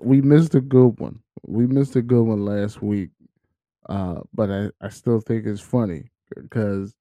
we 0.00 0.20
missed 0.20 0.54
a 0.54 0.60
good 0.60 0.98
one. 1.00 1.20
We 1.46 1.66
missed 1.66 1.96
a 1.96 2.02
good 2.02 2.22
one 2.22 2.44
last 2.44 2.82
week. 2.82 3.10
Uh, 3.88 4.20
but 4.34 4.50
I, 4.50 4.70
I 4.80 4.88
still 4.90 5.20
think 5.20 5.46
it's 5.46 5.60
funny 5.60 6.10
because 6.36 6.94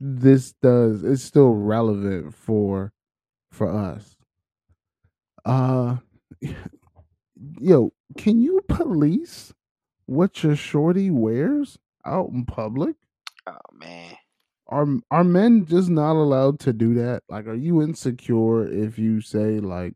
this 0.00 0.52
does 0.62 1.04
it's 1.04 1.22
still 1.22 1.52
relevant 1.54 2.34
for 2.34 2.92
for 3.50 3.70
us. 3.70 4.16
Uh 5.44 5.96
yo, 7.60 7.92
can 8.16 8.40
you 8.40 8.60
police 8.68 9.52
what 10.06 10.42
your 10.42 10.56
shorty 10.56 11.10
wears 11.10 11.78
out 12.04 12.30
in 12.30 12.44
public? 12.44 12.96
Oh 13.46 13.56
man. 13.74 14.16
Are 14.68 14.86
are 15.10 15.24
men 15.24 15.66
just 15.66 15.90
not 15.90 16.16
allowed 16.16 16.58
to 16.60 16.72
do 16.72 16.94
that? 16.94 17.22
Like, 17.28 17.46
are 17.46 17.54
you 17.54 17.82
insecure 17.82 18.66
if 18.66 18.98
you 18.98 19.20
say 19.20 19.60
like, 19.60 19.94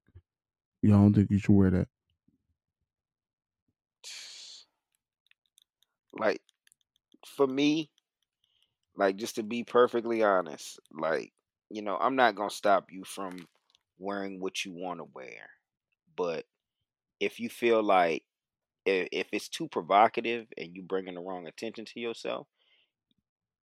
"You 0.83 0.91
don't 0.91 1.12
think 1.14 1.31
you 1.31 1.39
should 1.39 1.55
wear 1.55 1.70
that"? 1.70 1.89
Like 6.12 6.43
for 7.27 7.47
me, 7.47 7.91
like 8.97 9.16
just 9.16 9.37
to 9.37 9.43
be 9.43 9.64
perfectly 9.64 10.22
honest, 10.22 10.79
like, 10.93 11.33
you 11.70 11.83
know, 11.83 11.97
I'm 11.97 12.16
not 12.16 12.35
gonna 12.35 12.51
stop 12.51 12.91
you 12.91 13.05
from 13.05 13.47
wearing 13.99 14.41
what 14.41 14.64
you 14.64 14.72
want 14.72 15.01
to 15.01 15.05
wear. 15.05 15.51
But 16.16 16.47
if 17.20 17.41
you 17.41 17.49
feel 17.49 17.83
like 17.83 18.24
if, 18.87 19.09
if 19.12 19.29
it's 19.33 19.49
too 19.49 19.68
provocative 19.68 20.47
and 20.59 20.74
you 20.77 20.83
bringing 20.83 21.14
the 21.14 21.20
wrong 21.20 21.47
attention 21.47 21.85
to 21.87 22.01
yourself, 22.01 22.49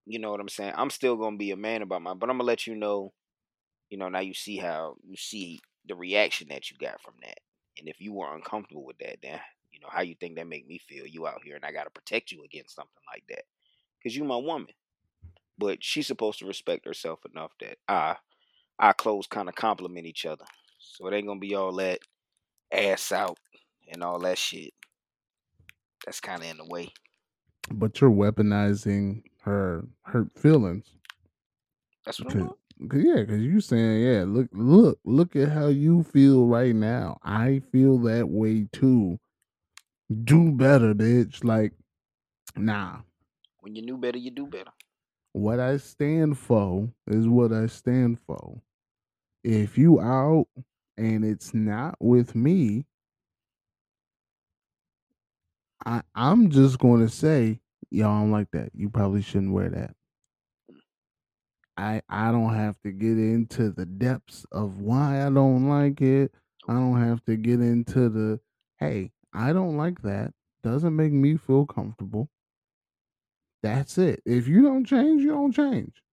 you 0.05 0.19
know 0.19 0.31
what 0.31 0.39
I'm 0.39 0.49
saying? 0.49 0.73
I'm 0.75 0.89
still 0.89 1.15
gonna 1.15 1.37
be 1.37 1.51
a 1.51 1.57
man 1.57 1.81
about 1.81 2.01
my, 2.01 2.13
but 2.13 2.29
I'm 2.29 2.37
gonna 2.37 2.47
let 2.47 2.67
you 2.67 2.75
know. 2.75 3.13
You 3.89 3.97
know, 3.99 4.09
now 4.09 4.21
you 4.21 4.33
see 4.33 4.57
how 4.57 4.95
you 5.07 5.15
see 5.17 5.61
the 5.87 5.95
reaction 5.95 6.47
that 6.49 6.69
you 6.69 6.77
got 6.77 7.01
from 7.01 7.15
that, 7.21 7.39
and 7.77 7.87
if 7.87 7.99
you 7.99 8.13
were 8.13 8.33
uncomfortable 8.33 8.85
with 8.85 8.97
that, 8.99 9.17
then 9.21 9.39
you 9.71 9.79
know 9.79 9.89
how 9.89 10.01
you 10.01 10.15
think 10.15 10.35
that 10.35 10.47
make 10.47 10.67
me 10.67 10.79
feel. 10.79 11.05
You 11.05 11.27
out 11.27 11.41
here, 11.43 11.55
and 11.55 11.65
I 11.65 11.71
gotta 11.71 11.89
protect 11.89 12.31
you 12.31 12.43
against 12.43 12.75
something 12.75 12.91
like 13.11 13.23
that, 13.29 13.43
cause 14.01 14.15
you 14.15 14.23
my 14.23 14.37
woman. 14.37 14.73
But 15.57 15.83
she's 15.83 16.07
supposed 16.07 16.39
to 16.39 16.45
respect 16.47 16.85
herself 16.85 17.19
enough 17.31 17.51
that 17.59 17.77
our 17.87 18.17
our 18.79 18.93
clothes 18.93 19.27
kind 19.27 19.49
of 19.49 19.55
complement 19.55 20.05
each 20.07 20.25
other, 20.25 20.45
so 20.79 21.07
it 21.07 21.13
ain't 21.13 21.27
gonna 21.27 21.39
be 21.39 21.55
all 21.55 21.73
that 21.73 21.99
ass 22.71 23.11
out 23.11 23.37
and 23.91 24.03
all 24.03 24.19
that 24.19 24.37
shit. 24.37 24.73
That's 26.05 26.19
kind 26.19 26.41
of 26.41 26.49
in 26.49 26.57
the 26.57 26.65
way. 26.65 26.91
But 27.71 28.01
you're 28.01 28.11
weaponizing 28.11 29.23
her 29.41 29.87
hurt 30.01 30.37
feelings. 30.37 30.85
That's 32.05 32.19
what 32.19 32.33
I'm 32.33 32.39
doing. 32.39 32.53
'Cause- 32.89 33.03
yeah, 33.03 33.21
because 33.21 33.41
you 33.41 33.61
saying, 33.61 34.03
yeah, 34.03 34.23
look, 34.27 34.49
look, 34.53 34.99
look 35.05 35.35
at 35.35 35.49
how 35.49 35.67
you 35.67 36.03
feel 36.03 36.47
right 36.47 36.75
now. 36.75 37.19
I 37.23 37.59
feel 37.71 37.97
that 37.99 38.29
way 38.29 38.67
too. 38.71 39.19
Do 40.23 40.51
better, 40.51 40.93
bitch. 40.93 41.43
Like, 41.43 41.73
nah. 42.55 43.01
When 43.61 43.75
you 43.75 43.81
knew 43.83 43.97
better, 43.97 44.17
you 44.17 44.31
do 44.31 44.47
better. 44.47 44.71
What 45.33 45.59
I 45.59 45.77
stand 45.77 46.37
for 46.37 46.89
is 47.07 47.27
what 47.27 47.53
I 47.53 47.67
stand 47.67 48.19
for. 48.19 48.61
If 49.43 49.77
you 49.77 49.99
out 50.01 50.47
and 50.97 51.25
it's 51.25 51.53
not 51.53 51.95
with 51.99 52.35
me, 52.35 52.85
I 55.85 56.01
I'm 56.15 56.49
just 56.49 56.79
going 56.79 57.01
to 57.01 57.09
say, 57.09 57.59
y'all 57.91 58.21
don't 58.21 58.31
like 58.31 58.51
that. 58.51 58.71
You 58.75 58.89
probably 58.89 59.21
shouldn't 59.21 59.53
wear 59.53 59.69
that. 59.69 59.95
I 61.77 62.01
I 62.09 62.31
don't 62.31 62.53
have 62.53 62.79
to 62.81 62.91
get 62.91 63.17
into 63.17 63.71
the 63.71 63.85
depths 63.85 64.45
of 64.51 64.79
why 64.79 65.25
I 65.25 65.29
don't 65.29 65.67
like 65.69 66.01
it. 66.01 66.33
I 66.67 66.73
don't 66.73 67.01
have 67.01 67.23
to 67.25 67.35
get 67.37 67.61
into 67.61 68.09
the 68.09 68.39
hey, 68.77 69.11
I 69.33 69.53
don't 69.53 69.77
like 69.77 70.01
that. 70.03 70.33
Doesn't 70.63 70.95
make 70.95 71.13
me 71.13 71.37
feel 71.37 71.65
comfortable. 71.65 72.29
That's 73.63 73.97
it. 73.97 74.21
If 74.25 74.47
you 74.47 74.61
don't 74.61 74.85
change, 74.85 75.23
you 75.23 75.29
don't 75.29 75.51
change. 75.51 76.03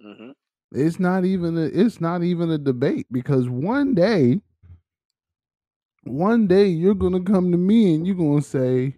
hmm 0.00 0.30
It's 0.72 0.98
not 0.98 1.24
even 1.24 1.56
a, 1.56 1.62
it's 1.66 2.00
not 2.00 2.22
even 2.24 2.50
a 2.50 2.58
debate 2.58 3.06
because 3.12 3.48
one 3.48 3.94
day 3.94 4.40
one 6.04 6.46
day 6.46 6.66
you're 6.66 6.94
going 6.94 7.12
to 7.12 7.20
come 7.32 7.50
to 7.52 7.58
me 7.58 7.94
and 7.94 8.06
you're 8.06 8.16
going 8.16 8.40
to 8.40 8.46
say, 8.46 8.96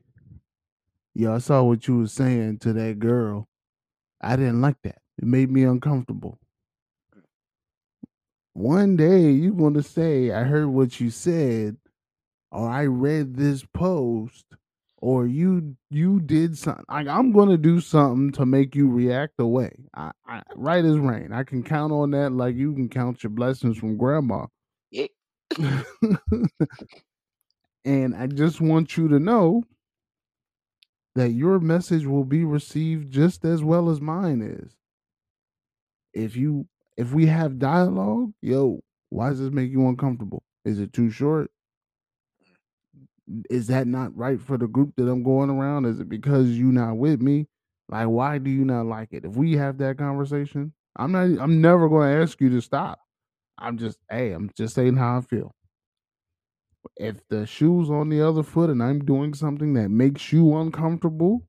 "Yeah, 1.14 1.35
I 1.35 1.39
saw 1.39 1.62
what 1.64 1.89
you 1.89 1.97
were 1.99 2.07
saying 2.07 2.59
to 2.61 2.73
that 2.75 2.99
girl. 2.99 3.49
I 4.23 4.37
didn't 4.37 4.62
like 4.62 4.83
that. 4.85 5.01
It 5.19 5.25
made 5.25 5.51
me 5.51 5.65
uncomfortable." 5.65 6.39
One 8.55 8.97
day 8.97 9.31
you're 9.33 9.53
going 9.55 9.75
to 9.75 9.83
say, 9.83 10.31
"I 10.31 10.45
heard 10.45 10.69
what 10.69 11.01
you 11.01 11.11
said," 11.11 11.77
or 12.51 12.69
"I 12.69 12.87
read 12.87 13.37
this 13.37 13.65
post," 13.65 14.47
or 14.99 15.27
"You 15.27 15.77
you 15.91 16.21
did 16.21 16.59
something." 16.59 16.85
Like 16.89 17.09
I'm 17.09 17.33
going 17.33 17.49
to 17.51 17.59
do 17.59 17.81
something 17.81 18.33
to 18.33 18.47
make 18.47 18.75
you 18.75 18.91
react 18.91 19.41
away. 19.41 19.73
I, 19.95 20.13
I 20.27 20.43
right 20.55 20.85
as 20.85 20.99
rain. 20.99 21.33
I 21.33 21.45
can 21.45 21.63
count 21.63 21.93
on 21.93 22.11
that 22.13 22.33
like 22.33 22.57
you 22.57 22.75
can 22.75 22.89
count 22.89 23.23
your 23.23 23.31
blessings 23.31 23.79
from 23.79 23.97
grandma. 23.97 24.47
Yeah. 24.91 25.07
and 27.85 28.15
I 28.15 28.27
just 28.27 28.61
want 28.61 28.97
you 28.97 29.09
to 29.09 29.19
know 29.19 29.65
that 31.15 31.31
your 31.31 31.59
message 31.61 32.07
will 32.07 32.25
be 32.25 32.45
received 32.45 33.11
just 33.13 33.45
as 33.45 33.63
well 33.63 33.91
as 33.91 34.01
mine 34.01 34.43
is. 34.43 34.73
If 36.15 36.37
you 36.37 36.67
if 36.97 37.13
we 37.13 37.27
have 37.27 37.59
dialogue, 37.59 38.33
yo, 38.43 38.81
why 39.09 39.31
does 39.31 39.41
this 39.41 39.51
make 39.51 39.71
you 39.71 39.89
uncomfortable? 39.89 40.43
Is 40.65 40.79
it 40.79 40.93
too 40.93 41.11
short? 41.11 41.51
is 43.51 43.67
that 43.69 43.87
not 43.87 44.17
right 44.17 44.41
for 44.41 44.59
the 44.59 44.67
group 44.67 44.95
that 44.97 45.09
I'm 45.09 45.23
going 45.23 45.51
around? 45.51 45.87
Is 45.87 46.01
it 46.01 46.09
because 46.09 46.51
you 46.51 46.73
not 46.73 46.97
with 46.97 47.21
me? 47.21 47.47
Like, 47.89 48.09
why 48.09 48.39
do 48.39 48.51
you 48.51 48.65
not 48.65 48.87
like 48.87 49.09
it? 49.13 49.25
If 49.25 49.37
we 49.37 49.57
have 49.57 49.79
that 49.79 49.99
conversation, 49.99 50.73
I'm 50.97 51.13
not. 51.13 51.43
I'm 51.43 51.61
never 51.61 51.89
going 51.89 52.13
to 52.13 52.23
ask 52.23 52.41
you 52.41 52.51
to 52.51 52.61
stop. 52.61 52.99
I'm 53.59 53.79
just, 53.79 53.99
hey, 54.11 54.33
I'm 54.33 54.51
just 54.57 54.75
saying 54.75 54.97
how 54.97 55.19
I 55.19 55.21
feel. 55.21 55.55
If 56.97 57.27
the 57.29 57.47
shoe's 57.47 57.91
on 57.91 58.09
the 58.09 58.27
other 58.27 58.43
foot 58.43 58.71
and 58.71 58.83
I'm 58.83 59.05
doing 59.05 59.35
something 59.35 59.75
that 59.75 59.89
makes 59.91 60.33
you 60.33 60.57
uncomfortable, 60.57 61.47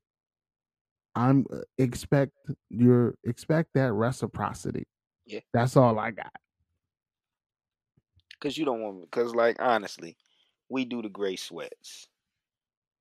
I'm 1.16 1.46
uh, 1.52 1.60
expect 1.78 2.32
your 2.70 3.16
expect 3.24 3.70
that 3.76 3.94
reciprocity. 3.94 4.88
Yeah. 5.26 5.42
That's 5.54 5.78
all 5.78 6.00
I 6.00 6.12
got. 6.12 6.34
Cause 8.42 8.58
you 8.58 8.66
don't 8.66 8.82
want 8.82 8.98
me. 8.98 9.08
Cause 9.12 9.34
like 9.34 9.58
honestly, 9.62 10.18
we 10.70 10.86
do 10.86 11.02
the 11.02 11.10
gray 11.10 11.36
sweats. 11.36 12.08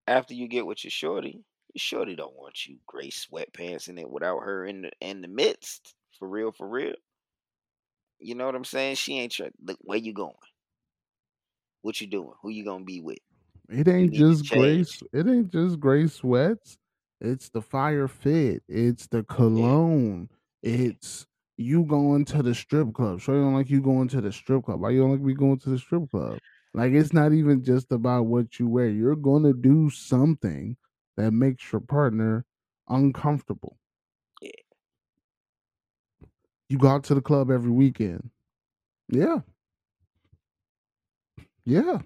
After 0.07 0.35
you 0.35 0.49
get 0.49 0.67
with 0.67 0.85
your 0.85 0.91
shorty, 0.91 1.45
your 1.75 1.81
shorty 1.81 2.17
don't 2.17 2.37
want 2.37 2.67
you 2.67 2.77
gray 2.87 3.11
sweatpants 3.11 3.89
in 3.89 3.99
it 3.99 4.09
without 4.09 4.41
her 4.41 4.67
in 4.67 4.83
the 4.83 4.91
in 5.01 5.23
the 5.23 5.29
midst. 5.29 5.95
For 6.19 6.29
real, 6.29 6.53
for 6.53 6.69
real. 6.69 6.95
You 8.19 8.37
know 8.37 8.47
what 8.47 8.55
I'm 8.55 8.65
saying? 8.65 8.97
She 8.97 9.19
ain't 9.19 9.33
trying. 9.33 9.51
Look, 9.65 9.79
where 9.81 9.99
you 9.99 10.13
going? 10.13 10.35
What 11.81 12.01
you 12.01 12.07
doing? 12.07 12.33
Who 12.43 12.51
you 12.51 12.65
gonna 12.65 12.85
be 12.85 13.01
with? 13.01 13.19
It 13.69 13.89
ain't 13.89 14.13
just 14.13 14.49
gray. 14.49 14.85
It 15.13 15.27
ain't 15.27 15.51
just 15.51 15.81
gray 15.81 16.07
sweats. 16.07 16.79
It's 17.23 17.49
the 17.51 17.63
fire 17.63 18.09
fit. 18.09 18.65
It's 18.69 19.07
the 19.07 19.23
cologne. 19.23 20.29
It's 20.63 21.25
you 21.57 21.85
going 21.85 22.25
to 22.27 22.43
the 22.43 22.55
strip 22.55 22.93
club. 22.93 23.21
Sure, 23.21 23.37
you 23.37 23.43
don't 23.43 23.55
like 23.55 23.71
you 23.71 23.81
going 23.81 24.09
to 24.09 24.21
the 24.21 24.33
strip 24.33 24.65
club. 24.65 24.81
Why 24.81 24.91
you 24.91 25.01
don't 25.01 25.13
like 25.13 25.21
me 25.21 25.33
going 25.35 25.59
to 25.61 25.71
the 25.71 25.79
strip 25.79 26.11
club? 26.11 26.39
Like 26.75 26.93
it's 26.93 27.13
not 27.13 27.33
even 27.33 27.63
just 27.63 27.93
about 27.93 28.27
what 28.27 28.59
you 28.59 28.67
wear. 28.67 28.89
You're 28.89 29.15
gonna 29.15 29.53
do 29.53 29.89
something 29.91 30.77
that 31.17 31.31
makes 31.31 31.71
your 31.71 31.81
partner 31.81 32.45
uncomfortable. 32.89 33.79
Yeah. 34.41 34.51
You 36.69 36.79
go 36.79 36.89
out 36.89 37.05
to 37.05 37.15
the 37.15 37.21
club 37.21 37.51
every 37.53 37.71
weekend. 37.71 38.31
Yeah. 39.09 39.41
Yeah. 41.65 41.99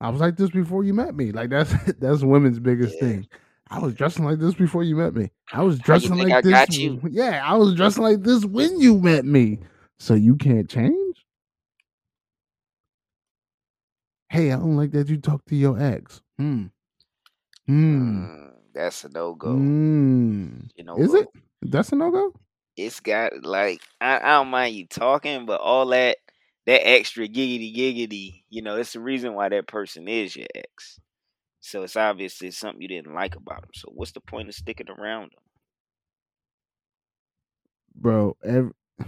I 0.00 0.10
was 0.10 0.20
like 0.20 0.36
this 0.36 0.50
before 0.50 0.84
you 0.84 0.92
met 0.92 1.14
me. 1.14 1.32
Like 1.32 1.48
that's 1.50 1.72
that's 1.98 2.22
women's 2.22 2.58
biggest 2.58 2.96
Yeah. 2.96 3.00
thing. 3.08 3.28
I 3.70 3.78
was 3.78 3.94
dressing 3.94 4.24
like 4.24 4.38
this 4.38 4.54
before 4.54 4.82
you 4.82 4.96
met 4.96 5.14
me. 5.14 5.30
I 5.52 5.62
was 5.62 5.78
dressing 5.78 6.16
like 6.16 6.32
I 6.32 6.40
this. 6.40 6.78
you? 6.78 7.00
Yeah, 7.10 7.42
I 7.44 7.56
was 7.56 7.74
dressing 7.74 8.02
like 8.02 8.22
this 8.22 8.44
when 8.44 8.80
you 8.80 8.98
met 8.98 9.24
me. 9.24 9.58
So 9.98 10.14
you 10.14 10.36
can't 10.36 10.68
change? 10.68 11.16
Hey, 14.30 14.52
I 14.52 14.56
don't 14.56 14.76
like 14.76 14.92
that 14.92 15.08
you 15.08 15.18
talk 15.18 15.44
to 15.46 15.56
your 15.56 15.80
ex. 15.80 16.20
Hmm. 16.38 16.66
Hmm. 17.66 18.24
Mm, 18.24 18.50
that's 18.74 19.04
a 19.04 19.08
no 19.08 19.34
go. 19.34 19.52
Hmm. 19.52 20.60
You 20.76 20.84
know 20.84 20.96
Is 20.98 21.14
it? 21.14 21.28
That's 21.62 21.92
a 21.92 21.96
no 21.96 22.10
go? 22.10 22.32
It's 22.76 23.00
got 23.00 23.42
like 23.42 23.82
I, 24.00 24.18
I 24.18 24.36
don't 24.36 24.48
mind 24.48 24.76
you 24.76 24.86
talking, 24.86 25.46
but 25.46 25.60
all 25.60 25.86
that 25.86 26.18
that 26.66 26.86
extra 26.86 27.26
giggity 27.26 27.74
giggity, 27.74 28.42
you 28.50 28.62
know, 28.62 28.76
it's 28.76 28.92
the 28.92 29.00
reason 29.00 29.34
why 29.34 29.48
that 29.48 29.66
person 29.66 30.06
is 30.06 30.36
your 30.36 30.46
ex. 30.54 31.00
So 31.68 31.82
it's 31.82 31.96
obviously 31.96 32.50
something 32.50 32.80
you 32.80 32.88
didn't 32.88 33.12
like 33.12 33.36
about 33.36 33.64
him. 33.64 33.70
So 33.74 33.90
what's 33.92 34.12
the 34.12 34.20
point 34.20 34.48
of 34.48 34.54
sticking 34.54 34.88
around 34.88 35.24
him? 35.24 35.40
Bro, 37.94 38.38
every 38.42 38.72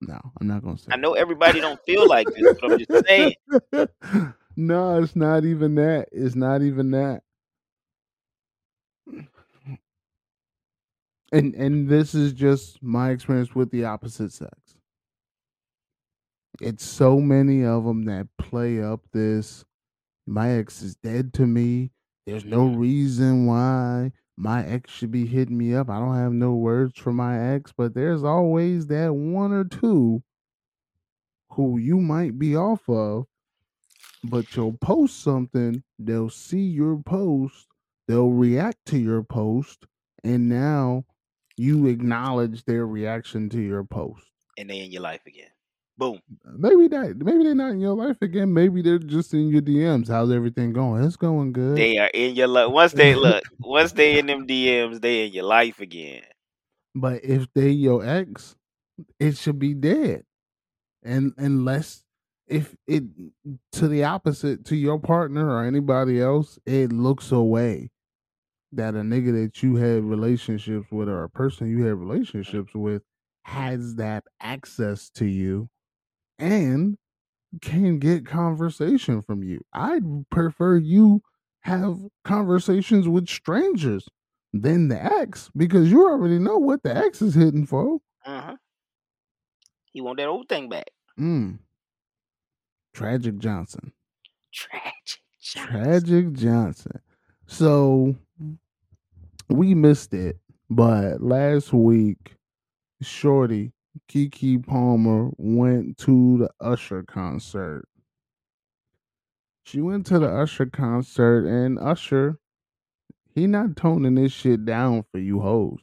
No, 0.00 0.18
I'm 0.40 0.48
not 0.48 0.64
gonna 0.64 0.78
say 0.78 0.88
I 0.90 0.96
know 0.96 1.12
everybody 1.12 1.60
don't 1.60 1.80
feel 1.84 2.08
like 2.08 2.26
this, 2.34 2.58
but 2.60 2.72
I'm 2.72 2.78
just 2.78 3.06
saying. 3.06 3.34
no, 4.56 5.00
it's 5.00 5.14
not 5.14 5.44
even 5.44 5.76
that. 5.76 6.08
It's 6.10 6.34
not 6.34 6.62
even 6.62 6.90
that. 6.90 7.22
And 11.30 11.54
and 11.54 11.88
this 11.88 12.16
is 12.16 12.32
just 12.32 12.82
my 12.82 13.10
experience 13.10 13.54
with 13.54 13.70
the 13.70 13.84
opposite 13.84 14.32
sex. 14.32 14.76
It's 16.60 16.84
so 16.84 17.20
many 17.20 17.64
of 17.64 17.84
them 17.84 18.06
that 18.06 18.26
play 18.38 18.82
up 18.82 19.02
this 19.12 19.64
my 20.28 20.50
ex 20.50 20.82
is 20.82 20.96
dead 20.96 21.32
to 21.34 21.46
me. 21.46 21.90
There's 22.26 22.44
no 22.44 22.68
mm. 22.68 22.78
reason 22.78 23.46
why 23.46 24.12
my 24.36 24.64
ex 24.64 24.92
should 24.92 25.10
be 25.10 25.26
hitting 25.26 25.56
me 25.56 25.74
up. 25.74 25.88
I 25.88 25.98
don't 25.98 26.16
have 26.16 26.32
no 26.32 26.54
words 26.54 26.98
for 26.98 27.12
my 27.12 27.54
ex, 27.54 27.72
but 27.76 27.94
there's 27.94 28.22
always 28.22 28.86
that 28.88 29.14
one 29.14 29.52
or 29.52 29.64
two 29.64 30.22
who 31.52 31.78
you 31.78 31.96
might 31.96 32.38
be 32.38 32.54
off 32.54 32.88
of, 32.88 33.26
but 34.22 34.54
you'll 34.54 34.74
post 34.74 35.22
something, 35.22 35.82
they'll 35.98 36.30
see 36.30 36.60
your 36.60 36.98
post, 36.98 37.66
they'll 38.06 38.30
react 38.30 38.78
to 38.86 38.98
your 38.98 39.22
post, 39.22 39.86
and 40.22 40.48
now 40.48 41.04
you 41.56 41.86
acknowledge 41.86 42.64
their 42.64 42.86
reaction 42.86 43.48
to 43.48 43.60
your 43.60 43.82
post. 43.82 44.24
And 44.56 44.68
they 44.70 44.80
in 44.80 44.92
your 44.92 45.02
life 45.02 45.22
again. 45.26 45.50
Boom. 45.98 46.20
Maybe 46.44 46.86
that 46.88 47.16
maybe 47.16 47.42
they're 47.42 47.56
not 47.56 47.72
in 47.72 47.80
your 47.80 47.96
life 47.96 48.18
again. 48.22 48.54
Maybe 48.54 48.82
they're 48.82 49.00
just 49.00 49.34
in 49.34 49.48
your 49.48 49.60
DMs. 49.60 50.06
How's 50.06 50.30
everything 50.30 50.72
going? 50.72 51.02
It's 51.02 51.16
going 51.16 51.52
good. 51.52 51.76
They 51.76 51.98
are 51.98 52.10
in 52.14 52.36
your 52.36 52.46
life. 52.46 52.70
Once 52.70 52.92
they 52.92 53.16
look, 53.16 53.42
once 53.58 53.92
they 53.92 54.16
in 54.16 54.26
them 54.26 54.46
DMs, 54.46 55.00
they 55.00 55.26
in 55.26 55.32
your 55.32 55.44
life 55.44 55.80
again. 55.80 56.22
But 56.94 57.24
if 57.24 57.52
they 57.52 57.70
your 57.70 58.06
ex, 58.06 58.54
it 59.18 59.36
should 59.36 59.58
be 59.58 59.74
dead. 59.74 60.22
And 61.02 61.32
unless 61.36 62.04
if 62.46 62.76
it 62.86 63.02
to 63.72 63.88
the 63.88 64.04
opposite 64.04 64.64
to 64.66 64.76
your 64.76 65.00
partner 65.00 65.50
or 65.50 65.64
anybody 65.64 66.20
else, 66.20 66.60
it 66.64 66.92
looks 66.92 67.32
away 67.32 67.90
that 68.70 68.94
a 68.94 68.98
nigga 68.98 69.42
that 69.42 69.64
you 69.64 69.74
had 69.76 70.04
relationships 70.04 70.92
with 70.92 71.08
or 71.08 71.24
a 71.24 71.30
person 71.30 71.68
you 71.68 71.84
had 71.84 71.94
relationships 71.94 72.72
with 72.72 73.02
has 73.42 73.96
that 73.96 74.22
access 74.40 75.08
to 75.10 75.24
you 75.24 75.68
and 76.38 76.96
can 77.60 77.98
get 77.98 78.26
conversation 78.26 79.22
from 79.22 79.42
you. 79.42 79.60
I'd 79.72 80.28
prefer 80.30 80.76
you 80.76 81.22
have 81.60 81.98
conversations 82.24 83.08
with 83.08 83.28
strangers 83.28 84.08
than 84.52 84.88
the 84.88 85.02
ex 85.02 85.50
because 85.56 85.90
you 85.90 86.08
already 86.08 86.38
know 86.38 86.58
what 86.58 86.82
the 86.82 86.96
ex 86.96 87.20
is 87.22 87.34
hitting 87.34 87.66
for. 87.66 87.98
Uh-huh. 88.24 88.56
He 89.92 90.00
want 90.00 90.18
that 90.18 90.28
old 90.28 90.48
thing 90.48 90.68
back. 90.68 90.90
Mm. 91.18 91.58
Tragic 92.94 93.38
Johnson. 93.38 93.92
Tragic. 94.52 95.20
Johnson. 95.40 95.70
Tragic 95.70 96.32
Johnson. 96.32 97.00
So 97.46 98.14
we 99.48 99.74
missed 99.74 100.12
it, 100.12 100.38
but 100.68 101.22
last 101.22 101.72
week, 101.72 102.36
Shorty 103.00 103.72
Keke 104.08 104.64
Palmer 104.66 105.30
went 105.36 105.98
to 105.98 106.38
the 106.38 106.50
Usher 106.60 107.02
concert. 107.02 107.88
She 109.64 109.80
went 109.80 110.06
to 110.06 110.18
the 110.18 110.28
Usher 110.28 110.66
concert, 110.66 111.46
and 111.46 111.78
Usher, 111.78 112.38
he 113.34 113.46
not 113.46 113.76
toning 113.76 114.14
this 114.14 114.32
shit 114.32 114.64
down 114.64 115.04
for 115.12 115.18
you 115.18 115.40
hoes. 115.40 115.80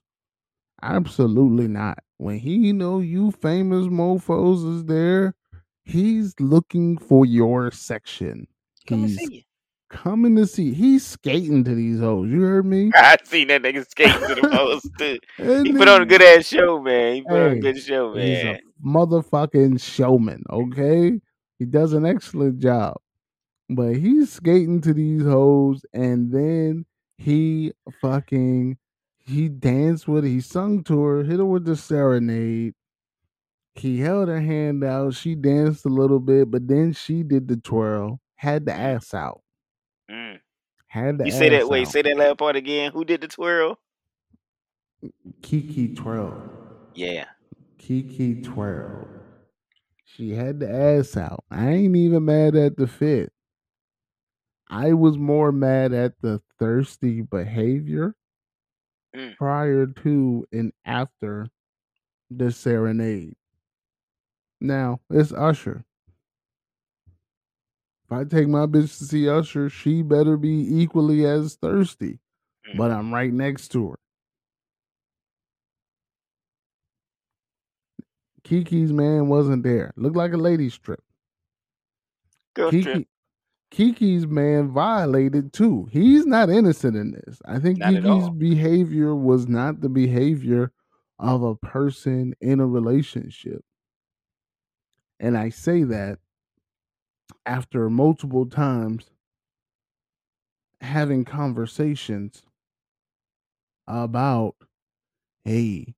Absolutely 0.82 1.68
not. 1.68 2.00
When 2.18 2.40
he 2.40 2.72
know 2.74 3.00
you 3.00 3.32
famous 3.32 3.86
mofos 3.86 4.78
is 4.78 4.86
there, 4.86 5.36
he's 5.84 6.34
looking 6.40 6.98
for 6.98 7.26
your 7.26 7.72
section. 7.72 8.48
Come 8.88 9.06
he's. 9.06 9.45
Coming 9.90 10.36
to 10.36 10.46
see. 10.48 10.74
He's 10.74 11.06
skating 11.06 11.64
to 11.64 11.76
these 11.76 12.00
hoes. 12.00 12.30
You 12.30 12.42
heard 12.42 12.66
me? 12.66 12.92
I 12.96 13.18
seen 13.24 13.48
that 13.50 13.62
nigga 13.62 13.90
skating 13.90 14.28
to 14.28 14.36
the 14.36 14.50
post 14.52 14.90
too. 14.98 15.20
He 15.38 15.74
put 15.74 15.88
on 15.88 16.02
a 16.02 16.06
good 16.06 16.22
ass 16.22 16.48
show, 16.48 16.82
man. 16.82 17.16
He 17.16 17.22
put 17.22 17.40
on 17.40 17.52
a 17.52 17.60
good 17.60 17.82
show, 17.82 18.14
He's 18.16 18.44
man. 18.44 18.56
a 18.56 18.88
motherfucking 18.88 19.82
showman, 19.82 20.44
okay? 20.50 21.20
He 21.60 21.66
does 21.66 21.94
an 21.94 22.06
excellent 22.06 22.60
job. 22.60 22.98
But 23.70 23.96
he's 23.96 24.32
skating 24.32 24.82
to 24.82 24.94
these 24.94 25.24
hoes 25.24 25.84
and 25.94 26.32
then 26.32 26.86
he 27.18 27.72
fucking 28.02 28.78
he 29.26 29.50
danced 29.50 30.08
with 30.08 30.24
her, 30.24 30.30
he 30.30 30.40
sung 30.40 30.84
to 30.84 31.02
her, 31.02 31.24
hit 31.24 31.38
her 31.38 31.46
with 31.46 31.66
the 31.66 31.76
serenade. 31.76 32.76
He 33.74 34.00
held 34.00 34.28
her 34.28 34.40
hand 34.40 34.84
out, 34.84 35.16
she 35.16 35.34
danced 35.34 35.86
a 35.86 35.90
little 35.90 36.20
bit, 36.20 36.52
but 36.52 36.68
then 36.68 36.94
she 36.94 37.24
did 37.24 37.48
the 37.48 37.58
twirl, 37.58 38.20
had 38.36 38.66
the 38.66 38.74
ass 38.74 39.14
out. 39.16 39.42
Had 40.96 41.18
the 41.18 41.26
You 41.26 41.32
say 41.32 41.50
that. 41.50 41.64
ass 41.64 41.70
Wait, 41.70 41.88
out. 41.88 41.92
say 41.92 42.02
that 42.04 42.16
last 42.18 42.38
part 42.38 42.56
again. 42.56 42.94
Who 42.94 43.04
did 43.04 43.20
the 43.20 43.28
twirl? 43.28 43.78
Keke 45.42 45.94
twirl. 45.94 46.42
Yeah. 46.94 47.26
Keke 47.78 48.42
twirl. 48.46 49.06
She 50.06 50.32
had 50.32 50.62
the 50.62 50.72
ass 50.74 51.18
out. 51.18 51.44
I 51.52 51.68
ain't 51.70 51.98
even 51.98 52.24
mad 52.24 52.56
at 52.56 52.78
the 52.78 52.88
fit. 52.88 53.34
I 54.70 54.94
was 54.94 55.18
more 55.18 55.52
mad 55.52 55.92
at 55.92 56.14
the 56.22 56.42
thirsty 56.60 57.22
behavior 57.22 58.16
Mm. 59.14 59.36
prior 59.36 59.88
to 59.88 60.46
and 60.54 60.72
after 60.86 61.48
the 62.32 62.54
serenade. 62.54 63.36
Now, 64.62 65.02
it's 65.10 65.34
Usher. 65.34 65.84
If 68.06 68.12
I 68.12 68.24
take 68.24 68.48
my 68.48 68.68
bitch 68.68 68.98
to 69.00 69.04
see 69.06 69.28
Usher, 69.28 69.70
she 69.70 70.04
better 70.04 70.38
be 70.38 70.82
equally 70.82 71.26
as 71.26 71.56
thirsty. 71.56 72.20
Mm. 72.70 72.78
But 72.78 72.92
I'm 72.92 73.14
right 73.14 73.34
next 73.34 73.70
to 73.70 73.90
her. 73.90 74.00
Keke's 78.44 78.92
man 78.92 79.28
wasn't 79.28 79.64
there. 79.64 79.92
Looked 79.96 80.16
like 80.16 80.34
a 80.34 80.38
lady 80.38 80.70
strip. 80.70 81.02
Girl 82.54 82.72
Keke, 82.72 82.84
trip. 82.84 83.08
Keke's 83.72 84.28
man 84.28 84.70
violated 84.70 85.52
too. 85.52 85.88
He's 85.92 86.28
not 86.28 86.52
innocent 86.52 86.96
in 86.96 87.12
this. 87.12 87.42
I 87.46 87.58
think 87.58 87.80
Not 87.80 87.94
Keke's 87.94 88.30
behavior 88.38 89.16
was 89.16 89.48
not 89.48 89.82
the 89.82 89.90
behavior 89.90 90.72
of 91.18 91.42
a 91.42 91.56
person 91.56 92.36
in 92.40 92.60
a 92.60 92.68
relationship. 92.68 93.64
And 95.20 95.36
I 95.36 95.50
say 95.50 95.84
that 95.84 96.20
after 97.46 97.90
multiple 97.90 98.46
times 98.46 99.12
having 100.82 101.26
conversations 101.26 102.44
about, 103.88 104.56
hey, 105.44 105.96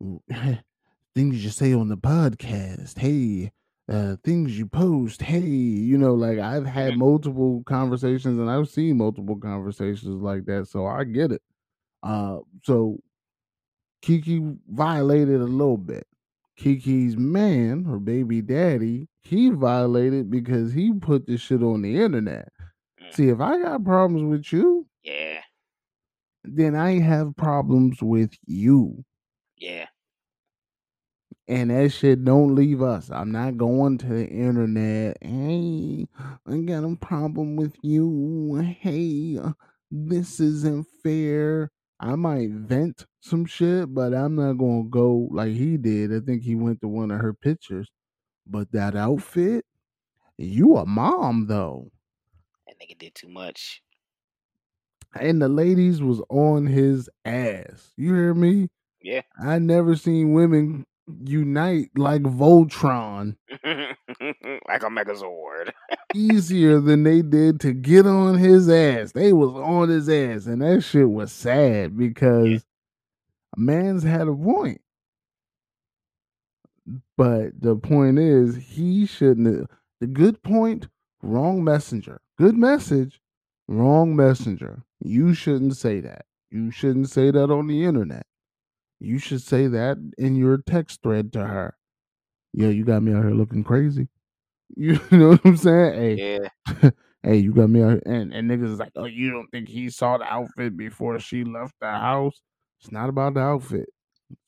things 1.14 1.44
you 1.44 1.50
say 1.50 1.72
on 1.72 1.88
the 1.88 1.96
podcast, 1.96 2.98
hey, 2.98 3.52
uh, 3.88 4.16
things 4.24 4.58
you 4.58 4.66
post, 4.66 5.22
hey, 5.22 5.40
you 5.40 5.96
know, 5.96 6.14
like 6.14 6.38
I've 6.38 6.66
had 6.66 6.96
multiple 6.96 7.62
conversations 7.66 8.38
and 8.38 8.50
I've 8.50 8.68
seen 8.68 8.98
multiple 8.98 9.36
conversations 9.36 10.22
like 10.22 10.44
that, 10.46 10.68
so 10.68 10.86
I 10.86 11.04
get 11.04 11.32
it. 11.32 11.42
Uh, 12.02 12.38
so 12.64 12.98
Keke 14.02 14.58
violated 14.68 15.40
a 15.40 15.44
little 15.44 15.76
bit. 15.76 16.06
Keke's 16.58 17.16
man, 17.16 17.84
her 17.84 17.98
baby 17.98 18.40
daddy, 18.42 19.08
he 19.22 19.50
violated 19.50 20.30
because 20.30 20.72
he 20.72 20.92
put 20.92 21.26
this 21.26 21.40
shit 21.40 21.62
on 21.62 21.82
the 21.82 22.00
internet. 22.00 22.50
Mm. 23.02 23.14
See, 23.14 23.28
if 23.28 23.40
I 23.40 23.60
got 23.60 23.84
problems 23.84 24.30
with 24.30 24.52
you, 24.52 24.86
Yeah. 25.04 25.40
then 26.44 26.74
I 26.74 26.98
have 27.00 27.36
problems 27.36 28.00
with 28.02 28.32
you. 28.46 29.04
Yeah. 29.56 29.86
And 31.48 31.70
that 31.70 31.90
shit 31.90 32.24
don't 32.24 32.54
leave 32.56 32.82
us. 32.82 33.10
I'm 33.10 33.30
not 33.30 33.56
going 33.56 33.98
to 33.98 34.06
the 34.06 34.26
internet. 34.28 35.18
Hey, 35.22 36.06
I 36.46 36.56
got 36.58 36.82
a 36.84 36.96
problem 36.96 37.54
with 37.56 37.76
you. 37.82 38.56
Hey, 38.80 39.38
this 39.90 40.40
isn't 40.40 40.86
fair. 41.04 41.70
I 41.98 42.14
might 42.14 42.50
vent 42.50 43.06
some 43.20 43.46
shit, 43.46 43.92
but 43.92 44.12
I'm 44.14 44.36
not 44.36 44.54
gonna 44.54 44.84
go 44.84 45.28
like 45.30 45.52
he 45.52 45.76
did. 45.76 46.12
I 46.14 46.20
think 46.20 46.42
he 46.42 46.54
went 46.54 46.80
to 46.82 46.88
one 46.88 47.10
of 47.10 47.20
her 47.20 47.32
pictures. 47.32 47.90
But 48.46 48.70
that 48.72 48.94
outfit, 48.94 49.64
you 50.36 50.76
a 50.76 50.86
mom 50.86 51.46
though. 51.46 51.90
That 52.66 52.78
nigga 52.78 52.98
did 52.98 53.14
too 53.14 53.28
much. 53.28 53.82
And 55.18 55.40
the 55.40 55.48
ladies 55.48 56.02
was 56.02 56.20
on 56.28 56.66
his 56.66 57.08
ass. 57.24 57.92
You 57.96 58.14
hear 58.14 58.34
me? 58.34 58.68
Yeah. 59.00 59.22
I 59.40 59.58
never 59.58 59.96
seen 59.96 60.34
women 60.34 60.84
unite 61.24 61.90
like 61.96 62.22
Voltron 62.22 63.36
like 63.64 64.82
a 64.82 64.88
Megazord. 64.88 65.72
easier 66.14 66.80
than 66.80 67.02
they 67.02 67.22
did 67.22 67.60
to 67.60 67.72
get 67.72 68.06
on 68.06 68.38
his 68.38 68.68
ass. 68.68 69.12
They 69.12 69.32
was 69.32 69.50
on 69.50 69.88
his 69.88 70.08
ass, 70.08 70.46
and 70.46 70.62
that 70.62 70.82
shit 70.82 71.10
was 71.10 71.32
sad 71.32 71.96
because 71.96 72.64
a 73.56 73.60
man's 73.60 74.02
had 74.02 74.28
a 74.28 74.34
point. 74.34 74.80
But 77.16 77.60
the 77.60 77.76
point 77.76 78.18
is, 78.18 78.56
he 78.56 79.06
shouldn't. 79.06 79.68
The 80.00 80.06
good 80.06 80.42
point, 80.42 80.88
wrong 81.22 81.64
messenger. 81.64 82.20
Good 82.38 82.56
message, 82.56 83.20
wrong 83.66 84.14
messenger. 84.14 84.82
You 85.00 85.34
shouldn't 85.34 85.76
say 85.76 86.00
that. 86.00 86.26
You 86.50 86.70
shouldn't 86.70 87.10
say 87.10 87.30
that 87.30 87.50
on 87.50 87.66
the 87.66 87.84
internet. 87.84 88.26
You 89.00 89.18
should 89.18 89.42
say 89.42 89.66
that 89.66 89.98
in 90.18 90.36
your 90.36 90.58
text 90.58 91.02
thread 91.02 91.32
to 91.34 91.46
her. 91.46 91.76
Yo, 92.52 92.70
you 92.70 92.84
got 92.84 93.02
me 93.02 93.12
out 93.12 93.22
here 93.22 93.34
looking 93.34 93.64
crazy. 93.64 94.08
You 94.76 94.98
know 95.12 95.28
what 95.28 95.40
I'm 95.44 95.56
saying? 95.56 95.94
Hey, 96.18 96.40
Yeah. 96.82 96.90
hey, 97.22 97.36
you 97.36 97.52
got 97.54 97.70
me 97.70 97.82
out 97.82 97.90
here. 97.90 98.02
And, 98.04 98.34
and 98.34 98.50
niggas 98.50 98.72
is 98.72 98.80
like, 98.80 98.90
oh, 98.96 99.04
you 99.04 99.30
don't 99.30 99.48
think 99.52 99.68
he 99.68 99.90
saw 99.90 100.18
the 100.18 100.24
outfit 100.24 100.76
before 100.76 101.20
she 101.20 101.44
left 101.44 101.74
the 101.80 101.86
house? 101.86 102.42
It's 102.80 102.90
not 102.90 103.08
about 103.08 103.34
the 103.34 103.40
outfit. 103.40 103.88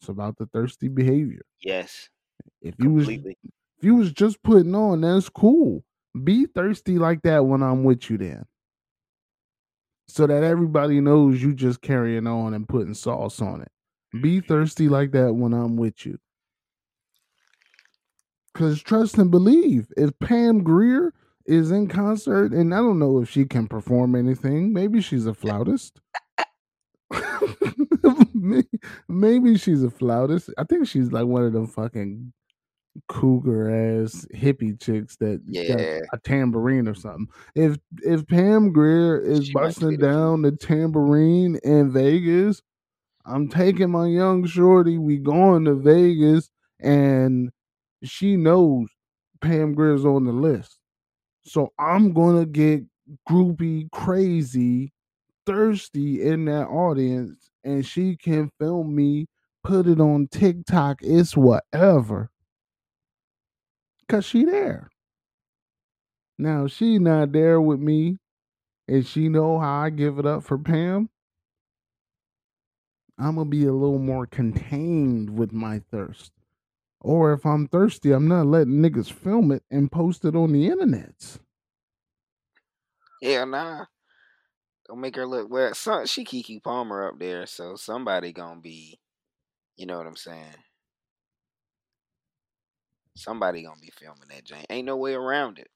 It's 0.01 0.09
about 0.09 0.37
the 0.37 0.47
thirsty 0.47 0.89
behavior. 0.89 1.43
Yes. 1.63 2.09
If 2.61 2.75
you 2.81 2.91
was 2.91 3.09
if 3.09 3.85
you 3.85 3.95
was 3.95 4.13
just 4.13 4.43
putting 4.43 4.75
on, 4.75 5.03
that's 5.03 5.29
cool. 5.29 5.85
Be 6.25 6.47
thirsty 6.47 6.99
like 6.99 7.23
that 7.23 7.47
when 7.47 7.63
I'm 7.63 7.85
with 7.85 8.11
you 8.11 8.19
then. 8.19 8.45
So 10.09 10.27
that 10.27 10.43
everybody 10.43 11.01
knows 11.01 11.41
you 11.41 11.55
just 11.55 11.81
carrying 11.81 12.27
on 12.27 12.55
and 12.55 12.69
putting 12.69 12.95
sauce 12.95 13.41
on 13.41 13.63
it. 13.63 13.71
Be 14.21 14.41
thirsty 14.41 14.89
like 14.89 15.11
that 15.13 15.35
when 15.35 15.53
I'm 15.53 15.77
with 15.77 16.07
you. 16.07 16.19
Cause 18.55 18.83
trust 18.83 19.19
and 19.19 19.31
believe, 19.31 19.89
if 19.97 20.19
Pam 20.19 20.63
Grier 20.65 21.13
is 21.47 21.71
in 21.71 21.87
concert, 21.89 22.53
and 22.53 22.75
I 22.75 22.79
don't 22.79 22.99
know 22.99 23.21
if 23.21 23.31
she 23.31 23.45
can 23.45 23.69
perform 23.69 24.15
anything, 24.15 24.73
maybe 24.73 25.01
she's 25.01 25.27
a 25.27 25.35
flautist. 25.35 26.01
Maybe 29.09 29.57
she's 29.59 29.83
a 29.83 29.91
flautist. 29.91 30.51
I 30.59 30.65
think 30.65 30.87
she's 30.87 31.13
like 31.13 31.27
one 31.27 31.45
of 31.45 31.53
them 31.53 31.67
fucking 31.67 32.33
cougar 33.09 33.71
ass 34.03 34.27
hippie 34.35 34.81
chicks 34.81 35.17
that 35.17 35.45
got 35.47 35.81
Yeah. 35.81 36.01
a 36.13 36.19
tambourine 36.19 36.89
or 36.89 36.95
something. 36.95 37.29
If 37.55 37.79
if 38.03 38.27
Pam 38.27 38.73
Grier 38.73 39.19
is 39.21 39.47
She 39.47 39.53
busting 39.53 39.91
fit 39.91 39.95
a 39.95 39.99
few. 39.99 40.09
down 40.09 40.43
the 40.43 40.53
tambourine 40.53 41.57
in 41.65 41.91
Vegas, 41.93 42.63
I'm 43.29 43.49
taking 43.49 43.91
my 43.91 44.07
young 44.07 44.47
shorty. 44.47 44.97
We 44.97 45.19
going 45.19 45.67
to 45.67 45.75
Vegas, 45.75 46.51
and 46.81 47.51
she 48.03 48.37
knows 48.37 48.89
Pam 49.41 49.75
Grier's 49.75 50.05
on 50.05 50.25
the 50.25 50.33
list. 50.33 50.79
So 51.45 51.73
I'm 51.79 52.13
gonna 52.13 52.47
get 52.47 52.85
groupie 53.29 53.91
crazy, 53.91 54.93
thirsty 55.47 56.23
in 56.23 56.47
that 56.47 56.67
audience, 56.69 57.51
and 57.65 57.85
she 57.87 58.17
can 58.17 58.51
film 58.59 58.95
me, 58.95 59.27
put 59.63 59.87
it 59.87 60.01
on 60.01 60.29
TikTok, 60.29 61.01
it's 61.03 61.37
whatever. 61.37 62.31
Cause 64.09 64.25
she 64.25 64.45
there. 64.45 64.91
Now 66.39 66.67
she 66.67 66.99
not 66.99 67.33
there 67.33 67.61
with 67.61 67.81
me, 67.81 68.17
and 68.87 69.07
she 69.07 69.29
know 69.29 69.59
how 69.59 69.83
I 69.83 69.91
give 69.91 70.19
it 70.19 70.27
up 70.27 70.45
for 70.45 70.57
Pam. 70.57 71.11
I'm 73.19 73.35
gonna 73.35 73.47
be 73.47 73.67
a 73.67 73.73
little 73.73 73.99
more 73.99 74.27
contained 74.27 75.37
with 75.37 75.53
my 75.53 75.81
thirst. 75.91 76.33
Or 77.01 77.33
if 77.33 77.45
I'm 77.45 77.69
thirsty, 77.69 78.13
I'm 78.13 78.29
not 78.29 78.47
letting 78.47 78.81
niggas 78.81 79.13
film 79.13 79.53
it 79.53 79.63
and 79.71 79.91
post 79.91 80.25
it 80.25 80.37
on 80.37 80.53
the 80.53 80.67
internet. 80.67 81.39
Hell 83.23 83.47
nah. 83.47 83.85
Don't 84.87 85.01
make 85.01 85.17
her 85.17 85.27
look 85.27 85.51
well. 85.51 85.75
Some, 85.75 86.07
she 86.07 86.25
Keke 86.25 86.63
Palmer 86.63 87.09
up 87.09 87.19
there, 87.19 87.47
so 87.47 87.77
somebody 87.77 88.33
gonna 88.33 88.61
be, 88.61 88.99
you 89.77 89.87
know 89.87 89.99
what 89.99 90.07
I'm 90.07 90.17
saying. 90.17 90.57
Somebody 93.17 93.65
gonna 93.65 93.81
be 93.81 93.93
filming 93.99 94.29
that 94.31 94.45
Jane. 94.45 94.65
Ain't 94.71 94.87
no 94.87 94.97
way 94.97 95.15
around 95.15 95.59
it. 95.59 95.69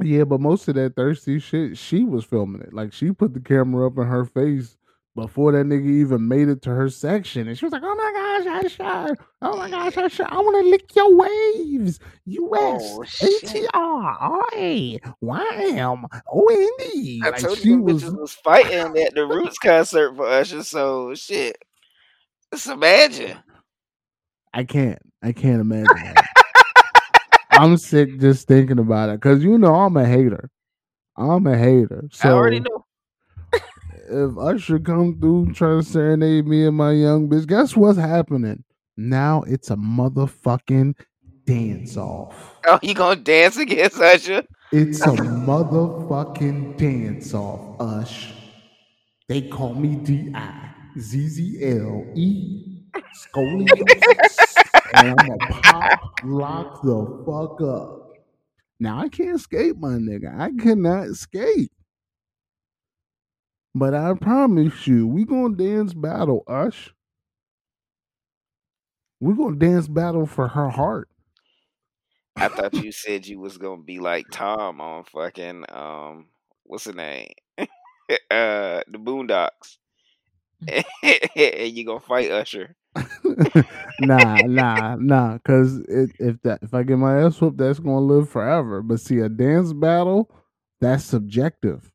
Yeah, 0.00 0.24
but 0.24 0.40
most 0.40 0.68
of 0.68 0.74
that 0.74 0.96
thirsty 0.96 1.38
shit, 1.38 1.76
she 1.78 2.04
was 2.04 2.24
filming 2.24 2.60
it. 2.62 2.72
Like 2.72 2.92
she 2.92 3.12
put 3.12 3.34
the 3.34 3.40
camera 3.40 3.86
up 3.86 3.98
in 3.98 4.06
her 4.06 4.24
face 4.24 4.77
before 5.18 5.52
that 5.52 5.66
nigga 5.66 5.86
even 5.86 6.28
made 6.28 6.48
it 6.48 6.62
to 6.62 6.70
her 6.70 6.88
section, 6.88 7.48
and 7.48 7.58
she 7.58 7.64
was 7.64 7.72
like, 7.72 7.82
"Oh 7.84 7.94
my 7.94 8.12
gosh, 8.44 8.64
Usher! 8.64 9.16
Oh 9.42 9.56
my 9.56 9.68
gosh, 9.68 9.96
Usher! 9.96 10.26
I 10.28 10.36
want 10.36 10.64
to 10.64 10.70
lick 10.70 10.94
your 10.94 11.14
waves, 11.16 11.98
U.S. 12.26 12.82
Oh. 12.84 13.04
ATR, 13.04 13.72
RA, 13.72 15.10
YM, 15.22 16.04
OND." 16.32 17.24
I 17.24 17.30
Like 17.30 17.38
told 17.40 17.64
you 17.64 17.82
was. 17.82 18.04
bitches 18.04 18.18
was 18.20 18.32
fighting 18.32 18.96
at 19.02 19.14
the 19.14 19.26
Roots 19.26 19.58
concert 19.58 20.14
for 20.14 20.26
Usher, 20.26 20.62
so 20.62 21.14
shit. 21.14 21.56
Just 22.52 22.68
imagine. 22.68 23.38
I 24.54 24.64
can't. 24.64 25.00
I 25.22 25.32
can't 25.32 25.60
imagine 25.60 25.86
that. 25.96 26.26
I'm 27.50 27.76
sick 27.76 28.20
just 28.20 28.46
thinking 28.46 28.78
about 28.78 29.08
it 29.08 29.20
because 29.20 29.42
you 29.42 29.58
know 29.58 29.74
I'm 29.74 29.96
a 29.96 30.06
hater. 30.06 30.48
I'm 31.16 31.46
a 31.48 31.58
hater. 31.58 32.08
So 32.12 32.28
I 32.28 32.32
already 32.32 32.60
know. 32.60 32.84
If 34.10 34.38
Usher 34.38 34.78
come 34.78 35.20
through 35.20 35.52
trying 35.52 35.82
to 35.82 35.86
serenade 35.86 36.46
me 36.46 36.66
and 36.66 36.76
my 36.76 36.92
young 36.92 37.28
bitch, 37.28 37.46
guess 37.46 37.76
what's 37.76 37.98
happening? 37.98 38.64
Now 38.96 39.42
it's 39.46 39.70
a 39.70 39.76
motherfucking 39.76 40.94
dance 41.44 41.96
off. 41.96 42.56
Oh, 42.66 42.78
you 42.82 42.94
gonna 42.94 43.16
dance 43.20 43.56
against 43.56 44.00
Usher? 44.00 44.42
It's 44.72 45.00
a 45.02 45.10
motherfucking 45.10 46.76
dance 46.76 47.32
off, 47.34 47.80
Ush. 47.80 48.32
They 49.28 49.42
call 49.42 49.74
me 49.74 49.96
D.I. 49.96 50.74
Z-Z-L-E. 50.98 52.82
Scoliosis. 53.14 54.64
and 54.94 55.10
I'm 55.10 55.16
gonna 55.16 55.52
pop 55.62 56.00
lock 56.24 56.82
the 56.82 57.24
fuck 57.26 57.60
up. 57.62 58.12
Now 58.80 59.00
I 59.00 59.08
can't 59.08 59.40
skate, 59.40 59.76
my 59.78 59.90
nigga. 59.90 60.38
I 60.38 60.50
cannot 60.60 61.08
skate. 61.14 61.72
But 63.78 63.94
I 63.94 64.12
promise 64.14 64.88
you, 64.88 65.06
we 65.06 65.24
gonna 65.24 65.54
dance 65.54 65.94
battle, 65.94 66.42
Ush. 66.48 66.92
we 69.20 69.34
gonna 69.34 69.56
dance 69.56 69.86
battle 69.86 70.26
for 70.26 70.48
her 70.48 70.68
heart. 70.68 71.08
I 72.34 72.48
thought 72.48 72.74
you 72.74 72.90
said 72.90 73.26
you 73.26 73.38
was 73.38 73.56
gonna 73.56 73.82
be 73.82 74.00
like 74.00 74.26
Tom 74.32 74.80
on 74.80 75.04
fucking 75.04 75.64
um 75.68 76.26
what's 76.64 76.84
the 76.84 76.92
name? 76.92 77.30
uh 77.58 77.66
the 78.88 78.98
Boondocks. 78.98 79.76
and 81.02 81.76
you 81.76 81.86
gonna 81.86 82.00
fight 82.00 82.32
Usher. 82.32 82.74
nah, 84.00 84.38
nah, 84.38 84.96
nah. 84.96 85.38
Cause 85.38 85.78
it, 85.88 86.10
if 86.18 86.42
that 86.42 86.58
if 86.62 86.74
I 86.74 86.82
get 86.82 86.98
my 86.98 87.22
ass 87.22 87.40
whooped, 87.40 87.58
that's 87.58 87.78
gonna 87.78 88.00
live 88.00 88.28
forever. 88.28 88.82
But 88.82 88.98
see, 88.98 89.18
a 89.18 89.28
dance 89.28 89.72
battle, 89.72 90.28
that's 90.80 91.04
subjective. 91.04 91.92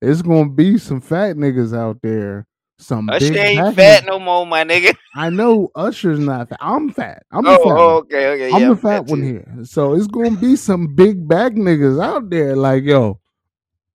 It's 0.00 0.22
gonna 0.22 0.50
be 0.50 0.78
some 0.78 1.00
fat 1.00 1.36
niggas 1.36 1.76
out 1.76 1.98
there. 2.02 2.46
Some 2.78 3.08
Usher 3.08 3.18
big 3.18 3.36
ain't 3.36 3.56
fat 3.56 3.74
fat 3.74 4.04
no 4.06 4.18
more, 4.18 4.46
my 4.46 4.64
nigga. 4.64 4.94
I 5.14 5.30
know 5.30 5.70
Usher's 5.74 6.20
not 6.20 6.48
fat. 6.50 6.58
I'm 6.60 6.90
fat. 6.90 7.24
I'm 7.30 7.44
Oh, 7.44 7.56
fat 7.56 7.76
oh, 7.76 7.88
one. 7.88 8.00
okay, 8.00 8.28
okay, 8.28 8.50
I'm 8.50 8.60
yeah, 8.60 8.68
the 8.68 8.76
I'm 8.90 9.04
fat 9.04 9.06
one 9.06 9.22
too. 9.22 9.22
here. 9.22 9.46
So 9.64 9.94
it's 9.94 10.06
gonna 10.08 10.36
be 10.36 10.56
some 10.56 10.94
big 10.94 11.26
back 11.28 11.52
niggas 11.52 12.02
out 12.02 12.30
there. 12.30 12.56
Like, 12.56 12.84
yo, 12.84 13.20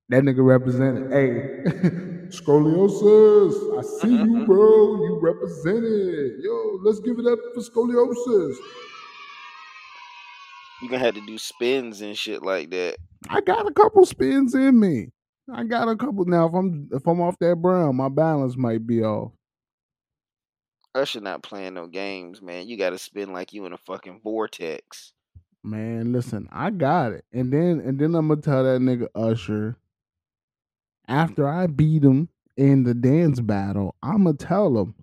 that 0.10 0.24
nigga 0.24 0.46
represented. 0.46 1.12
Hey, 1.12 1.64
scoliosis. 2.30 3.80
I 3.80 3.82
see 4.02 4.16
you, 4.16 4.44
bro. 4.46 4.96
You 5.06 5.20
represented. 5.22 6.44
Yo, 6.44 6.80
let's 6.84 7.00
give 7.00 7.20
it 7.20 7.28
up 7.28 7.40
for 7.56 7.62
scoliosis. 7.62 8.56
You 10.82 10.90
gonna 10.90 11.04
have 11.04 11.16
to 11.16 11.26
do 11.26 11.38
spins 11.38 12.02
and 12.02 12.18
shit 12.18 12.44
like 12.44 12.70
that. 12.72 12.98
I 13.30 13.42
got 13.42 13.68
a 13.68 13.74
couple 13.74 14.06
spins 14.06 14.56
in 14.56 14.80
me. 14.80 15.12
I 15.54 15.64
got 15.64 15.88
a 15.88 15.96
couple 15.96 16.26
now. 16.26 16.48
If 16.48 16.54
I'm 16.54 16.90
if 16.92 17.08
I'm 17.08 17.22
off 17.22 17.38
that 17.40 17.58
brown, 17.58 17.96
my 17.96 18.10
balance 18.10 18.58
might 18.58 18.86
be 18.86 19.04
off. 19.04 19.32
Usher 20.96 21.20
not 21.20 21.44
playing 21.44 21.74
no 21.74 21.88
games, 21.88 22.42
man. 22.42 22.68
You 22.68 22.78
gotta 22.78 22.98
spin 22.98 23.34
like 23.34 23.54
you 23.54 23.66
in 23.66 23.74
a 23.74 23.78
fucking 23.78 24.22
vortex. 24.24 25.14
Man, 25.64 26.14
listen, 26.14 26.48
I 26.52 26.70
got 26.72 27.12
it. 27.12 27.26
And 27.34 27.52
then 27.52 27.80
and 27.80 28.00
then 28.00 28.16
I'm 28.16 28.28
gonna 28.28 28.42
tell 28.42 28.64
that 28.64 28.82
nigga 28.82 29.08
Usher. 29.14 29.78
After 31.08 31.48
I 31.48 31.68
beat 31.68 32.04
him 32.04 32.30
in 32.58 32.84
the 32.84 32.94
dance 32.96 33.40
battle, 33.40 33.96
I'ma 34.02 34.34
tell 34.38 34.78
him. 34.78 34.96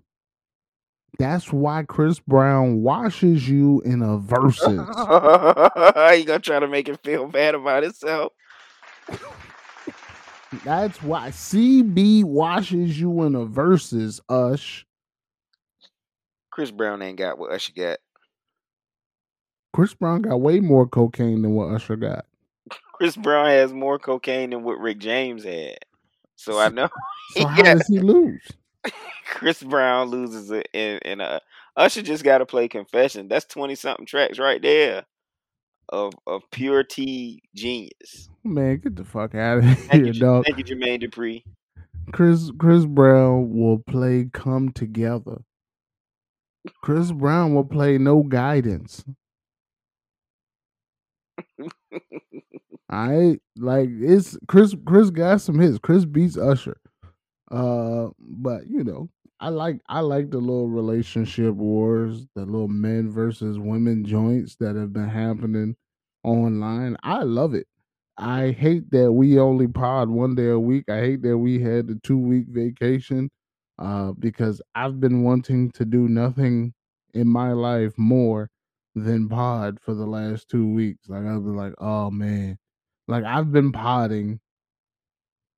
That's 1.19 1.53
why 1.53 1.83
Chris 1.83 2.19
Brown 2.19 2.81
washes 2.81 3.47
you 3.47 3.81
in 3.85 4.01
a 4.01 4.17
versus. 4.19 4.71
you 4.71 6.25
gonna 6.25 6.39
try 6.39 6.59
to 6.59 6.67
make 6.67 6.89
it 6.89 6.99
feel 7.03 7.27
bad 7.27 7.55
about 7.55 7.83
himself? 7.83 8.33
That's 10.63 11.01
why 11.01 11.29
CB 11.29 12.23
washes 12.23 12.99
you 12.99 13.23
in 13.23 13.35
a 13.35 13.45
versus, 13.45 14.21
Ush. 14.29 14.85
Chris 16.51 16.71
Brown 16.71 17.01
ain't 17.01 17.17
got 17.17 17.37
what 17.37 17.51
Usher 17.51 17.73
got. 17.75 17.97
Chris 19.73 19.93
Brown 19.93 20.21
got 20.21 20.39
way 20.39 20.59
more 20.59 20.87
cocaine 20.87 21.41
than 21.41 21.53
what 21.55 21.73
Usher 21.73 21.95
got. 21.95 22.25
Chris 22.93 23.15
Brown 23.15 23.47
has 23.47 23.73
more 23.73 23.97
cocaine 23.97 24.51
than 24.51 24.63
what 24.63 24.79
Rick 24.79 24.99
James 24.99 25.43
had. 25.43 25.79
So 26.35 26.59
I 26.59 26.69
know 26.69 26.89
So 27.31 27.47
how 27.47 27.63
does 27.63 27.87
he 27.87 27.99
lose? 27.99 28.47
Chris 29.25 29.63
Brown 29.63 30.09
loses 30.09 30.51
it 30.51 30.67
in 30.73 30.99
in 30.99 31.21
a 31.21 31.41
Usher 31.75 32.03
just 32.03 32.23
gotta 32.23 32.45
play 32.45 32.67
confession. 32.67 33.27
That's 33.27 33.45
twenty 33.45 33.75
something 33.75 34.05
tracks 34.05 34.37
right 34.37 34.61
there 34.61 35.05
of 35.89 36.13
of 36.27 36.43
pure 36.51 36.83
T 36.83 37.41
genius. 37.55 38.29
Man, 38.43 38.77
get 38.77 38.95
the 38.95 39.03
fuck 39.03 39.35
out 39.35 39.59
of 39.59 39.65
Thank 39.65 40.05
here, 40.05 40.05
you, 40.05 40.13
dog. 40.13 40.45
thank 40.45 40.57
you, 40.57 40.63
Jermaine 40.63 41.03
Dupri. 41.03 41.43
Chris 42.11 42.51
Chris 42.57 42.85
Brown 42.85 43.51
will 43.55 43.79
play 43.79 44.29
come 44.33 44.71
together. 44.71 45.41
Chris 46.81 47.11
Brown 47.11 47.53
will 47.53 47.65
play 47.65 47.97
no 47.97 48.23
guidance. 48.23 49.03
I 52.89 53.39
like 53.57 53.89
it's 53.91 54.37
Chris 54.47 54.75
Chris 54.85 55.09
got 55.09 55.41
some 55.41 55.59
hits. 55.59 55.79
Chris 55.79 56.05
beats 56.05 56.37
Usher. 56.37 56.77
Uh 57.49 58.09
but 58.19 58.67
you 58.67 58.83
know, 58.83 59.09
I 59.39 59.49
like 59.49 59.81
I 59.87 59.99
like 59.99 60.31
the 60.31 60.39
little 60.39 60.69
relationship 60.69 61.55
wars, 61.55 62.27
the 62.35 62.45
little 62.45 62.67
men 62.69 63.11
versus 63.11 63.59
women 63.59 64.05
joints 64.05 64.55
that 64.57 64.75
have 64.75 64.93
been 64.93 65.09
happening 65.09 65.75
online. 66.23 66.97
I 67.03 67.23
love 67.23 67.53
it. 67.53 67.67
I 68.17 68.51
hate 68.51 68.91
that 68.91 69.11
we 69.13 69.39
only 69.39 69.67
pod 69.67 70.09
one 70.09 70.35
day 70.35 70.49
a 70.49 70.59
week. 70.59 70.85
I 70.89 70.99
hate 71.01 71.21
that 71.23 71.37
we 71.37 71.59
had 71.61 71.87
the 71.87 71.99
two 72.03 72.17
week 72.17 72.47
vacation 72.49 73.29
uh, 73.79 74.13
because 74.13 74.61
I've 74.75 74.99
been 74.99 75.23
wanting 75.23 75.71
to 75.71 75.85
do 75.85 76.07
nothing 76.07 76.73
in 77.13 77.27
my 77.27 77.51
life 77.53 77.93
more 77.97 78.49
than 78.95 79.27
pod 79.29 79.79
for 79.81 79.93
the 79.95 80.05
last 80.05 80.47
two 80.49 80.67
weeks. 80.71 81.09
Like 81.09 81.23
I've 81.25 81.43
been 81.43 81.55
like, 81.57 81.73
oh 81.79 82.11
man, 82.11 82.57
like 83.07 83.23
I've 83.25 83.51
been 83.51 83.71
podding 83.71 84.39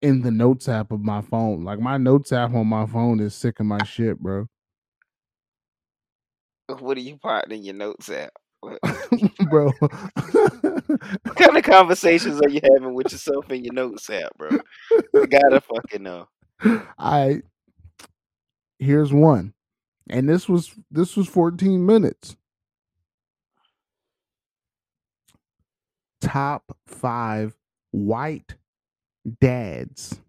in 0.06 0.22
the 0.22 0.30
notes 0.30 0.70
app 0.70 0.92
of 0.92 1.02
my 1.02 1.20
phone. 1.20 1.64
Like 1.64 1.80
my 1.80 1.98
notes 1.98 2.32
app 2.32 2.54
on 2.54 2.68
my 2.68 2.86
phone 2.86 3.20
is 3.20 3.34
sick 3.34 3.60
of 3.60 3.66
my 3.66 3.84
shit, 3.84 4.20
bro. 4.20 4.46
What 6.80 6.98
are 6.98 7.02
you 7.02 7.18
putting 7.18 7.60
in 7.60 7.64
your 7.64 7.76
notes 7.76 8.10
app? 8.10 8.32
Bro. 9.52 9.72
what 9.80 11.36
kind 11.36 11.56
of 11.56 11.64
conversations 11.64 12.42
are 12.42 12.50
you 12.50 12.60
having 12.74 12.96
with 12.96 13.12
yourself 13.12 13.52
in 13.52 13.64
your 13.64 13.76
notes 13.76 14.10
app, 14.10 14.36
bro? 14.36 14.50
I 15.16 15.26
gotta 15.28 15.62
fucking 15.62 16.02
know. 16.02 16.28
I 16.98 17.44
here's 18.80 19.14
one. 19.14 19.54
And 20.10 20.28
this 20.28 20.50
was 20.50 20.74
this 20.90 21.16
was 21.16 21.28
14 21.28 21.86
minutes. 21.86 22.36
Top 26.20 26.76
5 26.88 27.56
white 27.92 28.56
dads. 29.40 30.22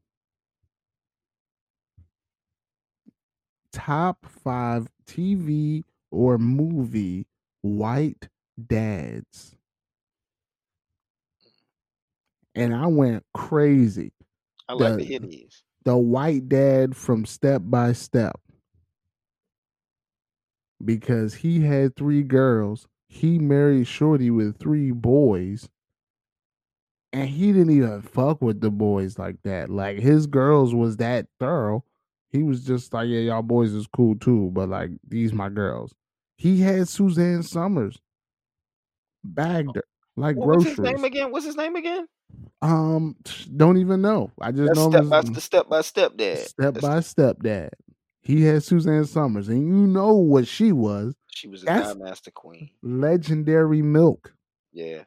Top 3.72 4.24
5 4.26 4.88
TV 5.06 5.84
or 6.10 6.38
movie 6.38 7.26
white 7.62 8.28
dads. 8.66 9.54
And 12.54 12.74
I 12.74 12.86
went 12.86 13.24
crazy. 13.34 14.12
I 14.68 14.72
like 14.72 14.92
to 14.92 14.96
The- 14.98 15.04
hear 15.04 15.18
these. 15.20 15.62
the 15.84 15.96
white 15.96 16.48
dad 16.48 16.96
from 16.96 17.26
Step 17.26 17.62
by 17.64 17.92
Step 17.92 18.40
because 20.84 21.34
he 21.34 21.60
had 21.60 21.94
three 21.96 22.22
girls. 22.22 22.88
He 23.08 23.38
married 23.38 23.86
Shorty 23.86 24.30
with 24.30 24.56
three 24.58 24.90
boys. 24.90 25.68
And 27.16 27.28
he 27.30 27.52
didn't 27.52 27.70
even 27.70 28.02
fuck 28.02 28.42
with 28.42 28.60
the 28.60 28.70
boys 28.70 29.18
like 29.18 29.36
that. 29.44 29.70
Like 29.70 29.98
his 29.98 30.26
girls 30.26 30.74
was 30.74 30.98
that 30.98 31.26
thorough. 31.40 31.82
He 32.28 32.42
was 32.42 32.64
just 32.64 32.92
like, 32.92 33.08
yeah, 33.08 33.20
y'all 33.20 33.42
boys 33.42 33.72
is 33.72 33.86
cool 33.86 34.16
too, 34.16 34.50
but 34.52 34.68
like 34.68 34.90
these 35.08 35.32
my 35.32 35.48
girls. 35.48 35.94
He 36.36 36.60
had 36.60 36.88
Suzanne 36.88 37.42
Somers 37.42 37.98
bagged 39.24 39.76
her 39.76 39.84
like 40.16 40.36
What- 40.36 40.48
What's 40.48 40.64
his 40.64 40.76
groceries. 40.76 40.96
name 40.96 41.04
again? 41.04 41.30
What's 41.32 41.46
his 41.46 41.56
name 41.56 41.76
again? 41.76 42.06
Um, 42.60 43.16
don't 43.56 43.78
even 43.78 44.02
know. 44.02 44.30
I 44.40 44.50
just 44.52 44.66
That's 44.74 44.78
know 44.78 44.90
step 44.90 45.08
by 45.08 45.20
the 45.22 45.40
step 45.40 45.68
by 45.68 45.80
step 45.82 46.16
dad. 46.16 46.38
Step 46.38 46.74
That's- 46.74 46.82
by 46.82 47.00
step 47.00 47.42
dad. 47.42 47.70
He 48.20 48.42
had 48.42 48.62
Suzanne 48.64 49.04
Somers, 49.04 49.48
and 49.48 49.66
you 49.66 49.86
know 49.86 50.14
what 50.14 50.46
she 50.48 50.72
was. 50.72 51.14
She 51.32 51.46
was 51.48 51.62
a 51.62 51.66
that's- 51.66 51.96
Master 51.96 52.30
Queen. 52.32 52.70
Legendary 52.82 53.82
milk. 53.82 54.34
Yeah. 54.72 55.04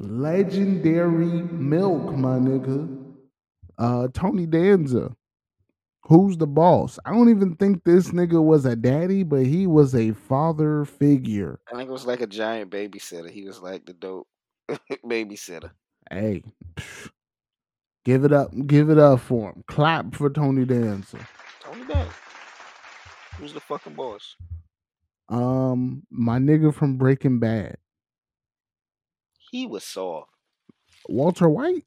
Legendary 0.00 1.42
milk, 1.52 2.16
my 2.16 2.38
nigga. 2.38 3.14
Uh 3.78 4.08
Tony 4.14 4.46
Danza. 4.46 5.14
Who's 6.04 6.38
the 6.38 6.46
boss? 6.46 6.98
I 7.04 7.12
don't 7.12 7.28
even 7.28 7.54
think 7.56 7.84
this 7.84 8.08
nigga 8.08 8.42
was 8.42 8.64
a 8.64 8.74
daddy, 8.74 9.22
but 9.22 9.44
he 9.44 9.66
was 9.66 9.94
a 9.94 10.12
father 10.12 10.84
figure. 10.84 11.60
I 11.70 11.76
think 11.76 11.88
it 11.88 11.92
was 11.92 12.06
like 12.06 12.20
a 12.20 12.26
giant 12.26 12.70
babysitter. 12.70 13.30
He 13.30 13.44
was 13.44 13.60
like 13.60 13.84
the 13.84 13.92
dope 13.92 14.26
babysitter. 15.06 15.70
Hey, 16.10 16.42
give 18.04 18.24
it 18.24 18.32
up, 18.32 18.50
give 18.66 18.90
it 18.90 18.98
up 18.98 19.20
for 19.20 19.50
him. 19.50 19.62
Clap 19.68 20.14
for 20.14 20.30
Tony 20.30 20.64
Danza. 20.64 21.18
Tony 21.62 21.84
Danza. 21.84 22.12
Who's 23.36 23.52
the 23.52 23.60
fucking 23.60 23.94
boss? 23.94 24.34
Um, 25.28 26.02
my 26.10 26.38
nigga 26.38 26.74
from 26.74 26.96
Breaking 26.96 27.38
Bad, 27.38 27.76
He 29.50 29.66
was 29.66 29.84
soft. 29.84 30.30
Walter 31.08 31.48
White. 31.48 31.84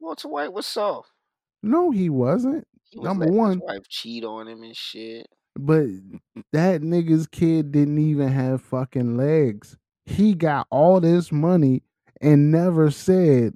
Walter 0.00 0.28
White 0.28 0.52
was 0.52 0.66
soft. 0.66 1.10
No, 1.62 1.90
he 1.90 2.08
wasn't. 2.08 2.66
He 2.90 2.98
was 2.98 3.04
Number 3.06 3.26
one. 3.26 3.52
his 3.52 3.60
wife 3.62 3.88
cheat 3.88 4.24
on 4.24 4.48
him 4.48 4.62
and 4.62 4.76
shit. 4.76 5.26
But 5.56 5.86
that 6.52 6.80
nigga's 6.80 7.26
kid 7.26 7.72
didn't 7.72 7.98
even 7.98 8.28
have 8.28 8.62
fucking 8.62 9.16
legs. 9.16 9.76
He 10.06 10.34
got 10.34 10.66
all 10.70 11.00
this 11.00 11.30
money 11.30 11.82
and 12.20 12.50
never 12.50 12.90
said, 12.90 13.54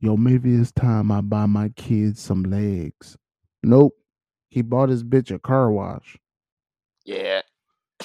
"Yo, 0.00 0.16
maybe 0.16 0.54
it's 0.54 0.72
time 0.72 1.12
I 1.12 1.20
buy 1.20 1.46
my 1.46 1.68
kids 1.70 2.20
some 2.20 2.42
legs." 2.42 3.16
Nope. 3.62 3.94
He 4.50 4.62
bought 4.62 4.88
his 4.88 5.02
bitch 5.04 5.30
a 5.34 5.38
car 5.38 5.70
wash. 5.70 6.16
Yeah. 7.04 7.42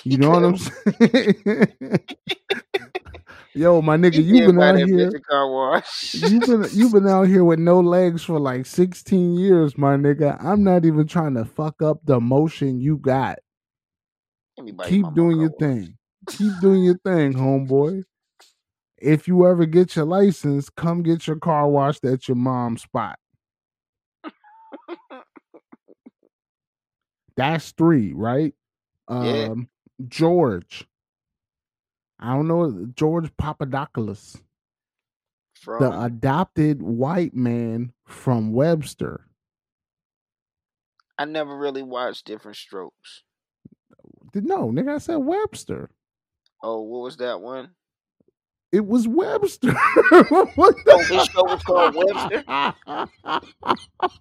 You 0.06 0.18
know 0.18 0.30
what 0.30 0.46
I'm 0.46 0.58
saying? 0.58 2.00
Yo, 3.60 3.82
my 3.82 3.98
nigga, 3.98 4.24
you 4.24 4.48
been 4.48 4.62
out 4.62 4.78
here. 4.78 5.12
car 5.30 5.52
wash. 5.52 6.14
You've 6.14 6.44
been 6.44 6.66
you've 6.72 6.94
been 6.94 7.10
out 7.10 7.28
here 7.28 7.44
with 7.44 7.60
no 7.60 7.82
legs 7.82 8.24
for 8.24 8.40
like 8.40 8.66
16 8.66 9.34
years, 9.34 9.78
my 9.78 9.98
nigga. 9.98 10.42
I'm 10.42 10.64
not 10.64 10.86
even 10.86 11.06
trying 11.06 11.34
to 11.34 11.44
fuck 11.44 11.82
up 11.82 12.00
the 12.06 12.22
motion 12.22 12.80
you 12.80 12.96
got. 12.96 13.40
Let 14.56 14.66
me 14.66 14.72
buy 14.72 14.86
you 14.86 15.04
Keep 15.04 15.14
doing 15.14 15.42
your 15.42 15.52
thing. 15.60 15.98
Keep 16.28 16.54
doing 16.62 16.84
your 16.84 17.00
thing, 17.00 17.34
homeboy. 17.34 18.06
If 18.98 19.28
you 19.28 19.46
ever 19.46 19.66
get 19.66 19.94
your 19.94 20.06
license, 20.06 20.70
come 20.70 21.04
get 21.04 21.28
your 21.28 21.36
car 21.36 21.68
washed 21.68 22.06
at 22.06 22.30
your 22.30 22.38
mom's 22.38 22.84
spot. 22.84 23.20
That's 27.36 27.72
three, 27.72 28.14
right? 28.14 28.54
Yeah. 29.10 29.50
Um, 29.52 29.68
George. 30.08 30.88
I 32.20 32.34
don't 32.34 32.48
know 32.48 32.88
George 32.96 33.36
Papadopoulos, 33.38 34.42
From 35.54 35.82
the 35.82 36.02
adopted 36.02 36.82
white 36.82 37.34
man 37.34 37.94
from 38.06 38.52
Webster. 38.52 39.26
I 41.18 41.26
never 41.26 41.58
really 41.58 41.84
watched 41.84 42.26
Different 42.26 42.58
Strokes. 42.58 43.24
No, 44.34 44.70
nigga, 44.70 44.96
I 44.96 44.98
said 45.00 45.18
Webster. 45.18 45.90
Oh, 46.62 46.82
what 46.82 47.04
was 47.04 47.18
that 47.18 47.42
one? 47.42 47.72
It 48.72 48.86
was 48.86 49.08
Webster. 49.08 49.74
what 50.30 50.76
Oh, 50.88 51.04
his 51.10 51.26
show 51.26 51.44
was 51.44 51.64
called 51.64 51.96
Webster. 51.96 52.44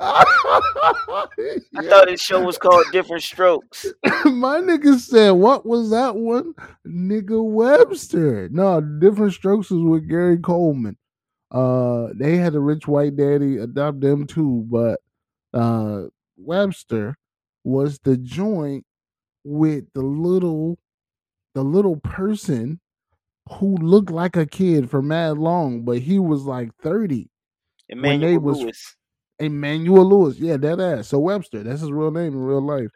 I 0.00 1.54
thought 1.82 2.08
his 2.08 2.20
show 2.20 2.42
was 2.42 2.58
called 2.58 2.84
Different 2.90 3.22
Strokes. 3.22 3.86
My 4.24 4.60
nigga 4.60 4.98
said, 4.98 5.30
"What 5.32 5.64
was 5.64 5.90
that 5.90 6.16
one?" 6.16 6.54
Nigga 6.86 7.42
Webster. 7.44 8.48
No, 8.50 8.80
different 8.80 9.32
strokes 9.32 9.70
was 9.70 9.82
with 9.82 10.08
Gary 10.08 10.38
Coleman. 10.38 10.96
Uh, 11.52 12.08
they 12.14 12.36
had 12.36 12.54
a 12.56 12.60
rich 12.60 12.88
white 12.88 13.16
daddy 13.16 13.58
adopt 13.58 14.00
them 14.00 14.26
too, 14.26 14.66
but 14.68 14.98
uh, 15.52 16.04
Webster 16.36 17.16
was 17.62 18.00
the 18.00 18.16
joint 18.16 18.84
with 19.44 19.84
the 19.94 20.02
little, 20.02 20.78
the 21.54 21.62
little 21.62 21.96
person 21.96 22.80
who 23.52 23.76
looked 23.76 24.10
like 24.10 24.36
a 24.36 24.46
kid 24.46 24.90
for 24.90 25.02
mad 25.02 25.38
long, 25.38 25.82
but 25.82 25.98
he 25.98 26.18
was 26.18 26.44
like 26.44 26.70
thirty. 26.82 27.30
Emmanuel 27.88 28.30
they 28.30 28.38
was- 28.38 28.58
Lewis. 28.60 28.96
Emmanuel 29.40 30.04
Lewis. 30.08 30.38
Yeah, 30.38 30.56
that 30.58 30.80
ass. 30.80 31.08
So 31.08 31.18
Webster, 31.18 31.62
that's 31.64 31.80
his 31.80 31.90
real 31.90 32.12
name 32.12 32.34
in 32.34 32.38
real 32.44 32.60
life. 32.62 32.88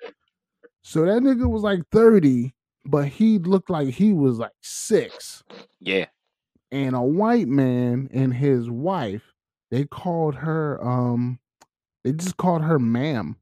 So 0.83 1.05
that 1.05 1.21
nigga 1.23 1.51
was 1.51 1.63
like 1.63 1.83
30, 1.91 2.55
but 2.85 3.09
he 3.09 3.41
looked 3.41 3.69
like 3.69 3.89
he 3.89 4.13
was 4.13 4.39
like 4.39 4.53
six. 4.63 5.43
Yeah. 5.81 6.07
And 6.71 6.95
a 6.95 7.03
white 7.03 7.49
man 7.49 8.09
and 8.13 8.33
his 8.33 8.71
wife, 8.71 9.35
they 9.73 9.85
called 9.85 10.37
her 10.37 10.83
um 10.83 11.41
they 12.05 12.13
just 12.13 12.37
called 12.37 12.63
her 12.63 12.79
ma'am. 12.79 13.37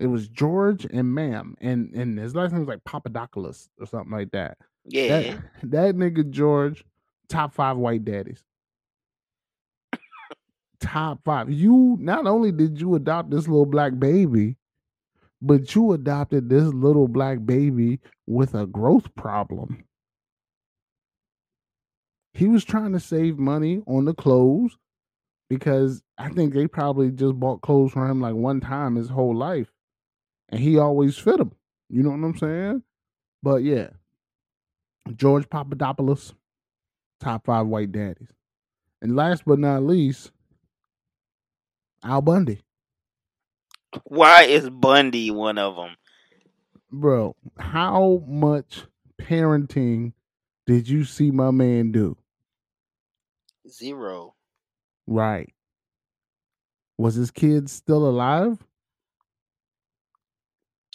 It 0.00 0.06
was 0.06 0.28
George 0.28 0.86
and 0.90 1.14
ma'am. 1.14 1.56
And 1.60 1.92
and 1.94 2.18
his 2.18 2.34
last 2.34 2.52
name 2.52 2.60
was 2.60 2.68
like 2.68 2.84
Papadopoulos 2.84 3.68
or 3.78 3.86
something 3.86 4.12
like 4.12 4.30
that. 4.30 4.56
Yeah. 4.88 5.08
That 5.20 5.42
that 5.70 5.94
nigga 5.96 6.30
George, 6.30 6.84
top 7.28 7.54
five 7.54 7.76
white 7.76 8.04
daddies. 8.04 8.42
top 10.80 11.20
five. 11.24 11.50
You 11.50 11.96
not 12.00 12.26
only 12.26 12.52
did 12.52 12.80
you 12.80 12.94
adopt 12.94 13.30
this 13.30 13.48
little 13.48 13.66
black 13.66 13.98
baby, 13.98 14.56
but 15.40 15.74
you 15.74 15.92
adopted 15.92 16.48
this 16.48 16.64
little 16.64 17.08
black 17.08 17.44
baby 17.44 18.00
with 18.26 18.54
a 18.54 18.66
growth 18.66 19.14
problem. 19.14 19.84
He 22.34 22.46
was 22.46 22.64
trying 22.64 22.92
to 22.92 23.00
save 23.00 23.38
money 23.38 23.82
on 23.86 24.04
the 24.04 24.14
clothes 24.14 24.76
because 25.50 26.02
I 26.18 26.28
think 26.28 26.54
they 26.54 26.66
probably 26.66 27.10
just 27.10 27.38
bought 27.38 27.62
clothes 27.62 27.92
for 27.92 28.08
him 28.08 28.20
like 28.20 28.34
one 28.34 28.60
time 28.60 28.96
his 28.96 29.08
whole 29.08 29.34
life. 29.36 29.72
And 30.50 30.60
he 30.60 30.78
always 30.78 31.16
fit 31.18 31.38
them. 31.38 31.52
You 31.88 32.02
know 32.02 32.10
what 32.10 32.24
I'm 32.24 32.36
saying? 32.36 32.82
But 33.42 33.62
yeah, 33.62 33.88
George 35.16 35.48
Papadopoulos, 35.48 36.34
top 37.20 37.46
five 37.46 37.66
white 37.66 37.92
daddies. 37.92 38.28
And 39.00 39.14
last 39.16 39.44
but 39.46 39.58
not 39.58 39.82
least, 39.82 40.32
Al 42.04 42.20
Bundy. 42.20 42.60
Why 44.04 44.42
is 44.42 44.68
Bundy 44.68 45.30
one 45.30 45.58
of 45.58 45.76
them? 45.76 45.96
Bro, 46.90 47.36
how 47.58 48.22
much 48.26 48.84
parenting 49.20 50.12
did 50.66 50.88
you 50.88 51.04
see 51.04 51.30
my 51.30 51.50
man 51.50 51.92
do? 51.92 52.16
Zero. 53.68 54.34
Right. 55.06 55.52
Was 56.96 57.14
his 57.14 57.30
kid 57.30 57.70
still 57.70 58.08
alive? 58.08 58.58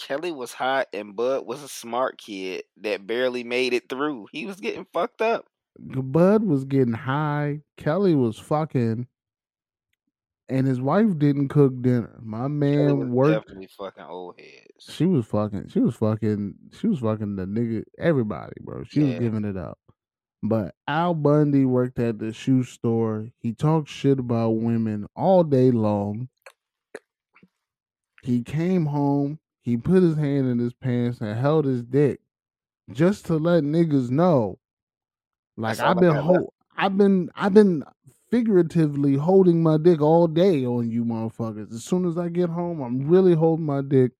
Kelly 0.03 0.33
was 0.33 0.51
hot 0.51 0.87
and 0.91 1.15
Bud 1.15 1.45
was 1.45 1.63
a 1.63 1.67
smart 1.69 2.17
kid 2.17 2.63
that 2.81 3.07
barely 3.07 3.45
made 3.45 3.73
it 3.73 3.87
through. 3.87 4.27
He 4.33 4.45
was 4.45 4.57
getting 4.57 4.85
fucked 4.91 5.21
up. 5.21 5.45
Bud 5.79 6.43
was 6.43 6.65
getting 6.65 6.93
high. 6.93 7.61
Kelly 7.77 8.13
was 8.13 8.37
fucking. 8.37 9.07
And 10.49 10.67
his 10.67 10.81
wife 10.81 11.17
didn't 11.17 11.47
cook 11.47 11.81
dinner. 11.81 12.19
My 12.21 12.49
man 12.49 13.11
worked. 13.11 13.47
definitely 13.47 13.69
fucking 13.77 14.03
old 14.03 14.37
heads. 14.37 14.93
She 14.93 15.05
was 15.05 15.25
fucking. 15.25 15.69
She 15.69 15.79
was 15.79 15.95
fucking. 15.95 16.55
She 16.77 16.87
was 16.87 16.99
fucking 16.99 17.37
the 17.37 17.45
nigga. 17.45 17.83
Everybody, 17.97 18.53
bro. 18.59 18.83
She 18.83 19.03
was 19.03 19.19
giving 19.19 19.45
it 19.45 19.55
up. 19.55 19.79
But 20.43 20.75
Al 20.85 21.13
Bundy 21.13 21.63
worked 21.63 21.97
at 21.97 22.19
the 22.19 22.33
shoe 22.33 22.63
store. 22.63 23.29
He 23.39 23.53
talked 23.53 23.87
shit 23.87 24.19
about 24.19 24.57
women 24.57 25.07
all 25.15 25.45
day 25.45 25.71
long. 25.71 26.27
He 28.21 28.43
came 28.43 28.85
home. 28.85 29.39
He 29.63 29.77
put 29.77 30.03
his 30.03 30.15
hand 30.17 30.47
in 30.47 30.59
his 30.59 30.73
pants 30.73 31.21
and 31.21 31.37
held 31.39 31.65
his 31.65 31.83
dick, 31.83 32.19
just 32.91 33.25
to 33.27 33.37
let 33.37 33.63
niggas 33.63 34.09
know, 34.11 34.59
like 35.57 35.79
I've 35.79 35.99
been 35.99 36.15
hold. 36.15 36.53
I've 36.77 36.97
been. 36.97 37.29
I've 37.35 37.53
been 37.53 37.83
figuratively 38.29 39.15
holding 39.15 39.61
my 39.61 39.77
dick 39.77 40.01
all 40.01 40.27
day 40.27 40.65
on 40.65 40.89
you 40.89 41.05
motherfuckers. 41.05 41.71
As 41.71 41.83
soon 41.83 42.05
as 42.07 42.17
I 42.17 42.29
get 42.29 42.49
home, 42.49 42.81
I'm 42.81 43.07
really 43.07 43.35
holding 43.35 43.65
my 43.65 43.81
dick 43.81 44.13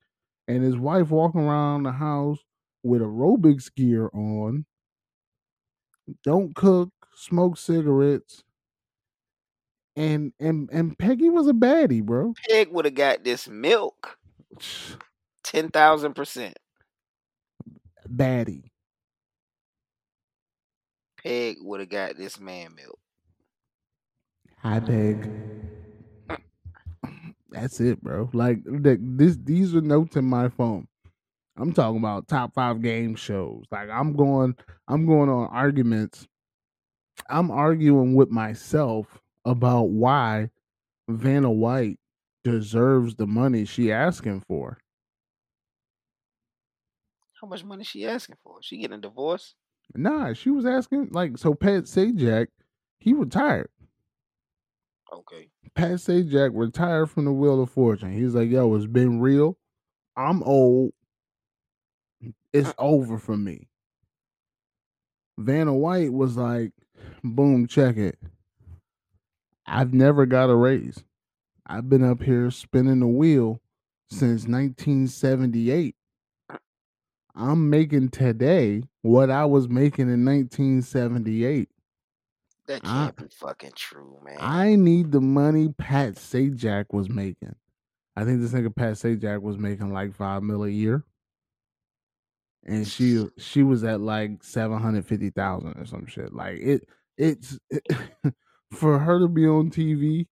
and 0.47 0.63
his 0.63 0.77
wife 0.77 1.09
walking 1.09 1.41
around 1.41 1.83
the 1.83 1.91
house 1.93 2.39
with 2.83 3.01
aerobics 3.01 3.73
gear 3.73 4.09
on, 4.13 4.65
don't 6.23 6.55
cook, 6.55 6.91
smoke 7.15 7.57
cigarettes, 7.57 8.43
and 9.95 10.33
and 10.39 10.69
and 10.71 10.97
Peggy 10.97 11.29
was 11.29 11.47
a 11.47 11.53
baddie, 11.53 12.03
bro. 12.03 12.35
Peg 12.49 12.71
would 12.71 12.85
have 12.85 12.93
got 12.95 13.23
this 13.23 13.47
milk 13.47 14.17
ten 15.43 15.69
thousand 15.69 16.13
percent. 16.13 16.57
Baddie. 18.07 18.69
Peg 21.21 21.57
would 21.61 21.79
have 21.79 21.89
got 21.89 22.17
this 22.17 22.39
man 22.39 22.75
milk. 22.75 22.99
Hi, 24.59 24.79
Peg. 24.79 25.29
That's 27.49 27.79
it, 27.79 28.01
bro. 28.01 28.29
Like 28.33 28.59
this, 28.65 29.37
these 29.41 29.75
are 29.75 29.81
notes 29.81 30.15
in 30.15 30.25
my 30.25 30.49
phone. 30.49 30.87
I'm 31.57 31.71
talking 31.71 31.99
about 31.99 32.27
top 32.27 32.53
five 32.53 32.81
game 32.81 33.15
shows. 33.15 33.65
Like 33.71 33.89
I'm 33.89 34.13
going, 34.13 34.55
I'm 34.87 35.05
going 35.05 35.29
on 35.29 35.47
arguments. 35.49 36.27
I'm 37.29 37.51
arguing 37.51 38.15
with 38.15 38.29
myself 38.29 39.21
about 39.45 39.89
why 39.89 40.49
Vanna 41.07 41.51
White 41.51 41.99
deserves 42.43 43.15
the 43.15 43.27
money 43.27 43.65
she 43.65 43.91
asking 43.91 44.41
for. 44.47 44.79
How 47.43 47.49
much 47.49 47.65
money 47.65 47.83
she 47.83 48.07
asking 48.07 48.37
for? 48.41 48.59
She 48.61 48.77
getting 48.77 48.99
a 48.99 49.01
divorce? 49.01 49.55
Nah, 49.93 50.31
she 50.31 50.49
was 50.49 50.65
asking 50.65 51.09
like 51.11 51.37
so. 51.37 51.53
Pat 51.53 51.83
Sajak, 51.83 52.47
he 52.99 53.11
retired. 53.11 53.67
Okay. 55.11 55.49
Pat 55.75 55.95
Sajak 55.95 56.51
retired 56.53 57.11
from 57.11 57.25
the 57.25 57.33
Wheel 57.33 57.61
of 57.61 57.69
Fortune. 57.69 58.13
He's 58.13 58.33
like, 58.33 58.49
yo, 58.49 58.73
it's 58.75 58.85
been 58.85 59.19
real. 59.19 59.57
I'm 60.15 60.41
old. 60.43 60.93
It's 62.53 62.69
uh. 62.69 62.73
over 62.77 63.17
for 63.17 63.35
me. 63.35 63.67
Vanna 65.37 65.73
White 65.73 66.13
was 66.13 66.37
like, 66.37 66.71
boom, 67.25 67.67
check 67.67 67.97
it. 67.97 68.17
I've 69.67 69.93
never 69.93 70.25
got 70.25 70.49
a 70.49 70.55
raise. 70.55 71.03
I've 71.67 71.89
been 71.89 72.05
up 72.05 72.23
here 72.23 72.49
spinning 72.51 73.01
the 73.01 73.07
wheel 73.07 73.59
since 74.09 74.47
1978. 74.47 75.97
I'm 77.35 77.69
making 77.69 78.09
today 78.09 78.83
what 79.01 79.29
I 79.29 79.45
was 79.45 79.67
making 79.67 80.09
in 80.09 80.25
1978. 80.25 81.69
That 82.67 82.83
can't 82.83 83.15
be 83.17 83.25
fucking 83.29 83.73
true, 83.75 84.19
man. 84.23 84.37
I 84.39 84.75
need 84.75 85.11
the 85.11 85.19
money 85.19 85.73
Pat 85.77 86.15
Sajak 86.15 86.85
was 86.93 87.09
making. 87.09 87.55
I 88.15 88.23
think 88.23 88.41
this 88.41 88.51
nigga 88.51 88.73
Pat 88.73 88.93
Sajak 88.93 89.41
was 89.41 89.57
making 89.57 89.91
like 89.91 90.13
five 90.13 90.43
mil 90.43 90.63
a 90.63 90.69
year. 90.69 91.03
And 92.65 92.87
she 92.87 93.27
she 93.37 93.63
was 93.63 93.83
at 93.83 93.99
like 93.99 94.43
seven 94.43 94.79
hundred 94.79 95.05
fifty 95.05 95.29
thousand 95.29 95.73
or 95.77 95.85
some 95.85 96.05
shit. 96.05 96.33
Like 96.33 96.59
it 96.59 96.87
it's 97.17 97.59
for 98.71 98.99
her 98.99 99.19
to 99.19 99.27
be 99.27 99.45
on 99.45 99.69
TV, 99.69 100.27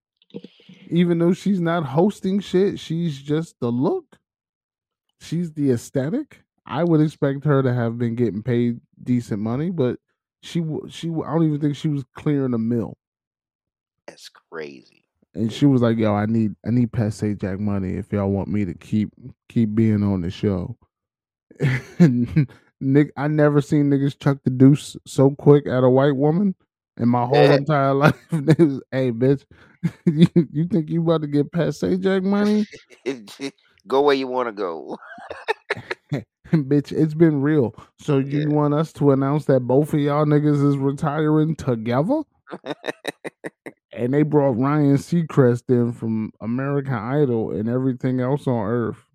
even 0.88 1.18
though 1.18 1.34
she's 1.34 1.60
not 1.60 1.84
hosting 1.84 2.40
shit, 2.40 2.78
she's 2.78 3.20
just 3.20 3.60
the 3.60 3.70
look. 3.70 4.18
She's 5.20 5.52
the 5.52 5.70
aesthetic. 5.72 6.42
I 6.66 6.84
would 6.84 7.00
expect 7.00 7.44
her 7.44 7.62
to 7.62 7.74
have 7.74 7.98
been 7.98 8.14
getting 8.14 8.42
paid 8.42 8.80
decent 9.02 9.40
money, 9.40 9.70
but 9.70 9.98
she 10.42 10.64
she 10.88 11.08
I 11.08 11.32
don't 11.32 11.44
even 11.44 11.60
think 11.60 11.76
she 11.76 11.88
was 11.88 12.04
clearing 12.14 12.54
a 12.54 12.58
mill. 12.58 12.96
That's 14.06 14.28
crazy. 14.28 15.04
and 15.34 15.52
she 15.52 15.66
was 15.66 15.82
like, 15.82 15.98
"Yo, 15.98 16.14
I 16.14 16.26
need 16.26 16.54
I 16.66 16.70
need 16.70 16.92
Pat 16.92 17.12
Sajak 17.12 17.58
money 17.58 17.94
if 17.94 18.12
y'all 18.12 18.30
want 18.30 18.48
me 18.48 18.64
to 18.64 18.74
keep 18.74 19.10
keep 19.48 19.74
being 19.74 20.02
on 20.02 20.20
the 20.20 20.30
show." 20.30 20.76
and 21.98 22.50
Nick, 22.80 23.12
I 23.16 23.28
never 23.28 23.60
seen 23.60 23.90
niggas 23.90 24.18
chuck 24.18 24.38
the 24.44 24.50
deuce 24.50 24.96
so 25.06 25.30
quick 25.30 25.66
at 25.66 25.84
a 25.84 25.90
white 25.90 26.16
woman 26.16 26.54
in 26.96 27.08
my 27.08 27.24
whole 27.24 27.36
entire 27.50 27.94
life. 27.94 28.16
Was, 28.32 28.82
hey, 28.90 29.12
bitch, 29.12 29.44
you, 30.06 30.26
you 30.52 30.66
think 30.66 30.90
you 30.90 31.02
about 31.02 31.22
to 31.22 31.28
get 31.28 31.52
Pat 31.52 31.68
Sajak 31.68 32.22
money? 32.22 32.66
go 33.86 34.02
where 34.02 34.14
you 34.14 34.26
want 34.26 34.48
to 34.48 34.52
go. 34.52 34.96
bitch, 36.52 36.92
it's 36.92 37.14
been 37.14 37.42
real. 37.42 37.74
So 37.98 38.18
you 38.18 38.40
Yeah. 38.40 38.46
want 38.50 38.74
us 38.74 38.92
to 38.94 39.10
announce 39.12 39.46
that 39.46 39.60
both 39.60 39.94
of 39.94 40.00
y'all 40.00 40.26
niggas 40.26 40.66
is 40.66 40.76
retiring 40.76 41.56
together? 41.56 42.22
and 43.92 44.12
they 44.14 44.22
brought 44.22 44.58
Ryan 44.58 44.96
Seacrest 44.96 45.68
in 45.68 45.92
from 45.92 46.32
American 46.40 46.94
Idol 46.94 47.50
and 47.52 47.68
everything 47.68 48.20
else 48.20 48.46
on 48.46 48.66
earth. 48.66 49.06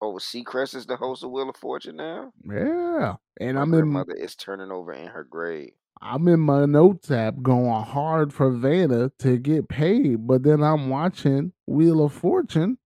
oh, 0.00 0.14
Seacrest 0.14 0.74
is 0.74 0.86
the 0.86 0.96
host 0.96 1.22
of 1.24 1.30
Wheel 1.30 1.48
of 1.48 1.56
Fortune 1.56 1.96
now. 1.96 2.32
Yeah. 2.44 3.16
And 3.40 3.56
My 3.56 3.62
I'm 3.62 3.74
in 3.74 4.04
grandmother 4.04 4.14
is 4.14 4.34
turning 4.36 4.70
over 4.70 4.92
in 4.92 5.08
her 5.08 5.24
grave. 5.24 5.72
I'm 6.02 6.28
in 6.28 6.40
my 6.40 6.64
notes 6.66 7.10
app 7.10 7.42
going 7.42 7.82
hard 7.84 8.32
for 8.32 8.50
Vanna 8.50 9.10
to 9.20 9.38
get 9.38 9.68
paid, 9.68 10.26
but 10.26 10.42
then 10.42 10.62
I'm 10.62 10.88
watching 10.90 11.52
Wheel 11.66 12.02
of 12.04 12.12
Fortune. 12.12 12.78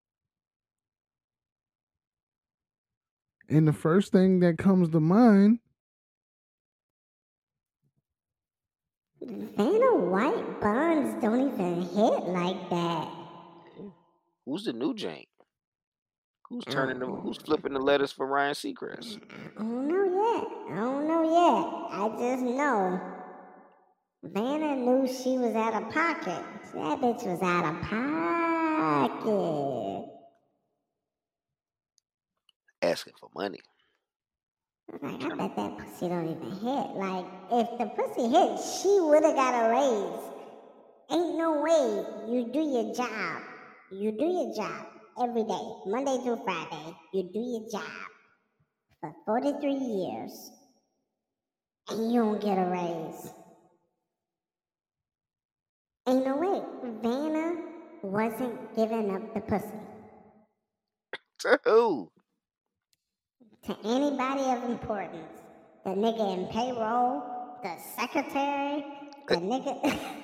And 3.48 3.68
the 3.68 3.72
first 3.72 4.12
thing 4.12 4.40
that 4.40 4.58
comes 4.58 4.88
to 4.90 5.00
mind, 5.00 5.58
Vanna 9.20 9.96
White 9.96 10.60
buns 10.60 11.22
don't 11.22 11.52
even 11.52 11.82
hit 11.82 12.24
like 12.28 12.70
that. 12.70 13.08
Who's 14.46 14.64
the 14.64 14.72
new 14.72 14.94
Jank? 14.94 15.26
Who's 16.50 16.64
mm, 16.64 16.72
turning 16.72 16.98
the? 16.98 17.06
Who's 17.06 17.38
mm. 17.38 17.44
flipping 17.46 17.72
the 17.72 17.80
letters 17.80 18.12
for 18.12 18.26
Ryan 18.26 18.54
Seacrest? 18.54 19.20
I 19.56 19.62
don't 19.62 19.88
know 19.88 20.04
yet. 20.04 20.46
I 20.72 20.80
don't 20.80 21.08
know 21.08 21.22
yet. 21.22 21.64
I 21.90 22.08
just 22.18 22.42
know. 22.42 23.00
Vanna 24.22 24.76
knew 24.76 25.06
she 25.06 25.36
was 25.38 25.54
out 25.54 25.74
of 25.74 25.90
pocket. 25.90 26.44
That 26.74 27.00
bitch 27.00 27.24
was 27.24 27.42
out 27.42 27.64
of 27.66 27.80
pocket. 29.22 30.13
Asking 32.84 33.14
for 33.18 33.30
money. 33.34 33.60
I 34.92 35.36
bet 35.36 35.56
that 35.56 35.78
pussy 35.78 36.08
don't 36.08 36.30
even 36.30 36.52
hit. 36.52 36.90
Like, 36.96 37.26
if 37.52 37.78
the 37.78 37.86
pussy 37.96 38.28
hit, 38.28 38.60
she 38.60 39.00
would 39.00 39.24
have 39.24 39.36
got 39.36 39.54
a 39.54 39.70
raise. 39.70 40.32
Ain't 41.10 41.38
no 41.38 41.62
way 41.62 42.32
you 42.32 42.50
do 42.52 42.60
your 42.60 42.94
job. 42.94 43.42
You 43.90 44.12
do 44.12 44.26
your 44.26 44.54
job 44.54 44.86
every 45.22 45.44
day, 45.44 45.66
Monday 45.86 46.18
through 46.24 46.40
Friday. 46.44 46.96
You 47.14 47.24
do 47.32 47.40
your 47.40 47.70
job 47.70 48.08
for 49.00 49.14
43 49.26 49.72
years, 49.74 50.50
and 51.90 52.12
you 52.12 52.22
don't 52.22 52.40
get 52.42 52.58
a 52.58 52.66
raise. 52.70 53.32
Ain't 56.08 56.26
no 56.26 56.36
way. 56.36 56.62
Vanna 57.02 57.56
wasn't 58.02 58.76
giving 58.76 59.14
up 59.14 59.34
the 59.34 59.40
pussy. 59.40 59.68
To 61.40 61.60
who? 61.64 62.10
To 63.66 63.76
anybody 63.84 64.42
of 64.42 64.70
importance. 64.70 65.40
The 65.84 65.90
nigga 65.90 66.38
in 66.38 66.46
payroll, 66.46 67.22
the 67.62 67.76
secretary, 67.96 68.84
the 69.28 69.36
nigga. 69.36 69.80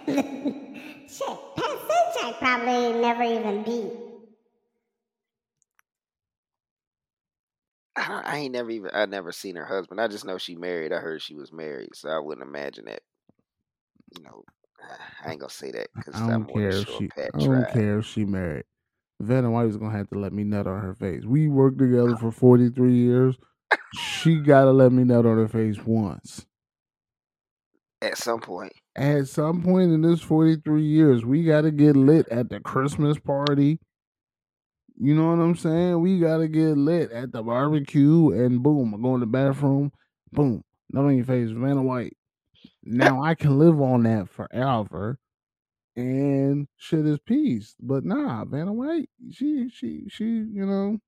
Shit, 1.08 1.38
Pat 1.56 1.78
Sajak 1.88 2.38
probably 2.38 3.00
never 3.00 3.22
even 3.22 3.62
beat. 3.62 3.92
I, 7.96 8.22
I 8.24 8.36
ain't 8.38 8.52
never 8.52 8.70
even. 8.70 8.90
I 8.94 9.06
never 9.06 9.32
seen 9.32 9.56
her 9.56 9.64
husband. 9.64 10.00
I 10.00 10.08
just 10.08 10.24
know 10.24 10.38
she 10.38 10.54
married. 10.56 10.92
I 10.92 10.98
heard 10.98 11.20
she 11.20 11.34
was 11.34 11.52
married, 11.52 11.90
so 11.94 12.08
I 12.08 12.18
wouldn't 12.18 12.46
imagine 12.46 12.86
that. 12.86 13.02
You 14.16 14.22
know, 14.24 14.44
I 15.24 15.32
ain't 15.32 15.40
gonna 15.40 15.50
say 15.50 15.70
that 15.72 15.88
because 15.94 16.20
I 16.20 16.28
don't 16.28 16.46
more 16.46 16.56
care 16.56 16.72
than 16.72 16.82
if 16.82 16.88
she 16.88 17.10
I 17.16 17.28
don't 17.38 17.72
care 17.72 17.98
if 17.98 18.06
she 18.06 18.24
married. 18.24 18.64
Vanna 19.20 19.50
White 19.50 19.66
was 19.66 19.76
gonna 19.76 19.96
have 19.96 20.08
to 20.10 20.18
let 20.18 20.32
me 20.32 20.44
nut 20.44 20.66
on 20.66 20.80
her 20.80 20.94
face. 20.94 21.24
We 21.24 21.46
worked 21.48 21.78
together 21.78 22.16
for 22.16 22.32
43 22.32 22.94
years. 22.94 23.36
She 23.94 24.40
gotta 24.40 24.72
let 24.72 24.92
me 24.92 25.04
nut 25.04 25.26
on 25.26 25.36
her 25.36 25.48
face 25.48 25.78
once. 25.84 26.46
At 28.02 28.16
some 28.16 28.40
point, 28.40 28.72
At 28.96 29.28
some 29.28 29.62
point 29.62 29.92
in 29.92 30.00
this 30.00 30.22
43 30.22 30.82
years, 30.82 31.24
we 31.24 31.44
gotta 31.44 31.70
get 31.70 31.96
lit 31.96 32.26
at 32.28 32.48
the 32.48 32.60
Christmas 32.60 33.18
party. 33.18 33.78
You 34.96 35.14
know 35.14 35.28
what 35.28 35.42
I'm 35.42 35.56
saying? 35.56 36.00
We 36.00 36.18
gotta 36.18 36.48
get 36.48 36.78
lit 36.78 37.12
at 37.12 37.32
the 37.32 37.42
barbecue 37.42 38.30
and 38.30 38.62
boom, 38.62 38.94
I 38.94 38.98
go 39.02 39.14
in 39.14 39.20
the 39.20 39.26
bathroom, 39.26 39.92
boom, 40.32 40.62
nut 40.90 41.04
on 41.04 41.16
your 41.16 41.26
face, 41.26 41.50
Vanna 41.50 41.82
White. 41.82 42.16
Now 42.82 43.22
I 43.22 43.34
can 43.34 43.58
live 43.58 43.80
on 43.80 44.04
that 44.04 44.30
forever 44.30 45.18
and 45.96 46.68
shit 46.76 47.06
is 47.06 47.18
peace. 47.18 47.74
But 47.80 48.04
nah, 48.04 48.44
Vanna 48.44 48.72
White, 48.72 49.08
she 49.30 49.68
she 49.70 50.04
she, 50.08 50.24
you 50.24 50.66
know, 50.66 50.98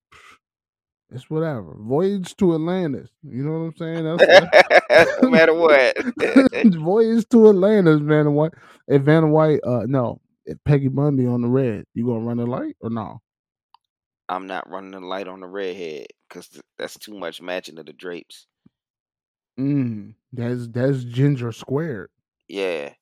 it's 1.11 1.29
whatever. 1.29 1.77
Voyage 1.79 2.37
to 2.37 2.55
Atlantis. 2.55 3.11
You 3.23 3.45
know 3.45 3.53
what 3.53 3.59
I'm 3.59 3.77
saying? 3.77 4.05
That's, 4.89 5.13
no 5.23 5.31
matter 5.31 5.55
what. 5.55 5.97
Voyage 6.75 7.29
to 7.31 7.51
Atlantis, 7.51 8.01
Vanna 8.01 8.31
White. 8.31 8.53
If 8.89 9.03
Vanna 9.03 9.29
White, 9.29 9.61
uh 9.65 9.85
no, 9.87 10.21
if 10.47 10.59
Peggy 10.65 10.89
Bundy 10.89 11.27
on 11.27 11.43
the 11.43 11.49
red, 11.49 11.85
you 11.95 12.07
gonna 12.07 12.21
run 12.21 12.39
the 12.39 12.47
light 12.47 12.77
or 12.81 12.91
no? 12.91 13.21
I'm 14.29 14.47
not 14.47 14.69
running 14.71 14.93
the 14.93 15.01
light 15.01 15.29
on 15.29 15.41
the 15.41 15.47
redhead 15.47 16.07
because 16.29 16.49
that's 16.79 16.99
too 16.99 17.19
much 17.19 17.43
matching 17.43 17.79
of 17.79 17.87
the 17.87 17.93
drapes. 17.93 18.47
Mm, 19.61 20.15
that's 20.33 20.69
that's 20.69 21.05
ginger 21.05 21.53
squared. 21.53 22.09
Yeah. 22.49 22.95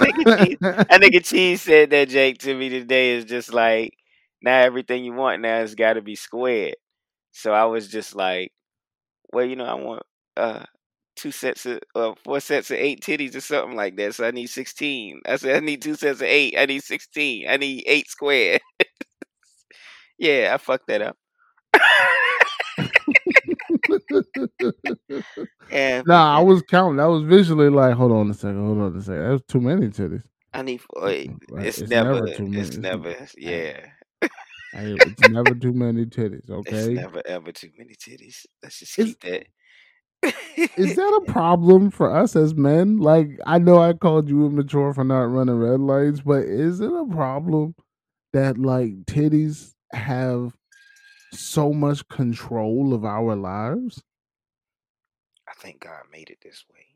That 0.00 1.00
nigga 1.02 1.24
Cheese 1.24 1.62
said 1.62 1.90
that 1.90 2.08
Jake 2.08 2.38
to 2.40 2.54
me 2.54 2.68
today 2.68 3.12
is 3.12 3.24
just 3.24 3.52
like 3.52 3.94
now 4.42 4.58
everything 4.60 5.04
you 5.04 5.12
want 5.12 5.42
now 5.42 5.58
has 5.58 5.74
got 5.74 5.94
to 5.94 6.02
be 6.02 6.14
squared. 6.16 6.76
So 7.32 7.52
I 7.52 7.64
was 7.66 7.88
just 7.88 8.14
like, 8.16 8.52
well, 9.32 9.44
you 9.44 9.56
know, 9.56 9.64
I 9.66 9.74
want 9.74 10.02
uh 10.36 10.64
two 11.16 11.32
sets 11.32 11.66
of 11.66 11.80
uh, 11.94 12.14
four 12.24 12.40
sets 12.40 12.70
of 12.70 12.78
eight 12.78 13.00
titties 13.02 13.36
or 13.36 13.40
something 13.40 13.76
like 13.76 13.96
that. 13.96 14.14
So 14.14 14.26
I 14.26 14.30
need 14.32 14.48
sixteen. 14.48 15.20
I 15.26 15.36
said 15.36 15.56
I 15.56 15.60
need 15.60 15.82
two 15.82 15.94
sets 15.94 16.20
of 16.20 16.26
eight. 16.28 16.56
I 16.58 16.66
need 16.66 16.82
sixteen. 16.82 17.48
I 17.48 17.56
need 17.56 17.84
eight 17.86 18.08
squared. 18.08 18.60
yeah, 20.18 20.50
I 20.54 20.58
fucked 20.58 20.86
that 20.88 21.02
up. 21.02 21.16
And 25.70 26.06
nah, 26.06 26.38
I 26.38 26.40
was 26.40 26.62
counting. 26.62 27.00
I 27.00 27.06
was 27.06 27.22
visually 27.22 27.68
like, 27.68 27.94
hold 27.94 28.12
on 28.12 28.30
a 28.30 28.34
second, 28.34 28.64
hold 28.64 28.78
on 28.78 28.96
a 28.96 29.00
second. 29.02 29.22
That 29.22 29.30
was 29.32 29.42
too 29.48 29.60
many 29.60 29.88
titties. 29.88 30.24
I 30.54 30.62
need. 30.62 30.80
Wait, 30.96 31.30
it's, 31.58 31.78
it's 31.78 31.90
never. 31.90 32.14
never 32.14 32.28
too 32.34 32.44
many- 32.44 32.58
It's 32.60 32.68
it's 32.70 32.78
never. 32.78 33.14
Yeah. 33.36 33.86
Hey, 34.74 34.94
it's 34.94 35.28
never 35.28 35.54
too 35.54 35.72
many 35.74 36.06
titties, 36.06 36.44
It's 36.48 36.50
okay? 36.50 36.94
never 36.94 37.20
ever 37.26 37.52
too 37.52 37.70
many 37.76 37.94
titties. 37.94 38.46
Let's 38.62 38.78
just 38.78 38.94
keep 38.96 39.20
that. 39.20 39.46
Is 40.76 40.96
that 40.96 41.20
a 41.22 41.24
problem 41.32 41.90
for 41.90 42.14
us 42.14 42.36
as 42.36 42.54
men? 42.54 42.98
Like, 42.98 43.38
I 43.44 43.58
know 43.58 43.78
I 43.78 43.92
called 43.92 44.28
you 44.28 44.46
immature 44.46 44.94
for 44.94 45.04
not 45.04 45.24
running 45.24 45.58
red 45.58 45.80
lights, 45.80 46.20
but 46.20 46.44
is 46.44 46.80
it 46.80 46.90
a 46.92 47.06
problem 47.10 47.74
that 48.32 48.56
like 48.56 49.04
titties 49.04 49.74
have 49.92 50.54
so 51.32 51.72
much 51.72 52.06
control 52.08 52.94
of 52.94 53.04
our 53.04 53.34
lives? 53.34 54.02
I 55.48 55.52
think 55.60 55.80
God 55.80 56.02
made 56.10 56.30
it 56.30 56.38
this 56.42 56.64
way. 56.72 56.86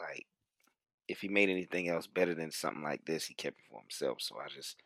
Like, 0.00 0.26
if 1.08 1.20
He 1.20 1.28
made 1.28 1.48
anything 1.48 1.88
else 1.88 2.06
better 2.06 2.34
than 2.34 2.50
something 2.50 2.82
like 2.82 3.04
this, 3.04 3.26
He 3.26 3.34
kept 3.34 3.58
it 3.58 3.64
for 3.70 3.80
Himself. 3.80 4.20
So 4.20 4.36
I 4.44 4.48
just, 4.48 4.76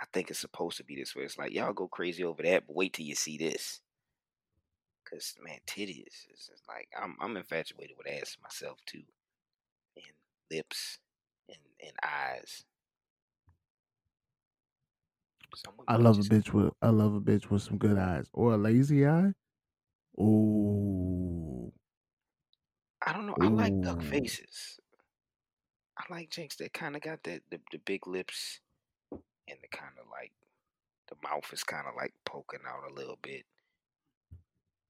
I 0.00 0.04
think 0.12 0.30
it's 0.30 0.38
supposed 0.38 0.76
to 0.78 0.84
be 0.84 0.96
this 0.96 1.14
way. 1.14 1.22
It's 1.22 1.38
like 1.38 1.52
y'all 1.52 1.72
go 1.72 1.88
crazy 1.88 2.24
over 2.24 2.42
that, 2.42 2.66
but 2.66 2.76
wait 2.76 2.92
till 2.92 3.06
you 3.06 3.14
see 3.14 3.38
this. 3.38 3.80
Cause 5.08 5.34
man, 5.44 5.58
titties 5.66 6.26
is 6.32 6.50
like 6.66 6.88
I'm 6.98 7.16
I'm 7.20 7.36
infatuated 7.36 7.96
with 7.98 8.06
ass 8.08 8.38
myself 8.42 8.78
too, 8.86 9.02
and 9.96 10.06
lips, 10.50 10.98
and 11.48 11.58
and 11.82 11.92
eyes. 12.02 12.64
I 15.88 15.96
love 15.96 16.18
a 16.18 16.22
bitch 16.22 16.52
with 16.52 16.72
I 16.80 16.88
love 16.88 17.14
a 17.14 17.20
bitch 17.20 17.50
with 17.50 17.62
some 17.62 17.78
good 17.78 17.98
eyes 17.98 18.26
or 18.32 18.54
a 18.54 18.56
lazy 18.56 19.06
eye. 19.06 19.32
Ooh, 20.18 21.72
I 23.06 23.12
don't 23.12 23.26
know. 23.26 23.36
I 23.40 23.48
like 23.48 23.80
duck 23.80 24.02
faces. 24.02 24.78
I 25.98 26.04
like 26.12 26.30
chicks 26.30 26.56
that 26.56 26.72
kind 26.72 26.96
of 26.96 27.02
got 27.02 27.22
that 27.24 27.42
the, 27.50 27.60
the 27.70 27.78
big 27.78 28.06
lips 28.06 28.60
and 29.10 29.58
the 29.62 29.68
kind 29.76 29.92
of 30.00 30.06
like 30.10 30.32
the 31.08 31.16
mouth 31.22 31.48
is 31.52 31.64
kind 31.64 31.86
of 31.86 31.94
like 31.96 32.14
poking 32.24 32.60
out 32.66 32.90
a 32.90 32.94
little 32.94 33.18
bit. 33.22 33.44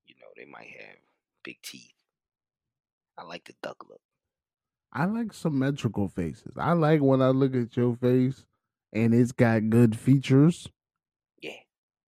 You 0.06 0.14
know, 0.20 0.28
they 0.36 0.44
might 0.44 0.70
have 0.78 0.96
big 1.42 1.56
teeth. 1.62 1.92
I 3.18 3.24
like 3.24 3.44
the 3.44 3.54
duck 3.62 3.84
look. 3.88 4.00
I 4.92 5.06
like 5.06 5.32
symmetrical 5.32 6.08
faces. 6.08 6.54
I 6.56 6.72
like 6.72 7.00
when 7.00 7.22
I 7.22 7.28
look 7.28 7.54
at 7.54 7.76
your 7.76 7.96
face 7.96 8.44
and 8.92 9.14
it's 9.14 9.32
got 9.32 9.70
good 9.70 9.96
features 9.98 10.68
Yeah, 11.40 11.52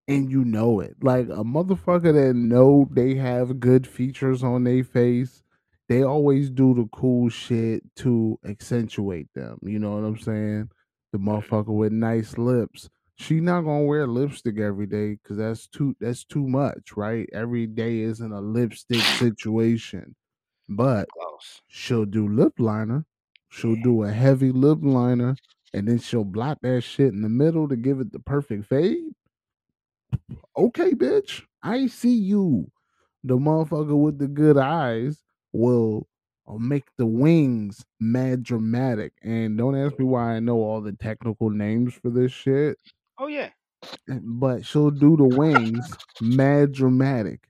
and 0.07 0.31
you 0.31 0.45
know 0.45 0.81
it. 0.81 0.97
Like 1.03 1.27
a 1.29 1.45
motherfucker 1.45 2.13
that 2.13 2.35
know 2.37 2.89
they 2.91 3.15
have 3.15 3.61
good 3.61 3.87
features 3.87 4.43
on 4.43 4.65
their 4.65 4.85
face, 4.85 5.43
they 5.89 6.03
always 6.03 6.51
do 6.51 6.75
the 6.75 6.87
cool 6.93 7.29
shit 7.29 7.83
to 7.97 8.39
accentuate 8.45 9.29
them. 9.35 9.59
You 9.63 9.79
know 9.79 9.93
what 9.93 10.05
I'm 10.07 10.19
saying? 10.19 10.71
The 11.13 11.19
motherfucker 11.19 11.69
with 11.75 11.93
nice 11.93 12.37
lips. 12.39 12.89
She 13.17 13.41
not 13.41 13.63
gonna 13.63 13.85
wear 13.85 14.07
lipstick 14.07 14.59
every 14.59 14.87
day 14.87 15.13
because 15.15 15.37
that's 15.39 15.69
too 15.69 15.95
that's 16.01 16.25
too 16.25 16.49
much, 16.49 16.97
right? 16.97 17.29
Every 17.33 17.67
day 17.67 18.01
isn't 18.01 18.33
a 18.33 18.41
lipstick 18.41 19.09
situation. 19.09 20.17
But 20.69 21.11
gloss. 21.15 21.63
she'll 21.69 22.07
do 22.07 22.29
lip 22.29 22.55
liner. 22.59 23.07
She'll 23.49 23.77
Yeah. 23.77 23.83
do 23.85 24.03
a 24.05 24.13
heavy 24.13 24.53
lip 24.53 24.81
liner, 24.83 25.37
and 25.75 25.89
then 25.89 25.99
she'll 25.99 26.25
block 26.25 26.59
that 26.63 26.83
shit 26.83 27.13
in 27.13 27.21
the 27.23 27.29
middle 27.29 27.69
to 27.69 27.77
give 27.77 28.01
it 28.01 28.13
the 28.13 28.21
perfect 28.21 28.67
fade. 28.67 29.13
Okay, 30.57 30.93
bitch, 30.93 31.43
I 31.63 31.89
see 31.89 32.15
you. 32.15 32.71
The 33.25 33.37
motherfucker 33.37 34.01
with 34.01 34.19
the 34.19 34.29
good 34.29 34.57
eyes 34.57 35.23
will 35.53 36.09
uh, 36.47 36.55
make 36.59 36.85
the 36.97 37.07
wings 37.07 37.85
mad 38.01 38.43
dramatic. 38.43 39.13
And 39.23 39.59
don't 39.59 39.77
ask 39.77 39.99
me 39.99 40.05
why 40.05 40.37
I 40.37 40.41
know 40.41 40.59
all 40.59 40.81
the 40.81 40.93
technical 40.93 41.51
names 41.51 41.95
for 41.95 42.11
this 42.11 42.33
shit, 42.33 42.79
Oh 43.19 43.27
yeah, 43.27 43.51
but 44.09 44.65
she'll 44.65 44.91
do 44.91 45.17
the 45.17 45.25
wings 45.25 45.97
mad 46.21 46.73
dramatic. 46.73 47.49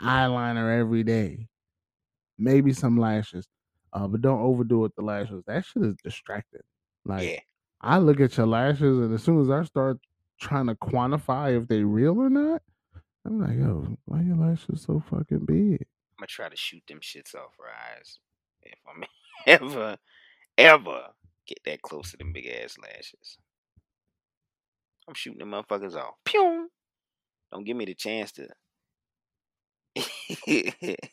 Eyeliner 0.00 0.78
every 0.78 1.02
day 1.02 1.48
maybe 2.38 2.72
some 2.72 2.98
lashes, 2.98 3.46
uh, 3.92 4.06
but 4.06 4.20
don't 4.20 4.40
overdo 4.40 4.78
it 4.78 4.82
with 4.82 4.94
the 4.96 5.02
lashes. 5.02 5.42
That 5.46 5.64
shit 5.64 5.84
is 5.84 5.96
distracting. 6.02 6.60
Like 7.04 7.28
yeah. 7.28 7.40
I 7.84 7.98
look 7.98 8.18
at 8.18 8.36
your 8.38 8.46
lashes, 8.46 8.98
and 8.98 9.12
as 9.12 9.22
soon 9.22 9.42
as 9.42 9.50
I 9.50 9.62
start 9.64 9.98
trying 10.40 10.68
to 10.68 10.74
quantify 10.74 11.60
if 11.60 11.68
they 11.68 11.84
real 11.84 12.18
or 12.18 12.30
not, 12.30 12.62
I'm 13.26 13.40
like, 13.40 13.58
yo, 13.58 13.98
why 14.06 14.22
your 14.22 14.36
lashes 14.36 14.82
so 14.82 15.02
fucking 15.10 15.44
big? 15.44 15.82
I'm 15.82 16.20
gonna 16.20 16.26
try 16.28 16.48
to 16.48 16.56
shoot 16.56 16.82
them 16.88 17.00
shits 17.00 17.34
off 17.34 17.52
her 17.58 17.98
eyes 17.98 18.18
if 18.62 18.78
I'm 18.88 19.04
ever, 19.46 19.98
ever 20.56 21.08
get 21.46 21.58
that 21.66 21.82
close 21.82 22.12
to 22.12 22.16
them 22.16 22.32
big 22.32 22.46
ass 22.46 22.76
lashes. 22.82 23.36
I'm 25.06 25.14
shooting 25.14 25.40
them 25.40 25.50
motherfuckers 25.50 25.94
off. 25.94 26.14
Pew! 26.24 26.70
Don't 27.52 27.64
give 27.64 27.76
me 27.76 27.84
the 27.84 27.94
chance 27.94 28.32
to. 28.32 28.48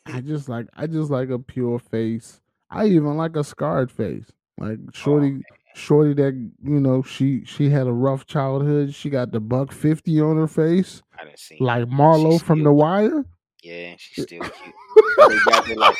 I 0.06 0.20
just 0.24 0.48
like 0.48 0.68
I 0.74 0.86
just 0.86 1.10
like 1.10 1.28
a 1.28 1.38
pure 1.38 1.78
face. 1.78 2.40
I 2.70 2.86
even 2.86 3.18
like 3.18 3.36
a 3.36 3.44
scarred 3.44 3.92
face. 3.92 4.32
Like 4.58 4.78
oh, 4.82 4.90
shorty, 4.94 5.42
shorty 5.74 6.14
that 6.14 6.34
you 6.34 6.80
know 6.80 7.02
she 7.02 7.44
she 7.44 7.70
had 7.70 7.86
a 7.86 7.92
rough 7.92 8.26
childhood. 8.26 8.94
She 8.94 9.10
got 9.10 9.32
the 9.32 9.40
buck 9.40 9.72
fifty 9.72 10.20
on 10.20 10.36
her 10.36 10.48
face, 10.48 11.02
I 11.18 11.24
didn't 11.24 11.38
see. 11.38 11.56
like 11.60 11.84
Marlo 11.86 12.40
from 12.40 12.60
still 12.60 12.64
The. 12.64 12.72
Wire. 12.72 13.24
Yeah, 13.62 13.94
she's 13.98 14.18
still 14.24 14.42
cute. 14.42 14.74
The, 15.16 15.74
like, 15.76 15.96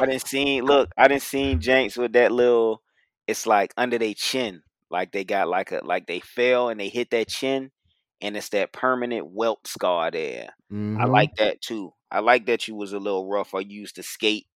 I 0.00 0.06
didn't 0.06 0.26
see. 0.26 0.60
Look, 0.62 0.90
I 0.96 1.08
didn't 1.08 1.22
see 1.22 1.54
Jenks 1.56 1.96
with 1.96 2.12
that 2.14 2.32
little. 2.32 2.82
It's 3.26 3.46
like 3.46 3.72
under 3.76 3.98
their 3.98 4.14
chin, 4.14 4.62
like 4.90 5.12
they 5.12 5.24
got 5.24 5.48
like 5.48 5.72
a 5.72 5.80
like 5.84 6.06
they 6.06 6.20
fell 6.20 6.68
and 6.70 6.80
they 6.80 6.88
hit 6.88 7.10
that 7.10 7.28
chin, 7.28 7.70
and 8.20 8.36
it's 8.36 8.48
that 8.50 8.72
permanent 8.72 9.26
welt 9.30 9.66
scar 9.66 10.10
there. 10.10 10.50
I 10.70 10.74
Mhm. 10.74 11.10
like 11.10 11.34
that 11.36 11.60
too. 11.60 11.92
I 12.10 12.20
like 12.20 12.46
that 12.46 12.66
you 12.68 12.74
was 12.74 12.92
a 12.92 12.98
little 12.98 13.28
rough 13.28 13.54
or 13.54 13.60
you 13.62 13.80
used 13.80 13.96
to 13.96 14.02
skate 14.02 14.46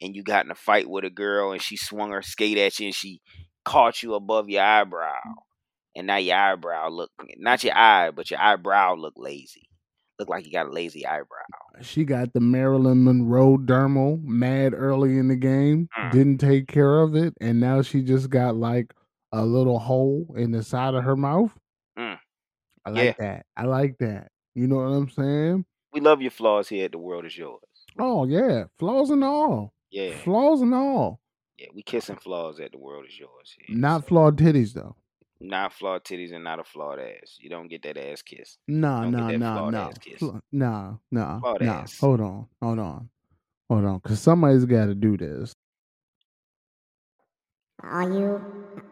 and 0.00 0.14
you 0.16 0.22
got 0.22 0.44
in 0.44 0.50
a 0.50 0.54
fight 0.56 0.88
with 0.88 1.04
a 1.04 1.10
girl 1.10 1.52
and 1.52 1.60
she 1.62 1.76
swung 1.76 2.10
her 2.12 2.22
skate 2.22 2.58
at 2.58 2.78
you 2.78 2.86
and 2.86 2.94
she 2.94 3.20
caught 3.64 4.02
you 4.02 4.14
above 4.14 4.48
your 4.48 4.62
eyebrow. 4.62 5.20
And 5.96 6.06
now 6.06 6.16
your 6.16 6.36
eyebrow 6.36 6.88
look 6.88 7.10
not 7.38 7.64
your 7.64 7.76
eye, 7.76 8.10
but 8.10 8.30
your 8.30 8.40
eyebrow 8.40 8.94
look 8.94 9.14
lazy. 9.16 9.68
Look 10.18 10.28
like 10.28 10.44
you 10.46 10.52
got 10.52 10.66
a 10.66 10.70
lazy 10.72 11.06
eyebrow. 11.06 11.26
She 11.80 12.04
got 12.04 12.32
the 12.32 12.40
Marilyn 12.40 13.04
Monroe 13.04 13.56
dermal 13.56 14.22
mad 14.22 14.74
early 14.74 15.16
in 15.18 15.28
the 15.28 15.36
game, 15.36 15.88
Mm. 15.98 16.10
didn't 16.12 16.38
take 16.38 16.68
care 16.68 17.00
of 17.00 17.16
it, 17.16 17.34
and 17.40 17.58
now 17.58 17.80
she 17.82 18.02
just 18.02 18.28
got 18.30 18.54
like 18.54 18.94
a 19.32 19.44
little 19.44 19.78
hole 19.78 20.34
in 20.36 20.50
the 20.52 20.62
side 20.62 20.94
of 20.94 21.04
her 21.04 21.16
mouth. 21.16 21.56
Mm. 21.98 22.18
I 22.84 22.90
like 22.90 23.04
Yeah. 23.04 23.12
that. 23.18 23.46
I 23.56 23.64
like 23.64 23.98
that. 23.98 24.30
You 24.54 24.66
know 24.66 24.76
what 24.76 24.82
I'm 24.96 25.08
saying? 25.08 25.64
We 25.92 26.00
love 26.00 26.20
your 26.22 26.30
flaws 26.32 26.68
here 26.68 26.84
at 26.84 26.92
The 26.92 26.98
World 26.98 27.24
Is 27.24 27.36
Yours. 27.36 27.60
Oh 27.98 28.24
yeah, 28.26 28.64
flaws 28.78 29.10
and 29.10 29.24
all. 29.24 29.72
Yeah. 29.90 30.16
Flaws 30.18 30.60
and 30.60 30.74
all. 30.74 31.19
Yeah, 31.60 31.66
we 31.74 31.82
kissing 31.82 32.16
flaws 32.16 32.58
at 32.58 32.72
The 32.72 32.78
World 32.78 33.04
Is 33.06 33.18
Yours 33.18 33.54
here. 33.54 33.76
Not 33.76 34.06
flawed 34.06 34.38
titties 34.38 34.72
though. 34.72 34.96
Not 35.42 35.74
flawed 35.74 36.04
titties 36.04 36.32
and 36.34 36.42
not 36.42 36.58
a 36.58 36.64
flawed 36.64 36.98
ass. 36.98 37.36
You 37.38 37.50
don't 37.50 37.68
get 37.68 37.82
that 37.82 37.98
ass 37.98 38.22
kiss. 38.22 38.56
Nah, 38.66 39.04
nah, 39.10 39.30
nah, 39.32 39.68
nah. 39.68 39.88
ass 39.88 39.98
kiss. 39.98 40.18
Fla- 40.20 40.40
Nah, 40.52 40.94
nah, 41.10 41.38
Flawed 41.40 41.60
nah. 41.60 41.80
ass. 41.82 42.00
Hold 42.00 42.22
on, 42.22 42.46
hold 42.62 42.78
on, 42.78 43.10
hold 43.68 43.84
on, 43.84 43.98
because 43.98 44.20
somebody's 44.20 44.64
got 44.64 44.86
to 44.86 44.94
do 44.94 45.18
this. 45.18 45.52
Are 47.82 48.10
you, 48.10 48.40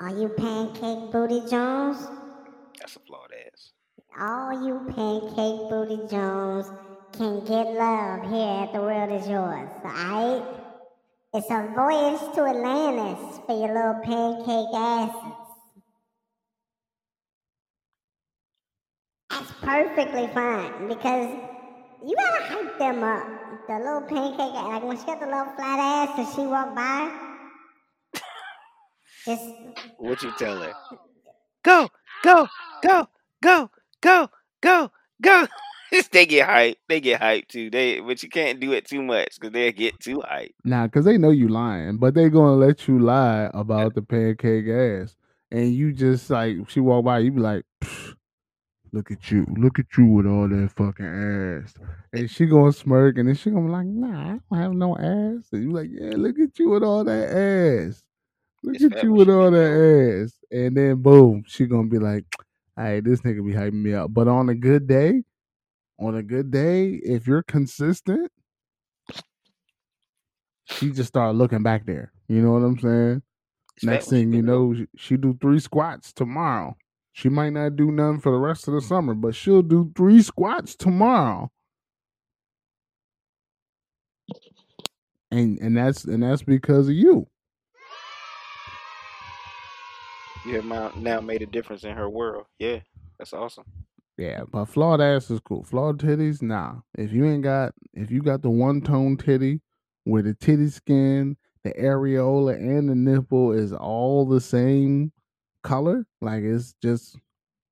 are 0.00 0.14
you 0.14 0.28
pancake 0.28 1.10
booty 1.10 1.40
Jones? 1.48 2.06
That's 2.78 2.96
a 2.96 3.00
flawed 3.00 3.30
ass. 3.46 3.72
All 4.20 4.66
you 4.66 4.80
pancake 4.94 5.70
booty 5.70 6.06
Jones 6.10 6.66
can 7.14 7.46
get 7.46 7.66
love 7.78 8.30
here 8.30 8.62
at 8.64 8.72
The 8.74 8.80
World 8.80 9.22
Is 9.22 9.26
Yours, 9.26 9.70
alright? 9.86 10.67
It's 11.34 11.50
a 11.50 11.68
voyage 11.76 12.34
to 12.36 12.46
Atlantis 12.46 13.40
for 13.44 13.52
your 13.52 13.74
little 13.74 14.00
pancake 14.02 14.74
asses. 14.74 15.32
That's 19.28 19.52
perfectly 19.60 20.26
fine 20.28 20.88
because 20.88 21.28
you 22.02 22.16
gotta 22.16 22.44
hype 22.44 22.78
them 22.78 23.04
up. 23.04 23.26
The 23.68 23.74
little 23.74 24.00
pancake, 24.08 24.54
like 24.54 24.82
when 24.82 24.98
she 24.98 25.04
got 25.04 25.20
the 25.20 25.26
little 25.26 25.52
flat 25.54 25.78
ass 25.78 26.18
and 26.18 26.28
she 26.34 26.46
walk 26.46 26.74
by, 26.74 27.12
just 29.26 29.44
What 29.98 30.22
you 30.22 30.32
tell 30.38 30.62
her? 30.62 30.72
Go, 31.62 31.88
go, 32.24 32.48
go, 32.82 33.08
go, 33.42 33.70
go, 34.00 34.30
go, 34.62 34.90
go. 35.20 35.46
they 36.12 36.26
get 36.26 36.48
hyped. 36.48 36.76
They 36.88 37.00
get 37.00 37.20
hyped 37.20 37.48
too. 37.48 37.70
They, 37.70 38.00
but 38.00 38.22
you 38.22 38.28
can't 38.28 38.60
do 38.60 38.72
it 38.72 38.86
too 38.86 39.02
much 39.02 39.38
because 39.38 39.52
they 39.52 39.72
get 39.72 39.98
too 40.00 40.18
hyped. 40.18 40.54
Nah, 40.64 40.86
because 40.86 41.04
they 41.04 41.18
know 41.18 41.30
you 41.30 41.48
lying, 41.48 41.96
but 41.98 42.14
they 42.14 42.28
gonna 42.28 42.56
let 42.56 42.88
you 42.88 42.98
lie 42.98 43.50
about 43.54 43.94
the 43.94 44.02
pancake 44.02 44.68
ass, 44.68 45.16
and 45.50 45.72
you 45.72 45.92
just 45.92 46.30
like 46.30 46.56
she 46.68 46.80
walk 46.80 47.04
by, 47.04 47.20
you 47.20 47.32
be 47.32 47.40
like, 47.40 47.64
"Look 48.92 49.10
at 49.10 49.30
you, 49.30 49.46
look 49.56 49.78
at 49.78 49.86
you 49.96 50.06
with 50.06 50.26
all 50.26 50.48
that 50.48 50.70
fucking 50.76 51.04
ass," 51.06 51.74
and 52.12 52.30
she 52.30 52.46
gonna 52.46 52.72
smirk, 52.72 53.18
and 53.18 53.28
then 53.28 53.34
she 53.34 53.50
gonna 53.50 53.66
be 53.66 53.72
like, 53.72 53.86
"Nah, 53.86 54.34
I 54.34 54.38
don't 54.50 54.58
have 54.58 54.72
no 54.72 54.96
ass," 54.96 55.48
and 55.52 55.62
you 55.62 55.70
like, 55.70 55.90
"Yeah, 55.90 56.14
look 56.16 56.38
at 56.38 56.58
you 56.58 56.70
with 56.70 56.82
all 56.82 57.04
that 57.04 57.28
ass, 57.30 58.02
look 58.62 58.76
It's 58.76 58.84
at 58.84 59.02
you 59.02 59.12
with 59.12 59.28
all 59.30 59.50
that 59.50 60.22
ass," 60.24 60.38
and 60.50 60.76
then 60.76 61.02
boom, 61.02 61.44
she 61.46 61.66
gonna 61.66 61.88
be 61.88 61.98
like, 61.98 62.24
"Hey, 62.76 63.00
this 63.00 63.20
nigga 63.22 63.44
be 63.46 63.52
hyping 63.52 63.82
me 63.82 63.94
up," 63.94 64.12
but 64.12 64.28
on 64.28 64.48
a 64.48 64.54
good 64.54 64.86
day, 64.86 65.24
on 65.98 66.14
a 66.14 66.22
good 66.22 66.50
day, 66.50 66.92
if 67.02 67.26
you're 67.26 67.42
consistent 67.42 68.30
she 70.70 70.90
just 70.90 71.08
started 71.08 71.36
looking 71.36 71.62
back 71.62 71.86
there. 71.86 72.12
You 72.28 72.42
know 72.42 72.52
what 72.52 72.62
I'm 72.62 72.78
saying? 72.78 73.22
It's 73.76 73.84
Next 73.84 74.10
thing 74.10 74.32
you 74.32 74.42
know, 74.42 74.74
she, 74.74 74.86
she 74.96 75.16
do 75.16 75.36
three 75.40 75.60
squats 75.60 76.12
tomorrow. 76.12 76.76
She 77.12 77.28
might 77.28 77.50
not 77.50 77.76
do 77.76 77.90
none 77.90 78.20
for 78.20 78.30
the 78.32 78.38
rest 78.38 78.68
of 78.68 78.74
the 78.74 78.80
summer, 78.80 79.14
but 79.14 79.34
she'll 79.34 79.62
do 79.62 79.90
three 79.96 80.22
squats 80.22 80.76
tomorrow. 80.76 81.50
And 85.30 85.58
and 85.58 85.76
that's 85.76 86.04
and 86.04 86.22
that's 86.22 86.42
because 86.42 86.88
of 86.88 86.94
you. 86.94 87.26
You 90.46 90.54
have 90.54 90.64
now, 90.64 90.92
now 90.96 91.20
made 91.20 91.42
a 91.42 91.46
difference 91.46 91.84
in 91.84 91.94
her 91.94 92.08
world. 92.08 92.46
Yeah, 92.58 92.78
that's 93.18 93.32
awesome. 93.32 93.64
Yeah, 94.18 94.42
but 94.50 94.64
flawed 94.64 95.00
ass 95.00 95.30
is 95.30 95.38
cool. 95.38 95.62
Flawed 95.62 96.00
titties, 96.00 96.42
nah. 96.42 96.80
If 96.96 97.12
you 97.12 97.24
ain't 97.24 97.44
got, 97.44 97.72
if 97.94 98.10
you 98.10 98.20
got 98.20 98.42
the 98.42 98.50
one 98.50 98.80
tone 98.80 99.16
titty 99.16 99.60
where 100.02 100.22
the 100.22 100.34
titty 100.34 100.70
skin, 100.70 101.36
the 101.62 101.70
areola, 101.74 102.56
and 102.56 102.88
the 102.88 102.96
nipple 102.96 103.52
is 103.52 103.72
all 103.72 104.26
the 104.26 104.40
same 104.40 105.12
color, 105.62 106.04
like 106.20 106.42
it's 106.42 106.74
just 106.82 107.16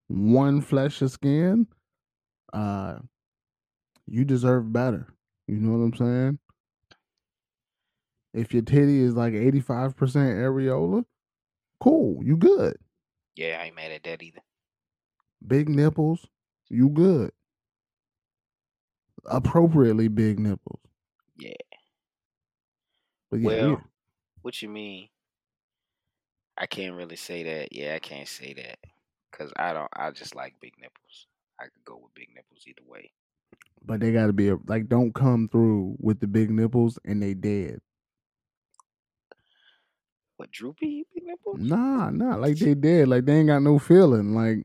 one 0.07 0.61
flesh 0.61 1.03
of 1.03 1.11
skin, 1.11 1.67
uh, 2.53 2.99
you 4.07 4.25
deserve 4.25 4.73
better. 4.73 5.09
You 5.49 5.57
know 5.57 5.77
what 5.77 5.85
I'm 5.85 5.95
saying? 5.97 6.39
If 8.35 8.53
your 8.55 8.63
titty 8.63 9.01
is 9.01 9.15
like 9.15 9.33
85% 9.33 9.97
areola, 9.97 11.05
cool, 11.81 12.23
you 12.23 12.37
good. 12.37 12.77
Yeah, 13.35 13.59
I 13.61 13.67
ain't 13.67 13.77
mad 13.77 13.91
at 13.91 14.05
that 14.05 14.23
either. 14.23 14.43
Big 15.45 15.69
nipples, 15.69 16.27
you 16.69 16.89
good. 16.91 17.33
Appropriately 19.27 20.09
big 20.09 20.39
nipples. 20.39 20.81
Yeah. 21.37 21.53
But 23.31 23.41
yeah, 23.41 23.49
well, 23.49 23.71
we- 23.77 23.77
what 24.43 24.63
you 24.63 24.69
mean? 24.69 25.09
I 26.57 26.67
can't 26.67 26.95
really 26.97 27.17
say 27.17 27.43
that. 27.45 27.73
Yeah, 27.73 27.95
I 27.95 27.99
can't 27.99 28.29
say 28.29 28.55
that 28.55 28.79
because 29.31 29.53
I 29.57 29.73
don't. 29.73 29.91
I 29.95 30.11
just 30.11 30.35
like 30.35 30.59
big 30.61 30.75
nipples. 30.81 31.27
I 31.61 31.65
could 31.65 31.85
go 31.85 31.97
with 31.99 32.15
big 32.15 32.29
nipples 32.35 32.65
either 32.67 32.83
way. 32.87 33.13
but 33.83 34.01
they 34.01 34.13
gotta 34.13 34.33
be 34.33 34.49
a, 34.49 34.57
like 34.67 34.89
don't 34.89 35.15
come 35.15 35.49
through 35.49 35.97
with 35.99 36.21
the 36.21 36.27
big 36.27 36.51
nipples 36.51 36.99
and 37.05 37.23
they 37.23 37.35
dead. 37.35 37.81
What 40.37 40.51
droopy 40.51 41.07
big 41.15 41.25
nipples? 41.25 41.61
Nah, 41.61 42.11
nah, 42.11 42.37
like 42.37 42.57
they 42.61 42.75
dead. 42.75 43.09
Like 43.09 43.25
they 43.25 43.39
ain't 43.39 43.49
got 43.49 43.63
no 43.63 43.79
feeling. 43.79 44.35
Like 44.35 44.65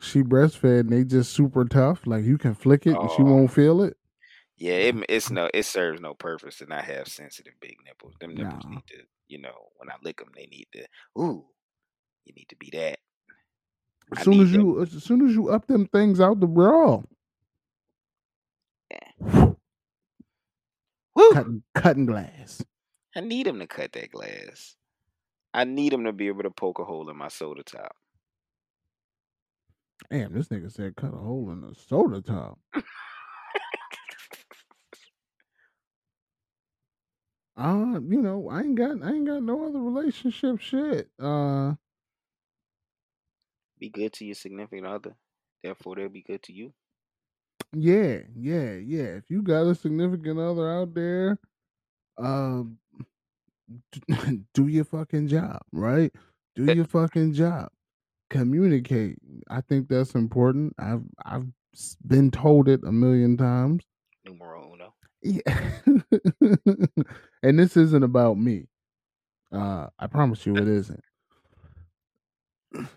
she 0.00 0.22
breastfed 0.22 0.80
and 0.80 0.90
they 0.90 1.04
just 1.04 1.32
super 1.32 1.64
tough. 1.64 2.06
Like 2.06 2.24
you 2.24 2.38
can 2.38 2.54
flick 2.54 2.86
it 2.86 3.00
and 3.00 3.10
she 3.10 3.22
Oh. 3.22 3.24
won't 3.24 3.52
feel 3.52 3.82
it. 3.82 3.96
Yeah, 4.56 4.74
it, 4.74 4.96
it's 5.08 5.30
no. 5.30 5.48
It 5.54 5.64
serves 5.64 6.00
no 6.00 6.14
purpose 6.14 6.58
to 6.58 6.66
not 6.66 6.84
have 6.84 7.08
sensitive 7.08 7.54
big 7.60 7.76
nipples. 7.84 8.14
Them 8.20 8.34
nipples 8.34 8.64
Nah. 8.64 8.70
need 8.70 8.86
to, 8.88 8.96
you 9.28 9.38
know, 9.38 9.70
when 9.76 9.90
I 9.90 9.94
lick 10.02 10.18
them, 10.18 10.32
they 10.34 10.46
need 10.46 10.66
to. 10.72 10.86
Ooh, 11.18 11.46
you 12.24 12.34
need 12.34 12.48
to 12.48 12.56
be 12.56 12.70
that. 12.72 12.98
I 14.16 14.20
As 14.20 14.24
soon 14.24 14.40
as 14.40 14.52
you 14.52 14.82
as 14.82 14.90
soon 15.02 15.26
as 15.26 15.34
you 15.34 15.48
up 15.50 15.66
them 15.66 15.86
things 15.86 16.20
out 16.20 16.40
the 16.40 16.46
bra, 16.46 17.02
eh. 18.90 19.12
Woo! 21.14 21.30
cutting 21.32 21.62
cutting 21.74 22.06
glass. 22.06 22.62
I 23.14 23.20
need 23.20 23.46
them 23.46 23.58
to 23.58 23.66
cut 23.66 23.92
that 23.92 24.10
glass. 24.10 24.76
I 25.54 25.64
need 25.64 25.92
them 25.92 26.04
to 26.04 26.12
be 26.12 26.28
able 26.28 26.42
to 26.44 26.50
poke 26.50 26.78
a 26.78 26.84
hole 26.84 27.08
in 27.10 27.16
my 27.16 27.28
soda 27.28 27.62
top. 27.62 27.96
Damn, 30.10 30.32
this 30.32 30.48
nigga 30.48 30.70
said 30.72 30.96
cut 30.96 31.14
a 31.14 31.18
hole 31.18 31.50
in 31.50 31.60
the 31.60 31.74
soda 31.74 32.20
top. 32.22 32.58
Uh, 37.56 38.00
you 38.08 38.22
know, 38.22 38.48
I 38.48 38.60
ain't 38.62 38.76
got 38.76 39.02
I 39.02 39.10
ain't 39.12 39.26
got 39.26 39.42
no 39.42 39.66
other 39.66 39.80
relationship 39.80 40.60
shit. 40.60 41.10
Uh 41.20 41.74
Be 43.78 43.88
good 43.90 44.12
to 44.14 44.24
your 44.24 44.34
significant 44.36 44.86
other. 44.86 45.16
Therefore, 45.62 45.96
they'll 45.96 46.08
be 46.08 46.22
good 46.22 46.42
to 46.44 46.52
you. 46.52 46.72
yeah, 47.72 48.20
yeah, 48.34 48.72
yeah. 48.74 49.16
If 49.18 49.30
you 49.30 49.42
got 49.42 49.66
a 49.66 49.74
significant 49.74 50.38
other 50.38 50.70
out 50.70 50.94
there, 50.94 51.38
um 52.18 52.78
do 54.54 54.66
your 54.68 54.84
fucking 54.84 55.28
job, 55.28 55.60
right? 55.72 56.12
Do 56.54 56.64
your 56.66 56.86
fucking 56.86 57.34
job. 57.34 57.70
Communicate. 58.30 59.16
I 59.50 59.60
think 59.62 59.88
that's 59.88 60.14
important. 60.14 60.74
I've 60.78 61.02
I've 61.24 61.46
been 62.06 62.30
told 62.30 62.68
it 62.68 62.80
a 62.84 62.92
million 62.92 63.36
times. 63.36 63.84
Numero 64.24 64.72
uno. 64.74 64.94
Yeah. 65.22 65.70
and 67.42 67.58
this 67.58 67.76
isn't 67.76 68.02
about 68.02 68.36
me. 68.38 68.66
Uh 69.52 69.88
I 69.98 70.06
promise 70.06 70.44
you 70.46 70.56
it 70.56 70.68
isn't. 70.68 71.04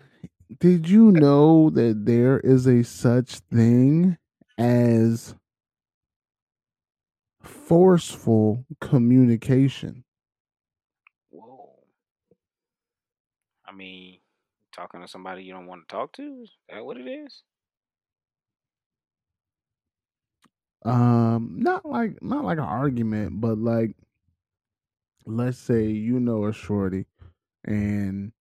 Did 0.60 0.88
you 0.88 1.12
know 1.12 1.70
that 1.70 2.04
there 2.04 2.38
is 2.40 2.66
a 2.66 2.84
such 2.84 3.38
thing 3.50 4.18
as 4.58 5.34
forceful 7.42 8.64
communication? 8.80 10.04
Whoa. 11.30 11.78
I 13.66 13.72
mean, 13.72 14.18
talking 14.72 15.02
to 15.02 15.08
somebody 15.08 15.44
you 15.44 15.54
don't 15.54 15.66
want 15.66 15.88
to 15.88 15.94
talk 15.94 16.12
to? 16.14 16.40
Is 16.42 16.50
that 16.70 16.84
what 16.84 16.98
it 16.98 17.08
is? 17.08 17.42
Um 20.84 21.56
not 21.60 21.86
like 21.86 22.22
not 22.22 22.44
like 22.44 22.58
an 22.58 22.64
argument, 22.64 23.40
but 23.40 23.58
like 23.58 23.96
let's 25.26 25.58
say 25.58 25.84
you 25.86 26.20
know 26.20 26.46
a 26.46 26.52
shorty 26.52 27.06
and 27.64 28.32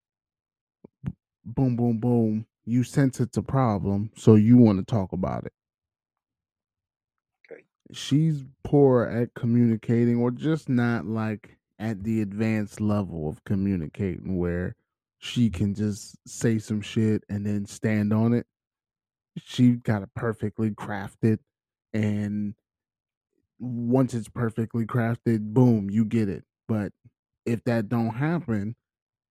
boom 1.45 1.75
boom 1.75 1.99
boom 1.99 2.45
you 2.65 2.83
sense 2.83 3.19
it's 3.19 3.37
a 3.37 3.43
problem 3.43 4.11
so 4.17 4.35
you 4.35 4.57
want 4.57 4.79
to 4.79 4.85
talk 4.85 5.13
about 5.13 5.45
it 5.45 5.53
Okay. 7.51 7.63
she's 7.93 8.43
poor 8.63 9.05
at 9.05 9.33
communicating 9.35 10.17
or 10.17 10.31
just 10.31 10.69
not 10.69 11.05
like 11.05 11.57
at 11.79 12.03
the 12.03 12.21
advanced 12.21 12.81
level 12.81 13.29
of 13.29 13.43
communicating 13.45 14.37
where 14.37 14.75
she 15.21 15.49
can 15.49 15.73
just 15.73 16.17
say 16.27 16.59
some 16.59 16.81
shit 16.81 17.23
and 17.29 17.45
then 17.45 17.65
stand 17.65 18.11
on 18.13 18.33
it 18.33 18.45
she 19.37 19.71
got 19.71 20.01
it 20.01 20.09
perfectly 20.15 20.71
crafted 20.71 21.39
and 21.93 22.55
once 23.59 24.13
it's 24.13 24.27
perfectly 24.27 24.85
crafted 24.85 25.53
boom 25.53 25.89
you 25.89 26.03
get 26.03 26.27
it 26.27 26.43
but 26.67 26.91
if 27.45 27.63
that 27.63 27.87
don't 27.87 28.15
happen 28.15 28.75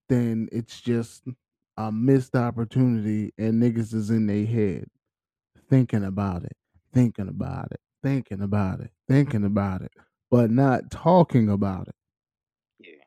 then 0.09 0.49
it's 0.51 0.81
just 0.81 1.23
a 1.77 1.91
missed 1.91 2.35
opportunity 2.35 3.33
and 3.37 3.61
niggas 3.61 3.93
is 3.93 4.09
in 4.09 4.27
their 4.27 4.45
head 4.45 4.85
thinking 5.71 6.03
about 6.03 6.43
it, 6.43 6.55
thinking 6.93 7.29
about 7.29 7.71
it, 7.71 7.79
thinking 8.03 8.41
about 8.41 8.81
it, 8.81 8.91
thinking 9.07 9.45
about 9.45 9.81
it, 9.81 9.91
but 10.29 10.51
not 10.51 10.91
talking 10.91 11.49
about 11.49 11.87
it. 11.87 11.95
Yeah. 12.79 13.05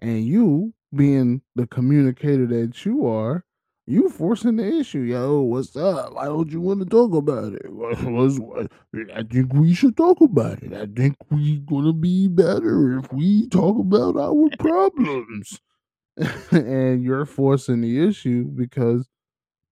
And 0.00 0.24
you, 0.24 0.74
being 0.94 1.42
the 1.54 1.66
communicator 1.66 2.46
that 2.46 2.84
you 2.84 3.06
are, 3.06 3.44
you 3.86 4.08
forcing 4.08 4.56
the 4.56 4.66
issue. 4.78 5.00
Yo, 5.00 5.40
what's 5.42 5.76
up? 5.76 6.14
Why 6.14 6.26
don't 6.26 6.50
you 6.50 6.60
want 6.60 6.80
to 6.80 6.86
talk 6.86 7.12
about 7.14 7.54
it? 7.54 7.72
What's- 7.72 8.38
what- 8.38 8.70
I 9.14 9.22
think 9.24 9.52
we 9.52 9.74
should 9.74 9.96
talk 9.96 10.20
about 10.20 10.62
it. 10.62 10.72
I 10.72 10.86
think 10.86 11.16
we're 11.30 11.60
gonna 11.60 11.92
be 11.92 12.28
better 12.28 12.98
if 12.98 13.12
we 13.12 13.48
talk 13.48 13.78
about 13.78 14.16
our 14.16 14.48
problems. 14.58 15.60
and 16.52 17.02
you're 17.02 17.26
forcing 17.26 17.80
the 17.82 18.00
issue 18.06 18.44
because, 18.44 19.08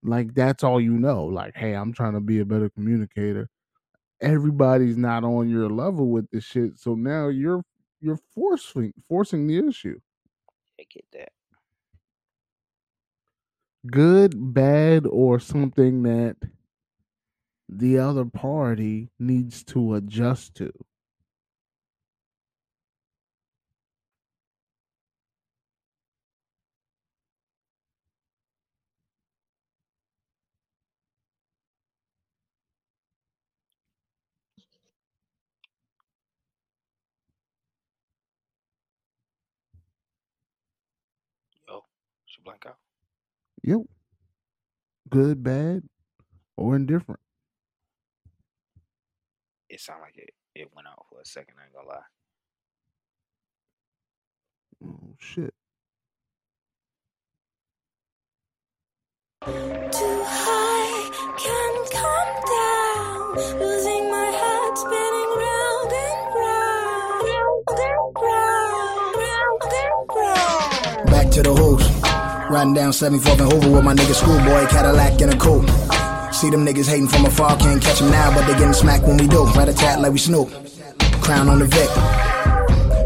like, 0.02 0.34
that's 0.34 0.64
all 0.64 0.80
you 0.80 0.92
know. 0.98 1.24
Like, 1.26 1.56
hey, 1.56 1.74
I'm 1.74 1.92
trying 1.92 2.14
to 2.14 2.20
be 2.20 2.40
a 2.40 2.44
better 2.46 2.70
communicator. 2.70 3.48
Everybody's 4.20 4.96
not 4.96 5.24
on 5.24 5.48
your 5.48 5.68
level 5.70 6.10
with 6.10 6.28
this 6.30 6.44
shit, 6.44 6.78
so 6.78 6.94
now 6.94 7.28
you're 7.28 7.62
you're 8.00 8.18
forcing 8.34 8.92
forcing 9.08 9.46
the 9.46 9.58
issue. 9.68 9.98
I 10.80 10.84
get 10.90 11.04
that. 11.12 11.32
good, 13.90 14.34
bad, 14.54 15.06
or 15.06 15.40
something 15.40 16.02
that 16.04 16.36
the 17.68 17.98
other 17.98 18.24
party 18.24 19.10
needs 19.18 19.64
to 19.64 19.94
adjust 19.94 20.54
to. 20.56 20.72
Yo, 41.68 41.84
should 42.38 42.44
blank 42.44 42.64
out. 42.66 42.76
Yep. 43.62 43.80
Good, 45.10 45.42
bad, 45.42 45.82
or 46.56 46.76
indifferent. 46.76 47.20
It 49.68 49.80
sounded 49.80 50.02
like 50.02 50.16
it, 50.16 50.30
it 50.54 50.68
went 50.74 50.86
out 50.88 51.06
for 51.10 51.20
a 51.20 51.24
second. 51.24 51.54
I 51.60 51.64
ain't 51.64 51.74
gonna 51.74 51.88
lie. 51.88 52.08
Oh 54.84 55.14
shit. 55.18 55.54
Too 59.44 60.22
high, 60.24 61.10
can't 61.38 61.90
come 61.92 62.34
down. 62.54 63.60
Losing 63.60 64.10
my 64.10 64.26
head, 64.40 64.78
spinning 64.78 65.32
round 65.42 65.92
and 65.92 66.34
round, 66.36 67.24
round 67.28 67.68
and 67.80 68.16
round, 68.22 69.16
round 69.16 69.62
and 69.74 70.08
round. 70.16 71.10
Back 71.10 71.30
to 71.32 71.42
the 71.42 71.54
hoops. 71.54 71.87
Riding 72.50 72.72
down 72.72 72.92
74th 72.92 73.40
and 73.40 73.52
Hoover 73.52 73.70
with 73.76 73.84
my 73.84 73.94
nigga 73.94 74.14
schoolboy, 74.14 74.66
Cadillac 74.68 75.20
in 75.20 75.28
a 75.28 75.36
coupe. 75.36 75.68
See 76.32 76.48
them 76.48 76.64
niggas 76.64 76.88
hating 76.88 77.08
from 77.08 77.26
afar, 77.26 77.58
can't 77.58 77.82
catch 77.82 77.98
them 77.98 78.10
now, 78.10 78.32
but 78.34 78.46
they 78.46 78.54
getting 78.54 78.72
smacked 78.72 79.04
when 79.04 79.18
we 79.18 79.28
do. 79.28 79.44
Rat 79.52 79.68
a 79.68 79.74
tat 79.74 80.00
like 80.00 80.12
we 80.12 80.18
Snoop. 80.18 80.48
Crown 81.20 81.50
on 81.50 81.58
the 81.58 81.66
Vic. 81.66 81.90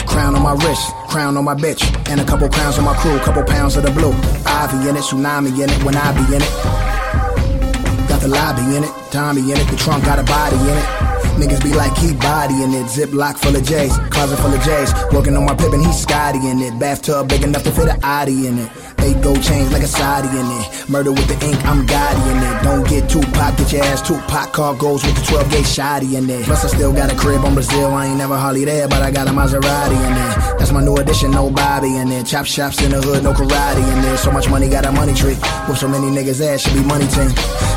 Crown 0.06 0.36
on 0.36 0.42
my 0.42 0.52
wrist, 0.52 0.92
crown 1.08 1.36
on 1.36 1.44
my 1.44 1.56
bitch, 1.56 1.82
and 2.08 2.20
a 2.20 2.24
couple 2.24 2.48
crowns 2.50 2.78
on 2.78 2.84
my 2.84 2.94
crew, 2.94 3.18
couple 3.18 3.42
pounds 3.42 3.76
of 3.76 3.82
the 3.82 3.90
blue. 3.90 4.12
Ivy 4.46 4.88
in 4.88 4.94
it, 4.94 5.02
tsunami 5.02 5.50
in 5.60 5.68
it, 5.68 5.82
when 5.82 5.96
I 5.96 6.12
be 6.12 6.36
in 6.36 6.42
it. 6.42 8.08
Got 8.08 8.20
the 8.20 8.28
lobby 8.28 8.76
in 8.76 8.84
it, 8.84 8.90
Tommy 9.10 9.40
in 9.40 9.58
it, 9.58 9.66
the 9.68 9.76
trunk 9.76 10.04
got 10.04 10.20
a 10.20 10.22
body 10.22 10.56
in 10.56 10.76
it. 10.76 11.11
Niggas 11.40 11.62
be 11.62 11.72
like, 11.74 11.94
keep 11.96 12.18
body 12.18 12.62
in 12.62 12.72
it. 12.72 12.86
Ziploc 12.86 13.38
full 13.38 13.56
of 13.56 13.64
J's, 13.64 13.96
closet 14.10 14.38
full 14.38 14.54
of 14.54 14.62
J's. 14.62 14.92
Working 15.12 15.36
on 15.36 15.44
my 15.44 15.54
Pippen, 15.54 15.80
he's 15.80 16.00
Scottie 16.00 16.46
in 16.48 16.60
it. 16.60 16.78
Bathtub 16.78 17.28
big 17.28 17.42
enough 17.42 17.62
to 17.64 17.70
fit 17.72 17.88
a 17.88 17.98
Audi 18.02 18.46
in 18.46 18.58
it. 18.58 18.70
Eight 19.02 19.20
gold 19.20 19.42
chains 19.42 19.72
like 19.72 19.82
a 19.82 19.88
Saudi 19.88 20.28
in 20.28 20.46
it. 20.46 20.88
Murder 20.88 21.10
with 21.10 21.26
the 21.26 21.34
ink, 21.44 21.58
I'm 21.66 21.84
Gotti 21.86 22.22
in 22.30 22.38
it. 22.38 22.62
Don't 22.62 22.88
get 22.88 23.10
too 23.10 23.20
pop, 23.32 23.56
get 23.58 23.72
your 23.72 23.82
ass 23.82 24.00
too 24.00 24.16
pop. 24.28 24.52
Car 24.52 24.76
goes 24.76 25.04
with 25.04 25.16
the 25.16 25.22
12 25.22 25.50
gauge 25.50 25.66
shoddy 25.66 26.14
in 26.16 26.30
it. 26.30 26.44
Plus, 26.44 26.64
I 26.64 26.68
still 26.68 26.92
got 26.92 27.12
a 27.12 27.16
crib 27.16 27.44
on 27.44 27.54
Brazil. 27.54 27.88
I 27.88 28.06
ain't 28.06 28.18
never 28.18 28.36
hardly 28.36 28.64
there, 28.64 28.86
but 28.86 29.02
I 29.02 29.10
got 29.10 29.26
a 29.26 29.32
Maserati 29.32 29.98
in 30.06 30.12
it. 30.12 30.58
That's 30.58 30.70
my 30.70 30.84
new 30.84 30.94
addition, 30.94 31.32
no 31.32 31.50
Bobby 31.50 31.96
in 31.96 32.12
it. 32.12 32.26
Chop 32.26 32.46
shops 32.46 32.80
in 32.80 32.92
the 32.92 33.00
hood, 33.02 33.24
no 33.24 33.32
karate 33.32 33.82
in 33.92 34.02
there. 34.02 34.16
So 34.18 34.30
much 34.30 34.48
money, 34.48 34.68
got 34.68 34.86
a 34.86 34.92
money 34.92 35.14
tree. 35.14 35.36
With 35.68 35.78
so 35.78 35.88
many 35.88 36.06
niggas, 36.06 36.40
ass 36.40 36.60
should 36.60 36.74
be 36.74 36.84
money 36.84 37.08
team. 37.08 37.30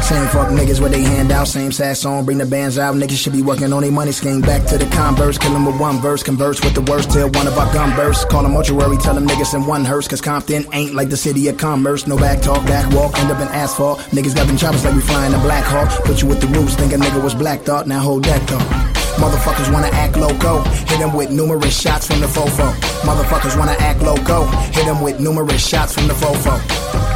Same 0.05 0.27
fuck 0.27 0.49
niggas 0.49 0.79
with 0.79 0.91
they 0.91 1.01
hand 1.01 1.31
out, 1.31 1.47
same 1.47 1.71
sad 1.71 1.97
song, 1.97 2.23
bring 2.25 2.37
the 2.37 2.45
bands 2.45 2.77
out. 2.77 2.93
Niggas 2.93 3.17
should 3.17 3.33
be 3.33 3.41
working 3.45 3.71
on 3.71 3.81
their 3.81 3.91
money 3.91 4.11
scheme. 4.11 4.41
Back 4.41 4.65
to 4.65 4.77
the 4.77 4.85
converse, 4.87 5.37
kill 5.37 5.55
'em 5.55 5.65
with 5.65 5.79
one 5.79 5.99
verse, 6.01 6.23
converse 6.23 6.61
with 6.63 6.73
the 6.73 6.81
worst 6.81 7.11
till 7.11 7.29
one 7.29 7.47
of 7.47 7.57
our 7.57 7.71
gun 7.73 7.95
bursts. 7.95 8.25
Call 8.25 8.43
them 8.43 8.53
mortuary, 8.53 8.97
tell 8.97 9.13
them 9.13 9.27
niggas 9.27 9.53
in 9.53 9.65
one 9.65 9.85
hearse, 9.85 10.07
cause 10.07 10.21
Compton 10.21 10.65
ain't 10.73 10.95
like 10.95 11.09
the 11.09 11.17
city 11.17 11.47
of 11.47 11.57
commerce. 11.57 12.07
No 12.07 12.17
back 12.17 12.41
talk, 12.41 12.65
back 12.65 12.91
walk, 12.91 13.17
end 13.19 13.31
up 13.31 13.39
in 13.39 13.47
asphalt. 13.49 13.99
Niggas 14.11 14.35
got 14.35 14.47
them 14.47 14.57
choppers 14.57 14.83
like 14.83 14.95
we 14.95 15.01
flying 15.01 15.33
a 15.33 15.39
Black 15.39 15.63
Hawk. 15.63 15.89
Put 16.05 16.21
you 16.21 16.27
with 16.27 16.41
the 16.41 16.47
roots, 16.47 16.75
think 16.75 16.93
a 16.93 16.97
nigga 16.97 17.21
was 17.23 17.33
black 17.33 17.63
thought, 17.63 17.87
now 17.87 17.99
hold 17.99 18.23
that 18.25 18.41
thought. 18.49 18.95
Motherfuckers 19.17 19.71
wanna 19.71 19.89
act 19.93 20.17
loco, 20.17 20.61
hit 20.89 20.99
them 20.99 21.13
with 21.13 21.29
numerous 21.29 21.77
shots 21.79 22.05
from 22.07 22.19
the 22.19 22.27
fofo. 22.27 22.73
Motherfuckers 23.03 23.57
wanna 23.57 23.75
act 23.79 24.01
loco, 24.01 24.45
hit 24.73 24.85
them 24.85 25.01
with 25.01 25.19
numerous 25.19 25.65
shots 25.65 25.93
from 25.93 26.07
the 26.07 26.13
fofo. 26.13 27.14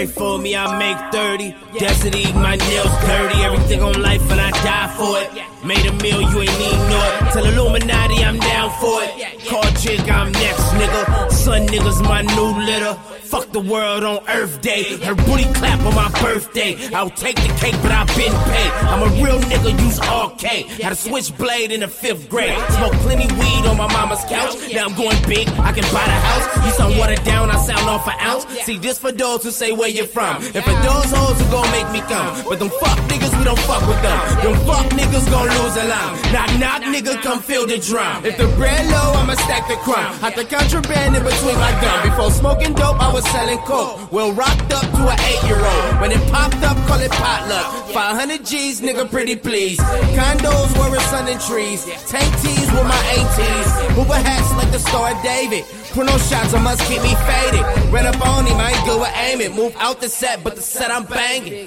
Pray 0.00 0.06
for 0.06 0.38
me, 0.38 0.56
I 0.56 0.78
make 0.78 1.12
30. 1.12 1.54
Destiny, 1.78 2.32
my 2.32 2.56
nails 2.56 2.90
dirty. 3.04 3.38
Everything 3.42 3.82
on 3.82 4.00
life 4.00 4.22
and 4.30 4.40
I 4.40 4.50
die 4.50 4.88
for 4.96 5.18
it. 5.20 5.44
Made 5.64 5.84
a 5.84 5.92
meal, 5.92 6.22
you 6.22 6.40
ain't 6.40 6.58
need 6.58 6.78
know 6.88 7.02
it. 7.04 7.32
Tell 7.32 7.44
Illuminati 7.44 8.24
I'm 8.24 8.38
down 8.38 8.70
for 8.80 9.02
it. 9.02 9.46
Call 9.46 9.62
Jig, 9.80 10.00
I'm 10.08 10.32
next, 10.32 10.64
nigga. 10.80 11.30
Son 11.30 11.66
niggas, 11.66 12.02
my 12.02 12.22
new 12.22 12.64
litter. 12.64 12.94
Fuck 13.30 13.52
the 13.52 13.60
world 13.60 14.02
on 14.02 14.28
Earth 14.28 14.60
Day. 14.60 14.96
Her 15.04 15.14
booty 15.14 15.44
clap 15.54 15.78
on 15.86 15.94
my 15.94 16.10
birthday. 16.20 16.76
I'll 16.92 17.10
take 17.10 17.36
the 17.36 17.46
cake, 17.60 17.76
but 17.82 17.92
I've 17.92 18.08
been 18.16 18.32
paid. 18.32 18.72
I'm 18.90 19.02
a 19.02 19.22
real 19.22 19.38
nigga, 19.38 19.70
use 19.84 20.00
RK. 20.00 20.80
Had 20.82 20.92
a 20.92 20.96
switchblade 20.96 21.70
in 21.70 21.80
the 21.80 21.88
fifth 21.88 22.28
grade. 22.28 22.58
Smoke 22.70 22.92
plenty 23.04 23.32
weed 23.34 23.66
on 23.66 23.76
my 23.76 23.86
mama's 23.92 24.24
couch. 24.24 24.56
Now 24.72 24.86
I'm 24.86 24.96
going 24.96 25.16
big, 25.28 25.46
I 25.60 25.70
can 25.70 25.84
buy 25.94 26.06
the 26.10 26.18
house. 26.26 26.66
You 26.66 26.72
sound 26.72 26.98
watered 26.98 27.22
down, 27.22 27.50
I 27.50 27.56
sound 27.58 27.88
off 27.88 28.08
an 28.08 28.18
ounce. 28.18 28.46
See, 28.64 28.78
this 28.78 28.98
for 28.98 29.12
those 29.12 29.44
who 29.44 29.52
say 29.52 29.70
where 29.72 29.88
you 29.88 30.06
from. 30.06 30.36
And 30.36 30.64
for 30.64 30.76
those 30.82 31.12
hoes 31.12 31.40
who 31.40 31.50
gon' 31.52 31.70
make 31.70 31.88
me 31.92 32.00
come. 32.10 32.34
But 32.48 32.58
them 32.58 32.70
fuck 32.80 32.98
niggas, 33.06 33.38
we 33.38 33.44
don't 33.44 33.58
fuck 33.60 33.86
with 33.86 34.02
them. 34.02 34.18
Them 34.42 34.66
fuck 34.66 34.86
niggas 34.90 35.30
gon' 35.30 35.49
lose 35.58 35.76
a 35.76 35.84
line. 35.84 36.14
Knock, 36.32 36.50
knock, 36.58 36.82
nigga, 36.82 37.20
come 37.22 37.40
feel 37.40 37.66
the 37.66 37.78
drum. 37.78 38.24
If 38.24 38.36
the 38.36 38.46
bread 38.56 38.86
low, 38.86 39.12
I'ma 39.20 39.34
stack 39.34 39.68
the 39.68 39.76
crumb. 39.76 40.12
Hot 40.22 40.34
the 40.34 40.44
contraband 40.44 41.16
in 41.16 41.22
between 41.24 41.56
my 41.56 41.72
gum. 41.80 42.08
Before 42.08 42.30
smoking 42.30 42.74
dope, 42.74 43.00
I 43.00 43.12
was 43.12 43.24
selling 43.30 43.58
coke. 43.58 44.12
Well, 44.12 44.32
rocked 44.32 44.72
up 44.72 44.86
to 44.96 45.02
an 45.08 45.18
eight-year-old. 45.20 46.00
When 46.00 46.12
it 46.12 46.22
popped 46.30 46.62
up, 46.62 46.76
call 46.86 47.00
it 47.00 47.10
potluck. 47.10 47.90
500 47.92 48.44
G's, 48.44 48.80
nigga, 48.80 49.10
pretty 49.10 49.36
please. 49.36 49.78
Condos 49.78 50.70
where 50.78 50.94
it's 50.94 51.04
sun 51.06 51.26
and 51.28 51.40
trees. 51.40 51.84
Tank 52.06 52.30
tees 52.40 52.70
with 52.72 52.86
my 52.86 53.02
ATs. 53.16 53.94
Hoover 53.96 54.14
hats 54.14 54.52
like 54.54 54.70
the 54.72 54.78
Star 54.78 55.14
of 55.14 55.22
David. 55.22 55.64
Put 55.92 56.06
no 56.06 56.16
shots, 56.18 56.54
I 56.54 56.62
must 56.62 56.82
keep 56.88 57.02
me 57.02 57.14
faded. 57.26 57.64
Ran 57.92 58.06
up 58.06 58.20
on 58.26 58.46
him, 58.46 58.56
I 58.56 58.70
ain't 58.70 58.84
good 58.86 59.00
with 59.00 59.16
aiming. 59.16 59.56
Move 59.56 59.74
out 59.78 60.00
the 60.00 60.08
set, 60.08 60.44
but 60.44 60.54
the 60.56 60.62
set 60.62 60.90
I'm 60.90 61.04
banging. 61.04 61.66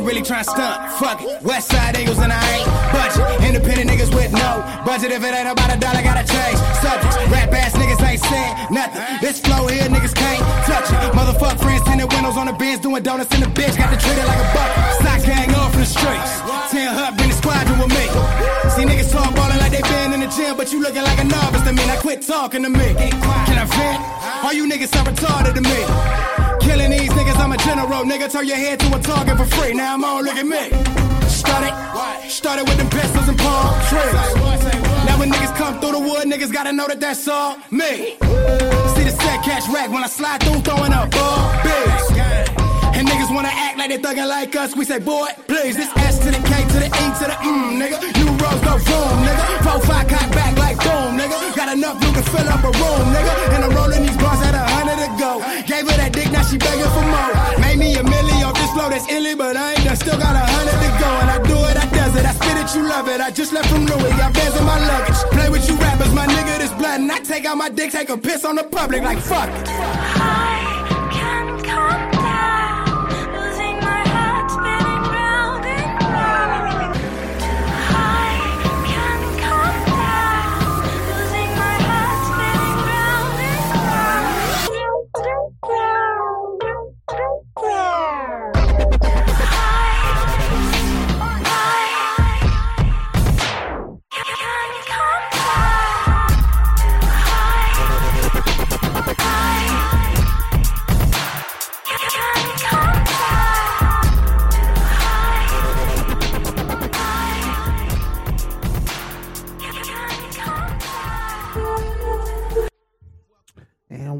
Nigga 0.00 0.06
really 0.06 0.22
tryna 0.22 0.44
stunt. 0.44 0.92
Fuck 0.98 1.22
it. 1.22 1.42
West 1.42 1.70
side 1.70 1.96
Eagles 1.96 2.18
and 2.18 2.32
I 2.32 2.40
ain't 2.56 2.68
budget. 2.92 3.24
Independent 3.44 3.90
niggas 3.90 4.14
with 4.14 4.32
no 4.32 4.64
budget. 4.84 5.12
If 5.12 5.22
it 5.22 5.34
ain't 5.34 5.48
about 5.48 5.74
a 5.74 5.78
dollar, 5.78 6.02
gotta 6.02 6.26
change 6.26 6.58
subjects. 6.80 7.16
Rap 7.30 7.52
ass 7.52 7.72
niggas 7.76 8.00
ain't 8.02 8.20
saying 8.20 8.54
nothing. 8.70 9.02
This 9.20 9.40
flow 9.40 9.66
here, 9.66 9.88
niggas 9.88 10.14
can't 10.14 10.40
touch 10.66 10.88
it. 10.90 10.98
Motherfuck 11.12 11.58
friends, 11.60 11.82
tinted 11.84 12.12
windows 12.12 12.36
on 12.36 12.46
the 12.46 12.52
bins, 12.52 12.80
doing 12.80 13.02
donuts 13.02 13.34
in 13.34 13.40
the 13.40 13.50
bitch. 13.50 13.76
Got 13.76 13.90
to 13.92 13.98
treat 13.98 14.18
it 14.18 14.26
like 14.26 14.40
a 14.40 14.48
buck. 14.54 14.70
Sock 15.02 15.24
gang 15.24 15.54
off 15.54 15.74
in 15.74 15.80
the 15.80 15.86
streets. 15.86 16.32
Ten 16.70 16.92
hut, 16.94 17.16
bring 17.16 17.28
the 17.28 17.36
squadron 17.36 17.78
with 17.78 17.90
me. 17.90 18.04
See 18.70 18.84
niggas 18.86 19.10
talk 19.12 19.34
ballin' 19.34 19.49
they 19.80 19.88
been 19.88 20.12
in 20.12 20.20
the 20.20 20.26
gym, 20.26 20.56
but 20.56 20.72
you 20.72 20.80
looking 20.80 21.02
like 21.02 21.18
a 21.18 21.24
novice 21.24 21.62
to 21.62 21.72
me. 21.72 21.84
Now 21.86 22.00
quit 22.00 22.22
talking 22.22 22.62
to 22.62 22.68
me. 22.68 22.94
Can 22.94 23.58
I 23.58 23.64
vent? 23.64 24.44
All 24.44 24.52
you 24.52 24.68
niggas 24.68 24.94
are 24.98 25.04
retarded 25.04 25.54
to 25.54 25.62
me. 25.62 25.80
Killing 26.66 26.90
these 26.90 27.10
niggas, 27.10 27.36
I'm 27.36 27.52
a 27.52 27.56
general. 27.58 28.04
Nigga, 28.04 28.30
turn 28.30 28.46
your 28.46 28.56
head 28.56 28.80
to 28.80 28.96
a 28.96 29.00
target 29.00 29.36
for 29.38 29.44
free. 29.44 29.74
Now 29.74 29.94
I'm 29.94 30.04
on, 30.04 30.24
look 30.24 30.36
at 30.36 30.46
me. 30.46 30.70
Started, 31.28 31.72
started 32.28 32.68
with 32.68 32.76
them 32.78 32.90
pistols 32.90 33.28
and 33.28 33.38
palm 33.38 33.74
trees. 33.88 34.14
Now 35.06 35.18
when 35.18 35.30
niggas 35.30 35.56
come 35.56 35.80
through 35.80 35.92
the 35.92 36.00
wood, 36.00 36.26
niggas 36.26 36.52
gotta 36.52 36.72
know 36.72 36.86
that 36.88 37.00
that's 37.00 37.26
all 37.28 37.56
me. 37.70 38.16
See 38.94 39.04
the 39.04 39.14
set 39.22 39.42
catch 39.42 39.68
rack 39.68 39.90
when 39.90 40.04
I 40.04 40.08
slide 40.08 40.42
through, 40.42 40.60
throwing 40.60 40.92
up 40.92 41.10
ball 41.10 41.62
bigs. 41.62 42.49
Wanna 43.30 43.48
act 43.54 43.78
like 43.78 43.90
they 43.90 43.98
thuggin' 43.98 44.26
like 44.26 44.56
us. 44.56 44.74
We 44.74 44.84
say, 44.84 44.98
boy, 44.98 45.28
please. 45.46 45.76
This 45.76 45.86
S 45.96 46.18
to 46.18 46.34
the 46.34 46.42
K 46.42 46.52
to 46.66 46.78
the 46.82 46.90
E 46.90 47.04
to 47.22 47.24
the 47.30 47.36
mm, 47.46 47.78
nigga. 47.78 47.98
New 48.18 48.34
roads 48.42 48.60
go 48.66 48.74
boom, 48.82 49.16
nigga. 49.22 49.44
Four 49.62 49.78
five 49.86 50.06
cock 50.10 50.28
back 50.34 50.58
like 50.58 50.76
boom, 50.82 51.14
nigga. 51.14 51.38
Got 51.54 51.70
enough 51.78 52.02
room 52.02 52.14
to 52.14 52.24
fill 52.26 52.48
up 52.50 52.58
a 52.66 52.72
room, 52.74 53.06
nigga. 53.14 53.32
And 53.54 53.64
I'm 53.64 53.72
rolling 53.72 54.02
these 54.02 54.16
bars 54.18 54.42
at 54.42 54.54
a 54.58 54.64
hundred 54.74 54.98
to 54.98 55.10
go. 55.14 55.38
Gave 55.62 55.86
her 55.86 55.96
that 55.96 56.10
dick, 56.12 56.30
now 56.34 56.42
she 56.42 56.58
begging 56.58 56.90
for 56.90 57.06
more. 57.06 57.30
Made 57.62 57.78
me 57.78 57.94
a 57.94 58.02
milli 58.02 58.42
off 58.42 58.58
this 58.58 58.72
flow 58.74 58.90
that's 58.90 59.06
illy, 59.06 59.34
but 59.38 59.56
I 59.56 59.78
ain't 59.78 59.84
done. 59.86 59.96
Still 59.96 60.18
got 60.18 60.34
a 60.34 60.42
hundred 60.42 60.76
to 60.82 60.90
go. 60.98 61.10
And 61.22 61.30
I 61.30 61.38
do 61.38 61.58
it, 61.70 61.76
I 61.78 61.86
does 61.94 62.14
it. 62.18 62.26
I 62.26 62.34
spit 62.34 62.56
it, 62.58 62.68
you 62.74 62.82
love 62.82 63.06
it. 63.06 63.20
I 63.22 63.30
just 63.30 63.52
left 63.54 63.70
from 63.70 63.86
Louis, 63.86 64.10
got 64.18 64.34
bands 64.34 64.58
in 64.58 64.66
my 64.66 64.78
luggage. 64.90 65.22
Play 65.30 65.48
with 65.54 65.64
you 65.70 65.78
rappers, 65.78 66.12
my 66.12 66.26
nigga, 66.26 66.58
this 66.58 66.74
blood. 66.74 66.98
And 66.98 67.12
I 67.12 67.22
take 67.22 67.46
out 67.46 67.56
my 67.56 67.70
dick, 67.70 67.92
take 67.92 68.10
a 68.10 68.18
piss 68.18 68.44
on 68.44 68.56
the 68.56 68.64
public 68.64 69.02
like 69.06 69.22
fuck 69.22 69.48
it. 69.54 69.70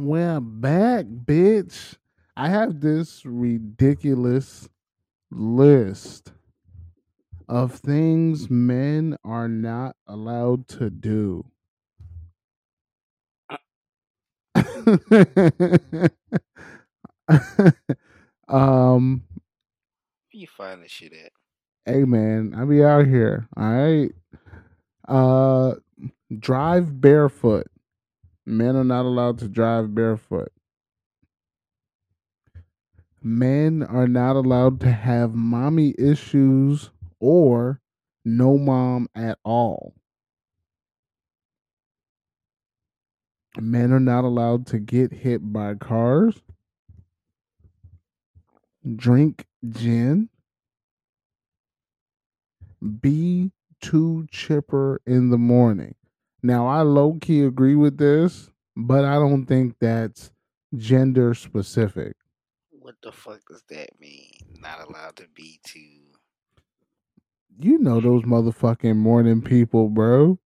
And 0.00 0.08
we're 0.08 0.40
back, 0.40 1.04
bitch. 1.04 1.96
I 2.34 2.48
have 2.48 2.80
this 2.80 3.26
ridiculous 3.26 4.66
list 5.30 6.32
of 7.46 7.74
things 7.74 8.48
men 8.48 9.18
are 9.22 9.46
not 9.46 9.96
allowed 10.06 10.68
to 10.68 10.88
do. 10.88 11.44
um, 18.48 19.22
you 20.32 20.46
find 20.46 20.82
this 20.82 20.90
shit 20.90 21.12
at? 21.12 21.32
hey 21.84 22.04
man, 22.04 22.54
I 22.56 22.64
be 22.64 22.82
out 22.82 23.06
here. 23.06 23.46
All 23.54 23.70
right. 23.70 24.12
Uh, 25.06 25.74
drive 26.38 27.02
barefoot. 27.02 27.69
Men 28.50 28.74
are 28.74 28.82
not 28.82 29.04
allowed 29.04 29.38
to 29.38 29.48
drive 29.48 29.94
barefoot. 29.94 30.50
Men 33.22 33.84
are 33.84 34.08
not 34.08 34.34
allowed 34.34 34.80
to 34.80 34.90
have 34.90 35.36
mommy 35.36 35.94
issues 35.96 36.90
or 37.20 37.80
no 38.24 38.58
mom 38.58 39.08
at 39.14 39.38
all. 39.44 39.94
Men 43.60 43.92
are 43.92 44.00
not 44.00 44.24
allowed 44.24 44.66
to 44.68 44.80
get 44.80 45.12
hit 45.12 45.52
by 45.52 45.76
cars, 45.76 46.42
drink 48.96 49.46
gin, 49.68 50.28
be 53.00 53.52
too 53.80 54.26
chipper 54.32 55.00
in 55.06 55.30
the 55.30 55.38
morning. 55.38 55.94
Now, 56.42 56.66
I 56.66 56.82
low 56.82 57.18
key 57.20 57.42
agree 57.42 57.74
with 57.74 57.98
this, 57.98 58.50
but 58.76 59.04
I 59.04 59.14
don't 59.14 59.44
think 59.44 59.76
that's 59.80 60.30
gender 60.76 61.34
specific. 61.34 62.16
What 62.70 62.94
the 63.02 63.12
fuck 63.12 63.40
does 63.48 63.62
that 63.68 64.00
mean? 64.00 64.32
Not 64.58 64.88
allowed 64.88 65.16
to 65.16 65.26
be 65.34 65.60
too. 65.64 66.00
You 67.58 67.78
know 67.78 68.00
those 68.00 68.22
motherfucking 68.22 68.96
morning 68.96 69.42
people, 69.42 69.88
bro. 69.90 70.38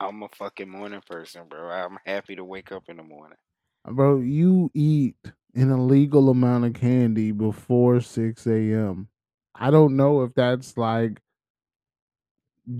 I'm 0.00 0.22
a 0.22 0.28
fucking 0.28 0.68
morning 0.68 1.02
person, 1.08 1.42
bro. 1.48 1.70
I'm 1.70 1.98
happy 2.04 2.34
to 2.34 2.44
wake 2.44 2.72
up 2.72 2.84
in 2.88 2.96
the 2.96 3.02
morning. 3.02 3.36
Bro, 3.86 4.20
you 4.20 4.70
eat 4.74 5.16
an 5.54 5.70
illegal 5.70 6.30
amount 6.30 6.64
of 6.64 6.74
candy 6.74 7.32
before 7.32 8.00
6 8.00 8.46
a.m. 8.46 9.08
I 9.54 9.70
don't 9.70 9.96
know 9.96 10.22
if 10.22 10.34
that's 10.34 10.76
like 10.76 11.20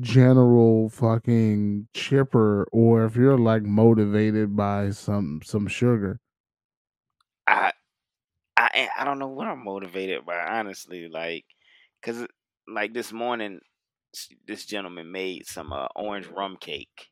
general 0.01 0.89
fucking 0.89 1.89
chipper 1.95 2.67
or 2.73 3.05
if 3.05 3.17
you're 3.17 3.39
like 3.39 3.63
motivated 3.63 4.57
by 4.57 4.91
some 4.91 5.41
some 5.45 5.67
sugar. 5.67 6.21
I 7.47 7.73
I 8.57 8.89
I 8.99 9.05
don't 9.05 9.19
know 9.19 9.29
what 9.29 9.49
I'm 9.49 9.65
motivated 9.65 10.27
by, 10.27 10.39
honestly. 10.39 11.09
Like, 11.09 11.45
cause 12.03 12.27
like 12.69 12.93
this 12.95 13.13
morning, 13.13 13.61
this 14.47 14.67
gentleman 14.67 15.11
made 15.13 15.47
some 15.47 15.73
uh, 15.73 15.87
orange 15.97 16.27
rum 16.29 16.57
cake. 16.61 17.09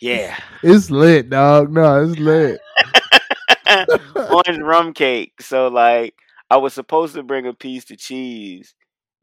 Yeah, 0.00 0.38
It's 0.62 0.90
lit, 0.90 1.30
dog. 1.30 1.72
No, 1.72 2.04
it's 2.04 2.18
lit. 2.18 2.60
orange 4.30 4.58
rum 4.62 4.92
cake. 4.94 5.40
So 5.42 5.68
like, 5.68 6.14
I 6.50 6.56
was 6.56 6.74
supposed 6.74 7.14
to 7.14 7.22
bring 7.22 7.46
a 7.46 7.54
piece 7.54 7.84
to 7.86 7.96
cheese, 7.96 8.74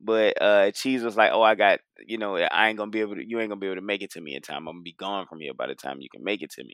but 0.05 0.41
uh, 0.41 0.71
cheese 0.71 1.03
was 1.03 1.17
like, 1.17 1.31
"Oh, 1.33 1.41
I 1.41 1.55
got 1.55 1.79
you 2.05 2.17
know, 2.17 2.37
I 2.37 2.69
ain't 2.69 2.77
gonna 2.77 2.91
be 2.91 3.01
able 3.01 3.15
to. 3.15 3.27
You 3.27 3.39
ain't 3.39 3.49
gonna 3.49 3.59
be 3.59 3.67
able 3.67 3.77
to 3.77 3.81
make 3.81 4.03
it 4.03 4.11
to 4.11 4.21
me 4.21 4.35
in 4.35 4.41
time. 4.41 4.67
I'm 4.67 4.75
gonna 4.75 4.81
be 4.83 4.93
gone 4.93 5.27
from 5.27 5.41
here 5.41 5.53
by 5.53 5.67
the 5.67 5.75
time 5.75 6.01
you 6.01 6.09
can 6.09 6.23
make 6.23 6.41
it 6.41 6.51
to 6.51 6.63
me." 6.63 6.73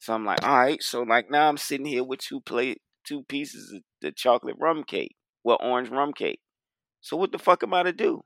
So 0.00 0.14
I'm 0.14 0.24
like, 0.24 0.44
"All 0.46 0.56
right." 0.58 0.82
So 0.82 1.02
like 1.02 1.30
now 1.30 1.48
I'm 1.48 1.56
sitting 1.58 1.86
here 1.86 2.04
with 2.04 2.20
two 2.20 2.40
plate, 2.42 2.82
two 3.04 3.24
pieces 3.24 3.72
of 3.72 3.82
the 4.02 4.12
chocolate 4.12 4.56
rum 4.60 4.84
cake, 4.84 5.16
well, 5.44 5.58
orange 5.62 5.90
rum 5.90 6.12
cake. 6.12 6.40
So 7.00 7.16
what 7.16 7.32
the 7.32 7.38
fuck 7.38 7.62
am 7.64 7.74
I 7.74 7.84
to 7.84 7.92
do? 7.92 8.22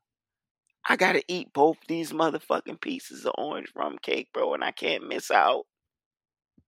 I 0.89 0.97
gotta 0.97 1.23
eat 1.29 1.53
both 1.55 1.79
these 1.89 2.13
motherfucking 2.13 2.81
pieces 2.83 3.25
of 3.27 3.33
orange 3.39 3.73
rum 3.77 3.99
cake, 4.03 4.31
bro, 4.35 4.55
and 4.55 4.65
I 4.65 4.73
can't 4.73 5.09
miss 5.09 5.31
out. 5.31 5.67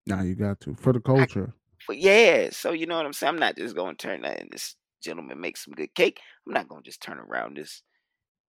Nah, 0.07 0.23
you 0.23 0.35
got 0.35 0.61
to 0.61 0.75
for 0.75 0.93
the 0.93 1.01
culture. 1.01 1.55
But 1.87 1.99
yeah, 1.99 2.51
so 2.51 2.73
you 2.73 2.87
know 2.87 2.97
what 2.97 3.07
I'm 3.07 3.13
saying. 3.13 3.35
I'm 3.35 3.39
not 3.41 3.57
just 3.57 3.75
gonna 3.77 3.95
turn 3.95 4.23
that. 4.23 4.45
This 4.51 4.77
gentleman 5.03 5.41
makes 5.41 5.65
some 5.65 5.75
good 5.75 5.95
cake. 5.95 6.21
I'm 6.47 6.55
not 6.55 6.69
gonna 6.69 6.83
just 6.83 7.03
turn 7.03 7.19
around 7.19 7.57
this, 7.57 7.83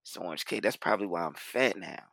this 0.05 0.17
orange 0.17 0.45
cake. 0.45 0.63
That's 0.63 0.77
probably 0.77 1.07
why 1.07 1.23
I'm 1.23 1.35
fat 1.35 1.77
now. 1.77 2.03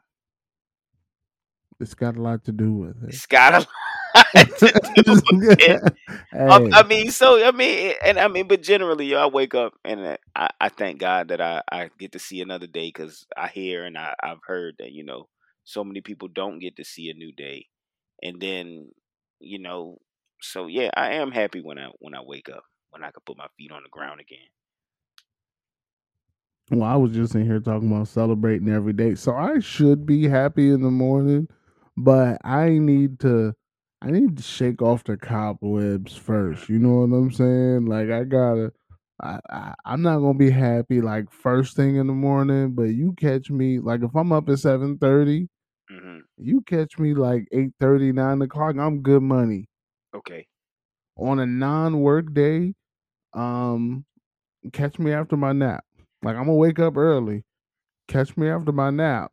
It's 1.80 1.94
got 1.94 2.16
a 2.16 2.22
lot 2.22 2.44
to 2.44 2.52
do 2.52 2.72
with 2.72 3.02
it. 3.04 3.08
It's 3.08 3.26
got 3.26 3.54
a 3.54 3.58
lot 3.58 4.26
to 4.58 4.80
do 4.96 5.20
with 5.30 5.54
it. 5.58 5.82
Um, 6.48 6.66
Hey. 6.66 6.70
I 6.72 6.82
mean, 6.82 7.10
so 7.10 7.44
I 7.44 7.52
mean, 7.52 7.94
and 8.04 8.18
I 8.18 8.28
mean, 8.28 8.48
but 8.48 8.62
generally, 8.62 9.06
yo, 9.06 9.18
I 9.18 9.26
wake 9.26 9.54
up 9.54 9.74
and 9.84 10.00
uh, 10.00 10.16
I, 10.34 10.50
I 10.60 10.68
thank 10.68 10.98
God 11.00 11.28
that 11.28 11.40
I, 11.40 11.62
I 11.70 11.90
get 11.98 12.12
to 12.12 12.18
see 12.18 12.40
another 12.40 12.66
day 12.66 12.88
because 12.88 13.26
I 13.36 13.48
hear 13.48 13.84
and 13.84 13.96
I, 13.96 14.14
I've 14.22 14.42
heard 14.46 14.76
that 14.78 14.92
you 14.92 15.04
know 15.04 15.28
so 15.64 15.84
many 15.84 16.00
people 16.00 16.28
don't 16.28 16.58
get 16.58 16.76
to 16.76 16.84
see 16.84 17.10
a 17.10 17.14
new 17.14 17.32
day, 17.32 17.66
and 18.22 18.40
then 18.40 18.90
you 19.40 19.58
know, 19.58 19.98
so 20.42 20.66
yeah, 20.66 20.90
I 20.96 21.12
am 21.14 21.30
happy 21.30 21.60
when 21.60 21.78
I 21.78 21.90
when 22.00 22.14
I 22.14 22.20
wake 22.22 22.48
up 22.48 22.64
when 22.90 23.02
I 23.04 23.10
can 23.10 23.22
put 23.26 23.36
my 23.38 23.48
feet 23.56 23.72
on 23.72 23.82
the 23.82 23.88
ground 23.90 24.20
again. 24.20 24.48
Well, 26.70 26.82
I 26.84 26.96
was 26.96 27.12
just 27.12 27.34
in 27.34 27.44
here 27.44 27.60
talking 27.60 27.90
about 27.90 28.08
celebrating 28.08 28.68
every 28.68 28.92
day. 28.92 29.14
So 29.16 29.34
I 29.34 29.58
should 29.60 30.06
be 30.06 30.28
happy 30.28 30.70
in 30.70 30.82
the 30.82 30.90
morning, 30.90 31.48
but 31.96 32.38
I 32.44 32.70
need 32.78 33.18
to 33.20 33.54
I 34.02 34.10
need 34.10 34.36
to 34.36 34.42
shake 34.42 34.80
off 34.82 35.04
the 35.04 35.16
cobwebs 35.16 36.16
first. 36.16 36.68
You 36.68 36.78
know 36.78 37.06
what 37.06 37.16
I'm 37.16 37.30
saying? 37.32 37.86
Like 37.86 38.10
I 38.10 38.24
gotta 38.24 38.72
I, 39.20 39.40
I 39.50 39.74
I'm 39.84 40.02
not 40.02 40.20
gonna 40.20 40.38
be 40.38 40.50
happy 40.50 41.00
like 41.00 41.30
first 41.32 41.76
thing 41.76 41.96
in 41.96 42.06
the 42.06 42.12
morning, 42.14 42.72
but 42.74 42.84
you 42.84 43.14
catch 43.14 43.50
me 43.50 43.80
like 43.80 44.02
if 44.02 44.14
I'm 44.14 44.32
up 44.32 44.48
at 44.48 44.58
seven 44.60 44.96
thirty, 44.98 45.48
hmm 45.88 46.20
you 46.38 46.62
catch 46.62 46.98
me 46.98 47.14
like 47.14 47.48
eight 47.52 47.72
thirty, 47.80 48.12
nine 48.12 48.42
o'clock, 48.42 48.76
I'm 48.78 49.02
good 49.02 49.22
money. 49.22 49.66
Okay. 50.14 50.46
On 51.16 51.38
a 51.38 51.46
non 51.46 52.00
work 52.00 52.32
day, 52.34 52.74
um, 53.34 54.04
catch 54.72 54.98
me 54.98 55.12
after 55.12 55.36
my 55.36 55.52
nap. 55.52 55.84
Like 56.22 56.36
I'm 56.36 56.44
gonna 56.44 56.54
wake 56.54 56.78
up 56.78 56.96
early. 56.96 57.44
Catch 58.08 58.36
me 58.36 58.48
after 58.48 58.72
my 58.72 58.90
nap. 58.90 59.32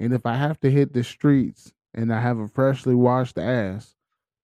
And 0.00 0.12
if 0.12 0.26
I 0.26 0.34
have 0.36 0.58
to 0.60 0.70
hit 0.70 0.92
the 0.92 1.04
streets 1.04 1.72
and 1.94 2.12
I 2.12 2.20
have 2.20 2.38
a 2.38 2.48
freshly 2.48 2.94
washed 2.94 3.38
ass, 3.38 3.94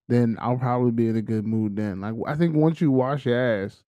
then 0.08 0.36
I'll 0.40 0.56
probably 0.58 0.92
be 0.92 1.08
in 1.08 1.16
a 1.16 1.22
good 1.22 1.44
mood 1.46 1.76
then. 1.76 2.00
Like 2.00 2.14
I 2.26 2.36
think 2.36 2.54
once 2.54 2.80
you 2.80 2.90
wash 2.90 3.26
your 3.26 3.38
ass, 3.64 3.82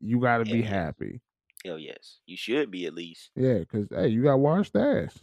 you 0.00 0.20
gotta 0.20 0.44
be 0.44 0.58
Yeah. 0.58 0.68
happy. 0.68 1.20
Hell 1.64 1.78
yes, 1.78 2.20
you 2.26 2.36
should 2.36 2.70
be 2.70 2.86
at 2.86 2.94
least. 2.94 3.30
Yeah, 3.34 3.58
because 3.58 3.88
hey, 3.90 4.08
you 4.08 4.22
got 4.22 4.38
washed 4.38 4.76
ass. 4.76 5.18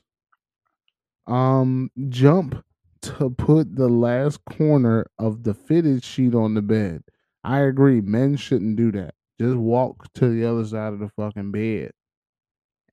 Um, 1.27 1.89
jump 2.09 2.63
to 3.01 3.29
put 3.29 3.75
the 3.75 3.87
last 3.87 4.43
corner 4.45 5.05
of 5.17 5.43
the 5.43 5.53
fitted 5.53 6.03
sheet 6.03 6.33
on 6.35 6.53
the 6.53 6.61
bed. 6.61 7.03
I 7.43 7.61
agree. 7.61 8.01
Men 8.01 8.35
shouldn't 8.37 8.77
do 8.77 8.91
that. 8.93 9.15
Just 9.39 9.55
walk 9.57 10.11
to 10.13 10.29
the 10.29 10.45
other 10.45 10.65
side 10.65 10.93
of 10.93 10.99
the 10.99 11.09
fucking 11.09 11.51
bed 11.51 11.91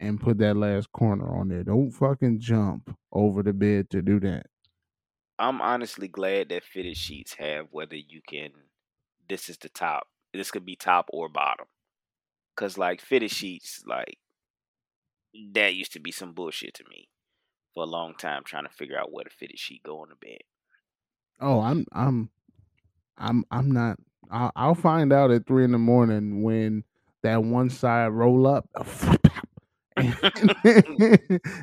and 0.00 0.20
put 0.20 0.38
that 0.38 0.56
last 0.56 0.90
corner 0.92 1.28
on 1.28 1.48
there. 1.48 1.62
Don't 1.62 1.90
fucking 1.90 2.40
jump 2.40 2.96
over 3.12 3.42
the 3.42 3.52
bed 3.52 3.90
to 3.90 4.02
do 4.02 4.18
that. 4.20 4.46
I'm 5.38 5.60
honestly 5.60 6.08
glad 6.08 6.48
that 6.50 6.64
fitted 6.64 6.96
sheets 6.96 7.34
have 7.34 7.68
whether 7.70 7.96
you 7.96 8.20
can. 8.26 8.50
This 9.28 9.48
is 9.48 9.58
the 9.58 9.68
top. 9.68 10.08
This 10.32 10.50
could 10.50 10.64
be 10.64 10.76
top 10.76 11.08
or 11.12 11.28
bottom. 11.28 11.66
Cause 12.56 12.76
like 12.76 13.00
fitted 13.00 13.30
sheets, 13.30 13.82
like 13.86 14.18
that 15.52 15.74
used 15.74 15.92
to 15.92 16.00
be 16.00 16.10
some 16.12 16.34
bullshit 16.34 16.74
to 16.74 16.84
me 16.90 17.08
for 17.72 17.84
a 17.84 17.86
long 17.86 18.14
time 18.16 18.42
trying 18.44 18.64
to 18.64 18.72
figure 18.72 18.98
out 18.98 19.12
where 19.12 19.24
the 19.24 19.30
fitted 19.30 19.58
sheet 19.58 19.82
go 19.82 20.00
on 20.00 20.08
the 20.10 20.16
bed. 20.16 20.40
Oh, 21.40 21.60
I'm 21.60 21.86
I'm 21.92 22.30
I'm 23.16 23.44
I'm 23.50 23.70
not. 23.70 23.98
I'll, 24.30 24.52
I'll 24.56 24.74
find 24.74 25.12
out 25.12 25.30
at 25.30 25.46
three 25.46 25.64
in 25.64 25.72
the 25.72 25.78
morning 25.78 26.42
when 26.42 26.84
that 27.22 27.42
one 27.44 27.70
side 27.70 28.08
roll 28.08 28.46
up. 28.46 28.68
and 29.96 30.08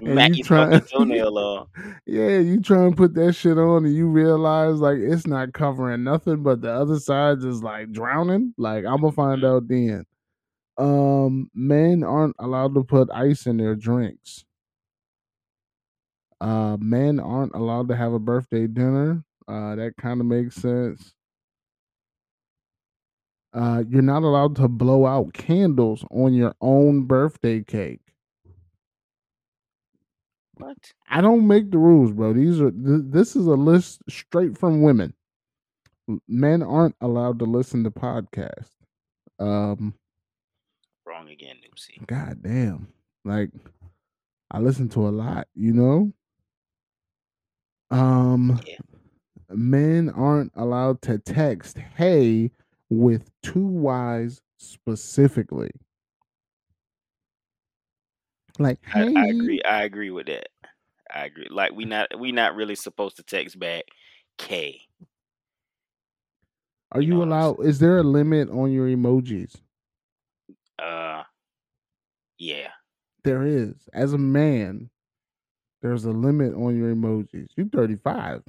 you 0.03 0.37
try, 0.37 0.69
fucking 0.71 0.81
toenail 0.81 1.37
off. 1.37 1.69
yeah, 2.05 2.39
you 2.39 2.61
try 2.61 2.85
and 2.85 2.97
put 2.97 3.13
that 3.15 3.33
shit 3.33 3.57
on, 3.57 3.85
and 3.85 3.95
you 3.95 4.07
realize 4.07 4.75
like 4.79 4.97
it's 4.99 5.27
not 5.27 5.53
covering 5.53 6.03
nothing, 6.03 6.43
but 6.43 6.61
the 6.61 6.71
other 6.71 6.99
side 6.99 7.39
is 7.39 7.63
like 7.63 7.91
drowning. 7.91 8.53
Like 8.57 8.85
I'm 8.85 9.01
gonna 9.01 9.11
find 9.13 9.43
Mm-hmm. 9.43 9.45
out 9.45 9.67
then. 9.67 10.05
Um, 10.77 11.49
men 11.55 12.03
aren't 12.03 12.35
allowed 12.39 12.75
to 12.75 12.83
put 12.83 13.09
ice 13.11 13.47
in 13.47 13.57
their 13.57 13.75
drinks. 13.75 14.45
Uh, 16.39 16.77
men 16.79 17.19
aren't 17.19 17.55
allowed 17.55 17.89
to 17.89 17.95
have 17.95 18.13
a 18.13 18.19
birthday 18.19 18.67
dinner. 18.67 19.23
Uh, 19.47 19.75
that 19.75 19.93
kind 19.97 20.21
of 20.21 20.27
makes 20.27 20.55
sense. 20.55 21.15
Uh, 23.53 23.83
you're 23.87 24.01
not 24.01 24.23
allowed 24.23 24.55
to 24.57 24.67
blow 24.67 25.05
out 25.05 25.33
candles 25.33 26.05
on 26.11 26.33
your 26.33 26.53
own 26.61 27.03
birthday 27.05 27.63
cake. 27.63 28.01
What? 30.55 30.77
I 31.09 31.21
don't 31.21 31.47
make 31.47 31.71
the 31.71 31.77
rules, 31.77 32.11
bro. 32.11 32.33
These 32.33 32.59
are 32.61 32.71
th- 32.71 33.03
this 33.05 33.35
is 33.35 33.45
a 33.47 33.51
list 33.53 34.01
straight 34.09 34.57
from 34.57 34.81
women. 34.81 35.13
Men 36.27 36.63
aren't 36.63 36.95
allowed 37.01 37.39
to 37.39 37.45
listen 37.45 37.83
to 37.83 37.91
podcasts. 37.91 38.71
Um, 39.39 39.93
Wrong 41.05 41.29
again, 41.29 41.57
Noopsy. 41.57 42.05
god 42.07 42.41
damn. 42.41 42.87
Like 43.23 43.51
I 44.51 44.59
listen 44.59 44.89
to 44.89 45.07
a 45.07 45.09
lot, 45.09 45.47
you 45.55 45.73
know? 45.73 46.11
Um, 47.91 48.59
men 49.49 50.09
aren't 50.09 50.51
allowed 50.55 51.01
to 51.03 51.19
text 51.19 51.77
"Hey" 51.95 52.51
with 52.89 53.29
two 53.43 53.65
Y's 53.65 54.41
specifically. 54.57 55.71
Like, 58.59 58.79
I, 58.93 58.99
hey, 58.99 59.13
I 59.15 59.25
agree. 59.27 59.61
I 59.63 59.83
agree 59.83 60.09
with 60.09 60.27
that. 60.27 60.47
I 61.13 61.25
agree. 61.25 61.47
Like 61.49 61.73
we 61.73 61.85
not 61.85 62.19
we 62.19 62.31
not 62.31 62.55
really 62.55 62.75
supposed 62.75 63.17
to 63.17 63.23
text 63.23 63.59
back 63.59 63.85
K. 64.37 64.81
are 66.91 67.01
you 67.01 67.23
allowed? 67.23 67.63
Is 67.63 67.79
there 67.79 67.97
a 67.99 68.03
limit 68.03 68.49
on 68.49 68.71
your 68.71 68.87
emojis? 68.87 69.55
Uh, 70.79 71.23
yeah. 72.37 72.69
There 73.23 73.43
is. 73.43 73.73
As 73.93 74.13
a 74.13 74.17
man, 74.17 74.89
there's 75.81 76.05
a 76.05 76.11
limit 76.11 76.53
on 76.53 76.77
your 76.77 76.95
emojis. 76.95 77.47
You're 77.55 77.67
35. 77.67 78.43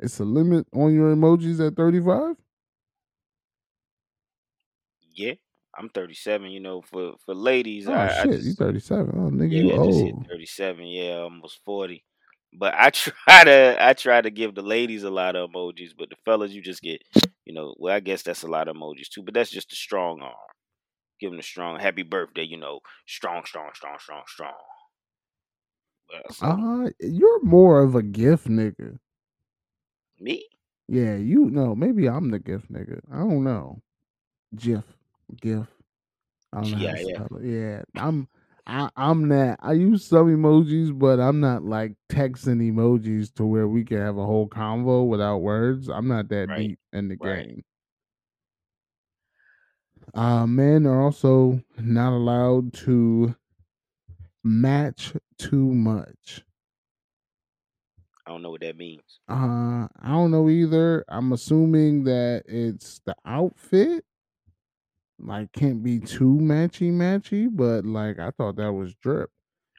It's 0.00 0.20
a 0.20 0.24
limit 0.24 0.66
on 0.74 0.94
your 0.94 1.14
emojis 1.14 1.66
at 1.66 1.76
35? 1.76 2.36
Yeah, 5.16 5.34
I'm 5.78 5.88
37. 5.90 6.50
You 6.50 6.60
know, 6.60 6.82
for 6.82 7.14
for 7.24 7.34
ladies, 7.34 7.88
Oh 7.88 8.06
I, 8.06 8.22
I 8.22 8.26
shit, 8.26 8.28
just 8.28 8.44
you 8.44 8.54
37. 8.54 9.12
Oh 9.16 9.30
nigga, 9.30 9.52
yeah, 9.60 9.64
you 9.64 9.72
I 9.74 9.78
old. 9.78 10.26
37. 10.30 10.86
Yeah, 10.86 11.16
almost 11.18 11.60
40. 11.64 12.04
But 12.52 12.74
I 12.74 12.90
try 12.92 13.44
to 13.44 13.76
I 13.80 13.92
try 13.94 14.20
to 14.22 14.30
give 14.30 14.54
the 14.54 14.62
ladies 14.62 15.04
a 15.04 15.10
lot 15.10 15.36
of 15.36 15.50
emojis, 15.50 15.90
but 15.98 16.10
the 16.10 16.16
fellas 16.24 16.52
you 16.52 16.62
just 16.62 16.82
get, 16.82 17.02
you 17.44 17.54
know, 17.54 17.74
well 17.78 17.94
I 17.94 18.00
guess 18.00 18.22
that's 18.22 18.42
a 18.44 18.48
lot 18.48 18.68
of 18.68 18.76
emojis 18.76 19.08
too, 19.10 19.22
but 19.22 19.34
that's 19.34 19.50
just 19.50 19.72
a 19.72 19.76
strong 19.76 20.20
arm. 20.22 20.34
Give 21.20 21.30
them 21.30 21.40
a 21.40 21.42
strong 21.44 21.78
happy 21.80 22.02
birthday, 22.02 22.44
you 22.44 22.58
know, 22.58 22.80
strong, 23.06 23.44
strong, 23.46 23.70
strong, 23.74 23.98
strong, 24.00 24.22
strong. 24.28 24.54
Uh, 26.40 26.90
you're 27.00 27.42
more 27.42 27.82
of 27.82 27.94
a 27.94 28.02
gift 28.02 28.48
nigga. 28.48 28.98
me, 30.20 30.48
Yeah, 30.88 31.16
you 31.16 31.50
know. 31.50 31.74
Maybe 31.74 32.08
I'm 32.08 32.30
the 32.30 32.38
gift 32.38 32.70
nigga. 32.72 33.00
I 33.10 33.18
don't 33.18 33.44
know. 33.44 33.82
GIF, 34.56 34.95
GIF. 35.40 35.66
I 36.52 36.60
don't 36.62 36.70
know 36.72 36.78
yeah, 36.78 36.94
yeah. 36.98 37.26
Yeah, 37.40 37.82
I'm. 37.96 38.28
I, 38.68 38.90
I'm 38.96 39.28
not. 39.28 39.60
I 39.62 39.74
use 39.74 40.04
some 40.04 40.26
emojis, 40.26 40.96
but 40.96 41.20
I'm 41.20 41.38
not 41.38 41.62
like 41.62 41.92
texting 42.10 42.60
emojis 42.60 43.32
to 43.34 43.44
where 43.44 43.68
we 43.68 43.84
can 43.84 43.98
have 43.98 44.18
a 44.18 44.26
whole 44.26 44.48
convo 44.48 45.06
without 45.06 45.38
words. 45.38 45.88
I'm 45.88 46.08
not 46.08 46.28
that 46.30 46.48
right, 46.48 46.58
deep 46.58 46.78
in 46.92 47.08
the 47.08 47.16
right. 47.20 47.46
game. 47.46 47.64
Uh, 50.14 50.46
men 50.46 50.86
are 50.86 51.02
also 51.02 51.60
not 51.78 52.12
allowed 52.12 52.72
to 52.72 53.36
match 54.42 55.12
too 55.38 55.72
much. 55.74 56.42
I 58.26 58.30
don't 58.32 58.42
know 58.42 58.50
what 58.50 58.62
that 58.62 58.76
means. 58.76 59.20
Uh, 59.28 59.86
I 60.02 60.08
don't 60.08 60.32
know 60.32 60.48
either. 60.48 61.04
I'm 61.08 61.32
assuming 61.32 62.04
that 62.04 62.42
it's 62.46 63.00
the 63.06 63.14
outfit. 63.24 64.04
Like, 65.18 65.52
can't 65.52 65.82
be 65.82 65.98
too 65.98 66.38
matchy 66.40 66.92
matchy, 66.92 67.48
but 67.50 67.84
like 67.84 68.18
I 68.18 68.30
thought 68.30 68.56
that 68.56 68.72
was 68.72 68.94
drip. 68.94 69.30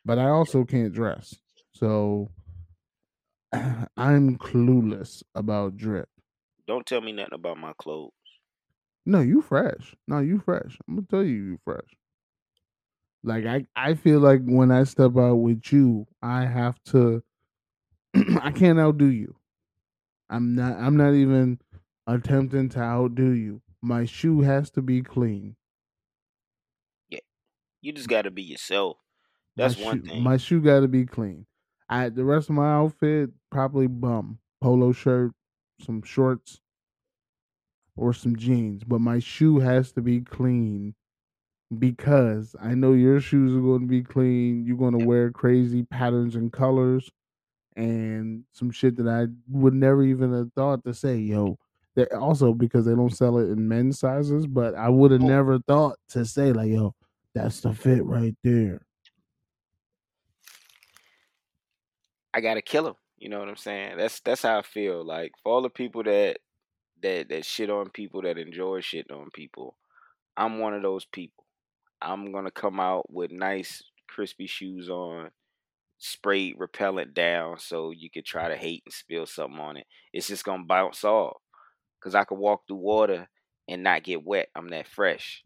But 0.03 0.19
I 0.19 0.29
also 0.29 0.63
can't 0.63 0.93
dress, 0.93 1.35
so 1.73 2.29
I'm 3.53 4.37
clueless 4.37 5.23
about 5.35 5.77
drip. 5.77 6.09
Don't 6.67 6.85
tell 6.85 7.01
me 7.01 7.11
nothing 7.11 7.33
about 7.33 7.57
my 7.57 7.73
clothes. 7.77 8.11
No, 9.05 9.21
you 9.21 9.41
fresh. 9.41 9.95
No, 10.07 10.19
you 10.19 10.39
fresh. 10.39 10.77
I'm 10.87 10.95
gonna 10.95 11.07
tell 11.09 11.23
you, 11.23 11.35
you 11.35 11.59
fresh. 11.63 11.97
Like 13.23 13.45
I, 13.45 13.65
I 13.75 13.93
feel 13.93 14.19
like 14.19 14.41
when 14.43 14.71
I 14.71 14.83
step 14.83 15.17
out 15.17 15.35
with 15.35 15.71
you, 15.71 16.07
I 16.21 16.45
have 16.45 16.81
to. 16.87 17.23
I 18.41 18.51
can't 18.51 18.79
outdo 18.79 19.05
you. 19.05 19.35
I'm 20.29 20.55
not. 20.55 20.77
I'm 20.77 20.97
not 20.97 21.13
even 21.13 21.59
attempting 22.05 22.69
to 22.69 22.79
outdo 22.79 23.31
you. 23.31 23.61
My 23.87 24.05
shoe 24.05 24.41
has 24.41 24.69
to 24.71 24.81
be 24.81 25.01
clean. 25.01 25.55
Yeah, 27.09 27.19
you 27.81 27.93
just 27.93 28.09
got 28.09 28.23
to 28.23 28.31
be 28.31 28.43
yourself. 28.43 28.97
My 29.55 29.63
That's 29.63 29.77
one 29.77 29.99
shoe, 29.99 30.01
thing. 30.01 30.23
my 30.23 30.37
shoe 30.37 30.61
got 30.61 30.81
to 30.81 30.87
be 30.87 31.05
clean. 31.05 31.47
I 31.89 32.09
the 32.09 32.25
rest 32.25 32.49
of 32.49 32.55
my 32.55 32.73
outfit 32.73 33.31
probably 33.49 33.87
bum 33.87 34.39
polo 34.61 34.91
shirt, 34.91 35.33
some 35.81 36.01
shorts, 36.01 36.61
or 37.95 38.13
some 38.13 38.35
jeans. 38.35 38.83
But 38.83 38.99
my 39.01 39.19
shoe 39.19 39.59
has 39.59 39.91
to 39.93 40.01
be 40.01 40.21
clean 40.21 40.95
because 41.77 42.55
I 42.61 42.75
know 42.75 42.93
your 42.93 43.19
shoes 43.19 43.55
are 43.55 43.61
going 43.61 43.81
to 43.81 43.87
be 43.87 44.03
clean. 44.03 44.65
You're 44.65 44.77
going 44.77 44.97
to 44.99 45.05
wear 45.05 45.31
crazy 45.31 45.83
patterns 45.83 46.35
and 46.35 46.51
colors 46.53 47.11
and 47.75 48.45
some 48.53 48.71
shit 48.71 48.97
that 48.97 49.07
I 49.07 49.27
would 49.49 49.73
never 49.73 50.03
even 50.03 50.33
have 50.33 50.53
thought 50.53 50.83
to 50.85 50.93
say, 50.93 51.17
yo. 51.17 51.59
That 51.97 52.13
also 52.13 52.53
because 52.53 52.85
they 52.85 52.95
don't 52.95 53.15
sell 53.15 53.39
it 53.39 53.49
in 53.49 53.67
men's 53.67 53.99
sizes, 53.99 54.45
but 54.45 54.75
I 54.75 54.87
would 54.87 55.11
have 55.11 55.23
oh. 55.23 55.27
never 55.27 55.59
thought 55.59 55.97
to 56.09 56.25
say 56.25 56.53
like, 56.53 56.69
yo, 56.69 56.93
that's 57.33 57.59
the 57.61 57.73
fit 57.73 58.05
right 58.05 58.35
there. 58.43 58.81
I 62.33 62.41
gotta 62.41 62.61
kill 62.61 62.87
him. 62.87 62.93
You 63.17 63.29
know 63.29 63.39
what 63.39 63.49
I'm 63.49 63.57
saying? 63.57 63.97
That's 63.97 64.19
that's 64.19 64.43
how 64.43 64.59
I 64.59 64.61
feel. 64.61 65.03
Like 65.03 65.31
for 65.41 65.51
all 65.51 65.61
the 65.63 65.71
people 65.71 66.03
that 66.03 66.37
that 67.01 67.29
that 67.29 67.45
shit 67.45 67.71
on 67.71 67.89
people 67.89 68.21
that 68.21 68.37
enjoy 68.37 68.81
shit 68.81 69.09
on 69.11 69.29
people, 69.33 69.75
I'm 70.37 70.59
one 70.59 70.75
of 70.75 70.83
those 70.83 71.05
people. 71.05 71.45
I'm 71.99 72.31
gonna 72.31 72.51
come 72.51 72.79
out 72.79 73.11
with 73.11 73.31
nice 73.31 73.81
crispy 74.07 74.45
shoes 74.45 74.87
on, 74.87 75.31
sprayed 75.97 76.55
repellent 76.59 77.15
down, 77.15 77.57
so 77.57 77.89
you 77.89 78.11
could 78.11 78.25
try 78.25 78.49
to 78.49 78.55
hate 78.55 78.83
and 78.85 78.93
spill 78.93 79.25
something 79.25 79.59
on 79.59 79.77
it. 79.77 79.87
It's 80.13 80.27
just 80.27 80.45
gonna 80.45 80.63
bounce 80.63 81.03
off, 81.03 81.37
cause 82.01 82.15
I 82.15 82.23
could 82.23 82.37
walk 82.37 82.67
through 82.67 82.77
water 82.77 83.27
and 83.67 83.83
not 83.83 84.03
get 84.03 84.25
wet. 84.25 84.49
I'm 84.55 84.69
that 84.69 84.87
fresh. 84.87 85.43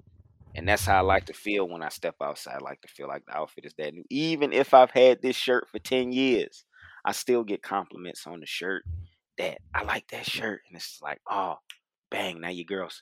And 0.54 0.68
that's 0.68 0.86
how 0.86 0.98
I 0.98 1.02
like 1.02 1.26
to 1.28 1.34
feel 1.34 1.68
when 1.68 1.82
I 1.82 1.90
step 1.90 2.16
outside. 2.22 2.56
I 2.56 2.64
like 2.64 2.82
to 2.82 2.88
feel 2.88 3.08
like 3.08 3.26
the 3.26 3.38
outfit 3.38 3.66
is 3.66 3.74
that 3.78 3.94
new. 3.94 4.04
Even 4.10 4.52
if 4.52 4.74
I've 4.74 4.92
had 4.92 5.22
this 5.22 5.36
shirt 5.36 5.70
for 5.70 5.80
10 5.80 6.12
years, 6.12 6.66
I 7.06 7.14
still 7.14 7.44
get 7.44 7.64
compliments 7.64 8.28
on 8.28 8.42
the 8.42 8.46
shirt 8.46 8.84
that 9.38 9.60
I 9.74 9.84
like 9.84 10.10
that 10.10 10.26
shirt. 10.26 10.62
And 10.68 10.76
it's 10.76 11.00
like, 11.02 11.22
oh, 11.30 11.56
bang, 12.10 12.42
now 12.42 12.50
your 12.50 12.66
girl's 12.66 13.02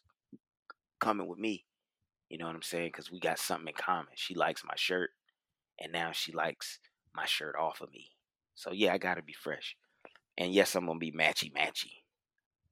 coming 0.99 1.27
with 1.27 1.39
me. 1.39 1.65
You 2.29 2.37
know 2.37 2.45
what 2.45 2.55
I'm 2.55 2.61
saying? 2.61 2.89
Because 2.89 3.11
we 3.11 3.19
got 3.19 3.39
something 3.39 3.67
in 3.67 3.73
common. 3.73 4.13
She 4.15 4.35
likes 4.35 4.63
my 4.63 4.75
shirt, 4.75 5.09
and 5.79 5.91
now 5.91 6.11
she 6.11 6.31
likes 6.31 6.79
my 7.15 7.25
shirt 7.25 7.55
off 7.59 7.81
of 7.81 7.91
me. 7.91 8.11
So 8.53 8.71
yeah, 8.71 8.93
I 8.93 8.99
gotta 8.99 9.23
be 9.23 9.33
fresh. 9.33 9.75
And 10.37 10.53
yes, 10.53 10.75
I'm 10.75 10.85
gonna 10.85 10.99
be 10.99 11.11
matchy 11.11 11.51
matchy. 11.51 11.98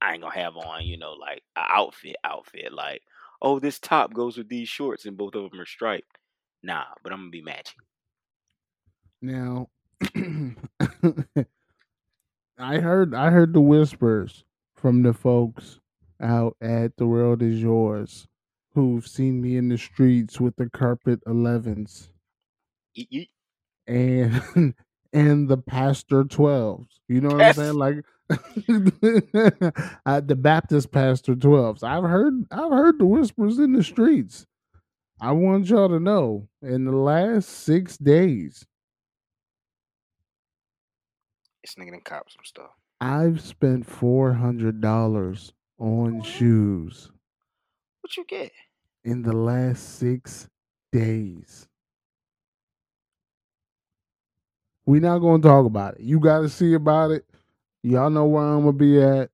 I 0.02 0.14
ain't 0.14 0.22
gonna 0.22 0.36
have 0.36 0.58
on, 0.58 0.86
you 0.86 0.98
know, 0.98 1.14
like 1.14 1.44
a 1.56 1.62
outfit, 1.62 2.16
outfit. 2.24 2.74
Like, 2.74 3.04
oh, 3.42 3.60
this 3.60 3.80
top 3.80 4.14
goes 4.14 4.38
with 4.38 4.50
these 4.50 4.70
shorts, 4.70 5.06
and 5.06 5.18
both 5.18 5.36
of 5.36 5.50
them 5.50 5.60
are 5.62 5.66
striped. 5.66 6.18
Nah, 6.64 6.86
but 7.04 7.14
I'm 7.14 7.20
gonna 7.20 7.30
be 7.32 7.42
matching. 7.42 7.82
Now, 9.22 9.70
I 12.58 12.80
heard 12.80 13.14
I 13.16 13.30
heard 13.32 13.54
the 13.54 13.62
whispers 13.62 14.44
from 14.76 15.04
the 15.04 15.14
folks 15.14 15.80
out 16.22 16.56
at 16.62 16.98
the 16.98 17.08
world 17.08 17.42
is 17.42 17.62
yours 17.62 18.28
who've 18.74 19.08
seen 19.08 19.42
me 19.42 19.58
in 19.58 19.70
the 19.70 19.78
streets 19.78 20.40
with 20.40 20.56
the 20.56 20.70
carpet 20.70 21.20
11s 21.26 22.10
Yeet, 22.98 23.10
yeet. 23.12 23.30
and 23.88 24.74
and 25.14 25.48
the 25.50 25.58
pastor 25.58 26.24
12s. 26.24 26.88
You 27.08 27.22
know 27.22 27.30
what 27.34 27.42
I'm 27.42 27.52
saying? 27.52 27.74
Like 27.76 28.04
uh, 30.06 30.22
the 30.22 30.38
Baptist 30.40 30.92
pastor 30.92 31.36
12s. 31.36 31.84
I've 31.84 32.04
heard 32.04 32.46
I've 32.52 32.72
heard 32.72 33.00
the 33.00 33.06
whispers 33.06 33.60
in 33.60 33.74
the 33.74 33.84
streets. 33.84 34.46
I 35.22 35.32
want 35.34 35.68
y'all 35.70 35.90
to 35.90 36.00
know 36.00 36.50
in 36.64 36.86
the 36.86 36.92
last 36.94 37.50
6 37.50 37.98
days 38.00 38.66
This 41.64 41.76
nigga 41.76 41.92
done 41.92 42.02
cop 42.06 42.30
some 42.32 42.46
stuff. 42.46 42.72
I've 43.02 43.42
spent 43.42 43.86
four 43.86 44.34
hundred 44.34 44.82
dollars 44.82 45.54
on 45.80 46.22
shoes 46.24 47.12
What 48.02 48.18
you 48.18 48.26
get? 48.28 48.52
in 49.06 49.24
the 49.24 49.34
last 49.34 50.00
six 50.00 50.48
days. 50.92 51.68
We're 54.86 55.02
not 55.02 55.20
gonna 55.20 55.44
talk 55.44 55.66
about 55.66 55.96
it. 55.96 56.02
You 56.02 56.20
gotta 56.20 56.50
see 56.50 56.74
about 56.76 57.12
it. 57.12 57.26
Y'all 57.84 58.10
know 58.10 58.26
where 58.26 58.44
I'm 58.44 58.60
gonna 58.62 58.74
be 58.74 59.02
at. 59.02 59.32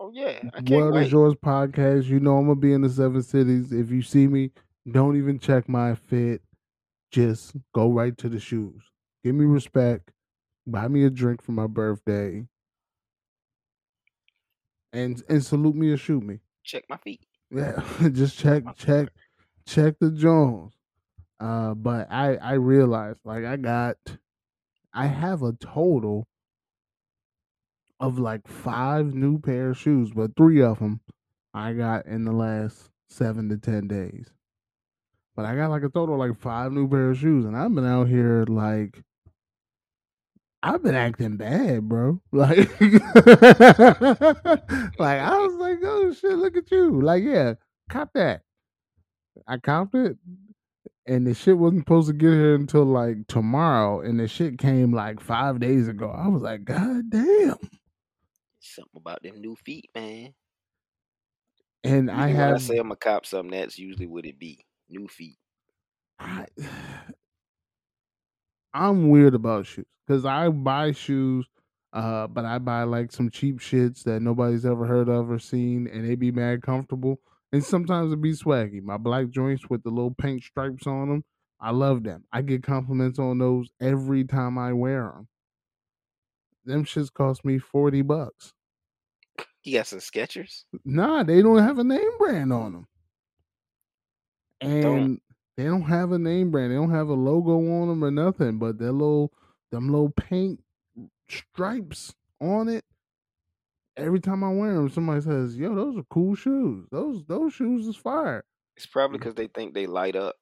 Oh 0.00 0.10
yeah, 0.12 0.42
I 0.52 0.60
can't 0.60 0.68
World 0.70 0.90
wait. 0.90 1.06
is 1.06 1.12
yours 1.12 1.34
podcast. 1.34 2.04
You 2.06 2.20
know 2.20 2.38
I'm 2.38 2.46
gonna 2.46 2.60
be 2.60 2.72
in 2.72 2.82
the 2.82 2.88
seven 2.88 3.22
cities. 3.22 3.72
If 3.72 3.90
you 3.90 4.02
see 4.02 4.26
me, 4.26 4.50
don't 4.90 5.16
even 5.16 5.38
check 5.38 5.68
my 5.68 5.94
fit. 5.94 6.42
Just 7.10 7.56
go 7.74 7.90
right 7.92 8.16
to 8.18 8.28
the 8.28 8.40
shoes. 8.40 8.82
Give 9.24 9.34
me 9.34 9.44
respect. 9.46 10.10
Buy 10.66 10.88
me 10.88 11.04
a 11.04 11.10
drink 11.10 11.42
for 11.42 11.52
my 11.52 11.66
birthday. 11.66 12.46
And 14.92 15.22
and 15.28 15.44
salute 15.44 15.74
me 15.76 15.90
or 15.90 15.96
shoot 15.96 16.22
me. 16.22 16.40
Check 16.64 16.84
my 16.88 16.96
feet. 16.96 17.26
Yeah, 17.50 17.82
just 18.12 18.38
check 18.38 18.64
check 18.76 19.08
check 19.66 19.98
the 20.00 20.10
Jones. 20.10 20.74
Uh, 21.40 21.74
but 21.74 22.10
I 22.10 22.36
I 22.36 22.52
realized 22.54 23.20
like 23.24 23.44
I 23.44 23.56
got 23.56 23.96
I 24.94 25.06
have 25.06 25.42
a 25.42 25.52
total 25.52 26.26
of 27.98 28.18
like 28.18 28.46
five 28.46 29.14
new 29.14 29.40
pair 29.40 29.70
of 29.70 29.78
shoes, 29.78 30.12
but 30.14 30.36
three 30.36 30.62
of 30.62 30.78
them 30.78 31.00
I 31.52 31.72
got 31.72 32.06
in 32.06 32.24
the 32.24 32.32
last 32.32 32.90
seven 33.08 33.48
to 33.48 33.58
ten 33.58 33.88
days. 33.88 34.30
But 35.36 35.46
I 35.46 35.56
got 35.56 35.70
like 35.70 35.82
a 35.82 35.88
total 35.88 36.16
like 36.16 36.38
five 36.38 36.72
new 36.72 36.88
pair 36.88 37.10
of 37.10 37.18
shoes, 37.18 37.44
and 37.44 37.56
I've 37.56 37.74
been 37.74 37.86
out 37.86 38.08
here 38.08 38.44
like 38.48 39.02
I've 40.62 40.82
been 40.82 40.94
acting 40.94 41.36
bad, 41.36 41.88
bro. 41.88 42.20
Like, 42.32 42.80
like 44.98 45.20
I 45.20 45.36
was 45.38 45.54
like, 45.56 45.78
oh 45.82 46.12
shit, 46.12 46.38
look 46.38 46.56
at 46.56 46.70
you. 46.70 47.02
Like, 47.02 47.22
yeah, 47.22 47.54
cop 47.90 48.10
that. 48.14 48.42
I 49.46 49.58
copped 49.58 49.94
it, 49.94 50.16
and 51.06 51.26
the 51.26 51.34
shit 51.34 51.58
wasn't 51.58 51.82
supposed 51.82 52.08
to 52.08 52.14
get 52.14 52.32
here 52.32 52.54
until 52.54 52.84
like 52.84 53.26
tomorrow, 53.26 54.00
and 54.00 54.18
the 54.18 54.28
shit 54.28 54.58
came 54.58 54.92
like 54.92 55.20
five 55.20 55.60
days 55.60 55.88
ago. 55.88 56.10
I 56.10 56.28
was 56.28 56.42
like, 56.42 56.64
God 56.64 57.10
damn. 57.10 57.56
Something 58.60 58.96
about 58.96 59.22
them 59.22 59.40
new 59.40 59.56
feet, 59.56 59.90
man. 59.94 60.34
And 61.82 62.10
I 62.10 62.14
when 62.14 62.24
I 62.24 62.28
have 62.28 62.62
say 62.62 62.78
I'm 62.78 62.90
a 62.90 62.96
cop 62.96 63.26
something, 63.26 63.50
that's 63.58 63.78
usually 63.78 64.06
what 64.06 64.24
it 64.24 64.38
be. 64.38 64.64
New 64.88 65.06
feet. 65.06 65.36
I, 66.18 66.46
I'm 68.74 69.10
weird 69.10 69.34
about 69.34 69.66
shoes 69.66 69.86
because 70.06 70.24
I 70.24 70.48
buy 70.48 70.92
shoes, 70.92 71.46
uh, 71.92 72.26
but 72.26 72.46
I 72.46 72.58
buy 72.58 72.84
like 72.84 73.12
some 73.12 73.30
cheap 73.30 73.60
shits 73.60 74.02
that 74.04 74.20
nobody's 74.20 74.64
ever 74.64 74.86
heard 74.86 75.10
of 75.10 75.30
or 75.30 75.38
seen, 75.38 75.86
and 75.86 76.08
they 76.08 76.14
be 76.14 76.32
mad 76.32 76.62
comfortable. 76.62 77.20
And 77.54 77.62
sometimes 77.62 78.12
it 78.12 78.20
be 78.20 78.32
swaggy. 78.32 78.82
My 78.82 78.96
black 78.96 79.30
joints 79.30 79.70
with 79.70 79.84
the 79.84 79.88
little 79.88 80.10
pink 80.10 80.42
stripes 80.42 80.88
on 80.88 81.08
them, 81.08 81.24
I 81.60 81.70
love 81.70 82.02
them. 82.02 82.24
I 82.32 82.42
get 82.42 82.64
compliments 82.64 83.20
on 83.20 83.38
those 83.38 83.68
every 83.80 84.24
time 84.24 84.58
I 84.58 84.72
wear 84.72 85.02
them. 85.14 85.28
Them 86.64 86.84
shits 86.84 87.12
cost 87.12 87.44
me 87.44 87.58
forty 87.58 88.02
bucks. 88.02 88.54
You 89.62 89.78
got 89.78 89.86
some 89.86 90.00
Skechers? 90.00 90.64
Nah, 90.84 91.22
they 91.22 91.42
don't 91.42 91.62
have 91.62 91.78
a 91.78 91.84
name 91.84 92.18
brand 92.18 92.52
on 92.52 92.72
them, 92.72 92.88
Don't. 94.60 94.98
and 94.98 95.20
they 95.56 95.62
don't 95.62 95.82
have 95.82 96.10
a 96.10 96.18
name 96.18 96.50
brand. 96.50 96.72
They 96.72 96.76
don't 96.76 96.90
have 96.90 97.08
a 97.08 97.14
logo 97.14 97.52
on 97.52 97.86
them 97.86 98.02
or 98.02 98.10
nothing. 98.10 98.58
But 98.58 98.78
that 98.78 98.90
little, 98.90 99.32
them 99.70 99.90
little 99.90 100.10
paint 100.10 100.60
stripes 101.28 102.16
on 102.40 102.68
it. 102.68 102.84
Every 103.96 104.20
time 104.20 104.42
I 104.42 104.52
wear 104.52 104.74
them, 104.74 104.88
somebody 104.90 105.20
says, 105.20 105.56
"Yo, 105.56 105.74
those 105.74 105.96
are 105.96 106.04
cool 106.10 106.34
shoes. 106.34 106.86
Those 106.90 107.24
those 107.26 107.52
shoes 107.52 107.86
is 107.86 107.96
fire." 107.96 108.44
It's 108.76 108.86
probably 108.86 109.18
because 109.18 109.34
they 109.34 109.46
think 109.46 109.72
they 109.74 109.86
light 109.86 110.16
up. 110.16 110.34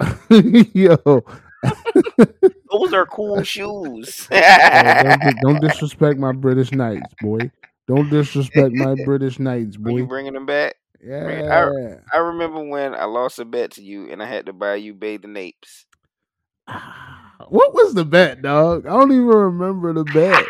Yo, 0.74 1.22
Those 2.70 2.92
are 2.92 3.06
cool 3.06 3.42
shoes. 3.42 4.26
Hey, 4.30 5.16
don't, 5.22 5.36
don't 5.42 5.60
disrespect 5.60 6.18
my 6.18 6.32
British 6.32 6.72
Knights, 6.72 7.14
boy. 7.20 7.50
Don't 7.86 8.08
disrespect 8.10 8.72
my 8.72 8.94
British 9.04 9.38
Knights, 9.38 9.76
Are 9.76 9.90
you 9.90 10.04
boy. 10.04 10.08
bringing 10.08 10.32
them 10.32 10.46
back? 10.46 10.76
Yeah. 11.04 11.70
I, 12.12 12.16
I 12.16 12.20
remember 12.20 12.62
when 12.64 12.94
I 12.94 13.04
lost 13.04 13.38
a 13.38 13.44
bet 13.44 13.72
to 13.72 13.82
you 13.82 14.10
and 14.10 14.22
I 14.22 14.26
had 14.26 14.46
to 14.46 14.52
buy 14.52 14.76
you 14.76 14.94
bathing 14.94 15.36
apes. 15.36 15.86
What 17.48 17.74
was 17.74 17.92
the 17.94 18.04
bet, 18.04 18.40
dog? 18.40 18.86
I 18.86 18.90
don't 18.90 19.10
even 19.10 19.26
remember 19.26 19.92
the 19.92 20.04
bet. 20.04 20.44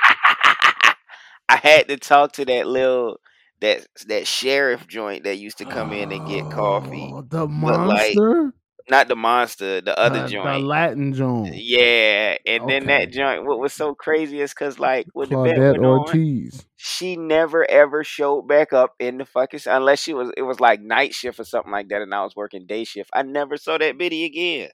I 1.53 1.57
had 1.57 1.89
to 1.89 1.97
talk 1.99 2.33
to 2.35 2.45
that 2.47 2.66
little 2.66 3.20
that 3.61 3.87
that 4.09 4.27
sheriff 4.27 4.87
joint 4.89 5.24
that 5.24 5.37
used 5.39 5.59
to 5.59 5.66
come 5.66 5.93
in 5.93 6.12
and 6.12 6.27
get 6.27 6.49
coffee. 6.51 7.16
Oh, 7.16 7.23
the 7.23 7.47
But 7.61 7.81
like 7.83 8.23
monster, 8.24 8.55
not 8.91 9.09
the 9.09 9.16
monster, 9.16 9.81
the 9.81 9.99
other 9.99 10.23
the, 10.23 10.29
the 10.29 10.31
joint. 10.33 10.59
Latin 10.59 11.12
joint, 11.15 11.55
Yeah, 11.55 12.37
and 12.47 12.69
then 12.69 12.87
that 12.87 13.12
joint. 13.12 13.45
What 13.47 13.61
was 13.61 13.73
so 13.74 13.95
crazy 13.95 14.41
is 14.41 14.53
because 14.53 14.79
like 14.79 15.09
when 15.15 15.31
the 15.31 15.37
bet 15.37 15.57
Claudette 15.57 15.69
went 15.69 15.85
on, 15.85 16.16
Ortiz. 16.16 16.66
she 16.77 17.16
never 17.16 17.69
ever 17.70 18.05
showed 18.05 18.43
back 18.49 18.73
up 18.73 18.95
in 18.99 19.19
the 19.19 19.27
fucking 19.27 19.61
unless 19.66 20.01
she 20.03 20.15
was 20.15 20.31
it 20.37 20.43
was 20.43 20.61
like 20.61 20.81
night 20.83 21.15
shift 21.15 21.41
or 21.41 21.45
something 21.45 21.73
like 21.73 21.89
that, 21.89 22.03
and 22.03 22.15
I 22.15 22.23
was 22.24 22.37
working 22.37 22.66
day 22.66 22.85
shift. 22.85 23.11
I 23.15 23.23
never 23.23 23.57
saw 23.59 23.79
that 23.79 23.99
biddy 23.99 24.24
again, 24.24 24.70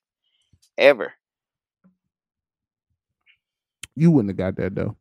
ever. 0.79 1.15
You 3.97 4.11
wouldn't 4.11 4.31
have 4.31 4.37
got 4.39 4.57
that 4.63 4.75
though. 4.75 4.97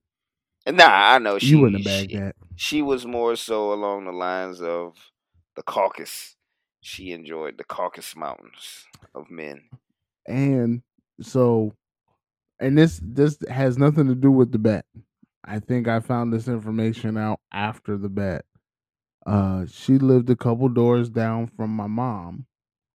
Nah, 0.67 0.85
I 1.15 1.19
know 1.19 1.39
she 1.39 1.55
you 1.55 1.57
wouldn't 1.57 1.77
have 1.77 1.85
bagged 1.85 2.11
she, 2.11 2.19
that. 2.19 2.35
she 2.55 2.81
was 2.83 3.05
more 3.05 3.35
so 3.35 3.73
along 3.73 4.05
the 4.05 4.11
lines 4.13 4.61
of 4.61 4.95
the 5.55 5.63
caucus. 5.63 6.35
She 6.81 7.11
enjoyed 7.11 7.57
the 7.57 7.65
caucus 7.65 8.15
Mountains 8.15 8.85
of 9.15 9.31
men. 9.31 9.63
And 10.27 10.83
so, 11.21 11.73
and 12.59 12.77
this 12.77 12.99
this 13.03 13.37
has 13.49 13.77
nothing 13.77 14.07
to 14.07 14.15
do 14.15 14.31
with 14.31 14.51
the 14.51 14.59
bet. 14.59 14.85
I 15.45 15.59
think 15.59 15.87
I 15.87 16.01
found 16.01 16.33
this 16.33 16.47
information 16.47 17.17
out 17.17 17.39
after 17.53 17.97
the 17.97 18.09
bet. 18.09 18.45
Uh, 19.25 19.65
she 19.67 19.97
lived 19.99 20.29
a 20.29 20.35
couple 20.35 20.69
doors 20.69 21.09
down 21.09 21.47
from 21.47 21.71
my 21.71 21.87
mom 21.87 22.45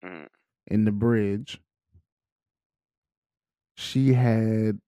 Mm. 0.04 0.28
in 0.68 0.86
the 0.86 0.92
bridge. 0.92 1.60
She 3.78 4.14
had 4.14 4.80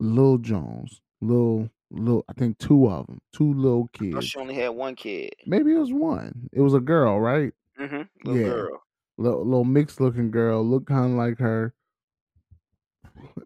Lil 0.00 0.38
Jones, 0.38 1.00
Lil 1.20 1.70
Lil. 1.90 2.24
I 2.28 2.32
think 2.34 2.58
two 2.58 2.88
of 2.88 3.06
them, 3.06 3.20
two 3.32 3.52
little 3.54 3.88
kids. 3.92 4.26
she 4.26 4.38
only 4.38 4.54
had 4.54 4.68
one 4.70 4.94
kid. 4.94 5.30
Maybe 5.46 5.72
it 5.72 5.78
was 5.78 5.92
one. 5.92 6.48
It 6.52 6.60
was 6.60 6.74
a 6.74 6.80
girl, 6.80 7.18
right? 7.20 7.52
Mm-hmm. 7.80 8.02
Little 8.28 8.40
Yeah. 8.40 8.48
girl. 8.48 8.82
little, 9.16 9.44
little 9.44 9.64
mixed 9.64 10.00
looking 10.00 10.30
girl, 10.30 10.64
looked 10.64 10.86
kind 10.88 11.12
of 11.12 11.18
like 11.18 11.38
her. 11.38 11.74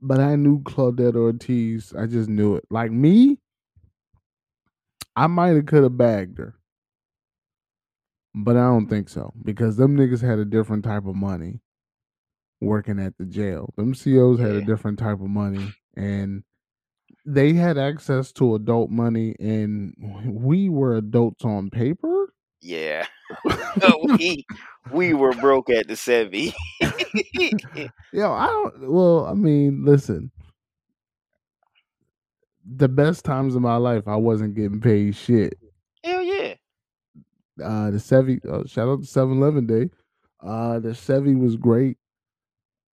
But 0.03 0.21
I 0.21 0.37
knew 0.37 0.61
Claudette 0.63 1.17
Ortiz. 1.17 1.95
I 1.95 2.07
just 2.07 2.29
knew 2.29 2.57
it. 2.57 2.65
Like 2.71 2.91
me, 2.91 3.39
I 5.17 5.27
might 5.29 5.55
have 5.57 5.67
could 5.67 5.83
have 5.83 5.97
bagged 5.97 6.39
her. 6.39 6.55
But 8.35 8.57
I 8.57 8.61
don't 8.65 8.87
think 8.89 9.09
so. 9.09 9.33
Because 9.45 9.77
them 9.77 9.97
niggas 9.97 10.23
had 10.23 10.39
a 10.39 10.45
different 10.45 10.85
type 10.85 11.07
of 11.07 11.15
money 11.15 11.61
working 12.61 12.99
at 12.99 13.17
the 13.19 13.25
jail. 13.27 13.73
Them 13.77 13.95
COs 13.95 14.41
had 14.41 14.53
a 14.53 14.63
different 14.65 14.99
type 14.99 15.21
of 15.21 15.29
money. 15.29 15.75
And 15.97 16.43
they 17.25 17.53
had 17.53 17.79
access 17.79 18.33
to 18.33 18.55
adult 18.55 18.91
money 18.91 19.37
and 19.39 19.95
we 20.27 20.69
were 20.69 20.97
adults 20.97 21.45
on 21.45 21.71
paper. 21.71 22.33
Yeah. 22.61 23.07
we 24.19 24.45
we 24.93 25.15
were 25.15 25.33
broke 25.35 25.71
at 25.71 25.89
the 25.89 25.95
Sevy. 25.95 26.53
Yo, 28.13 28.33
I 28.33 28.47
don't. 28.47 28.91
Well, 28.91 29.27
I 29.27 29.35
mean, 29.35 29.85
listen. 29.85 30.31
The 32.65 32.89
best 32.89 33.25
times 33.25 33.57
of 33.57 33.63
my 33.63 33.77
life, 33.77 34.07
I 34.07 34.17
wasn't 34.17 34.55
getting 34.55 34.81
paid 34.81 35.17
shit. 35.17 35.59
Hell 36.05 36.23
yeah. 36.23 36.55
Uh, 37.63 37.91
the 37.91 37.99
Sevy, 37.99 38.45
uh, 38.47 38.67
shout 38.67 38.89
out 38.89 39.01
to 39.01 39.07
Seven 39.07 39.39
Eleven 39.39 39.67
Day. 39.67 39.91
Uh, 40.41 40.79
the 40.79 40.91
Sevy 40.91 41.39
was 41.39 41.57
great. 41.57 41.97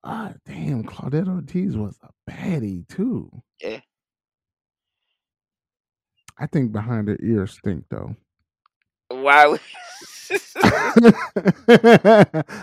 Ah, 0.03 0.33
damn, 0.45 0.83
Claudette 0.83 1.27
Ortiz 1.27 1.77
was 1.77 1.97
a 2.01 2.31
baddie 2.31 2.87
too. 2.87 3.29
Yeah. 3.61 3.79
I 6.39 6.47
think 6.47 6.71
behind 6.71 7.09
her 7.09 7.17
ears 7.21 7.51
stink 7.53 7.85
though. 7.89 8.15
Why 9.09 9.57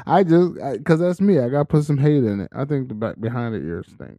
I 0.06 0.24
just 0.26 0.54
because 0.54 1.00
that's 1.00 1.20
me. 1.20 1.40
I 1.40 1.48
got 1.48 1.58
to 1.58 1.64
put 1.64 1.84
some 1.84 1.98
hate 1.98 2.24
in 2.24 2.40
it. 2.40 2.50
I 2.54 2.64
think 2.64 2.88
the 2.88 2.94
back 2.94 3.20
behind 3.20 3.54
the 3.54 3.58
ears 3.58 3.88
stink. 3.92 4.18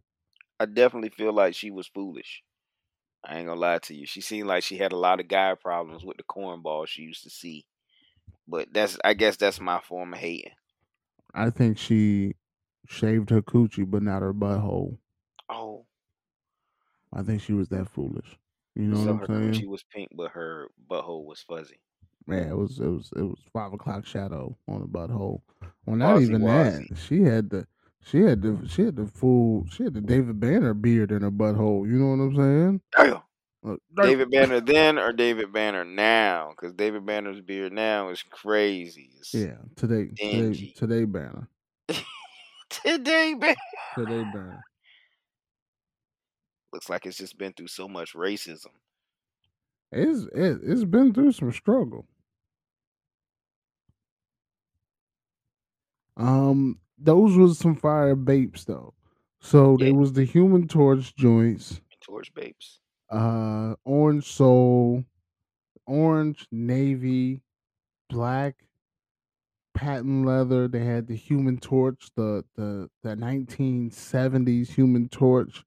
I 0.60 0.66
definitely 0.66 1.08
feel 1.10 1.32
like 1.32 1.54
she 1.54 1.70
was 1.70 1.86
foolish. 1.86 2.42
I 3.24 3.38
ain't 3.38 3.48
gonna 3.48 3.60
lie 3.60 3.78
to 3.78 3.94
you. 3.94 4.06
She 4.06 4.20
seemed 4.20 4.48
like 4.48 4.62
she 4.62 4.76
had 4.76 4.92
a 4.92 4.96
lot 4.96 5.20
of 5.20 5.28
guy 5.28 5.54
problems 5.54 6.04
with 6.04 6.18
the 6.18 6.22
cornball 6.22 6.86
she 6.86 7.02
used 7.02 7.24
to 7.24 7.30
see. 7.30 7.64
But 8.46 8.68
that's 8.72 8.98
I 9.04 9.14
guess 9.14 9.36
that's 9.36 9.60
my 9.60 9.80
form 9.80 10.12
of 10.12 10.18
hating. 10.18 10.52
I 11.34 11.50
think 11.50 11.78
she 11.78 12.34
shaved 12.86 13.30
her 13.30 13.42
coochie, 13.42 13.90
but 13.90 14.02
not 14.02 14.22
her 14.22 14.34
butthole. 14.34 14.98
Oh. 15.48 15.84
I 17.12 17.22
think 17.22 17.42
she 17.42 17.52
was 17.54 17.68
that 17.68 17.88
foolish. 17.88 18.36
You 18.78 18.84
know 18.84 19.04
so 19.04 19.14
what 19.14 19.28
I'm 19.30 19.52
saying? 19.52 19.64
coochie 19.64 19.68
was 19.68 19.82
pink 19.92 20.08
but 20.14 20.30
her 20.30 20.68
butthole 20.88 21.24
was 21.24 21.40
fuzzy. 21.40 21.80
Yeah, 22.28 22.50
it 22.50 22.56
was 22.56 22.78
it 22.78 22.86
was 22.86 23.10
it 23.16 23.22
was 23.22 23.40
five 23.52 23.72
o'clock 23.72 24.06
shadow 24.06 24.56
on 24.68 24.80
the 24.80 24.86
butthole. 24.86 25.40
Well, 25.84 25.96
not 25.96 26.16
Wazzy 26.16 26.22
even 26.22 26.42
that. 26.42 26.96
She 26.96 27.22
had 27.22 27.50
the 27.50 27.66
she 28.04 28.20
had 28.20 28.40
the 28.40 28.68
she 28.68 28.82
had 28.82 28.94
the 28.94 29.06
full 29.06 29.66
she 29.68 29.82
had 29.82 29.94
the 29.94 30.00
David 30.00 30.38
Banner 30.38 30.74
beard 30.74 31.10
in 31.10 31.22
her 31.22 31.30
butthole. 31.32 31.88
You 31.88 31.98
know 31.98 32.10
what 32.10 32.24
I'm 32.24 32.36
saying? 32.36 32.80
Damn. 32.96 33.22
Uh, 33.66 33.70
Look, 33.70 33.80
David 33.96 34.30
Banner 34.30 34.60
then 34.60 34.98
or 34.98 35.12
David 35.12 35.52
Banner 35.52 35.84
now? 35.84 36.50
Because 36.50 36.72
David 36.72 37.04
Banner's 37.04 37.40
beard 37.40 37.72
now 37.72 38.10
is 38.10 38.22
crazy. 38.22 39.10
It's 39.18 39.34
Yeah, 39.34 39.56
today 39.74 40.10
today 40.16 40.72
today 40.76 41.04
Banner 41.04 41.48
Today, 42.70 43.34
Banner 43.34 43.56
today 43.96 44.22
Banner. 44.32 44.64
Looks 46.72 46.88
like 46.88 47.06
it's 47.06 47.18
just 47.18 47.36
been 47.38 47.52
through 47.52 47.68
so 47.68 47.88
much 47.88 48.14
racism. 48.14 48.72
It's 49.92 50.22
it, 50.34 50.60
it's 50.62 50.84
been 50.84 51.12
through 51.12 51.32
some 51.32 51.52
struggle. 51.52 52.06
Um, 56.16 56.80
those 56.98 57.36
was 57.36 57.58
some 57.58 57.76
fire 57.76 58.14
Bapes 58.16 58.64
though. 58.64 58.94
So 59.40 59.76
Yeah. 59.76 59.92
was 59.92 60.12
the 60.12 60.24
Human 60.24 60.66
Torch 60.68 61.14
joints, 61.14 61.80
Torch 62.00 62.32
Bapes. 62.34 62.80
uh, 63.10 63.74
Orange 63.84 64.26
Soul, 64.26 65.04
Orange 65.86 66.46
Navy, 66.52 67.42
Black 68.10 68.68
patent 69.74 70.26
leather. 70.26 70.68
They 70.68 70.84
had 70.84 71.06
the 71.06 71.16
Human 71.16 71.58
Torch, 71.58 72.10
the 72.16 72.44
the 72.54 72.90
the 73.02 73.16
1970s 73.16 74.70
Human 74.70 75.08
Torch 75.08 75.64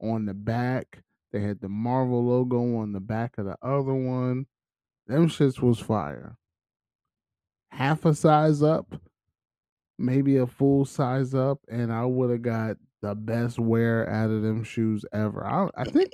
on 0.00 0.26
the 0.26 0.34
back. 0.34 1.02
They 1.32 1.40
had 1.40 1.60
the 1.60 1.68
Marvel 1.68 2.24
logo 2.26 2.76
on 2.78 2.92
the 2.92 3.00
back 3.00 3.38
of 3.38 3.46
the 3.46 3.56
other 3.62 3.94
one. 3.94 4.46
Them 5.06 5.28
shits 5.28 5.60
was 5.62 5.80
fire. 5.80 6.38
Half 7.72 8.04
a 8.04 8.14
size 8.14 8.62
up, 8.62 9.00
maybe 9.98 10.36
a 10.36 10.46
full 10.46 10.84
size 10.84 11.34
up, 11.34 11.60
and 11.68 11.92
I 11.92 12.04
would 12.04 12.30
have 12.30 12.42
got 12.42 12.76
the 13.02 13.14
best 13.14 13.58
wear 13.58 14.08
out 14.08 14.30
of 14.30 14.42
them 14.42 14.62
shoes 14.62 15.04
ever. 15.12 15.44
I, 15.46 15.68
I 15.76 15.84
think, 15.84 16.12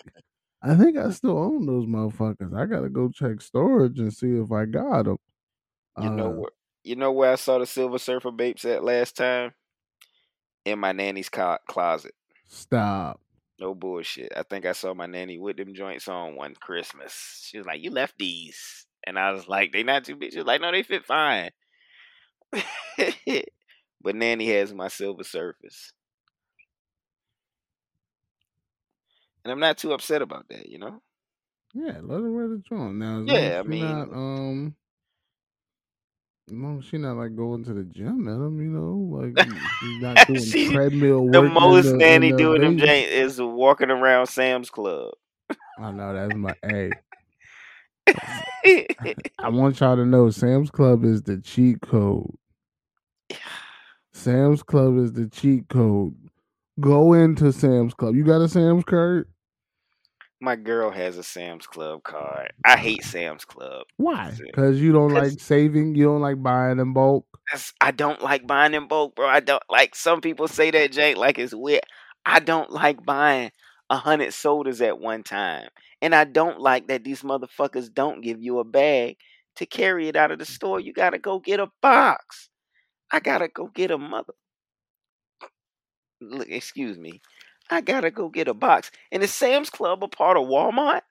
I 0.62 0.76
think 0.76 0.96
I 0.96 1.10
still 1.10 1.38
own 1.38 1.66
those 1.66 1.86
motherfuckers. 1.86 2.56
I 2.56 2.66
gotta 2.66 2.88
go 2.90 3.10
check 3.10 3.40
storage 3.40 3.98
and 4.00 4.12
see 4.12 4.36
if 4.36 4.52
I 4.52 4.66
got 4.66 5.04
them. 5.04 5.18
You 5.98 6.10
know 6.10 6.28
Uh, 6.28 6.30
where 6.30 6.50
you 6.84 6.96
know 6.96 7.12
where 7.12 7.32
I 7.32 7.36
saw 7.36 7.58
the 7.58 7.66
Silver 7.66 7.98
Surfer 7.98 8.30
Bapes 8.30 8.64
at 8.64 8.84
last 8.84 9.16
time? 9.16 9.54
In 10.66 10.78
my 10.80 10.92
nanny's 10.92 11.30
co- 11.30 11.56
closet. 11.66 12.14
stop. 12.46 13.20
No 13.58 13.74
bullshit. 13.74 14.32
I 14.36 14.42
think 14.42 14.66
I 14.66 14.72
saw 14.72 14.92
my 14.94 15.06
nanny 15.06 15.38
with 15.38 15.56
them 15.56 15.74
joints 15.74 16.08
on 16.08 16.36
one 16.36 16.54
Christmas. 16.54 17.40
She 17.48 17.56
was 17.58 17.66
like, 17.66 17.82
"You 17.82 17.90
left 17.90 18.18
these," 18.18 18.86
and 19.04 19.18
I 19.18 19.32
was 19.32 19.48
like, 19.48 19.72
"They 19.72 19.82
not 19.82 20.04
too 20.04 20.16
big." 20.16 20.32
She 20.32 20.38
was 20.38 20.46
like, 20.46 20.60
"No, 20.60 20.70
they 20.72 20.82
fit 20.82 21.06
fine." 21.06 21.50
but 24.02 24.14
nanny 24.14 24.48
has 24.50 24.72
my 24.74 24.88
Silver 24.88 25.22
Surfers, 25.22 25.92
and 29.44 29.52
I'm 29.52 29.60
not 29.60 29.78
too 29.78 29.92
upset 29.92 30.22
about 30.22 30.48
that. 30.50 30.66
You 30.68 30.78
know? 30.78 31.02
Yeah, 31.74 31.98
let 32.02 32.20
her 32.20 32.30
wear 32.30 32.48
the 32.48 32.62
joint. 32.68 32.96
Now, 32.96 33.22
Yeah, 33.26 33.60
I 33.60 33.62
mean- 33.62 33.80
not, 33.82 34.12
um, 34.12 34.76
as 36.48 36.54
long 36.54 36.78
as 36.78 36.84
she 36.84 36.96
not 36.98 37.16
like 37.16 37.34
going 37.34 37.64
to 37.64 37.74
the 37.74 37.82
gym 37.84 38.28
at 38.28 38.38
them, 38.38 38.60
you 38.60 38.68
know, 38.70 39.18
like 39.20 39.36
she's 39.80 40.00
not 40.02 40.26
doing 40.26 40.42
She- 40.44 40.72
treadmill 40.72 41.28
The 41.30 41.42
most 41.42 41.86
the- 41.90 41.96
nanny 41.96 42.30
the 42.30 42.36
doing 42.38 42.60
them 42.62 42.76
basement. 42.76 43.08
is 43.10 43.40
walking 43.40 43.90
around 43.90 44.26
Sam's 44.26 44.70
Club. 44.70 45.12
I 45.78 45.90
know 45.92 46.14
that's 46.14 46.34
my 46.34 46.54
hey. 46.62 46.90
I 49.38 49.48
want 49.48 49.80
y'all 49.80 49.96
to 49.96 50.06
know 50.06 50.30
Sam's 50.30 50.70
Club 50.70 51.04
is 51.04 51.22
the 51.22 51.38
cheat 51.38 51.80
code. 51.82 52.30
Sam's 54.12 54.62
Club 54.62 54.96
is 54.98 55.12
the 55.12 55.28
cheat 55.28 55.68
code. 55.68 56.14
Go 56.80 57.12
into 57.12 57.52
Sam's 57.52 57.94
Club. 57.94 58.14
You 58.14 58.24
got 58.24 58.40
a 58.40 58.48
Sam's 58.48 58.84
card? 58.84 59.28
My 60.40 60.56
girl 60.56 60.90
has 60.90 61.16
a 61.16 61.22
Sam's 61.22 61.66
Club 61.66 62.02
card. 62.02 62.52
I 62.64 62.76
hate 62.76 63.04
Sam's 63.04 63.44
Club. 63.44 63.86
Why? 63.96 64.32
Because 64.38 64.80
you 64.80 64.92
don't 64.92 65.12
like 65.12 65.40
saving. 65.40 65.94
You 65.94 66.04
don't 66.04 66.20
like 66.20 66.42
buying 66.42 66.78
in 66.78 66.92
bulk. 66.92 67.26
I 67.80 67.90
don't 67.90 68.22
like 68.22 68.46
buying 68.46 68.74
in 68.74 68.88
bulk, 68.88 69.16
bro. 69.16 69.26
I 69.26 69.40
don't 69.40 69.62
like 69.70 69.94
some 69.94 70.20
people 70.20 70.48
say 70.48 70.70
that 70.70 70.92
Jake 70.92 71.16
like 71.16 71.38
it's 71.38 71.54
weird. 71.54 71.82
I 72.26 72.40
don't 72.40 72.70
like 72.70 73.04
buying 73.04 73.50
a 73.88 73.96
hundred 73.96 74.34
sodas 74.34 74.82
at 74.82 74.98
one 74.98 75.22
time. 75.22 75.68
And 76.02 76.14
I 76.14 76.24
don't 76.24 76.60
like 76.60 76.88
that 76.88 77.04
these 77.04 77.22
motherfuckers 77.22 77.92
don't 77.92 78.20
give 78.20 78.42
you 78.42 78.58
a 78.58 78.64
bag 78.64 79.16
to 79.56 79.64
carry 79.64 80.08
it 80.08 80.16
out 80.16 80.32
of 80.32 80.38
the 80.38 80.44
store. 80.44 80.80
You 80.80 80.92
gotta 80.92 81.18
go 81.18 81.38
get 81.38 81.60
a 81.60 81.68
box. 81.80 82.50
I 83.10 83.20
gotta 83.20 83.48
go 83.48 83.70
get 83.74 83.90
a 83.90 83.98
mother 83.98 84.34
Look, 86.20 86.48
excuse 86.48 86.98
me. 86.98 87.20
I 87.70 87.80
gotta 87.80 88.10
go 88.10 88.28
get 88.28 88.48
a 88.48 88.54
box. 88.54 88.90
And 89.12 89.22
is 89.22 89.32
Sam's 89.32 89.70
Club 89.70 90.04
a 90.04 90.08
part 90.08 90.36
of 90.36 90.44
Walmart? 90.44 91.02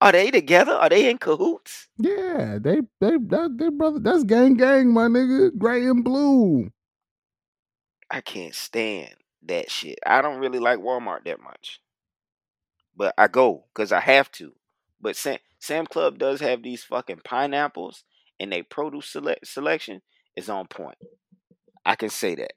Are 0.00 0.12
they 0.12 0.30
together? 0.30 0.72
Are 0.72 0.88
they 0.88 1.10
in 1.10 1.18
cahoots? 1.18 1.88
Yeah, 1.98 2.58
they 2.60 2.82
they 3.00 3.16
that 3.18 3.56
they 3.58 3.68
brother. 3.70 3.98
That's 3.98 4.24
gang 4.24 4.54
gang, 4.54 4.92
my 4.92 5.06
nigga. 5.06 5.56
Gray 5.58 5.86
and 5.86 6.04
blue. 6.04 6.70
I 8.10 8.20
can't 8.20 8.54
stand 8.54 9.14
that 9.44 9.70
shit. 9.70 9.98
I 10.06 10.22
don't 10.22 10.38
really 10.38 10.60
like 10.60 10.78
Walmart 10.78 11.24
that 11.24 11.40
much, 11.42 11.80
but 12.96 13.14
I 13.18 13.28
go 13.28 13.64
because 13.74 13.92
I 13.92 14.00
have 14.00 14.30
to. 14.32 14.52
But 15.00 15.16
Sam, 15.16 15.38
Sam 15.58 15.86
Club 15.86 16.18
does 16.18 16.40
have 16.40 16.62
these 16.62 16.84
fucking 16.84 17.22
pineapples, 17.24 18.04
and 18.40 18.52
they 18.52 18.62
produce 18.62 19.10
select, 19.10 19.46
selection 19.46 20.02
is 20.36 20.48
on 20.48 20.68
point. 20.68 20.98
I 21.84 21.96
can 21.96 22.10
say 22.10 22.34
that. 22.36 22.52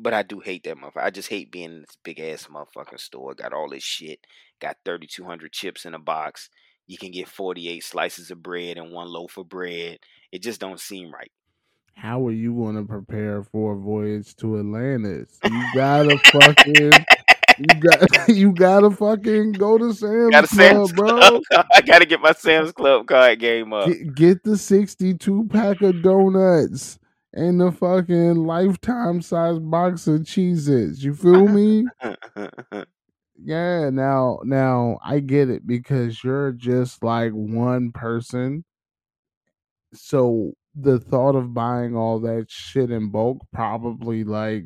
But 0.00 0.14
I 0.14 0.22
do 0.22 0.40
hate 0.40 0.64
that 0.64 0.76
motherfucker. 0.76 1.02
I 1.02 1.10
just 1.10 1.28
hate 1.28 1.50
being 1.50 1.70
in 1.70 1.80
this 1.80 1.96
big 2.04 2.20
ass 2.20 2.46
motherfucking 2.46 3.00
store. 3.00 3.34
Got 3.34 3.52
all 3.52 3.68
this 3.68 3.82
shit. 3.82 4.20
Got 4.60 4.76
3,200 4.84 5.52
chips 5.52 5.84
in 5.84 5.94
a 5.94 5.98
box. 5.98 6.50
You 6.86 6.96
can 6.96 7.10
get 7.10 7.28
48 7.28 7.84
slices 7.84 8.30
of 8.30 8.42
bread 8.42 8.78
and 8.78 8.92
one 8.92 9.08
loaf 9.08 9.36
of 9.36 9.48
bread. 9.48 9.98
It 10.32 10.42
just 10.42 10.60
don't 10.60 10.80
seem 10.80 11.12
right. 11.12 11.30
How 11.94 12.24
are 12.26 12.32
you 12.32 12.54
going 12.54 12.76
to 12.76 12.84
prepare 12.84 13.42
for 13.42 13.72
a 13.72 13.76
voyage 13.76 14.36
to 14.36 14.58
Atlantis? 14.58 15.36
You 15.44 15.64
gotta 15.74 16.16
fucking. 16.18 16.92
You 17.58 17.80
got 17.80 18.28
you 18.28 18.52
gotta 18.52 18.90
fucking 18.90 19.52
go 19.52 19.78
to 19.78 19.92
Sam's 19.92 20.30
Got 20.30 20.44
a 20.44 20.46
Sam's 20.46 20.92
Club, 20.92 21.20
bro. 21.20 21.40
Club. 21.40 21.66
I 21.74 21.80
gotta 21.80 22.06
get 22.06 22.20
my 22.20 22.32
Sam's 22.32 22.70
Club 22.70 23.08
card 23.08 23.40
game 23.40 23.72
up. 23.72 23.88
Get, 23.88 24.14
get 24.14 24.44
the 24.44 24.56
62 24.56 25.48
pack 25.50 25.82
of 25.82 26.00
donuts 26.02 27.00
and 27.32 27.60
the 27.60 27.70
fucking 27.72 28.34
lifetime 28.34 29.22
size 29.22 29.58
box 29.58 30.06
of 30.06 30.26
cheeses. 30.26 31.04
You 31.04 31.14
feel 31.14 31.48
me? 31.48 31.86
Yeah, 33.40 33.90
now 33.90 34.40
now 34.42 34.98
I 35.04 35.20
get 35.20 35.48
it 35.48 35.64
because 35.66 36.24
you're 36.24 36.52
just 36.52 37.04
like 37.04 37.30
one 37.32 37.92
person. 37.92 38.64
So 39.94 40.52
the 40.74 40.98
thought 40.98 41.36
of 41.36 41.54
buying 41.54 41.96
all 41.96 42.18
that 42.20 42.46
shit 42.50 42.90
in 42.90 43.10
bulk 43.10 43.38
probably 43.52 44.24
like 44.24 44.64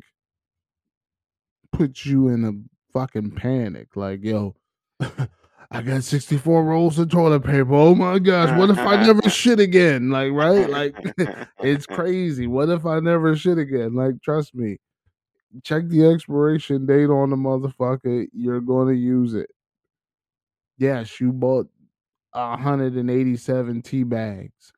puts 1.71 2.05
you 2.05 2.29
in 2.29 2.45
a 2.45 2.53
fucking 2.93 3.31
panic. 3.31 3.95
Like, 3.95 4.23
yo, 4.23 4.55
I 5.73 5.81
got 5.81 6.03
64 6.03 6.63
rolls 6.63 6.99
of 6.99 7.09
toilet 7.09 7.43
paper. 7.43 7.73
Oh 7.73 7.95
my 7.95 8.19
gosh, 8.19 8.55
what 8.59 8.69
if 8.69 8.77
I 8.77 9.03
never 9.03 9.21
shit 9.29 9.59
again? 9.59 10.11
Like, 10.11 10.31
right? 10.31 10.69
Like 10.69 10.95
it's 11.61 11.85
crazy. 11.87 12.45
What 12.45 12.69
if 12.69 12.85
I 12.85 12.99
never 12.99 13.35
shit 13.35 13.57
again? 13.57 13.95
Like, 13.95 14.21
trust 14.21 14.53
me. 14.53 14.77
Check 15.63 15.87
the 15.87 16.05
expiration 16.05 16.85
date 16.85 17.09
on 17.09 17.31
the 17.31 17.35
motherfucker. 17.35 18.27
You're 18.33 18.61
gonna 18.61 18.93
use 18.93 19.33
it. 19.33 19.49
Yes, 20.77 21.19
you 21.19 21.31
bought 21.31 21.67
187 22.33 23.81
tea 23.81 24.03
bags. 24.03 24.73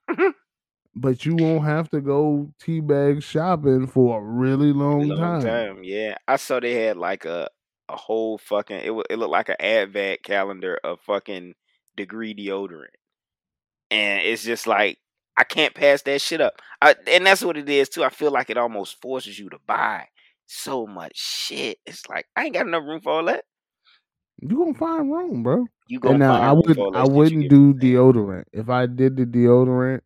but 0.95 1.25
you 1.25 1.35
won't 1.35 1.65
have 1.65 1.89
to 1.89 1.99
go 1.99 2.49
tea 2.59 2.79
bag 2.79 3.21
shopping 3.21 3.85
for 3.85 4.19
a 4.19 4.23
really 4.23 4.71
long, 4.71 5.09
long 5.09 5.41
time. 5.41 5.41
time. 5.41 5.83
Yeah, 5.83 6.15
I 6.25 6.37
saw 6.37 6.61
they 6.61 6.73
had 6.85 6.95
like 6.95 7.25
a 7.25 7.49
a 7.89 7.95
whole 7.95 8.37
fucking 8.37 8.77
it. 8.77 8.91
It 9.09 9.17
looked 9.19 9.31
like 9.31 9.49
an 9.49 9.55
advent 9.59 10.23
calendar 10.23 10.79
of 10.83 10.99
fucking 11.01 11.55
degree 11.95 12.33
deodorant, 12.33 12.95
and 13.91 14.21
it's 14.21 14.43
just 14.43 14.67
like 14.67 14.99
I 15.37 15.43
can't 15.43 15.73
pass 15.75 16.01
that 16.03 16.21
shit 16.21 16.41
up. 16.41 16.61
I, 16.81 16.95
and 17.07 17.25
that's 17.25 17.43
what 17.43 17.57
it 17.57 17.69
is 17.69 17.89
too. 17.89 18.03
I 18.03 18.09
feel 18.09 18.31
like 18.31 18.49
it 18.49 18.57
almost 18.57 19.01
forces 19.01 19.37
you 19.37 19.49
to 19.49 19.59
buy 19.67 20.07
so 20.47 20.87
much 20.87 21.17
shit. 21.17 21.79
It's 21.85 22.07
like 22.09 22.27
I 22.35 22.45
ain't 22.45 22.53
got 22.53 22.67
enough 22.67 22.83
room 22.83 23.01
for 23.01 23.13
all 23.13 23.25
that. 23.25 23.45
You 24.41 24.57
gonna 24.57 24.73
find 24.73 25.11
room, 25.11 25.43
bro. 25.43 25.65
You 25.87 25.99
And 26.03 26.19
gonna 26.19 26.19
now 26.19 26.35
find 26.35 26.41
I 26.41 26.51
room 26.51 26.71
for 26.73 26.85
all 26.85 26.91
that 26.91 27.01
i 27.01 27.03
wouldn't 27.05 27.49
do 27.49 27.73
deodorant. 27.73 28.45
If 28.53 28.69
I 28.69 28.85
did 28.85 29.17
the 29.17 29.25
deodorant, 29.25 30.01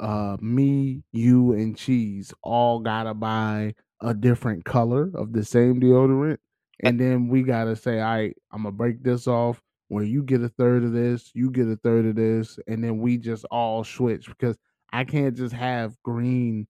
uh 0.00 0.36
me, 0.40 1.02
you, 1.12 1.52
and 1.52 1.76
cheese 1.76 2.32
all 2.42 2.80
gotta 2.80 3.14
buy 3.14 3.74
a 4.00 4.14
different 4.14 4.64
color 4.64 5.10
of 5.14 5.32
the 5.32 5.44
same 5.44 5.80
deodorant. 5.80 6.38
And 6.80 6.98
then 7.00 7.28
we 7.28 7.42
gotta 7.42 7.76
say, 7.76 8.00
all 8.00 8.14
right, 8.14 8.36
I'm 8.52 8.62
gonna 8.64 8.72
break 8.72 9.02
this 9.02 9.26
off 9.26 9.62
where 9.88 10.04
you 10.04 10.22
get 10.22 10.42
a 10.42 10.48
third 10.48 10.84
of 10.84 10.92
this, 10.92 11.30
you 11.34 11.50
get 11.50 11.68
a 11.68 11.76
third 11.76 12.06
of 12.06 12.16
this, 12.16 12.58
and 12.66 12.82
then 12.82 12.98
we 12.98 13.18
just 13.18 13.44
all 13.50 13.84
switch 13.84 14.26
because 14.28 14.56
I 14.92 15.04
can't 15.04 15.36
just 15.36 15.54
have 15.54 15.96
green 16.02 16.66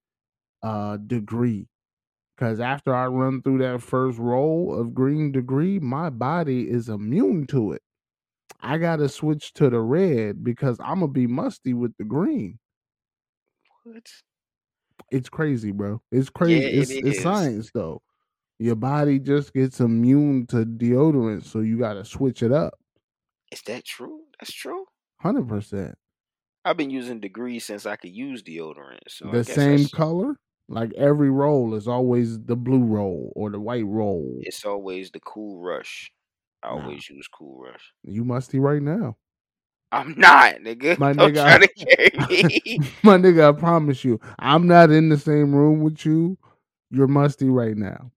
uh 0.62 0.96
degree. 0.98 1.68
Cause 2.36 2.60
after 2.60 2.94
I 2.94 3.06
run 3.06 3.42
through 3.42 3.58
that 3.58 3.82
first 3.82 4.18
roll 4.18 4.74
of 4.78 4.94
green 4.94 5.32
degree, 5.32 5.78
my 5.78 6.10
body 6.10 6.68
is 6.68 6.88
immune 6.88 7.46
to 7.48 7.72
it. 7.72 7.82
I 8.60 8.78
gotta 8.78 9.08
switch 9.08 9.52
to 9.54 9.70
the 9.70 9.80
red 9.80 10.42
because 10.42 10.78
I'm 10.80 11.00
gonna 11.00 11.08
be 11.12 11.26
musty 11.26 11.74
with 11.74 11.96
the 11.98 12.04
green. 12.04 12.58
What? 13.84 14.10
It's 15.10 15.28
crazy, 15.28 15.70
bro. 15.70 16.02
It's 16.10 16.30
crazy. 16.30 16.62
Yeah, 16.62 16.68
it 16.68 16.74
it's 16.74 16.90
it's 16.90 17.22
science 17.22 17.70
though. 17.72 18.02
Your 18.58 18.76
body 18.76 19.18
just 19.18 19.52
gets 19.52 19.80
immune 19.80 20.46
to 20.48 20.64
deodorant, 20.64 21.44
so 21.44 21.60
you 21.60 21.78
gotta 21.78 22.04
switch 22.04 22.42
it 22.42 22.52
up. 22.52 22.74
Is 23.52 23.62
that 23.62 23.84
true? 23.84 24.20
That's 24.40 24.52
true. 24.52 24.84
Hundred 25.20 25.48
percent. 25.48 25.96
I've 26.64 26.76
been 26.76 26.90
using 26.90 27.20
degree 27.20 27.58
since 27.58 27.84
I 27.84 27.96
could 27.96 28.14
use 28.14 28.42
deodorant. 28.42 29.00
So 29.08 29.30
The 29.30 29.44
same 29.44 29.70
that's- 29.78 29.90
color. 29.90 30.36
Like 30.66 30.94
every 30.94 31.28
roll 31.30 31.74
is 31.74 31.86
always 31.86 32.40
the 32.42 32.56
blue 32.56 32.84
roll 32.84 33.34
or 33.36 33.50
the 33.50 33.60
white 33.60 33.84
roll. 33.84 34.38
It's 34.40 34.64
always 34.64 35.10
the 35.10 35.20
Cool 35.20 35.60
Rush. 35.60 36.10
I 36.62 36.68
Nah. 36.74 36.80
always 36.82 37.06
use 37.10 37.28
Cool 37.28 37.60
Rush. 37.60 37.92
You 38.02 38.24
musty 38.24 38.58
right 38.60 38.80
now. 38.80 39.18
I'm 39.92 40.14
not, 40.16 40.54
nigga. 40.62 40.98
My 40.98 41.12
Don't 41.12 41.34
nigga, 41.34 41.44
I-. 41.44 42.88
My 43.02 43.18
nigga, 43.18 43.46
I 43.54 43.58
promise 43.60 44.04
you, 44.06 44.18
I'm 44.38 44.66
not 44.66 44.90
in 44.90 45.10
the 45.10 45.18
same 45.18 45.54
room 45.54 45.80
with 45.82 46.06
you. 46.06 46.38
You're 46.90 47.08
musty 47.08 47.50
right 47.50 47.76
now. 47.76 48.10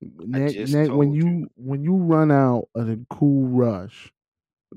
When 0.00 1.12
you, 1.14 1.26
you. 1.26 1.50
when 1.56 1.82
you 1.82 1.96
run 1.96 2.30
out 2.30 2.68
of 2.74 2.86
the 2.86 3.04
cool 3.08 3.48
rush, 3.48 4.12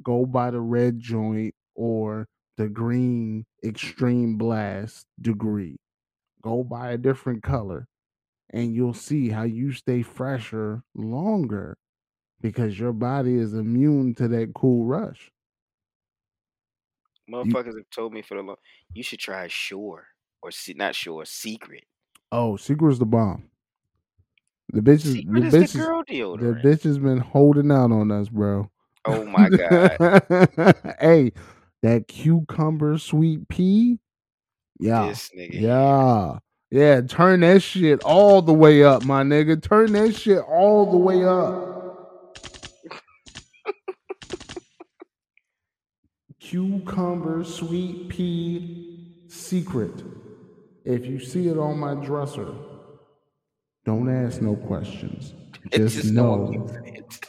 go 0.01 0.25
by 0.25 0.51
the 0.51 0.61
red 0.61 0.99
joint 0.99 1.55
or 1.75 2.27
the 2.57 2.69
green 2.69 3.45
extreme 3.63 4.37
blast 4.37 5.05
degree. 5.21 5.77
Go 6.41 6.63
buy 6.63 6.91
a 6.91 6.97
different 6.97 7.43
color, 7.43 7.87
and 8.49 8.73
you'll 8.73 8.93
see 8.93 9.29
how 9.29 9.43
you 9.43 9.73
stay 9.73 10.01
fresher 10.01 10.83
longer 10.95 11.77
because 12.41 12.79
your 12.79 12.93
body 12.93 13.35
is 13.35 13.53
immune 13.53 14.15
to 14.15 14.27
that 14.29 14.53
cool 14.55 14.85
rush. 14.85 15.31
Motherfuckers 17.29 17.77
have 17.77 17.89
told 17.91 18.13
me 18.13 18.21
for 18.21 18.35
the 18.35 18.43
long. 18.43 18.55
You 18.93 19.03
should 19.03 19.19
try 19.19 19.47
Sure 19.47 20.07
or 20.41 20.51
not 20.75 20.95
Sure, 20.95 21.25
Secret. 21.25 21.83
Oh, 22.31 22.57
Secret's 22.57 22.99
the 22.99 23.05
bomb. 23.05 23.49
The 24.71 24.81
bitches, 24.81 25.13
Secret 25.13 25.51
the 25.51 25.57
is 25.57 25.73
the 25.73 25.79
the 25.79 26.61
bitch 26.63 26.83
has 26.83 26.99
been 26.99 27.17
holding 27.17 27.71
out 27.71 27.91
on 27.91 28.11
us, 28.11 28.29
bro. 28.29 28.69
Oh 29.05 29.25
my 29.25 29.49
god, 29.49 29.97
hey, 30.99 31.31
that 31.81 32.07
cucumber 32.07 32.97
sweet 32.99 33.47
pea. 33.47 33.97
Yeah. 34.79 35.07
this 35.07 35.29
nigga. 35.35 35.59
Yeah. 35.59 36.39
Yeah. 36.71 37.01
Turn 37.01 37.39
that 37.41 37.63
shit 37.63 38.01
all 38.03 38.41
the 38.41 38.53
way 38.53 38.83
up, 38.83 39.03
my 39.03 39.23
nigga. 39.23 39.61
Turn 39.61 39.93
that 39.93 40.15
shit 40.15 40.39
all 40.39 40.91
the 40.91 40.97
way 40.97 41.23
up. 41.25 41.77
Cucumber 46.39 47.43
sweet 47.43 48.09
pea 48.09 49.25
secret. 49.27 50.03
If 50.85 51.05
you 51.05 51.19
see 51.19 51.47
it 51.47 51.57
on 51.57 51.77
my 51.77 51.93
dresser, 51.95 52.53
don't 53.89 54.07
ask 54.07 54.39
no 54.39 54.55
questions. 54.55 55.33
Just 55.71 55.95
just 55.95 56.11
know 56.13 56.69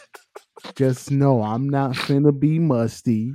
just 0.75 1.11
know 1.11 1.43
I'm 1.43 1.71
not 1.71 1.93
finna 1.93 2.39
be 2.39 2.59
musty. 2.59 3.33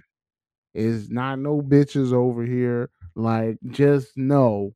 It's 0.75 1.09
not 1.09 1.39
no 1.39 1.59
bitches 1.61 2.13
over 2.13 2.43
here. 2.43 2.91
Like, 3.15 3.57
just 3.71 4.15
know 4.15 4.73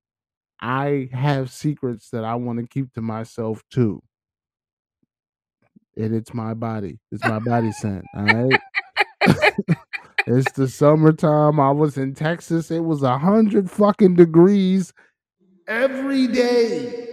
I 0.60 1.10
have 1.12 1.52
secrets 1.52 2.10
that 2.10 2.24
I 2.24 2.36
want 2.36 2.60
to 2.60 2.66
keep 2.68 2.92
to 2.94 3.02
myself 3.02 3.62
too. 3.70 4.02
And 5.96 6.16
it's 6.16 6.34
my 6.34 6.56
body. 6.56 7.00
It's 7.12 7.24
my 7.24 7.38
body 7.38 7.72
scent. 7.72 8.04
All 8.16 8.24
right. 8.24 8.60
it's 10.26 10.52
the 10.54 10.68
summertime. 10.68 11.60
I 11.60 11.70
was 11.70 11.98
in 11.98 12.16
Texas. 12.16 12.72
It 12.72 12.84
was 12.84 13.04
a 13.04 13.20
hundred 13.20 13.70
fucking 13.70 14.16
degrees 14.16 14.92
every 15.68 16.26
day. 16.26 17.09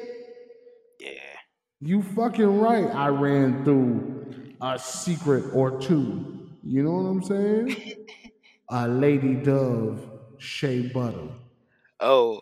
You 1.81 2.03
fucking 2.03 2.59
right. 2.59 2.87
I 2.87 3.09
ran 3.09 3.65
through 3.65 4.55
a 4.63 4.79
secret 4.79 5.45
or 5.53 5.79
two. 5.79 6.49
You 6.63 6.83
know 6.83 6.93
what 6.93 7.09
I'm 7.09 7.23
saying? 7.23 8.07
A 8.71 8.89
Lady 8.89 9.35
Dove 9.35 10.01
Shea 10.39 10.89
Butter. 10.89 11.29
Oh, 12.01 12.41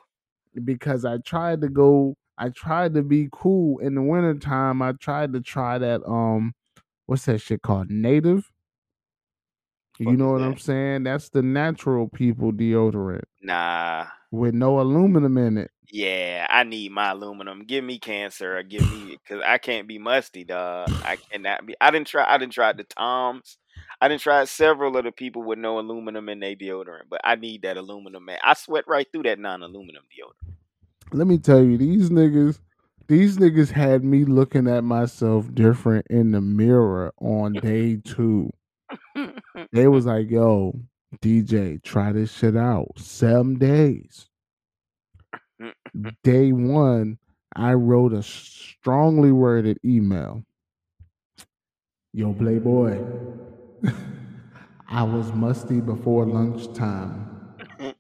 Because 0.65 1.05
I 1.05 1.19
tried 1.19 1.61
to 1.63 1.69
go, 1.69 2.17
I 2.39 2.49
tried 2.49 2.95
to 2.95 3.03
be 3.03 3.29
cool 3.33 3.79
in 3.81 3.95
the 3.95 4.03
wintertime. 4.03 4.81
I 4.81 4.93
tried 4.93 5.33
to 5.35 5.41
try 5.41 5.79
that 5.79 6.03
um 6.07 6.55
what's 7.07 7.27
that 7.27 7.41
shit 7.41 7.63
called? 7.63 7.91
Native. 7.91 8.51
You 9.99 10.17
know 10.17 10.33
what 10.33 10.39
that? 10.39 10.45
I'm 10.45 10.59
saying? 10.59 11.03
That's 11.05 11.29
the 11.29 11.43
natural 11.43 12.09
people 12.09 12.53
deodorant 12.53 13.25
nah. 13.43 14.07
with 14.31 14.55
no 14.55 14.81
aluminum 14.81 15.39
in 15.39 15.59
it. 15.59 15.71
Yeah, 15.95 16.49
I 16.51 16.65
need 16.65 16.91
my 16.91 17.13
aluminum. 17.13 17.67
Give 17.67 17.85
me 17.85 18.01
cancer 18.01 18.59
or 18.59 18.65
give 18.65 18.81
me 18.81 19.17
because 19.17 19.45
I 19.47 19.59
can't 19.59 19.87
be 19.87 19.97
musty, 20.01 20.43
dog. 20.43 20.89
I 21.05 21.15
cannot 21.15 21.67
be. 21.67 21.77
I 21.81 21.93
didn't 21.93 22.09
try. 22.09 22.27
I 22.29 22.37
didn't 22.37 22.53
try 22.53 22.73
the 22.73 22.83
Tom's. 22.83 23.59
I 24.01 24.09
didn't 24.09 24.23
try 24.23 24.45
several 24.47 24.97
of 24.97 25.05
the 25.05 25.13
people 25.13 25.45
with 25.45 25.61
no 25.61 25.79
aluminum 25.79 26.29
in 26.29 26.41
their 26.41 26.57
deodorant, 26.57 27.05
but 27.09 27.21
I 27.23 27.37
need 27.37 27.63
that 27.63 27.77
aluminum, 27.77 28.25
man. 28.25 28.41
I 28.45 28.55
sweat 28.55 28.83
right 28.89 29.07
through 29.13 29.23
that 29.23 29.39
non-aluminum 29.39 30.03
deodorant. 30.03 30.55
Let 31.13 31.29
me 31.29 31.39
tell 31.39 31.63
you, 31.63 31.79
these 31.79 32.11
niggas, 32.11 32.59
these 33.07 33.37
niggas 33.37 33.71
had 33.71 34.03
me 34.03 34.25
looking 34.25 34.67
at 34.67 34.83
myself 34.83 35.55
different 35.55 36.09
in 36.11 36.33
the 36.33 36.41
mirror 36.41 37.15
on 37.21 37.53
day 37.53 38.01
two. 38.05 38.51
They 39.73 39.87
was 39.87 40.07
like, 40.07 40.29
yo, 40.29 40.75
DJ, 41.23 41.81
try 41.85 42.11
this 42.11 42.33
shit 42.33 42.57
out. 42.57 42.99
Seven 42.99 43.55
days. 43.59 44.29
Mm-hmm. 45.97 46.09
Day 46.23 46.53
one, 46.53 47.19
I 47.55 47.75
wrote 47.75 48.13
a 48.13 48.23
strongly 48.23 49.33
worded 49.33 49.79
email. 49.85 50.45
Yo, 52.13 52.33
Playboy, 52.33 52.99
I 54.89 55.03
was 55.03 55.33
musty 55.33 55.81
before 55.81 56.27
lunchtime. 56.27 57.29
Mm-hmm. 57.61 57.91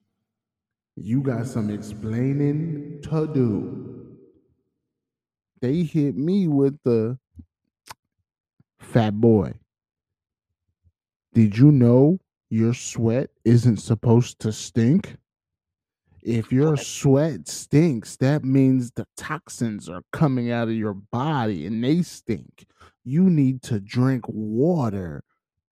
You 0.96 1.22
got 1.22 1.46
some 1.46 1.70
explaining 1.70 3.00
to 3.02 3.26
do. 3.32 4.18
They 5.60 5.82
hit 5.84 6.16
me 6.16 6.48
with 6.48 6.78
the 6.84 7.18
fat 8.78 9.20
boy. 9.20 9.54
Did 11.34 11.58
you 11.58 11.72
know 11.72 12.18
your 12.50 12.74
sweat 12.74 13.30
isn't 13.44 13.78
supposed 13.78 14.40
to 14.40 14.52
stink? 14.52 15.16
If 16.24 16.50
your 16.50 16.76
sweat 16.76 17.48
stinks, 17.48 18.16
that 18.16 18.44
means 18.44 18.90
the 18.92 19.06
toxins 19.16 19.88
are 19.88 20.02
coming 20.12 20.50
out 20.50 20.68
of 20.68 20.74
your 20.74 20.94
body 20.94 21.66
and 21.66 21.84
they 21.84 22.02
stink. 22.02 22.66
You 23.04 23.28
need 23.30 23.62
to 23.64 23.78
drink 23.80 24.24
water 24.28 25.22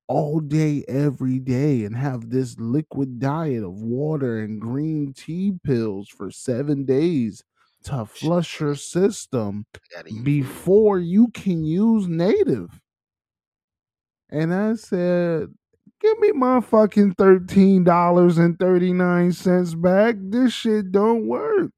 all 0.08 0.40
day, 0.40 0.84
every 0.88 1.38
day, 1.38 1.84
and 1.84 1.96
have 1.96 2.30
this 2.30 2.58
liquid 2.58 3.18
diet 3.20 3.64
of 3.64 3.82
water 3.82 4.40
and 4.40 4.60
green 4.60 5.14
tea 5.14 5.54
pills 5.64 6.08
for 6.08 6.30
seven 6.30 6.84
days 6.84 7.44
to 7.84 8.06
flush 8.06 8.60
your 8.60 8.74
system 8.76 9.66
Gotta 9.94 10.10
eat 10.10 10.24
food. 10.24 10.24
before 10.24 10.98
you 10.98 11.28
can 11.28 11.64
use 11.64 12.08
native. 12.08 12.80
And 14.30 14.52
I 14.54 14.74
said, 14.74 15.48
Give 16.02 16.18
me 16.18 16.32
my 16.32 16.60
fucking 16.60 17.14
$13.39 17.14 19.80
back. 19.80 20.16
This 20.18 20.52
shit 20.52 20.90
don't 20.90 21.28
work. 21.28 21.70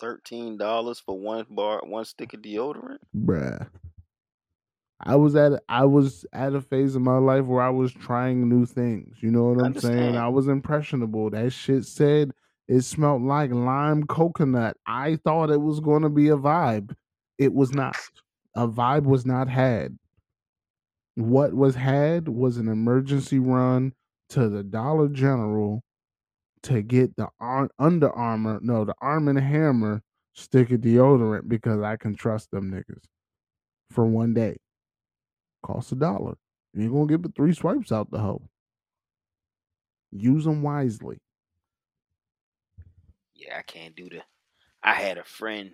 Thirteen 0.00 0.56
dollars 0.56 1.00
for 1.00 1.18
one 1.18 1.44
bar, 1.50 1.82
one 1.84 2.04
stick 2.04 2.32
of 2.32 2.40
deodorant. 2.40 2.98
Bruh. 3.16 3.66
I 5.00 5.16
was 5.16 5.34
at 5.34 5.60
I 5.68 5.86
was 5.86 6.24
at 6.32 6.54
a 6.54 6.60
phase 6.60 6.94
of 6.94 7.02
my 7.02 7.18
life 7.18 7.46
where 7.46 7.62
I 7.62 7.70
was 7.70 7.92
trying 7.92 8.48
new 8.48 8.64
things. 8.64 9.16
You 9.20 9.32
know 9.32 9.42
what 9.44 9.64
I'm 9.64 9.76
saying? 9.78 10.16
I 10.16 10.28
was 10.28 10.46
impressionable. 10.46 11.30
That 11.30 11.52
shit 11.52 11.84
said 11.84 12.30
it 12.68 12.82
smelled 12.82 13.22
like 13.22 13.50
lime 13.50 14.04
coconut. 14.04 14.76
I 14.86 15.16
thought 15.16 15.50
it 15.50 15.60
was 15.60 15.80
gonna 15.80 16.10
be 16.10 16.28
a 16.28 16.36
vibe. 16.36 16.94
It 17.38 17.52
was 17.52 17.72
not. 17.72 17.96
A 18.54 18.68
vibe 18.68 19.04
was 19.04 19.26
not 19.26 19.48
had. 19.48 19.98
What 21.18 21.52
was 21.52 21.74
had 21.74 22.28
was 22.28 22.58
an 22.58 22.68
emergency 22.68 23.40
run 23.40 23.92
to 24.28 24.48
the 24.48 24.62
Dollar 24.62 25.08
General 25.08 25.82
to 26.62 26.82
get 26.82 27.16
the 27.16 27.28
Ar- 27.40 27.70
Under 27.78 28.10
Armour, 28.10 28.60
no, 28.62 28.84
the 28.84 28.94
Arm 29.00 29.26
and 29.28 29.38
Hammer 29.38 30.02
stick 30.34 30.70
of 30.70 30.80
deodorant 30.80 31.48
because 31.48 31.82
I 31.82 31.96
can 31.96 32.14
trust 32.14 32.52
them 32.52 32.70
niggas 32.70 33.04
for 33.90 34.06
one 34.06 34.34
day. 34.34 34.58
Cost 35.64 35.92
a 35.92 35.96
dollar. 35.96 36.36
You 36.74 36.84
ain't 36.84 36.92
gonna 36.92 37.06
get 37.06 37.22
but 37.22 37.34
three 37.34 37.52
swipes 37.52 37.90
out 37.90 38.10
the 38.12 38.20
hoe. 38.20 38.48
Use 40.12 40.44
them 40.44 40.62
wisely. 40.62 41.18
Yeah, 43.34 43.58
I 43.58 43.62
can't 43.62 43.96
do 43.96 44.08
the. 44.08 44.22
I 44.82 44.94
had 44.94 45.18
a 45.18 45.24
friend 45.24 45.72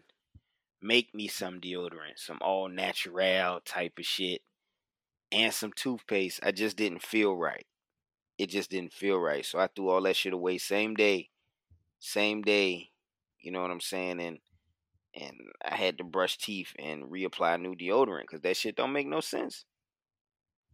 make 0.82 1.14
me 1.14 1.28
some 1.28 1.60
deodorant, 1.60 2.18
some 2.18 2.38
all 2.40 2.68
natural 2.68 3.60
type 3.64 3.98
of 3.98 4.06
shit, 4.06 4.42
and 5.32 5.52
some 5.52 5.72
toothpaste. 5.72 6.40
I 6.42 6.52
just 6.52 6.76
didn't 6.76 7.02
feel 7.02 7.36
right. 7.36 7.66
It 8.38 8.48
just 8.48 8.70
didn't 8.70 8.92
feel 8.92 9.18
right. 9.18 9.44
So 9.44 9.58
I 9.58 9.68
threw 9.68 9.90
all 9.90 10.02
that 10.02 10.16
shit 10.16 10.32
away 10.32 10.58
same 10.58 10.94
day. 10.94 11.30
Same 12.00 12.42
day. 12.42 12.90
You 13.40 13.52
know 13.52 13.62
what 13.62 13.70
I'm 13.70 13.80
saying? 13.80 14.20
And 14.20 14.38
and 15.14 15.36
I 15.64 15.76
had 15.76 15.98
to 15.98 16.04
brush 16.04 16.38
teeth 16.38 16.72
and 16.78 17.04
reapply 17.04 17.60
new 17.60 17.76
deodorant 17.76 18.22
because 18.22 18.40
that 18.40 18.56
shit 18.56 18.74
don't 18.74 18.92
make 18.92 19.06
no 19.06 19.20
sense. 19.20 19.64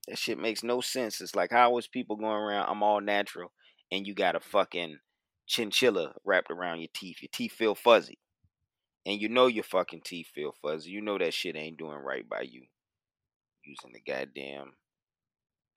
That 0.08 0.18
shit 0.18 0.38
makes 0.38 0.62
no 0.62 0.80
sense. 0.80 1.20
It's 1.20 1.34
like 1.34 1.50
how 1.50 1.76
is 1.78 1.86
people 1.86 2.16
going 2.16 2.32
around? 2.32 2.68
I'm 2.68 2.82
all 2.82 3.00
natural, 3.00 3.52
and 3.92 4.06
you 4.06 4.14
got 4.14 4.36
a 4.36 4.40
fucking 4.40 4.98
chinchilla 5.46 6.14
wrapped 6.24 6.50
around 6.50 6.80
your 6.80 6.88
teeth. 6.94 7.18
Your 7.20 7.28
teeth 7.32 7.52
feel 7.52 7.74
fuzzy, 7.74 8.18
and 9.04 9.20
you 9.20 9.28
know 9.28 9.46
your 9.46 9.64
fucking 9.64 10.02
teeth 10.04 10.28
feel 10.34 10.54
fuzzy. 10.62 10.90
You 10.90 11.02
know 11.02 11.18
that 11.18 11.34
shit 11.34 11.56
ain't 11.56 11.76
doing 11.78 11.98
right 11.98 12.26
by 12.26 12.42
you. 12.42 12.62
Using 13.64 13.92
the 13.92 14.00
goddamn. 14.00 14.72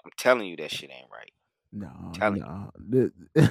I'm 0.05 0.11
telling 0.17 0.47
you 0.47 0.57
that 0.57 0.71
shit 0.71 0.91
ain't 0.91 1.11
right. 1.11 1.31
No, 1.75 1.89
Telling 2.13 2.43
you. 2.91 3.11
no. 3.35 3.49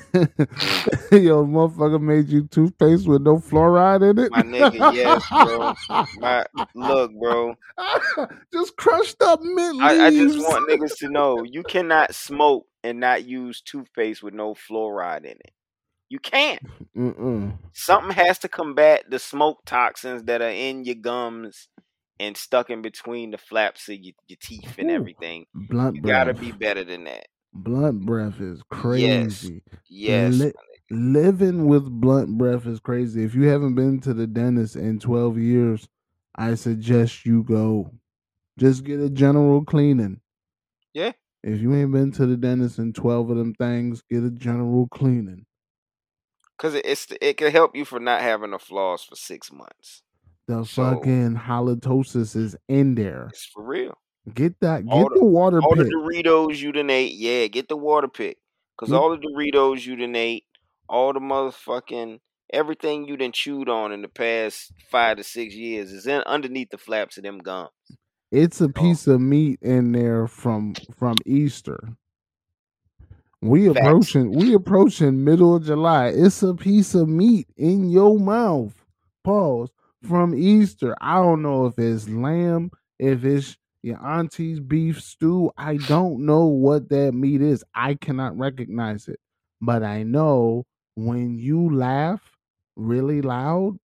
Yo, 1.19 1.45
motherfucker 1.45 2.01
made 2.01 2.29
you 2.29 2.47
toothpaste 2.47 3.09
with 3.09 3.23
no 3.23 3.39
fluoride 3.39 4.09
in 4.09 4.19
it. 4.19 4.31
My 4.31 4.43
nigga, 4.43 4.95
yes, 4.95 5.27
bro. 5.29 5.75
My 6.19 6.45
look, 6.77 7.11
bro. 7.19 7.57
just 8.53 8.77
crushed 8.77 9.21
up 9.23 9.41
mint 9.43 9.83
I, 9.83 10.07
I 10.07 10.11
just 10.11 10.39
want 10.39 10.71
niggas 10.71 10.99
to 10.99 11.09
know 11.09 11.43
you 11.43 11.65
cannot 11.65 12.15
smoke 12.15 12.67
and 12.85 13.01
not 13.01 13.25
use 13.25 13.61
toothpaste 13.61 14.23
with 14.23 14.35
no 14.35 14.55
fluoride 14.55 15.25
in 15.25 15.33
it. 15.33 15.53
You 16.09 16.21
can't. 16.21 16.63
Mm-mm. 16.97 17.59
Something 17.73 18.13
has 18.13 18.39
to 18.41 18.49
combat 18.49 19.05
the 19.11 19.19
smoke 19.19 19.63
toxins 19.67 20.23
that 20.25 20.43
are 20.43 20.49
in 20.51 20.85
your 20.85 20.95
gums 20.95 21.69
and 22.21 22.37
stuck 22.37 22.71
in 22.71 22.83
between 22.83 23.31
the 23.33 23.39
flaps 23.39 23.89
of 23.89 23.97
your, 23.97 24.15
your 24.29 24.39
teeth 24.43 24.75
and 24.79 24.91
Ooh, 24.91 24.95
everything. 24.95 25.47
Blunt 25.55 25.97
You 25.97 26.03
breath. 26.03 26.27
gotta 26.27 26.35
be 26.35 26.53
better 26.53 26.85
than 26.85 27.05
that. 27.05 27.27
Blunt 27.55 28.07
breath 28.07 28.41
is 28.41 28.63
crazy. 28.71 29.63
Yes. 29.89 30.41
Li- 30.41 30.53
living 30.91 31.67
with 31.67 31.85
blunt 31.85 32.39
breath 32.39 32.67
is 32.67 32.81
crazy. 32.81 33.25
If 33.25 33.35
you 33.35 33.45
haven't 33.45 33.75
been 33.75 34.01
to 34.01 34.15
the 34.15 34.27
dentist 34.27 34.77
in 34.77 34.99
12 35.01 35.39
years, 35.39 35.89
I 36.37 36.55
suggest 36.55 37.27
you 37.27 37.43
go. 37.45 37.93
Just 38.59 38.85
get 38.85 39.01
a 39.01 39.11
general 39.11 39.65
cleaning. 39.65 40.21
Yeah. 40.95 41.13
If 41.43 41.61
you 41.61 41.75
ain't 41.75 41.93
been 41.93 42.13
to 42.13 42.27
the 42.27 42.37
dentist 42.37 42.79
in 42.79 42.93
12 42.93 43.31
of 43.31 43.37
them 43.37 43.55
things, 43.55 44.03
get 44.11 44.23
a 44.25 44.31
general 44.31 44.89
cleaning. 44.89 45.47
Cause 46.59 46.75
it, 46.75 46.87
it's 46.87 47.09
it 47.21 47.37
can 47.39 47.51
help 47.51 47.75
you 47.75 47.85
for 47.85 47.99
not 47.99 48.21
having 48.21 48.53
a 48.53 48.59
floss 48.59 49.05
for 49.05 49.17
six 49.17 49.51
months. 49.53 50.03
The 50.49 50.65
So- 50.65 50.95
fucking 50.95 51.37
halitosis 51.37 52.35
is 52.37 52.57
in 52.69 52.95
there. 52.95 53.29
It's 53.31 53.47
for 53.47 53.65
real. 53.65 53.95
Get 54.35 54.61
that. 54.61 54.87
Get 54.87 55.09
the 55.15 55.25
water 55.25 55.61
all 55.61 55.75
pick. 55.75 55.85
the 55.87 55.91
Doritos 55.91 56.59
you 56.61 56.73
done 56.73 56.91
ate, 56.91 57.15
yeah, 57.15 57.47
get 57.49 57.69
the 57.69 57.77
water 57.77 58.09
pick. 58.09 58.39
Cause 58.77 58.91
Get- 58.91 58.97
all 58.99 59.11
the 59.11 59.17
Doritos 59.19 59.85
you 59.87 59.97
done 59.97 60.15
ate, 60.17 60.45
all 60.89 61.13
the 61.13 61.21
motherfucking 61.21 62.19
everything 62.53 63.09
you 63.09 63.17
done 63.17 63.33
chewed 63.33 63.69
on 63.69 63.93
in 63.93 64.03
the 64.03 64.09
past 64.09 64.73
five 64.91 65.17
to 65.17 65.25
six 65.25 65.55
years 65.55 65.91
is 65.93 66.07
in 66.07 66.23
underneath 66.23 66.71
the 66.71 66.79
flaps 66.79 67.17
of 67.17 67.23
them 67.25 67.39
gums. 67.39 67.71
It's 68.31 68.61
a 68.61 68.69
piece 68.69 69.07
of 69.07 69.21
meat 69.21 69.59
in 69.63 69.93
there 69.93 70.27
from 70.27 70.75
from 70.97 71.17
Easter. 71.27 71.97
We 73.41 73.67
Facts. 73.69 73.79
approaching 73.81 74.31
we 74.33 74.55
approaching 74.55 75.25
middle 75.25 75.57
of 75.57 75.65
July. 75.65 76.09
It's 76.09 76.43
a 76.43 76.55
piece 76.55 76.95
of 76.95 77.09
meat 77.09 77.49
in 77.57 77.91
your 77.91 78.19
mouth. 78.19 78.85
Pause 79.25 79.71
from 80.03 80.35
Easter. 80.35 80.97
I 81.01 81.17
don't 81.17 81.43
know 81.43 81.67
if 81.67 81.79
it's 81.79 82.09
lamb, 82.09 82.71
if 82.99 83.25
it's 83.25 83.57
your 83.83 83.99
auntie's 83.99 84.61
beef 84.61 85.01
stew. 85.01 85.51
I 85.57 85.77
don't 85.77 86.25
know 86.25 86.47
what 86.47 86.89
that 86.91 87.13
meat 87.13 87.43
is. 87.43 87.65
I 87.75 87.95
cannot 87.95 88.37
recognize 88.39 89.09
it. 89.09 89.19
But 89.61 89.83
I 89.83 90.03
know 90.03 90.65
when 90.95 91.37
you 91.39 91.75
laugh 91.75 92.37
really 92.77 93.23
loud 93.23 93.79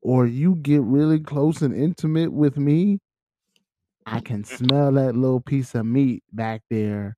or 0.00 0.26
you 0.26 0.56
get 0.56 0.82
really 0.82 1.20
close 1.20 1.62
and 1.62 1.74
intimate 1.74 2.32
with 2.32 2.56
me, 2.56 2.98
I 4.06 4.20
can 4.20 4.42
mm-hmm. 4.42 4.66
smell 4.66 4.92
that 4.92 5.14
little 5.16 5.40
piece 5.40 5.74
of 5.74 5.86
meat 5.86 6.24
back 6.32 6.62
there, 6.70 7.16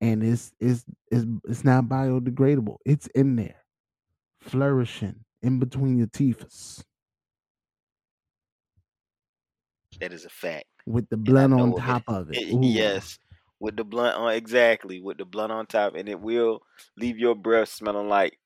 and 0.00 0.22
it's 0.22 0.52
it's 0.60 0.84
it's 1.10 1.24
it's 1.48 1.64
not 1.64 1.84
biodegradable. 1.84 2.76
It's 2.84 3.06
in 3.08 3.36
there, 3.36 3.64
flourishing 4.40 5.24
in 5.42 5.58
between 5.58 5.96
your 5.96 6.08
teeth 6.08 6.44
That 10.00 10.12
is 10.12 10.24
a 10.24 10.28
fact. 10.28 10.66
with 10.86 11.08
the 11.08 11.16
blunt 11.16 11.54
on 11.54 11.72
of 11.72 11.78
it. 11.78 11.80
top 11.80 12.02
of 12.06 12.30
it. 12.30 12.38
Ooh. 12.52 12.60
Yes. 12.62 13.18
With 13.58 13.76
the 13.76 13.84
blunt 13.84 14.16
on 14.16 14.34
exactly, 14.34 15.00
with 15.00 15.16
the 15.18 15.24
blunt 15.24 15.50
on 15.52 15.66
top, 15.66 15.94
and 15.96 16.08
it 16.08 16.20
will 16.20 16.60
leave 16.98 17.18
your 17.18 17.34
breath 17.34 17.70
smelling 17.70 18.08
like 18.08 18.38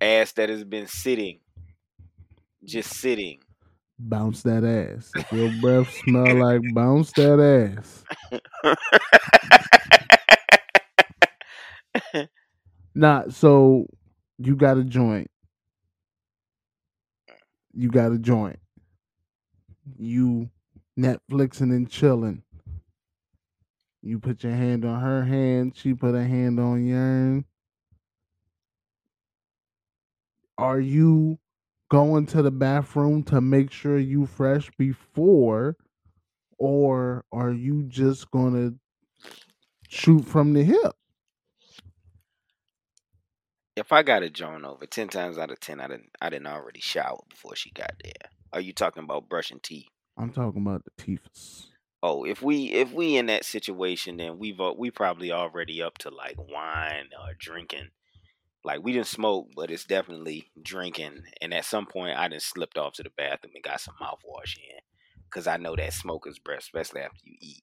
ass 0.00 0.32
that 0.32 0.48
has 0.48 0.62
been 0.62 0.86
sitting. 0.86 1.40
Just 2.64 2.94
sitting. 2.94 3.40
bounce 3.98 4.42
that 4.42 4.62
ass. 4.64 5.10
If 5.16 5.32
your 5.32 5.50
breath 5.60 5.92
smell 6.04 6.36
like 6.36 6.62
bounce 6.72 7.10
that 7.12 7.40
ass. 7.40 8.04
Nah, 12.94 13.28
so 13.28 13.86
you 14.38 14.56
got 14.56 14.76
a 14.78 14.84
joint. 14.84 15.30
You 17.72 17.90
got 17.90 18.12
a 18.12 18.18
joint. 18.18 18.58
You 19.98 20.48
Netflixing 20.98 21.74
and 21.74 21.88
chilling. 21.88 22.42
You 24.02 24.18
put 24.18 24.42
your 24.42 24.54
hand 24.54 24.84
on 24.84 25.00
her 25.00 25.24
hand, 25.24 25.76
she 25.76 25.94
put 25.94 26.14
a 26.14 26.24
hand 26.24 26.58
on 26.58 26.86
yours. 26.86 27.44
Are 30.56 30.80
you 30.80 31.38
going 31.90 32.26
to 32.26 32.42
the 32.42 32.50
bathroom 32.50 33.22
to 33.24 33.40
make 33.40 33.70
sure 33.70 33.98
you 33.98 34.26
fresh 34.26 34.70
before 34.76 35.76
or 36.58 37.24
are 37.32 37.52
you 37.52 37.84
just 37.84 38.30
going 38.30 38.54
to 38.54 38.78
shoot 39.88 40.24
from 40.24 40.52
the 40.52 40.64
hip? 40.64 40.94
if 43.78 43.92
I 43.92 44.02
got 44.02 44.22
a 44.22 44.30
Joan 44.30 44.64
over, 44.64 44.86
ten 44.86 45.08
times 45.08 45.38
out 45.38 45.50
of 45.50 45.60
ten, 45.60 45.80
I 45.80 45.86
didn't 45.88 46.10
I 46.20 46.30
didn't 46.30 46.48
already 46.48 46.80
shower 46.80 47.20
before 47.28 47.56
she 47.56 47.70
got 47.70 47.92
there. 48.02 48.30
Are 48.52 48.60
you 48.60 48.72
talking 48.72 49.04
about 49.04 49.28
brushing 49.28 49.60
teeth? 49.62 49.88
I'm 50.18 50.32
talking 50.32 50.62
about 50.62 50.84
the 50.84 51.02
teeths. 51.02 51.66
Oh, 52.02 52.24
if 52.24 52.42
we 52.42 52.66
if 52.72 52.92
we 52.92 53.16
in 53.16 53.26
that 53.26 53.44
situation, 53.44 54.16
then 54.16 54.38
we've 54.38 54.60
al- 54.60 54.76
we 54.76 54.90
probably 54.90 55.32
already 55.32 55.80
up 55.82 55.98
to 55.98 56.10
like 56.10 56.36
wine 56.36 57.08
or 57.20 57.34
drinking. 57.38 57.88
Like 58.64 58.82
we 58.82 58.92
didn't 58.92 59.06
smoke, 59.06 59.48
but 59.56 59.70
it's 59.70 59.84
definitely 59.84 60.50
drinking. 60.60 61.22
And 61.40 61.54
at 61.54 61.64
some 61.64 61.86
point, 61.86 62.18
I 62.18 62.28
just 62.28 62.50
slipped 62.50 62.78
off 62.78 62.94
to 62.94 63.02
the 63.02 63.10
bathroom 63.16 63.52
and 63.54 63.64
got 63.64 63.80
some 63.80 63.94
mouthwash 64.00 64.56
in, 64.56 64.78
because 65.24 65.46
I 65.46 65.56
know 65.56 65.74
that 65.76 65.92
smoker's 65.92 66.38
breath, 66.38 66.60
especially 66.60 67.00
after 67.00 67.18
you 67.24 67.36
eat 67.40 67.62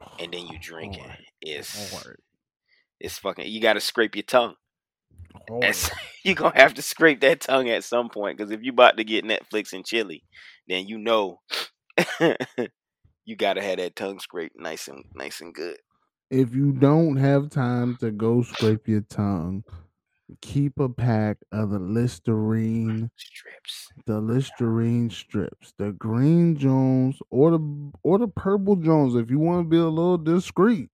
oh, 0.00 0.12
and 0.18 0.32
then 0.32 0.46
you 0.46 0.58
drinking, 0.60 1.04
Hard. 1.04 2.16
it's 3.00 3.18
fucking. 3.18 3.48
You 3.48 3.60
got 3.60 3.74
to 3.74 3.80
scrape 3.80 4.16
your 4.16 4.22
tongue. 4.24 4.54
Hard. 5.48 5.62
That's, 5.62 5.90
you 6.24 6.34
gonna 6.34 6.58
have 6.58 6.74
to 6.74 6.82
scrape 6.82 7.20
that 7.20 7.40
tongue 7.40 7.68
at 7.68 7.84
some 7.84 8.08
point 8.08 8.38
because 8.38 8.50
if 8.50 8.62
you 8.62 8.72
about 8.72 8.96
to 8.96 9.04
get 9.04 9.24
Netflix 9.24 9.72
and 9.72 9.84
chili, 9.84 10.24
then 10.68 10.86
you 10.88 10.98
know 10.98 11.40
you 13.24 13.36
gotta 13.36 13.62
have 13.62 13.78
that 13.78 13.96
tongue 13.96 14.20
scraped 14.20 14.58
nice 14.58 14.88
and 14.88 15.04
nice 15.14 15.40
and 15.40 15.54
good. 15.54 15.76
if 16.30 16.54
you 16.54 16.72
don't 16.72 17.16
have 17.16 17.50
time 17.50 17.96
to 18.00 18.10
go 18.10 18.42
scrape 18.42 18.88
your 18.88 19.02
tongue, 19.02 19.64
keep 20.40 20.78
a 20.78 20.88
pack 20.88 21.38
of 21.52 21.70
the 21.70 21.78
Listerine 21.78 23.10
strips. 23.16 23.88
The 24.06 24.20
Listerine 24.20 25.10
strips, 25.10 25.72
the 25.78 25.92
green 25.92 26.56
Jones 26.56 27.18
or 27.30 27.50
the 27.52 27.92
or 28.02 28.18
the 28.18 28.28
purple 28.28 28.76
Jones 28.76 29.14
if 29.14 29.30
you 29.30 29.38
want 29.38 29.64
to 29.64 29.68
be 29.68 29.78
a 29.78 29.84
little 29.84 30.18
discreet. 30.18 30.88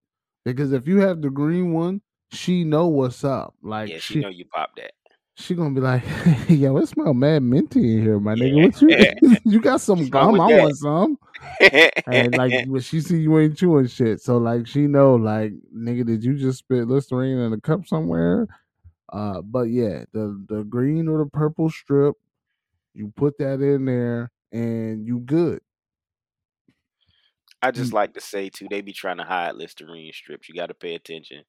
Because 0.45 0.73
if 0.73 0.87
you 0.87 1.01
have 1.01 1.23
the 1.23 1.31
green 1.31 1.73
one, 1.73 2.01
she 2.31 2.65
know 2.65 2.87
what's 2.87 3.25
up. 3.25 3.55
Like 3.63 3.91
Yeah, 3.91 3.99
she, 3.99 4.15
she 4.15 4.21
know 4.21 4.29
you 4.29 4.45
pop 4.47 4.71
that. 4.77 4.93
She 5.37 5.55
gonna 5.55 5.75
be 5.75 5.81
like, 5.81 6.03
"Yo, 6.49 6.77
it 6.79 6.89
smell 6.89 7.13
mad 7.13 7.43
minty 7.43 7.97
in 7.97 8.03
here, 8.03 8.19
my 8.19 8.35
nigga. 8.35 8.65
What 8.65 8.83
you 9.23 9.37
you 9.45 9.61
got 9.61 9.81
some 9.81 10.09
gum? 10.09 10.41
I 10.41 10.51
that." 10.51 10.63
want 10.63 10.77
some." 10.77 11.19
and 12.07 12.35
like 12.35 12.67
when 12.67 12.81
she 12.81 13.01
see 13.01 13.19
you 13.19 13.39
ain't 13.39 13.57
chewing 13.57 13.87
shit, 13.87 14.21
so 14.21 14.39
like 14.39 14.67
she 14.67 14.87
know 14.87 15.15
like 15.15 15.53
nigga, 15.75 16.07
did 16.07 16.25
you 16.25 16.37
just 16.37 16.61
spit 16.61 16.89
Listerine 16.89 17.39
in 17.39 17.53
a 17.53 17.61
cup 17.61 17.87
somewhere? 17.87 18.49
Uh, 19.13 19.43
but 19.43 19.69
yeah, 19.69 20.05
the 20.13 20.43
the 20.49 20.65
green 20.65 21.07
or 21.07 21.19
the 21.19 21.31
purple 21.31 21.69
strip, 21.69 22.15
you 22.95 23.13
put 23.15 23.37
that 23.39 23.61
in 23.61 23.85
there 23.85 24.33
and 24.53 25.07
you 25.07 25.21
good. 25.21 25.61
I 27.63 27.73
just 27.73 27.93
like 27.93 28.15
to 28.15 28.21
say 28.21 28.49
too, 28.49 28.69
they 28.71 28.81
be 28.81 28.93
trying 28.93 29.17
to 29.19 29.25
hide 29.25 29.57
Listerine 29.57 30.13
strips. 30.13 30.49
You 30.49 30.55
got 30.55 30.67
to 30.67 30.75
pay 30.75 30.95
attention. 30.95 31.43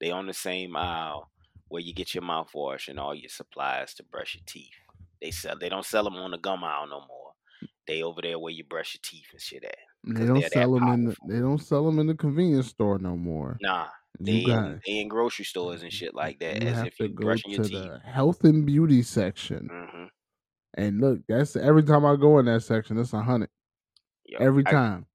They 0.00 0.10
on 0.10 0.26
the 0.26 0.34
same 0.34 0.76
aisle 0.76 1.30
where 1.68 1.82
you 1.82 1.94
get 1.94 2.14
your 2.14 2.22
mouthwash 2.22 2.88
and 2.88 2.98
all 2.98 3.14
your 3.14 3.28
supplies 3.28 3.94
to 3.94 4.02
brush 4.04 4.34
your 4.34 4.42
teeth. 4.46 4.74
They 5.20 5.30
sell. 5.30 5.56
They 5.58 5.68
don't 5.68 5.86
sell 5.86 6.04
them 6.04 6.14
on 6.16 6.30
the 6.32 6.38
gum 6.38 6.64
aisle 6.64 6.86
no 6.86 7.00
more. 7.00 7.32
They 7.86 8.02
over 8.02 8.22
there 8.22 8.38
where 8.38 8.52
you 8.52 8.64
brush 8.64 8.94
your 8.94 9.00
teeth 9.02 9.26
and 9.32 9.40
shit 9.40 9.64
at. 9.64 9.76
They 10.06 10.26
don't 10.26 10.42
sell 10.44 10.72
them 10.72 10.88
in 10.88 11.04
the, 11.06 11.16
they 11.28 11.38
don't 11.38 11.58
sell 11.58 11.84
them 11.86 11.98
in 11.98 12.06
the 12.06 12.14
convenience 12.14 12.68
store 12.68 12.98
no 12.98 13.16
more. 13.16 13.58
Nah, 13.60 13.88
they 14.20 14.42
in, 14.42 14.80
they 14.86 15.00
in 15.00 15.08
grocery 15.08 15.44
stores 15.44 15.82
and 15.82 15.92
shit 15.92 16.14
like 16.14 16.38
that. 16.40 16.62
you 16.62 16.68
as 16.68 16.76
have 16.76 16.86
if 16.88 16.98
to 16.98 17.08
go 17.08 17.24
brushing 17.24 17.50
to 17.52 17.56
your 17.56 17.64
teeth. 17.64 17.90
the 17.92 18.00
health 18.04 18.44
and 18.44 18.66
beauty 18.66 19.02
section. 19.02 19.68
hmm 19.70 20.04
And 20.74 21.00
look, 21.00 21.20
that's 21.28 21.56
every 21.56 21.82
time 21.82 22.04
I 22.04 22.16
go 22.16 22.38
in 22.38 22.46
that 22.46 22.62
section, 22.62 22.98
it's 22.98 23.12
a 23.12 23.22
hundred. 23.22 23.50
Every 24.38 24.64
I- 24.64 24.70
time. 24.72 25.06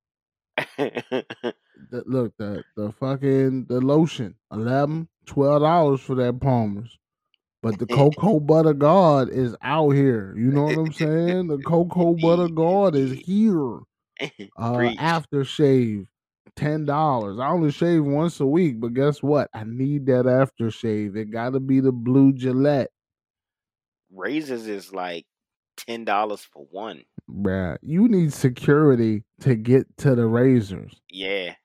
The, 1.92 2.04
look, 2.06 2.36
the 2.38 2.64
the 2.76 2.92
fucking 2.92 3.66
the 3.66 3.80
lotion, 3.80 4.36
11 4.52 5.08
12 5.30 5.62
dollars 5.62 6.02
for 6.02 6.16
that 6.16 6.40
Palmer's. 6.42 6.98
But 7.62 7.78
the 7.80 7.86
cocoa 7.88 8.40
butter 8.42 8.74
god 8.74 9.30
is 9.30 9.56
out 9.62 9.92
here. 9.92 10.34
You 10.38 10.52
know 10.52 10.64
what 10.64 10.78
I'm 10.78 10.94
saying? 10.94 11.48
The 11.48 11.58
cocoa 11.60 12.16
butter 12.16 12.48
god 12.54 12.96
is 12.96 13.12
here. 13.14 13.80
Uh, 14.58 14.76
Preach. 14.76 14.98
aftershave, 14.98 16.08
ten 16.56 16.86
dollars. 16.86 17.40
I 17.40 17.48
only 17.50 17.72
shave 17.72 18.04
once 18.06 18.40
a 18.40 18.46
week, 18.46 18.80
but 18.80 18.94
guess 18.94 19.22
what? 19.24 19.50
I 19.54 19.64
need 19.66 20.06
that 20.08 20.26
aftershave. 20.26 21.16
It 21.16 21.32
got 21.32 21.52
to 21.52 21.60
be 21.60 21.80
the 21.80 21.92
blue 21.94 22.34
Gillette, 22.34 22.92
Razors 24.14 24.68
is 24.68 24.92
like 24.94 25.26
ten 25.78 26.04
dollars 26.06 26.42
for 26.42 26.66
one. 26.72 27.04
bruh. 27.30 27.78
You 27.82 28.08
need 28.10 28.34
security 28.34 29.24
to 29.42 29.56
get 29.56 29.86
to 29.98 30.16
the 30.16 30.26
razors. 30.28 30.94
Yeah. 31.10 31.56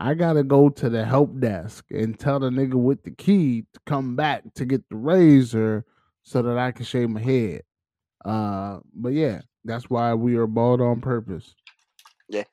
I 0.00 0.14
gotta 0.14 0.44
go 0.44 0.68
to 0.68 0.88
the 0.88 1.04
help 1.04 1.38
desk 1.40 1.84
and 1.90 2.18
tell 2.18 2.38
the 2.38 2.50
nigga 2.50 2.74
with 2.74 3.02
the 3.02 3.10
key 3.10 3.64
to 3.74 3.80
come 3.84 4.14
back 4.14 4.44
to 4.54 4.64
get 4.64 4.88
the 4.88 4.96
razor 4.96 5.84
so 6.22 6.40
that 6.42 6.56
I 6.56 6.70
can 6.70 6.84
shave 6.84 7.10
my 7.10 7.20
head. 7.20 7.62
Uh, 8.24 8.78
but 8.94 9.10
yeah, 9.12 9.40
that's 9.64 9.90
why 9.90 10.14
we 10.14 10.36
are 10.36 10.46
bald 10.46 10.80
on 10.80 11.00
purpose. 11.00 11.54
Yeah. 12.28 12.44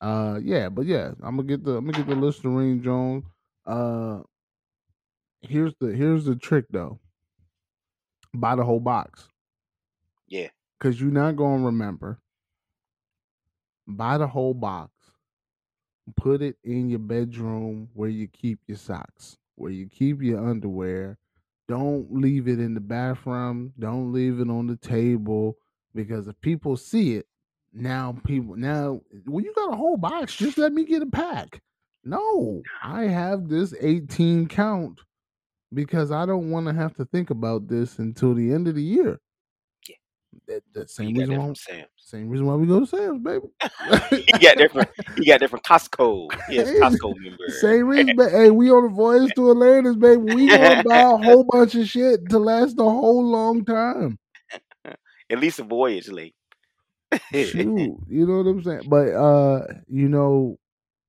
Uh, 0.00 0.40
yeah, 0.42 0.68
but 0.70 0.86
yeah, 0.86 1.12
I'm 1.22 1.36
gonna 1.36 1.44
get 1.44 1.64
the 1.64 1.72
I'm 1.76 1.84
gonna 1.86 1.98
get 2.04 2.08
the 2.08 2.16
Listerine 2.20 2.82
Jones. 2.82 3.24
Uh, 3.66 4.20
here's 5.42 5.74
the 5.80 5.88
here's 5.88 6.24
the 6.24 6.34
trick 6.36 6.64
though. 6.70 6.98
Buy 8.34 8.54
the 8.56 8.64
whole 8.64 8.80
box 8.80 9.28
Yeah. 10.28 10.48
because 10.78 10.98
you're 11.00 11.10
not 11.10 11.36
gonna 11.36 11.64
remember. 11.66 12.18
Buy 13.86 14.16
the 14.16 14.26
whole 14.26 14.54
box. 14.54 14.90
Put 16.16 16.42
it 16.42 16.56
in 16.64 16.88
your 16.88 16.98
bedroom 16.98 17.88
where 17.94 18.08
you 18.08 18.26
keep 18.28 18.58
your 18.66 18.76
socks, 18.76 19.38
where 19.54 19.70
you 19.70 19.88
keep 19.88 20.20
your 20.22 20.46
underwear. 20.46 21.18
Don't 21.68 22.12
leave 22.12 22.48
it 22.48 22.58
in 22.58 22.74
the 22.74 22.80
bathroom. 22.80 23.72
Don't 23.78 24.12
leave 24.12 24.40
it 24.40 24.50
on 24.50 24.66
the 24.66 24.76
table 24.76 25.56
because 25.94 26.26
if 26.26 26.40
people 26.40 26.76
see 26.76 27.14
it, 27.14 27.26
now 27.72 28.14
people 28.26 28.56
now 28.56 29.00
well 29.26 29.42
you 29.42 29.52
got 29.54 29.72
a 29.72 29.76
whole 29.76 29.96
box. 29.96 30.36
Just 30.36 30.58
let 30.58 30.72
me 30.72 30.84
get 30.84 31.02
a 31.02 31.06
pack. 31.06 31.62
No, 32.04 32.62
I 32.82 33.04
have 33.04 33.48
this 33.48 33.72
18 33.80 34.48
count 34.48 35.00
because 35.72 36.10
I 36.10 36.26
don't 36.26 36.50
want 36.50 36.66
to 36.66 36.74
have 36.74 36.94
to 36.96 37.04
think 37.04 37.30
about 37.30 37.68
this 37.68 37.98
until 37.98 38.34
the 38.34 38.52
end 38.52 38.66
of 38.66 38.74
the 38.74 38.82
year. 38.82 39.20
That, 40.46 40.62
that 40.72 40.90
same 40.90 41.14
reason 41.14 41.36
why 41.36 41.52
Sam's. 41.54 41.86
same 41.96 42.28
reason 42.28 42.46
why 42.46 42.54
we 42.54 42.66
go 42.66 42.80
to 42.80 42.86
Sam's, 42.86 43.22
baby. 43.22 43.46
you 44.32 44.38
got 44.40 44.56
different. 44.58 44.90
You 45.16 45.26
got 45.26 45.40
different 45.40 45.64
Costco. 45.64 46.30
Yes, 46.50 46.68
Costco 46.70 47.14
member. 47.20 47.48
Same 47.48 47.86
reason, 47.86 48.16
but 48.16 48.30
hey, 48.30 48.50
we 48.50 48.70
on 48.70 48.86
a 48.86 48.88
voyage 48.88 49.32
to 49.34 49.50
Atlantis, 49.50 49.96
baby. 49.96 50.16
We 50.16 50.48
gonna 50.48 50.82
buy 50.82 51.02
a 51.02 51.16
whole 51.16 51.44
bunch 51.44 51.74
of 51.74 51.88
shit 51.88 52.28
to 52.30 52.38
last 52.38 52.78
a 52.78 52.82
whole 52.82 53.24
long 53.24 53.64
time. 53.64 54.18
At 55.30 55.38
least 55.38 55.60
a 55.60 55.64
voyage 55.64 56.08
late. 56.08 56.34
Shoot, 57.32 57.96
you 58.08 58.26
know 58.26 58.38
what 58.38 58.50
I'm 58.50 58.62
saying? 58.62 58.82
But 58.88 59.08
uh, 59.08 59.60
you 59.88 60.08
know, 60.08 60.58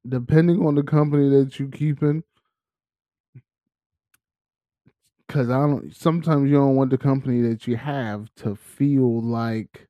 depending 0.08 0.66
on 0.66 0.76
the 0.76 0.84
company 0.84 1.30
that 1.30 1.60
you 1.60 1.70
keeping, 1.70 2.24
because 5.34 5.50
I 5.50 5.58
don't. 5.58 5.96
Sometimes 5.96 6.48
you 6.48 6.58
don't 6.58 6.76
want 6.76 6.92
the 6.92 6.98
company 6.98 7.42
that 7.50 7.66
you 7.66 7.76
have 7.76 8.30
to 8.38 8.56
feel 8.56 9.20
like 9.24 9.88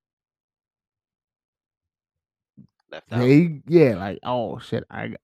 Left 2.89 3.11
out. 3.11 3.19
they, 3.19 3.61
yeah, 3.67 3.95
like 3.97 4.19
oh 4.23 4.59
shit, 4.59 4.85
I, 4.89 5.15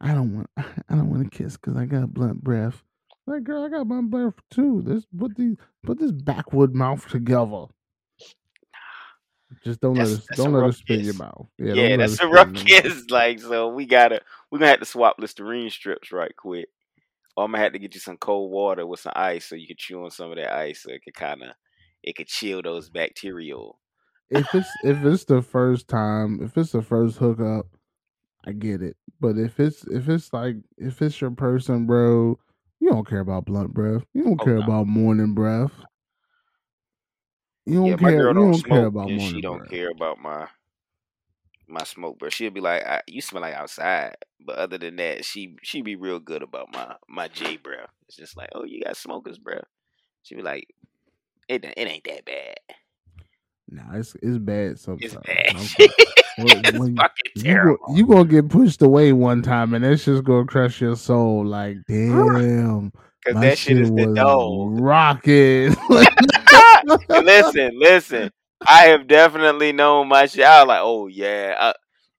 I 0.00 0.14
don't 0.14 0.34
want, 0.34 0.50
I 0.56 0.94
don't 0.94 1.10
want 1.10 1.30
to 1.30 1.36
kiss 1.38 1.58
because 1.58 1.76
I 1.76 1.84
got 1.84 2.14
blunt 2.14 2.42
breath. 2.42 2.82
Like 3.26 3.44
girl, 3.44 3.64
I 3.64 3.68
got 3.68 3.86
blunt 3.86 4.10
breath 4.10 4.34
too. 4.50 4.82
Let's 4.86 5.06
put 5.16 5.36
these, 5.36 5.56
put 5.84 5.98
this 5.98 6.12
backwood 6.12 6.74
mouth 6.74 7.06
together. 7.08 7.66
Just 9.62 9.80
don't 9.80 9.94
That's- 9.94 10.12
let 10.12 10.30
us, 10.30 10.36
don't 10.36 10.52
let 10.54 10.64
us 10.64 10.78
spit 10.78 11.00
your 11.00 11.14
mouth. 11.14 11.46
Yeah, 11.58 11.74
let 11.74 11.96
that's 11.98 12.20
a 12.20 12.26
rough 12.28 12.48
in 12.48 12.54
your 12.56 12.64
mouth. 12.64 12.82
kiss. 12.84 13.10
Like, 13.10 13.40
so 13.40 13.68
we 13.68 13.84
gotta, 13.84 14.22
we're 14.50 14.58
gonna 14.58 14.70
have 14.70 14.80
to 14.80 14.86
swap 14.86 15.16
Listerine 15.18 15.68
strips 15.70 16.12
right 16.12 16.34
quick. 16.34 16.68
Oh, 17.36 17.42
or 17.42 17.44
I'm 17.44 17.52
gonna 17.52 17.62
have 17.62 17.72
to 17.72 17.78
get 17.78 17.94
you 17.94 18.00
some 18.00 18.16
cold 18.18 18.50
water 18.50 18.86
with 18.86 19.00
some 19.00 19.12
ice 19.16 19.46
so 19.46 19.54
you 19.56 19.66
can 19.66 19.76
chew 19.78 20.04
on 20.04 20.10
some 20.10 20.30
of 20.30 20.36
that 20.36 20.52
ice 20.52 20.82
so 20.82 20.90
it 20.90 21.02
could 21.02 21.14
kind 21.14 21.42
of, 21.42 21.52
it 22.02 22.14
could 22.16 22.28
chill 22.28 22.62
those 22.62 22.90
bacterial. 22.90 23.80
if 24.30 24.54
it's 24.54 24.76
if 24.82 25.04
it's 25.04 25.24
the 25.24 25.42
first 25.42 25.88
time, 25.88 26.42
if 26.42 26.56
it's 26.56 26.72
the 26.72 26.82
first 26.82 27.18
hookup, 27.18 27.66
I 28.46 28.52
get 28.52 28.82
it. 28.82 28.96
But 29.20 29.38
if 29.38 29.60
it's 29.60 29.86
if 29.88 30.08
it's 30.08 30.32
like 30.32 30.56
if 30.78 31.02
it's 31.02 31.20
your 31.20 31.32
person, 31.32 31.86
bro, 31.86 32.38
you 32.80 32.90
don't 32.90 33.08
care 33.08 33.20
about 33.20 33.46
blunt 33.46 33.74
breath. 33.74 34.04
You 34.14 34.24
don't 34.24 34.38
Oh, 34.38 34.44
care 34.44 34.56
no. 34.56 34.68
about 34.68 34.86
morning 34.88 35.34
breath. 35.34 35.72
You 37.66 37.74
don't 37.74 37.96
Yeah, 37.96 37.96
care. 37.98 38.30
You 38.30 38.44
don't 38.46 38.62
don't 38.64 38.64
care 38.64 38.86
about 38.86 39.12
morning 39.12 39.12
she 39.12 39.40
don't 39.42 39.64
breath. 39.64 39.68
care 39.68 39.90
about 39.90 40.18
my 40.18 40.48
my 41.68 41.84
smoke, 41.84 42.16
but 42.20 42.32
she'll 42.32 42.50
be 42.50 42.60
like, 42.60 42.84
I, 42.86 43.02
"You 43.06 43.20
smell 43.20 43.42
like 43.42 43.54
outside." 43.54 44.16
But 44.44 44.56
other 44.56 44.78
than 44.78 44.96
that, 44.96 45.24
she 45.24 45.56
she 45.62 45.82
be 45.82 45.96
real 45.96 46.20
good 46.20 46.42
about 46.42 46.72
my 46.72 46.96
my 47.08 47.28
J 47.28 47.56
breath. 47.56 47.90
It's 48.08 48.16
just 48.16 48.36
like, 48.36 48.50
"Oh, 48.54 48.64
you 48.64 48.82
got 48.82 48.96
smokers 48.96 49.38
breath." 49.38 49.66
She 50.22 50.34
be 50.34 50.42
like, 50.42 50.68
"It 51.48 51.64
it 51.64 51.74
ain't 51.76 52.04
that 52.04 52.24
bad. 52.24 52.56
Nah, 53.68 53.98
it's 53.98 54.16
it's 54.22 54.38
bad 54.38 54.78
sometimes. 54.78 55.14
It's 55.54 55.74
bad. 55.76 55.90
It's 56.38 56.78
when 56.78 56.96
fucking 56.96 57.32
you 57.34 57.42
terrible." 57.42 57.78
go, 57.86 57.94
you 57.94 58.06
gonna 58.06 58.24
get 58.26 58.50
pushed 58.50 58.82
away 58.82 59.12
one 59.14 59.40
time, 59.40 59.72
and 59.72 59.82
that's 59.82 60.04
just 60.04 60.22
gonna 60.22 60.44
crush 60.44 60.82
your 60.82 60.94
soul. 60.94 61.46
Like, 61.46 61.78
damn, 61.88 62.92
Cause 63.24 63.40
that 63.40 63.58
shit 63.58 63.78
is 63.78 63.90
the 63.90 64.12
dog. 64.14 64.78
rocking. 64.78 65.74
listen, 67.08 67.70
listen. 67.80 68.30
I 68.68 68.84
have 68.86 69.06
definitely 69.06 69.72
known 69.72 70.08
my 70.08 70.26
shit. 70.26 70.44
I 70.44 70.62
was 70.62 70.68
like, 70.68 70.80
oh 70.82 71.06
yeah. 71.08 71.56
Uh, 71.58 71.72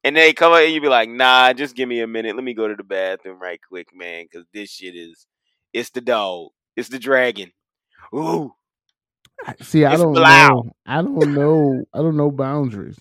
and 0.03 0.15
they 0.15 0.33
come 0.33 0.53
up 0.53 0.59
and 0.59 0.73
you 0.73 0.81
be 0.81 0.87
like, 0.87 1.09
nah, 1.09 1.53
just 1.53 1.75
give 1.75 1.89
me 1.89 2.01
a 2.01 2.07
minute. 2.07 2.35
Let 2.35 2.43
me 2.43 2.53
go 2.53 2.67
to 2.67 2.75
the 2.75 2.83
bathroom 2.83 3.39
right 3.39 3.59
quick, 3.67 3.89
man. 3.95 4.25
Cause 4.31 4.45
this 4.53 4.69
shit 4.69 4.95
is, 4.95 5.25
it's 5.73 5.89
the 5.89 6.01
dog. 6.01 6.49
It's 6.75 6.89
the 6.89 6.99
dragon. 6.99 7.51
Ooh. 8.13 8.53
See, 9.61 9.85
I 9.85 9.93
It's 9.93 10.01
don't 10.01 10.13
know. 10.13 10.71
I 10.85 11.01
don't 11.01 11.33
know. 11.33 11.85
I 11.93 11.99
don't 11.99 12.17
know 12.17 12.31
boundaries. 12.31 12.99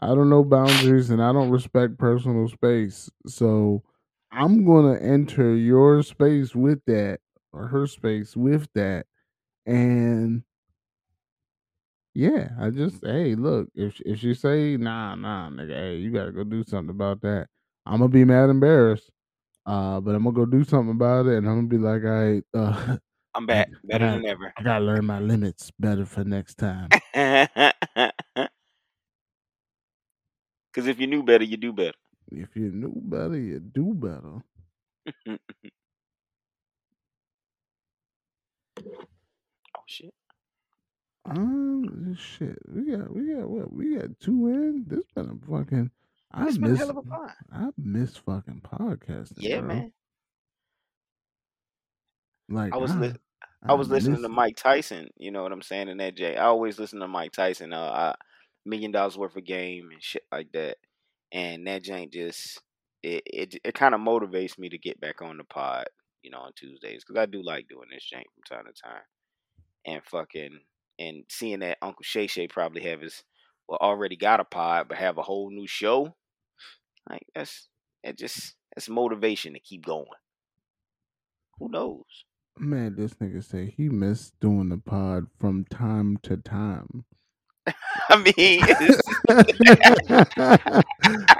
I 0.00 0.08
don't 0.08 0.28
know 0.28 0.44
boundaries, 0.44 1.10
and 1.10 1.22
I 1.22 1.32
don't 1.32 1.50
respect 1.50 1.98
personal 1.98 2.48
space. 2.48 3.10
So 3.26 3.82
I'm 4.30 4.64
gonna 4.66 4.98
enter 5.00 5.54
your 5.56 6.02
space 6.02 6.54
with 6.54 6.84
that, 6.86 7.20
or 7.52 7.68
her 7.68 7.86
space 7.86 8.36
with 8.36 8.68
that, 8.74 9.06
and 9.64 10.42
yeah, 12.16 12.48
I 12.58 12.70
just 12.70 13.04
hey, 13.04 13.34
look, 13.34 13.68
if 13.74 14.00
if 14.00 14.20
she 14.20 14.32
say 14.32 14.78
nah, 14.78 15.14
nah, 15.14 15.50
nigga, 15.50 15.74
hey, 15.74 15.96
you 15.96 16.10
gotta 16.10 16.32
go 16.32 16.44
do 16.44 16.64
something 16.64 16.88
about 16.88 17.20
that. 17.20 17.48
I'm 17.84 17.98
gonna 17.98 18.08
be 18.08 18.24
mad, 18.24 18.48
embarrassed. 18.48 19.10
Uh, 19.66 20.00
but 20.00 20.14
I'm 20.14 20.24
gonna 20.24 20.34
go 20.34 20.46
do 20.46 20.64
something 20.64 20.92
about 20.92 21.26
it, 21.26 21.36
and 21.36 21.46
I'm 21.46 21.56
gonna 21.56 21.68
be 21.68 21.76
like, 21.76 22.04
all 22.04 22.08
right, 22.08 22.42
uh, 22.54 22.96
I'm 23.34 23.44
back. 23.46 23.68
Better 23.84 24.06
gotta, 24.06 24.20
than 24.22 24.26
ever. 24.30 24.50
I 24.56 24.62
gotta 24.62 24.82
learn 24.82 25.04
my 25.04 25.20
limits 25.20 25.70
better 25.78 26.06
for 26.06 26.24
next 26.24 26.54
time. 26.54 26.88
Cause 30.72 30.86
if 30.86 30.98
you 30.98 31.06
knew 31.06 31.22
better, 31.22 31.44
you 31.44 31.58
do 31.58 31.72
better. 31.72 31.98
If 32.32 32.56
you 32.56 32.70
knew 32.70 32.94
better, 32.96 33.36
you 33.36 33.60
do 33.60 33.92
better. 33.92 34.42
oh 38.78 39.82
shit. 39.86 40.14
Um, 41.28 42.14
shit, 42.16 42.58
we 42.68 42.90
got, 42.96 43.14
we 43.14 43.34
got 43.34 43.48
what? 43.48 43.72
We 43.72 43.96
got 43.96 44.18
two 44.20 44.48
in. 44.48 44.84
This 44.86 45.04
been 45.14 45.40
a 45.42 45.50
fucking. 45.50 45.90
I 46.32 46.46
It's 46.46 46.58
been 46.58 46.70
a 46.70 46.72
miss. 46.72 46.80
hell 46.80 46.90
of 46.90 46.96
a 46.98 47.02
pod. 47.02 47.32
I 47.52 47.68
miss 47.78 48.16
fucking 48.16 48.62
podcasting. 48.64 49.32
Yeah, 49.38 49.60
bro. 49.60 49.68
man. 49.68 49.92
Like 52.48 52.72
I 52.72 52.76
was 52.76 52.92
I, 52.92 52.96
li- 52.96 53.14
I 53.66 53.74
was 53.74 53.88
listening 53.88 54.22
miss 54.22 54.22
to. 54.22 54.28
Mike 54.28 54.56
Tyson. 54.56 55.08
You 55.16 55.30
know 55.32 55.42
what 55.42 55.52
I'm 55.52 55.62
saying? 55.62 55.88
In 55.88 55.96
that 55.98 56.16
J, 56.16 56.36
I 56.36 56.44
always 56.44 56.78
listen 56.78 57.00
to 57.00 57.08
Mike 57.08 57.32
Tyson. 57.32 57.72
Uh, 57.72 57.80
I, 57.80 58.14
million 58.64 58.92
dollars 58.92 59.16
worth 59.18 59.36
of 59.36 59.44
game 59.44 59.90
and 59.92 60.02
shit 60.02 60.24
like 60.30 60.52
that. 60.52 60.76
And 61.32 61.66
that 61.66 61.82
jank 61.84 62.12
just 62.12 62.60
it 63.02 63.22
it 63.26 63.54
it 63.64 63.74
kind 63.74 63.94
of 63.94 64.00
motivates 64.00 64.58
me 64.58 64.68
to 64.68 64.78
get 64.78 65.00
back 65.00 65.22
on 65.22 65.36
the 65.38 65.44
pod. 65.44 65.86
You 66.22 66.30
know, 66.30 66.38
on 66.38 66.52
Tuesdays 66.56 67.04
because 67.06 67.20
I 67.20 67.26
do 67.26 67.42
like 67.42 67.68
doing 67.68 67.88
this 67.90 68.08
jank 68.12 68.24
from 68.34 68.56
time 68.58 68.66
to 68.66 68.82
time. 68.82 69.02
And 69.86 70.02
fucking 70.04 70.58
and 70.98 71.24
seeing 71.28 71.60
that 71.60 71.78
Uncle 71.82 72.02
Shay 72.02 72.26
Shay 72.26 72.48
probably 72.48 72.82
have 72.82 73.00
his 73.00 73.22
well 73.68 73.78
already 73.80 74.16
got 74.16 74.40
a 74.40 74.44
pod 74.44 74.88
but 74.88 74.98
have 74.98 75.18
a 75.18 75.22
whole 75.22 75.50
new 75.50 75.66
show. 75.66 76.14
Like 77.08 77.26
that's 77.34 77.68
it 78.02 78.18
just 78.18 78.54
that's 78.74 78.88
motivation 78.88 79.54
to 79.54 79.60
keep 79.60 79.84
going. 79.84 80.06
Who 81.58 81.68
knows? 81.70 82.04
Man, 82.58 82.96
this 82.96 83.14
nigga 83.14 83.44
say 83.44 83.74
he 83.76 83.88
missed 83.88 84.38
doing 84.40 84.70
the 84.70 84.78
pod 84.78 85.26
from 85.38 85.64
time 85.64 86.16
to 86.22 86.36
time. 86.36 87.04
I 88.08 88.16
mean, 88.16 88.60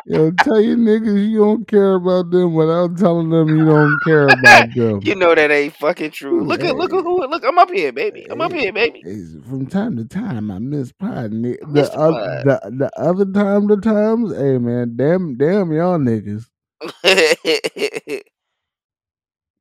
Yo, 0.06 0.30
tell 0.42 0.60
your 0.60 0.76
niggas 0.76 1.30
you 1.30 1.38
don't 1.38 1.66
care 1.68 1.94
about 1.94 2.30
them 2.30 2.54
without 2.54 2.96
telling 2.98 3.30
them 3.30 3.56
you 3.56 3.64
don't 3.64 3.98
care 4.04 4.26
about 4.26 4.68
them. 4.74 5.00
you 5.02 5.14
know 5.14 5.34
that 5.34 5.50
ain't 5.50 5.74
fucking 5.74 6.10
true. 6.10 6.44
Look 6.44 6.64
at 6.64 6.76
look 6.76 6.92
at 6.92 7.02
who 7.02 7.20
look. 7.26 7.44
I'm 7.44 7.58
up 7.58 7.70
here, 7.70 7.92
baby. 7.92 8.26
I'm 8.30 8.40
up 8.40 8.52
here, 8.52 8.72
baby. 8.72 9.02
From 9.48 9.66
time 9.66 9.96
to 9.96 10.04
time 10.04 10.50
I 10.50 10.58
miss 10.58 10.92
pod. 10.92 11.30
The, 11.30 11.58
miss 11.66 11.88
the 11.90 11.98
oth- 11.98 12.44
the 12.44 12.60
the 12.70 12.90
other 13.00 13.24
time 13.24 13.66
the 13.68 13.76
times, 13.76 14.34
hey 14.36 14.58
man, 14.58 14.96
damn 14.96 15.36
damn 15.36 15.72
y'all 15.72 15.98
niggas. 15.98 16.46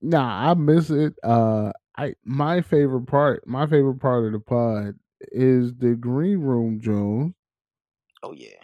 Nah, 0.01 0.51
I 0.51 0.53
miss 0.53 0.89
it. 0.89 1.13
Uh, 1.23 1.71
I 1.97 2.13
my 2.23 2.61
favorite 2.61 3.07
part, 3.07 3.47
my 3.47 3.65
favorite 3.65 3.99
part 3.99 4.25
of 4.25 4.33
the 4.33 4.39
pod 4.39 4.95
is 5.31 5.73
the 5.75 5.95
green 5.95 6.39
room, 6.39 6.79
Jones, 6.81 7.33
oh 8.23 8.33
yeah, 8.33 8.61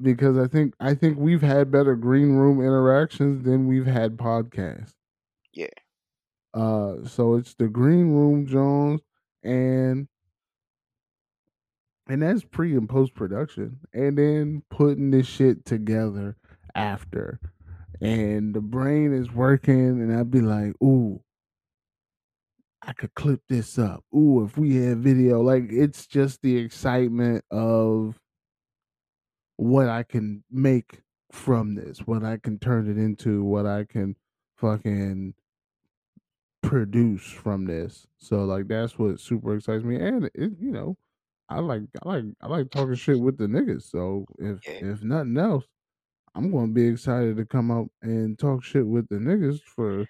because 0.00 0.38
I 0.38 0.46
think 0.46 0.74
I 0.80 0.94
think 0.94 1.18
we've 1.18 1.42
had 1.42 1.70
better 1.70 1.96
green 1.96 2.32
room 2.32 2.60
interactions 2.60 3.44
than 3.44 3.66
we've 3.66 3.86
had 3.86 4.16
podcasts. 4.16 4.94
yeah. 5.52 5.66
Uh, 6.54 7.04
so 7.06 7.34
it's 7.34 7.54
the 7.54 7.68
green 7.68 8.10
room, 8.10 8.46
Jones, 8.46 9.00
and 9.42 10.08
and 12.08 12.22
that's 12.22 12.42
pre 12.44 12.74
and 12.74 12.88
post 12.88 13.14
production, 13.14 13.80
and 13.92 14.16
then 14.16 14.62
putting 14.70 15.10
this 15.10 15.26
shit 15.26 15.64
together 15.66 16.36
after, 16.74 17.38
and 18.00 18.54
the 18.54 18.60
brain 18.60 19.12
is 19.12 19.30
working, 19.30 20.00
and 20.00 20.16
I'd 20.16 20.30
be 20.30 20.40
like, 20.40 20.72
ooh, 20.82 21.22
I 22.88 22.92
could 22.94 23.14
clip 23.14 23.42
this 23.48 23.78
up. 23.78 24.04
Ooh, 24.14 24.44
if 24.44 24.56
we 24.58 24.76
had 24.76 24.98
video, 24.98 25.42
like 25.42 25.64
it's 25.70 26.06
just 26.08 26.42
the 26.42 26.56
excitement 26.56 27.44
of 27.52 28.20
what 29.56 29.88
I 29.88 30.02
can 30.04 30.44
make 30.50 31.02
from 31.32 31.74
this, 31.74 32.00
what 32.06 32.24
I 32.24 32.38
can 32.38 32.58
turn 32.58 32.90
it 32.90 32.96
into, 32.96 33.44
what 33.44 33.66
I 33.66 33.84
can 33.84 34.16
fucking 34.56 35.34
produce 36.62 37.30
from 37.30 37.64
this. 37.66 38.06
So 38.18 38.44
like 38.44 38.68
that's 38.68 38.98
what 38.98 39.20
super 39.20 39.56
excites 39.56 39.84
me, 39.84 39.96
and 39.96 40.26
it 40.34 40.52
you 40.60 40.70
know, 40.72 40.96
I 41.48 41.60
like 41.60 41.82
I 42.04 42.08
like 42.08 42.24
I 42.40 42.46
like 42.48 42.70
talking 42.70 42.94
shit 42.94 43.20
with 43.20 43.38
the 43.38 43.46
niggas. 43.46 43.82
So 43.84 44.26
if 44.38 44.60
Yeah. 44.66 44.80
if 44.92 45.02
nothing 45.02 45.36
else, 45.38 45.66
I'm 46.34 46.52
gonna 46.52 46.72
be 46.72 46.88
excited 46.88 47.38
to 47.38 47.46
come 47.46 47.70
up 47.70 47.88
and 48.02 48.38
talk 48.38 48.64
shit 48.64 48.86
with 48.88 49.08
the 49.08 49.16
niggas 49.16 49.62
for 49.62 50.06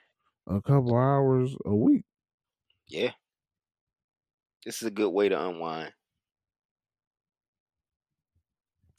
a 0.48 0.62
couple 0.62 0.96
hours 0.96 1.56
a 1.66 1.74
week. 1.76 2.04
Yeah. 2.88 3.12
This 4.64 4.82
is 4.82 4.88
a 4.88 4.90
good 4.90 5.10
way 5.10 5.28
to 5.28 5.48
unwind. 5.48 5.92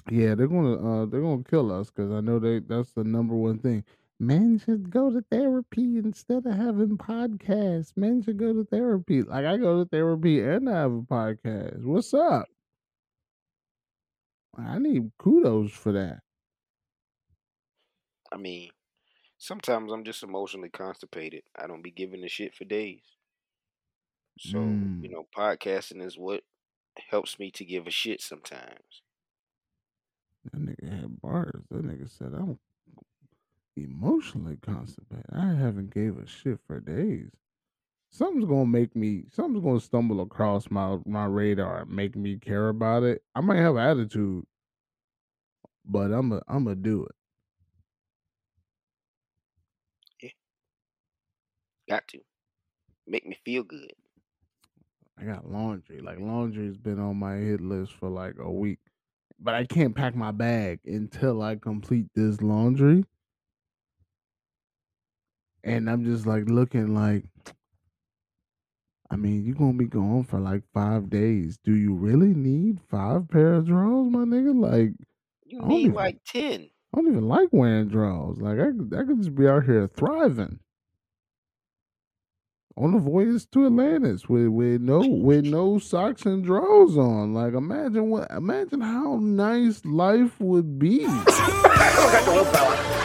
Yeah, 0.09 0.35
they're 0.35 0.47
gonna 0.47 1.03
uh 1.03 1.05
they're 1.05 1.21
gonna 1.21 1.43
kill 1.43 1.71
us 1.71 1.91
because 1.91 2.11
I 2.11 2.21
know 2.21 2.39
they 2.39 2.59
that's 2.59 2.91
the 2.93 3.03
number 3.03 3.35
one 3.35 3.59
thing. 3.59 3.83
Men 4.19 4.59
should 4.59 4.89
go 4.89 5.11
to 5.11 5.21
therapy 5.31 5.97
instead 5.97 6.45
of 6.45 6.53
having 6.55 6.97
podcasts. 6.97 7.95
Men 7.95 8.21
should 8.21 8.37
go 8.37 8.53
to 8.53 8.65
therapy. 8.65 9.21
Like 9.23 9.45
I 9.45 9.57
go 9.57 9.83
to 9.83 9.89
therapy 9.89 10.41
and 10.41 10.69
I 10.69 10.79
have 10.81 10.91
a 10.91 11.01
podcast. 11.01 11.83
What's 11.85 12.13
up? 12.13 12.47
I 14.57 14.77
need 14.79 15.11
kudos 15.17 15.71
for 15.71 15.91
that. 15.93 16.19
I 18.31 18.37
mean, 18.37 18.69
sometimes 19.37 19.91
I'm 19.91 20.03
just 20.03 20.23
emotionally 20.23 20.69
constipated. 20.69 21.43
I 21.55 21.67
don't 21.67 21.81
be 21.83 21.91
giving 21.91 22.23
a 22.23 22.29
shit 22.29 22.55
for 22.55 22.65
days. 22.65 23.18
So, 24.39 24.89
Mm. 24.89 25.01
you 25.01 25.09
know, 25.09 25.27
podcasting 25.35 26.03
is 26.03 26.17
what 26.17 26.43
helps 27.09 27.39
me 27.39 27.51
to 27.51 27.65
give 27.65 27.87
a 27.87 27.91
shit 27.91 28.21
sometimes. 28.21 29.03
That 30.51 30.61
nigga 30.61 30.89
had 31.01 31.21
bars. 31.21 31.63
That 31.71 31.85
nigga 31.85 32.09
said 32.09 32.33
I'm 32.33 32.59
emotionally 33.77 34.57
constipated. 34.57 35.25
I 35.33 35.53
haven't 35.53 35.93
gave 35.93 36.17
a 36.17 36.27
shit 36.27 36.59
for 36.67 36.79
days. 36.79 37.31
Something's 38.11 38.45
gonna 38.45 38.65
make 38.67 38.95
me. 38.95 39.25
Something's 39.31 39.63
gonna 39.63 39.79
stumble 39.81 40.21
across 40.21 40.69
my 40.71 40.99
my 41.05 41.25
radar 41.25 41.81
and 41.81 41.91
make 41.91 42.15
me 42.15 42.37
care 42.37 42.69
about 42.69 43.03
it. 43.03 43.23
I 43.35 43.41
might 43.41 43.57
have 43.57 43.77
attitude, 43.77 44.45
but 45.85 46.11
I'm 46.11 46.31
a 46.31 46.41
I'm 46.47 46.63
gonna 46.65 46.75
do 46.75 47.05
it. 47.05 47.15
Yeah. 50.21 50.31
Got 51.89 52.07
to. 52.09 52.21
Make 53.07 53.25
me 53.25 53.37
feel 53.45 53.63
good. 53.63 53.93
I 55.19 55.25
got 55.25 55.49
laundry. 55.51 55.99
Like 56.01 56.19
laundry's 56.19 56.77
been 56.77 56.99
on 56.99 57.17
my 57.17 57.35
hit 57.35 57.61
list 57.61 57.93
for 57.93 58.09
like 58.09 58.35
a 58.39 58.49
week. 58.51 58.79
But 59.39 59.53
I 59.55 59.65
can't 59.65 59.95
pack 59.95 60.15
my 60.15 60.31
bag 60.31 60.79
until 60.85 61.41
I 61.41 61.55
complete 61.55 62.07
this 62.15 62.41
laundry. 62.41 63.05
And 65.63 65.89
I'm 65.89 66.03
just 66.05 66.25
like 66.25 66.43
looking 66.49 66.93
like 66.93 67.25
I 69.11 69.15
mean, 69.15 69.43
you're 69.43 69.55
gonna 69.55 69.73
be 69.73 69.85
gone 69.87 70.23
for 70.23 70.39
like 70.39 70.61
five 70.73 71.09
days. 71.09 71.57
Do 71.63 71.75
you 71.75 71.95
really 71.95 72.33
need 72.33 72.79
five 72.89 73.27
pair 73.27 73.55
of 73.55 73.65
drawers, 73.65 74.11
my 74.11 74.19
nigga? 74.19 74.55
Like 74.59 74.91
You 75.45 75.61
need 75.63 75.81
even- 75.85 75.93
like 75.95 76.23
10. 76.25 76.69
I 76.93 76.97
don't 76.97 77.07
even 77.11 77.27
like 77.27 77.49
wearing 77.51 77.87
drawers. 77.89 78.39
Like 78.39 78.57
I, 78.59 78.69
I 78.99 79.03
could 79.05 79.17
just 79.17 79.35
be 79.35 79.47
out 79.47 79.65
here 79.65 79.87
thriving 79.87 80.59
on 82.79 82.93
the 82.93 82.97
voyage 82.97 83.45
to 83.51 83.65
Atlantis 83.65 84.29
with 84.29 84.47
with 84.47 84.79
no 84.81 85.05
with 85.05 85.43
no 85.45 85.77
socks 85.79 86.25
and 86.25 86.45
drawers 86.45 86.97
on. 86.97 87.33
Like 87.33 87.53
imagine 87.53 88.09
what 88.09 88.31
imagine 88.31 88.79
how 88.79 89.17
nice 89.21 89.83
life 89.83 90.39
would 90.39 90.79
be. 90.79 91.01
Oh, 91.05 91.25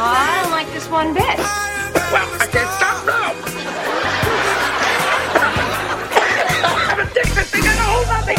I 0.00 0.40
don't 0.42 0.52
like 0.52 0.68
this 0.72 0.88
one 0.88 1.12
bit. 1.12 1.24
Well, 1.24 2.28
I 2.40 2.46
can't 2.46 2.70
stop 2.78 3.04
now. 3.06 3.34
I'm 6.90 7.00
addicted. 7.00 7.46
They 7.46 7.60
got 7.60 7.76
a 7.76 7.82
hold 7.82 8.06
of 8.22 8.26
me. 8.28 8.37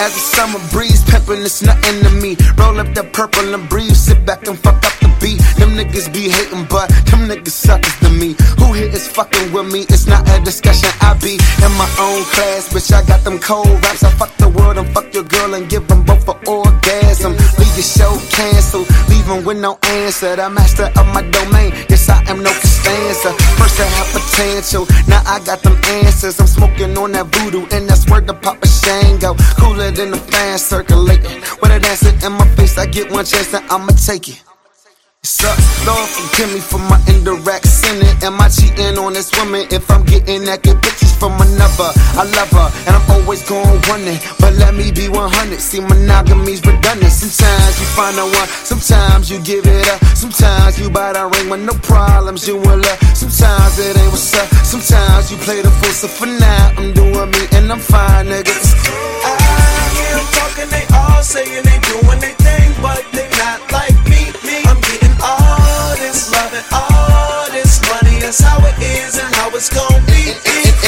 As 0.00 0.14
the 0.14 0.20
summer 0.20 0.60
breeze, 0.70 1.02
pimpin', 1.04 1.44
it's 1.44 1.62
nothing 1.62 2.02
to 2.02 2.10
me. 2.10 2.36
Roll 2.56 2.80
up 2.80 2.88
that 2.94 3.12
purple 3.12 3.54
and 3.54 3.68
breathe, 3.68 3.94
sit 3.94 4.24
back 4.26 4.46
and 4.46 4.58
fuck 4.58 4.82
up 4.84 4.94
the 5.00 5.08
beat. 5.20 5.40
Them 5.58 5.76
niggas 5.76 6.12
be 6.12 6.28
hating, 6.28 6.66
but 6.68 6.88
them 7.10 7.28
niggas 7.28 7.54
suckers 7.54 7.94
to 8.00 8.10
me. 8.10 8.34
Who 8.58 8.72
here 8.72 8.90
is 8.90 9.06
fucking 9.08 9.52
with 9.52 9.72
me? 9.72 9.80
It's 9.88 10.06
not 10.06 10.28
a 10.28 10.40
discussion. 10.40 10.90
I 11.00 11.14
be 11.22 11.34
in 11.34 11.72
my 11.78 11.88
own 12.00 12.22
class, 12.34 12.72
bitch. 12.72 12.92
I 12.92 13.04
got 13.06 13.22
them 13.24 13.38
cold 13.38 13.68
raps. 13.84 14.02
I 14.02 14.10
fuck 14.10 14.34
the 14.36 14.48
world 14.48 14.78
and 14.78 14.88
fuck 14.94 15.12
your 15.14 15.24
girl 15.24 15.54
and 15.54 15.68
give 15.68 15.86
them 15.88 16.02
both 16.04 16.28
an 16.28 16.36
orgasm. 16.46 17.32
Leave 17.58 17.74
your 17.78 17.86
show 17.86 18.12
canceled, 18.30 18.88
leaving 19.08 19.44
with 19.44 19.58
no 19.58 19.78
answer. 19.82 20.36
The 20.36 20.48
master 20.50 20.90
of 20.98 21.06
my 21.14 21.22
domain, 21.22 21.72
yes, 21.88 22.08
I 22.08 22.22
am 22.30 22.42
no 22.42 22.50
Costanza. 22.50 23.32
First 23.58 23.80
I 23.80 23.86
had 23.86 24.08
potential, 24.12 24.86
now 25.06 25.22
I 25.26 25.38
got 25.44 25.62
them 25.62 25.76
answers. 26.02 26.40
I'm 26.40 26.46
smoking 26.46 26.96
on 26.98 27.12
that 27.12 27.26
voodoo, 27.34 27.66
and 27.70 27.88
that's 27.88 28.08
where 28.10 28.20
the 28.20 28.34
Papa 28.34 28.66
Shango. 28.66 29.34
Cooler 29.58 29.81
than 29.90 30.10
the 30.12 30.18
fan 30.18 30.58
circulating. 30.58 31.42
When 31.58 31.70
dance 31.80 32.04
it 32.04 32.22
in 32.24 32.32
my 32.32 32.46
face, 32.56 32.78
I 32.78 32.86
get 32.86 33.10
one 33.10 33.24
chance, 33.24 33.50
then 33.50 33.64
I'ma 33.68 33.92
take 33.92 34.28
it. 34.28 34.42
Sucks, 35.24 35.86
Lord 35.86 36.08
forgive 36.10 36.52
me 36.52 36.58
for 36.58 36.78
my 36.78 36.98
indirect 37.06 37.66
sinning. 37.66 38.10
Am 38.26 38.40
I 38.40 38.48
cheating 38.48 38.98
on 38.98 39.12
this 39.12 39.30
woman 39.38 39.66
if 39.70 39.88
I'm 39.88 40.02
getting 40.02 40.42
naked 40.42 40.82
bitches 40.82 41.14
from 41.14 41.38
another? 41.38 41.94
I 42.18 42.26
love 42.26 42.50
her 42.50 42.68
and 42.90 42.96
I'm 42.98 43.06
always 43.10 43.46
going 43.48 43.80
running, 43.86 44.18
but 44.40 44.52
let 44.54 44.74
me 44.74 44.90
be 44.90 45.08
100. 45.08 45.60
See, 45.60 45.78
monogamy's 45.78 46.58
redundant. 46.66 47.12
Sometimes 47.12 47.78
you 47.78 47.86
find 47.94 48.18
a 48.18 48.26
one, 48.26 48.48
sometimes 48.66 49.30
you 49.30 49.38
give 49.42 49.64
it 49.64 49.86
up. 49.94 50.02
Sometimes 50.18 50.80
you 50.80 50.90
buy 50.90 51.12
the 51.12 51.22
ring 51.38 51.48
with 51.50 51.62
no 51.62 51.74
problems, 51.86 52.46
you 52.48 52.56
will 52.56 52.82
love. 52.82 52.98
Sometimes 53.14 53.78
it 53.78 53.96
ain't 53.96 54.10
what's 54.10 54.34
up. 54.34 54.48
Sometimes 54.66 55.30
you 55.30 55.38
play 55.38 55.62
the 55.62 55.70
fool, 55.70 55.94
so 55.94 56.08
for 56.08 56.26
now 56.26 56.74
I'm 56.76 56.92
doing 56.94 57.30
me 57.30 57.46
and 57.52 57.70
I'm 57.70 57.78
fine, 57.78 58.26
niggas. 58.26 59.41
Hear 60.22 60.28
'em 60.28 60.32
talking, 60.38 60.68
they 60.70 60.86
all 60.94 61.22
saying 61.22 61.62
they 61.64 61.78
doing 61.80 62.20
their 62.20 62.34
thing, 62.38 62.74
but 62.82 63.02
they 63.12 63.28
not 63.38 63.60
like 63.72 63.94
me. 64.08 64.32
me. 64.46 64.62
I'm 64.66 64.80
getting 64.80 65.16
all 65.22 65.94
this 65.96 66.30
love 66.32 66.52
and 66.54 66.66
all 66.72 67.46
this 67.50 67.80
money. 67.90 68.20
That's 68.20 68.40
how 68.40 68.58
it 68.66 68.76
is 68.82 69.18
and 69.18 69.34
how 69.34 69.48
it's 69.50 69.68
gonna 69.68 70.00
be. 70.06 70.34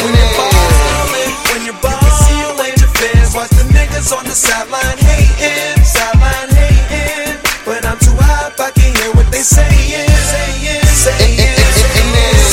When 0.02 0.14
you're 0.14 0.34
ballin', 0.36 1.32
when 1.50 1.64
you're 1.64 1.80
ballin', 1.82 2.74
your 2.78 2.88
fans 3.00 3.34
watch 3.34 3.50
the 3.50 3.64
niggas 3.74 4.12
on 4.16 4.24
the 4.24 4.34
sideline 4.34 4.98
hating, 4.98 5.84
sideline 5.84 6.50
hating. 6.50 7.38
But 7.64 7.84
I'm 7.86 7.98
too 7.98 8.16
high, 8.20 8.52
I 8.58 8.70
can 8.70 8.94
hear 8.94 9.10
what 9.14 9.30
they 9.32 9.42
saying, 9.42 10.08
saying, 10.30 10.84
saying. 10.84 11.58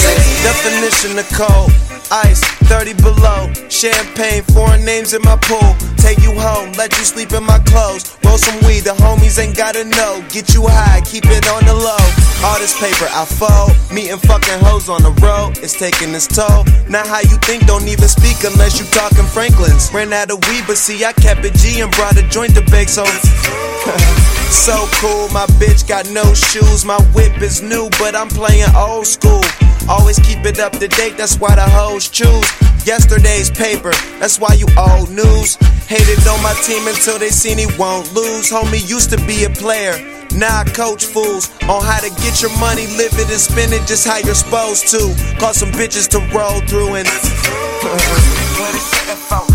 saying. 0.01 0.43
Definition 0.43 1.19
of 1.19 1.27
cold. 1.33 2.00
Ice, 2.11 2.43
30 2.67 2.93
below. 3.01 3.51
Champagne, 3.69 4.43
foreign 4.51 4.83
names 4.83 5.13
in 5.13 5.21
my 5.23 5.37
pool. 5.37 5.75
Take 5.97 6.19
you 6.19 6.33
home, 6.35 6.73
let 6.73 6.91
you 6.97 7.05
sleep 7.05 7.31
in 7.31 7.43
my 7.43 7.59
clothes. 7.59 8.17
Roll 8.25 8.37
some 8.37 8.59
weed, 8.67 8.81
the 8.81 8.91
homies 8.99 9.39
ain't 9.39 9.55
gotta 9.55 9.85
know. 9.85 10.23
Get 10.29 10.53
you 10.53 10.67
high, 10.67 11.01
keep 11.05 11.25
it 11.25 11.47
on 11.47 11.63
the 11.65 11.73
low. 11.73 12.03
All 12.43 12.59
this 12.59 12.73
paper 12.79 13.07
I 13.07 13.23
fold, 13.25 13.71
meeting 13.93 14.17
fucking 14.17 14.59
hoes 14.65 14.89
on 14.89 15.03
the 15.03 15.11
road. 15.21 15.57
It's 15.63 15.77
taking 15.77 16.13
its 16.13 16.27
toll. 16.27 16.65
Not 16.89 17.07
how 17.07 17.21
you 17.21 17.37
think, 17.47 17.65
don't 17.65 17.87
even 17.87 18.07
speak 18.07 18.43
unless 18.43 18.79
you 18.79 18.85
talking 18.91 19.25
Franklin's. 19.25 19.93
Ran 19.93 20.11
out 20.11 20.31
of 20.31 20.43
weed, 20.49 20.65
but 20.67 20.77
see, 20.77 21.05
I 21.05 21.13
kept 21.13 21.45
it 21.45 21.53
G 21.55 21.81
and 21.81 21.91
brought 21.91 22.17
a 22.17 22.23
joint 22.27 22.55
to 22.55 22.61
bake, 22.71 22.89
so. 22.89 23.05
so 24.49 24.75
cool, 24.99 25.29
my 25.29 25.45
bitch 25.61 25.87
got 25.87 26.09
no 26.09 26.33
shoes. 26.33 26.83
My 26.83 26.99
whip 27.13 27.41
is 27.41 27.61
new, 27.61 27.89
but 27.99 28.15
I'm 28.15 28.27
playing 28.27 28.73
old 28.75 29.07
school. 29.07 29.41
Always 29.89 30.19
keep 30.19 30.45
it 30.45 30.59
up 30.59 30.73
to 30.73 30.87
date, 30.87 31.17
that's 31.17 31.37
why 31.39 31.55
the 31.55 31.67
hoes 31.67 32.00
choose. 32.09 32.45
Yesterday's 32.85 33.51
paper, 33.51 33.91
that's 34.19 34.39
why 34.39 34.53
you 34.53 34.65
old 34.77 35.09
news. 35.11 35.55
Hated 35.85 36.25
on 36.27 36.41
my 36.41 36.53
team 36.65 36.87
until 36.87 37.19
they 37.19 37.29
seen 37.29 37.57
he 37.57 37.67
won't 37.77 38.11
lose. 38.13 38.49
Homie 38.49 38.81
used 38.89 39.09
to 39.11 39.17
be 39.27 39.43
a 39.43 39.49
player. 39.49 39.93
Now 40.35 40.61
I 40.61 40.63
coach 40.63 41.05
fools 41.05 41.51
on 41.63 41.83
how 41.83 41.99
to 41.99 42.09
get 42.23 42.41
your 42.41 42.55
money, 42.57 42.87
live 42.97 43.13
it 43.19 43.29
and 43.29 43.39
spend 43.39 43.73
it 43.73 43.85
just 43.87 44.07
how 44.07 44.17
you're 44.17 44.33
supposed 44.33 44.87
to. 44.91 45.13
Cause 45.39 45.57
some 45.57 45.71
bitches 45.71 46.07
to 46.09 46.19
roll 46.35 46.61
through 46.61 46.95
and. 46.95 47.07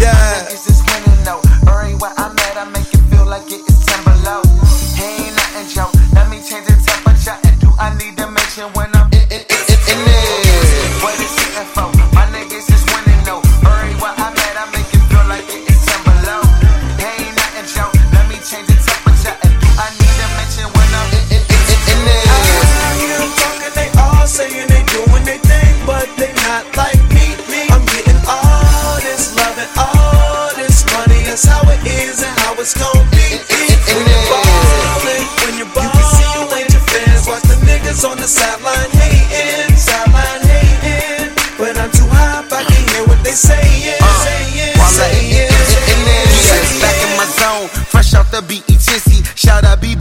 yeah. 0.01 0.96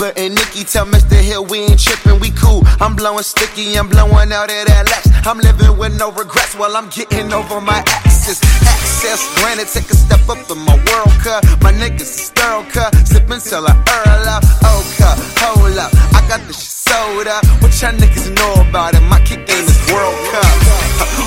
Bieber 0.06 0.14
and 0.18 0.36
Nicki. 0.36 0.64
Tell 0.64 0.86
Mr. 0.86 1.16
Hill 1.22 1.46
we 1.46 1.60
ain't 1.60 1.80
trippin', 1.80 2.20
we 2.20 2.32
cool. 2.32 2.55
I'm 2.82 2.96
blowing 2.96 3.24
sticky, 3.24 3.76
I'm 3.76 3.88
blowing 3.88 4.32
out 4.32 4.52
of 4.52 4.66
that 4.68 4.86
lax. 4.90 5.08
I'm 5.26 5.40
living 5.40 5.78
with 5.78 5.98
no 5.98 6.12
regrets 6.12 6.56
while 6.56 6.76
I'm 6.76 6.90
getting 6.90 7.32
over 7.34 7.62
my 7.62 7.80
exes. 8.06 8.42
Access 8.68 9.22
granted, 9.40 9.68
take 9.68 9.90
a 9.90 9.96
step 9.96 10.28
up 10.30 10.50
in 10.50 10.60
my 10.60 10.76
world 10.76 11.16
cut. 11.24 11.44
My 11.62 11.72
niggas 11.72 12.02
is 12.02 12.30
thorough 12.32 12.64
cut, 12.70 12.94
sippin' 13.08 13.42
till 13.48 13.66
I 13.66 13.74
earl 13.74 14.28
up. 14.28 14.44
Oh, 14.64 14.84
cut, 14.98 15.18
hold 15.40 15.78
up, 15.78 15.92
I 16.14 16.26
got 16.28 16.46
this 16.48 16.60
shit 16.60 16.76
sold 16.96 17.28
up. 17.28 17.44
What 17.62 17.72
y'all 17.82 17.94
niggas 17.94 18.30
know 18.38 18.52
about 18.68 18.94
it? 18.96 19.04
My 19.10 19.20
kick 19.28 19.46
game 19.48 19.66
is 19.66 19.80
World 19.92 20.18
Cup. 20.32 20.48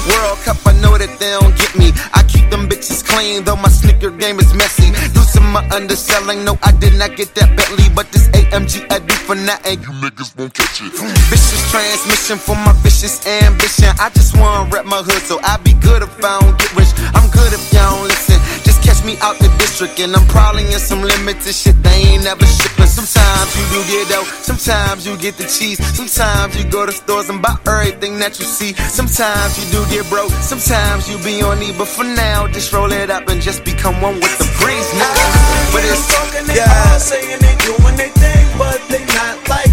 World 0.08 0.38
Cup, 0.46 0.58
I 0.64 0.72
know 0.80 0.96
that 0.96 1.12
they 1.20 1.30
don't 1.36 1.54
get 1.56 1.72
me. 1.76 1.92
I 2.14 2.22
keep 2.24 2.48
them 2.50 2.68
bitches 2.68 3.04
clean, 3.04 3.44
though 3.44 3.56
my 3.56 3.68
sneaker 3.68 4.10
game 4.10 4.38
is 4.38 4.52
messy. 4.54 4.88
Do 5.14 5.20
some 5.20 5.48
my 5.52 5.62
underselling, 5.70 6.44
no, 6.44 6.58
I 6.62 6.72
did 6.72 6.94
not 6.94 7.16
get 7.16 7.34
that 7.36 7.48
Bentley, 7.56 7.88
but 7.94 8.10
this 8.12 8.28
AMG 8.28 8.90
I 8.90 8.98
do 9.00 9.14
for 9.26 9.34
nothing. 9.34 9.80
You 9.82 9.92
niggas 10.04 10.36
won't 10.36 10.54
catch 10.54 10.80
it. 10.82 10.92
Vicious 11.38 11.70
transmission 11.70 12.36
for 12.36 12.56
my 12.66 12.72
vicious 12.82 13.22
ambition. 13.46 13.94
I 14.02 14.10
just 14.10 14.36
wanna 14.36 14.68
rep 14.74 14.84
my 14.84 15.02
hood, 15.06 15.22
so 15.22 15.38
I 15.44 15.56
be 15.62 15.72
good 15.78 16.02
if 16.02 16.10
I 16.18 16.40
don't 16.40 16.58
get 16.58 16.74
rich. 16.74 16.90
I'm 17.14 17.30
good 17.30 17.52
if 17.54 17.62
y'all 17.72 17.94
don't 17.94 18.10
listen. 18.10 18.42
Just 18.66 18.82
catch 18.82 19.04
me 19.06 19.14
out 19.22 19.38
the 19.38 19.46
district, 19.62 20.00
and 20.00 20.14
I'm 20.16 20.26
probably 20.26 20.66
in 20.66 20.80
some 20.82 21.00
limited 21.00 21.54
shit 21.54 21.80
they 21.82 22.10
ain't 22.10 22.24
never 22.24 22.44
shipping. 22.44 22.90
Sometimes 22.90 23.54
you 23.54 23.64
do 23.70 23.80
get 23.86 24.10
out, 24.18 24.26
sometimes 24.42 25.06
you 25.06 25.16
get 25.16 25.38
the 25.38 25.46
cheese. 25.46 25.78
Sometimes 25.94 26.58
you 26.58 26.64
go 26.68 26.84
to 26.84 26.92
stores 26.92 27.30
and 27.30 27.40
buy 27.40 27.54
everything 27.70 28.18
that 28.18 28.38
you 28.40 28.44
see. 28.44 28.74
Sometimes 28.90 29.54
you 29.58 29.64
do 29.70 29.80
get 29.94 30.02
broke, 30.10 30.34
sometimes 30.42 31.08
you 31.08 31.16
be 31.22 31.40
on 31.42 31.62
E, 31.62 31.70
but 31.78 31.86
for 31.86 32.04
now, 32.04 32.48
just 32.48 32.72
roll 32.72 32.90
it 32.90 33.10
up 33.10 33.28
and 33.28 33.40
just 33.40 33.64
become 33.64 33.94
one 34.02 34.18
with 34.18 34.34
the 34.42 34.48
breeze, 34.58 34.90
nigga. 34.98 35.24
But 35.70 35.86
it's 35.86 36.02
talking, 36.10 36.46
they 36.50 36.58
all 36.58 36.98
saying 36.98 37.38
they 37.38 37.54
doing 37.62 37.96
their 37.96 38.10
thing, 38.18 38.44
but 38.58 38.82
they 38.90 39.06
not 39.14 39.38
like 39.48 39.70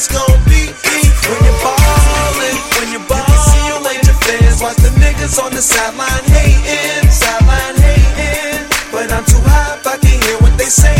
it's 0.00 0.08
gonna 0.08 0.44
be 0.48 0.72
deep 0.80 1.12
when 1.28 1.44
you're 1.44 1.60
ballin', 1.60 2.56
when 2.80 2.88
you're 2.90 3.04
ballin'. 3.04 3.28
You 3.28 3.38
see 3.52 3.66
you 3.68 3.76
ain't 3.84 4.04
the 4.08 4.16
fans, 4.24 4.62
watch 4.62 4.76
the 4.76 4.88
niggas 4.96 5.36
on 5.44 5.52
the 5.52 5.60
sideline 5.60 6.24
hatin', 6.24 7.10
sideline 7.10 7.76
hatin'. 7.76 8.66
But 8.90 9.12
I'm 9.12 9.24
too 9.26 9.36
high, 9.44 9.76
I 9.84 9.98
can 9.98 10.22
hear 10.22 10.38
what 10.38 10.56
they 10.56 10.72
say. 10.72 10.99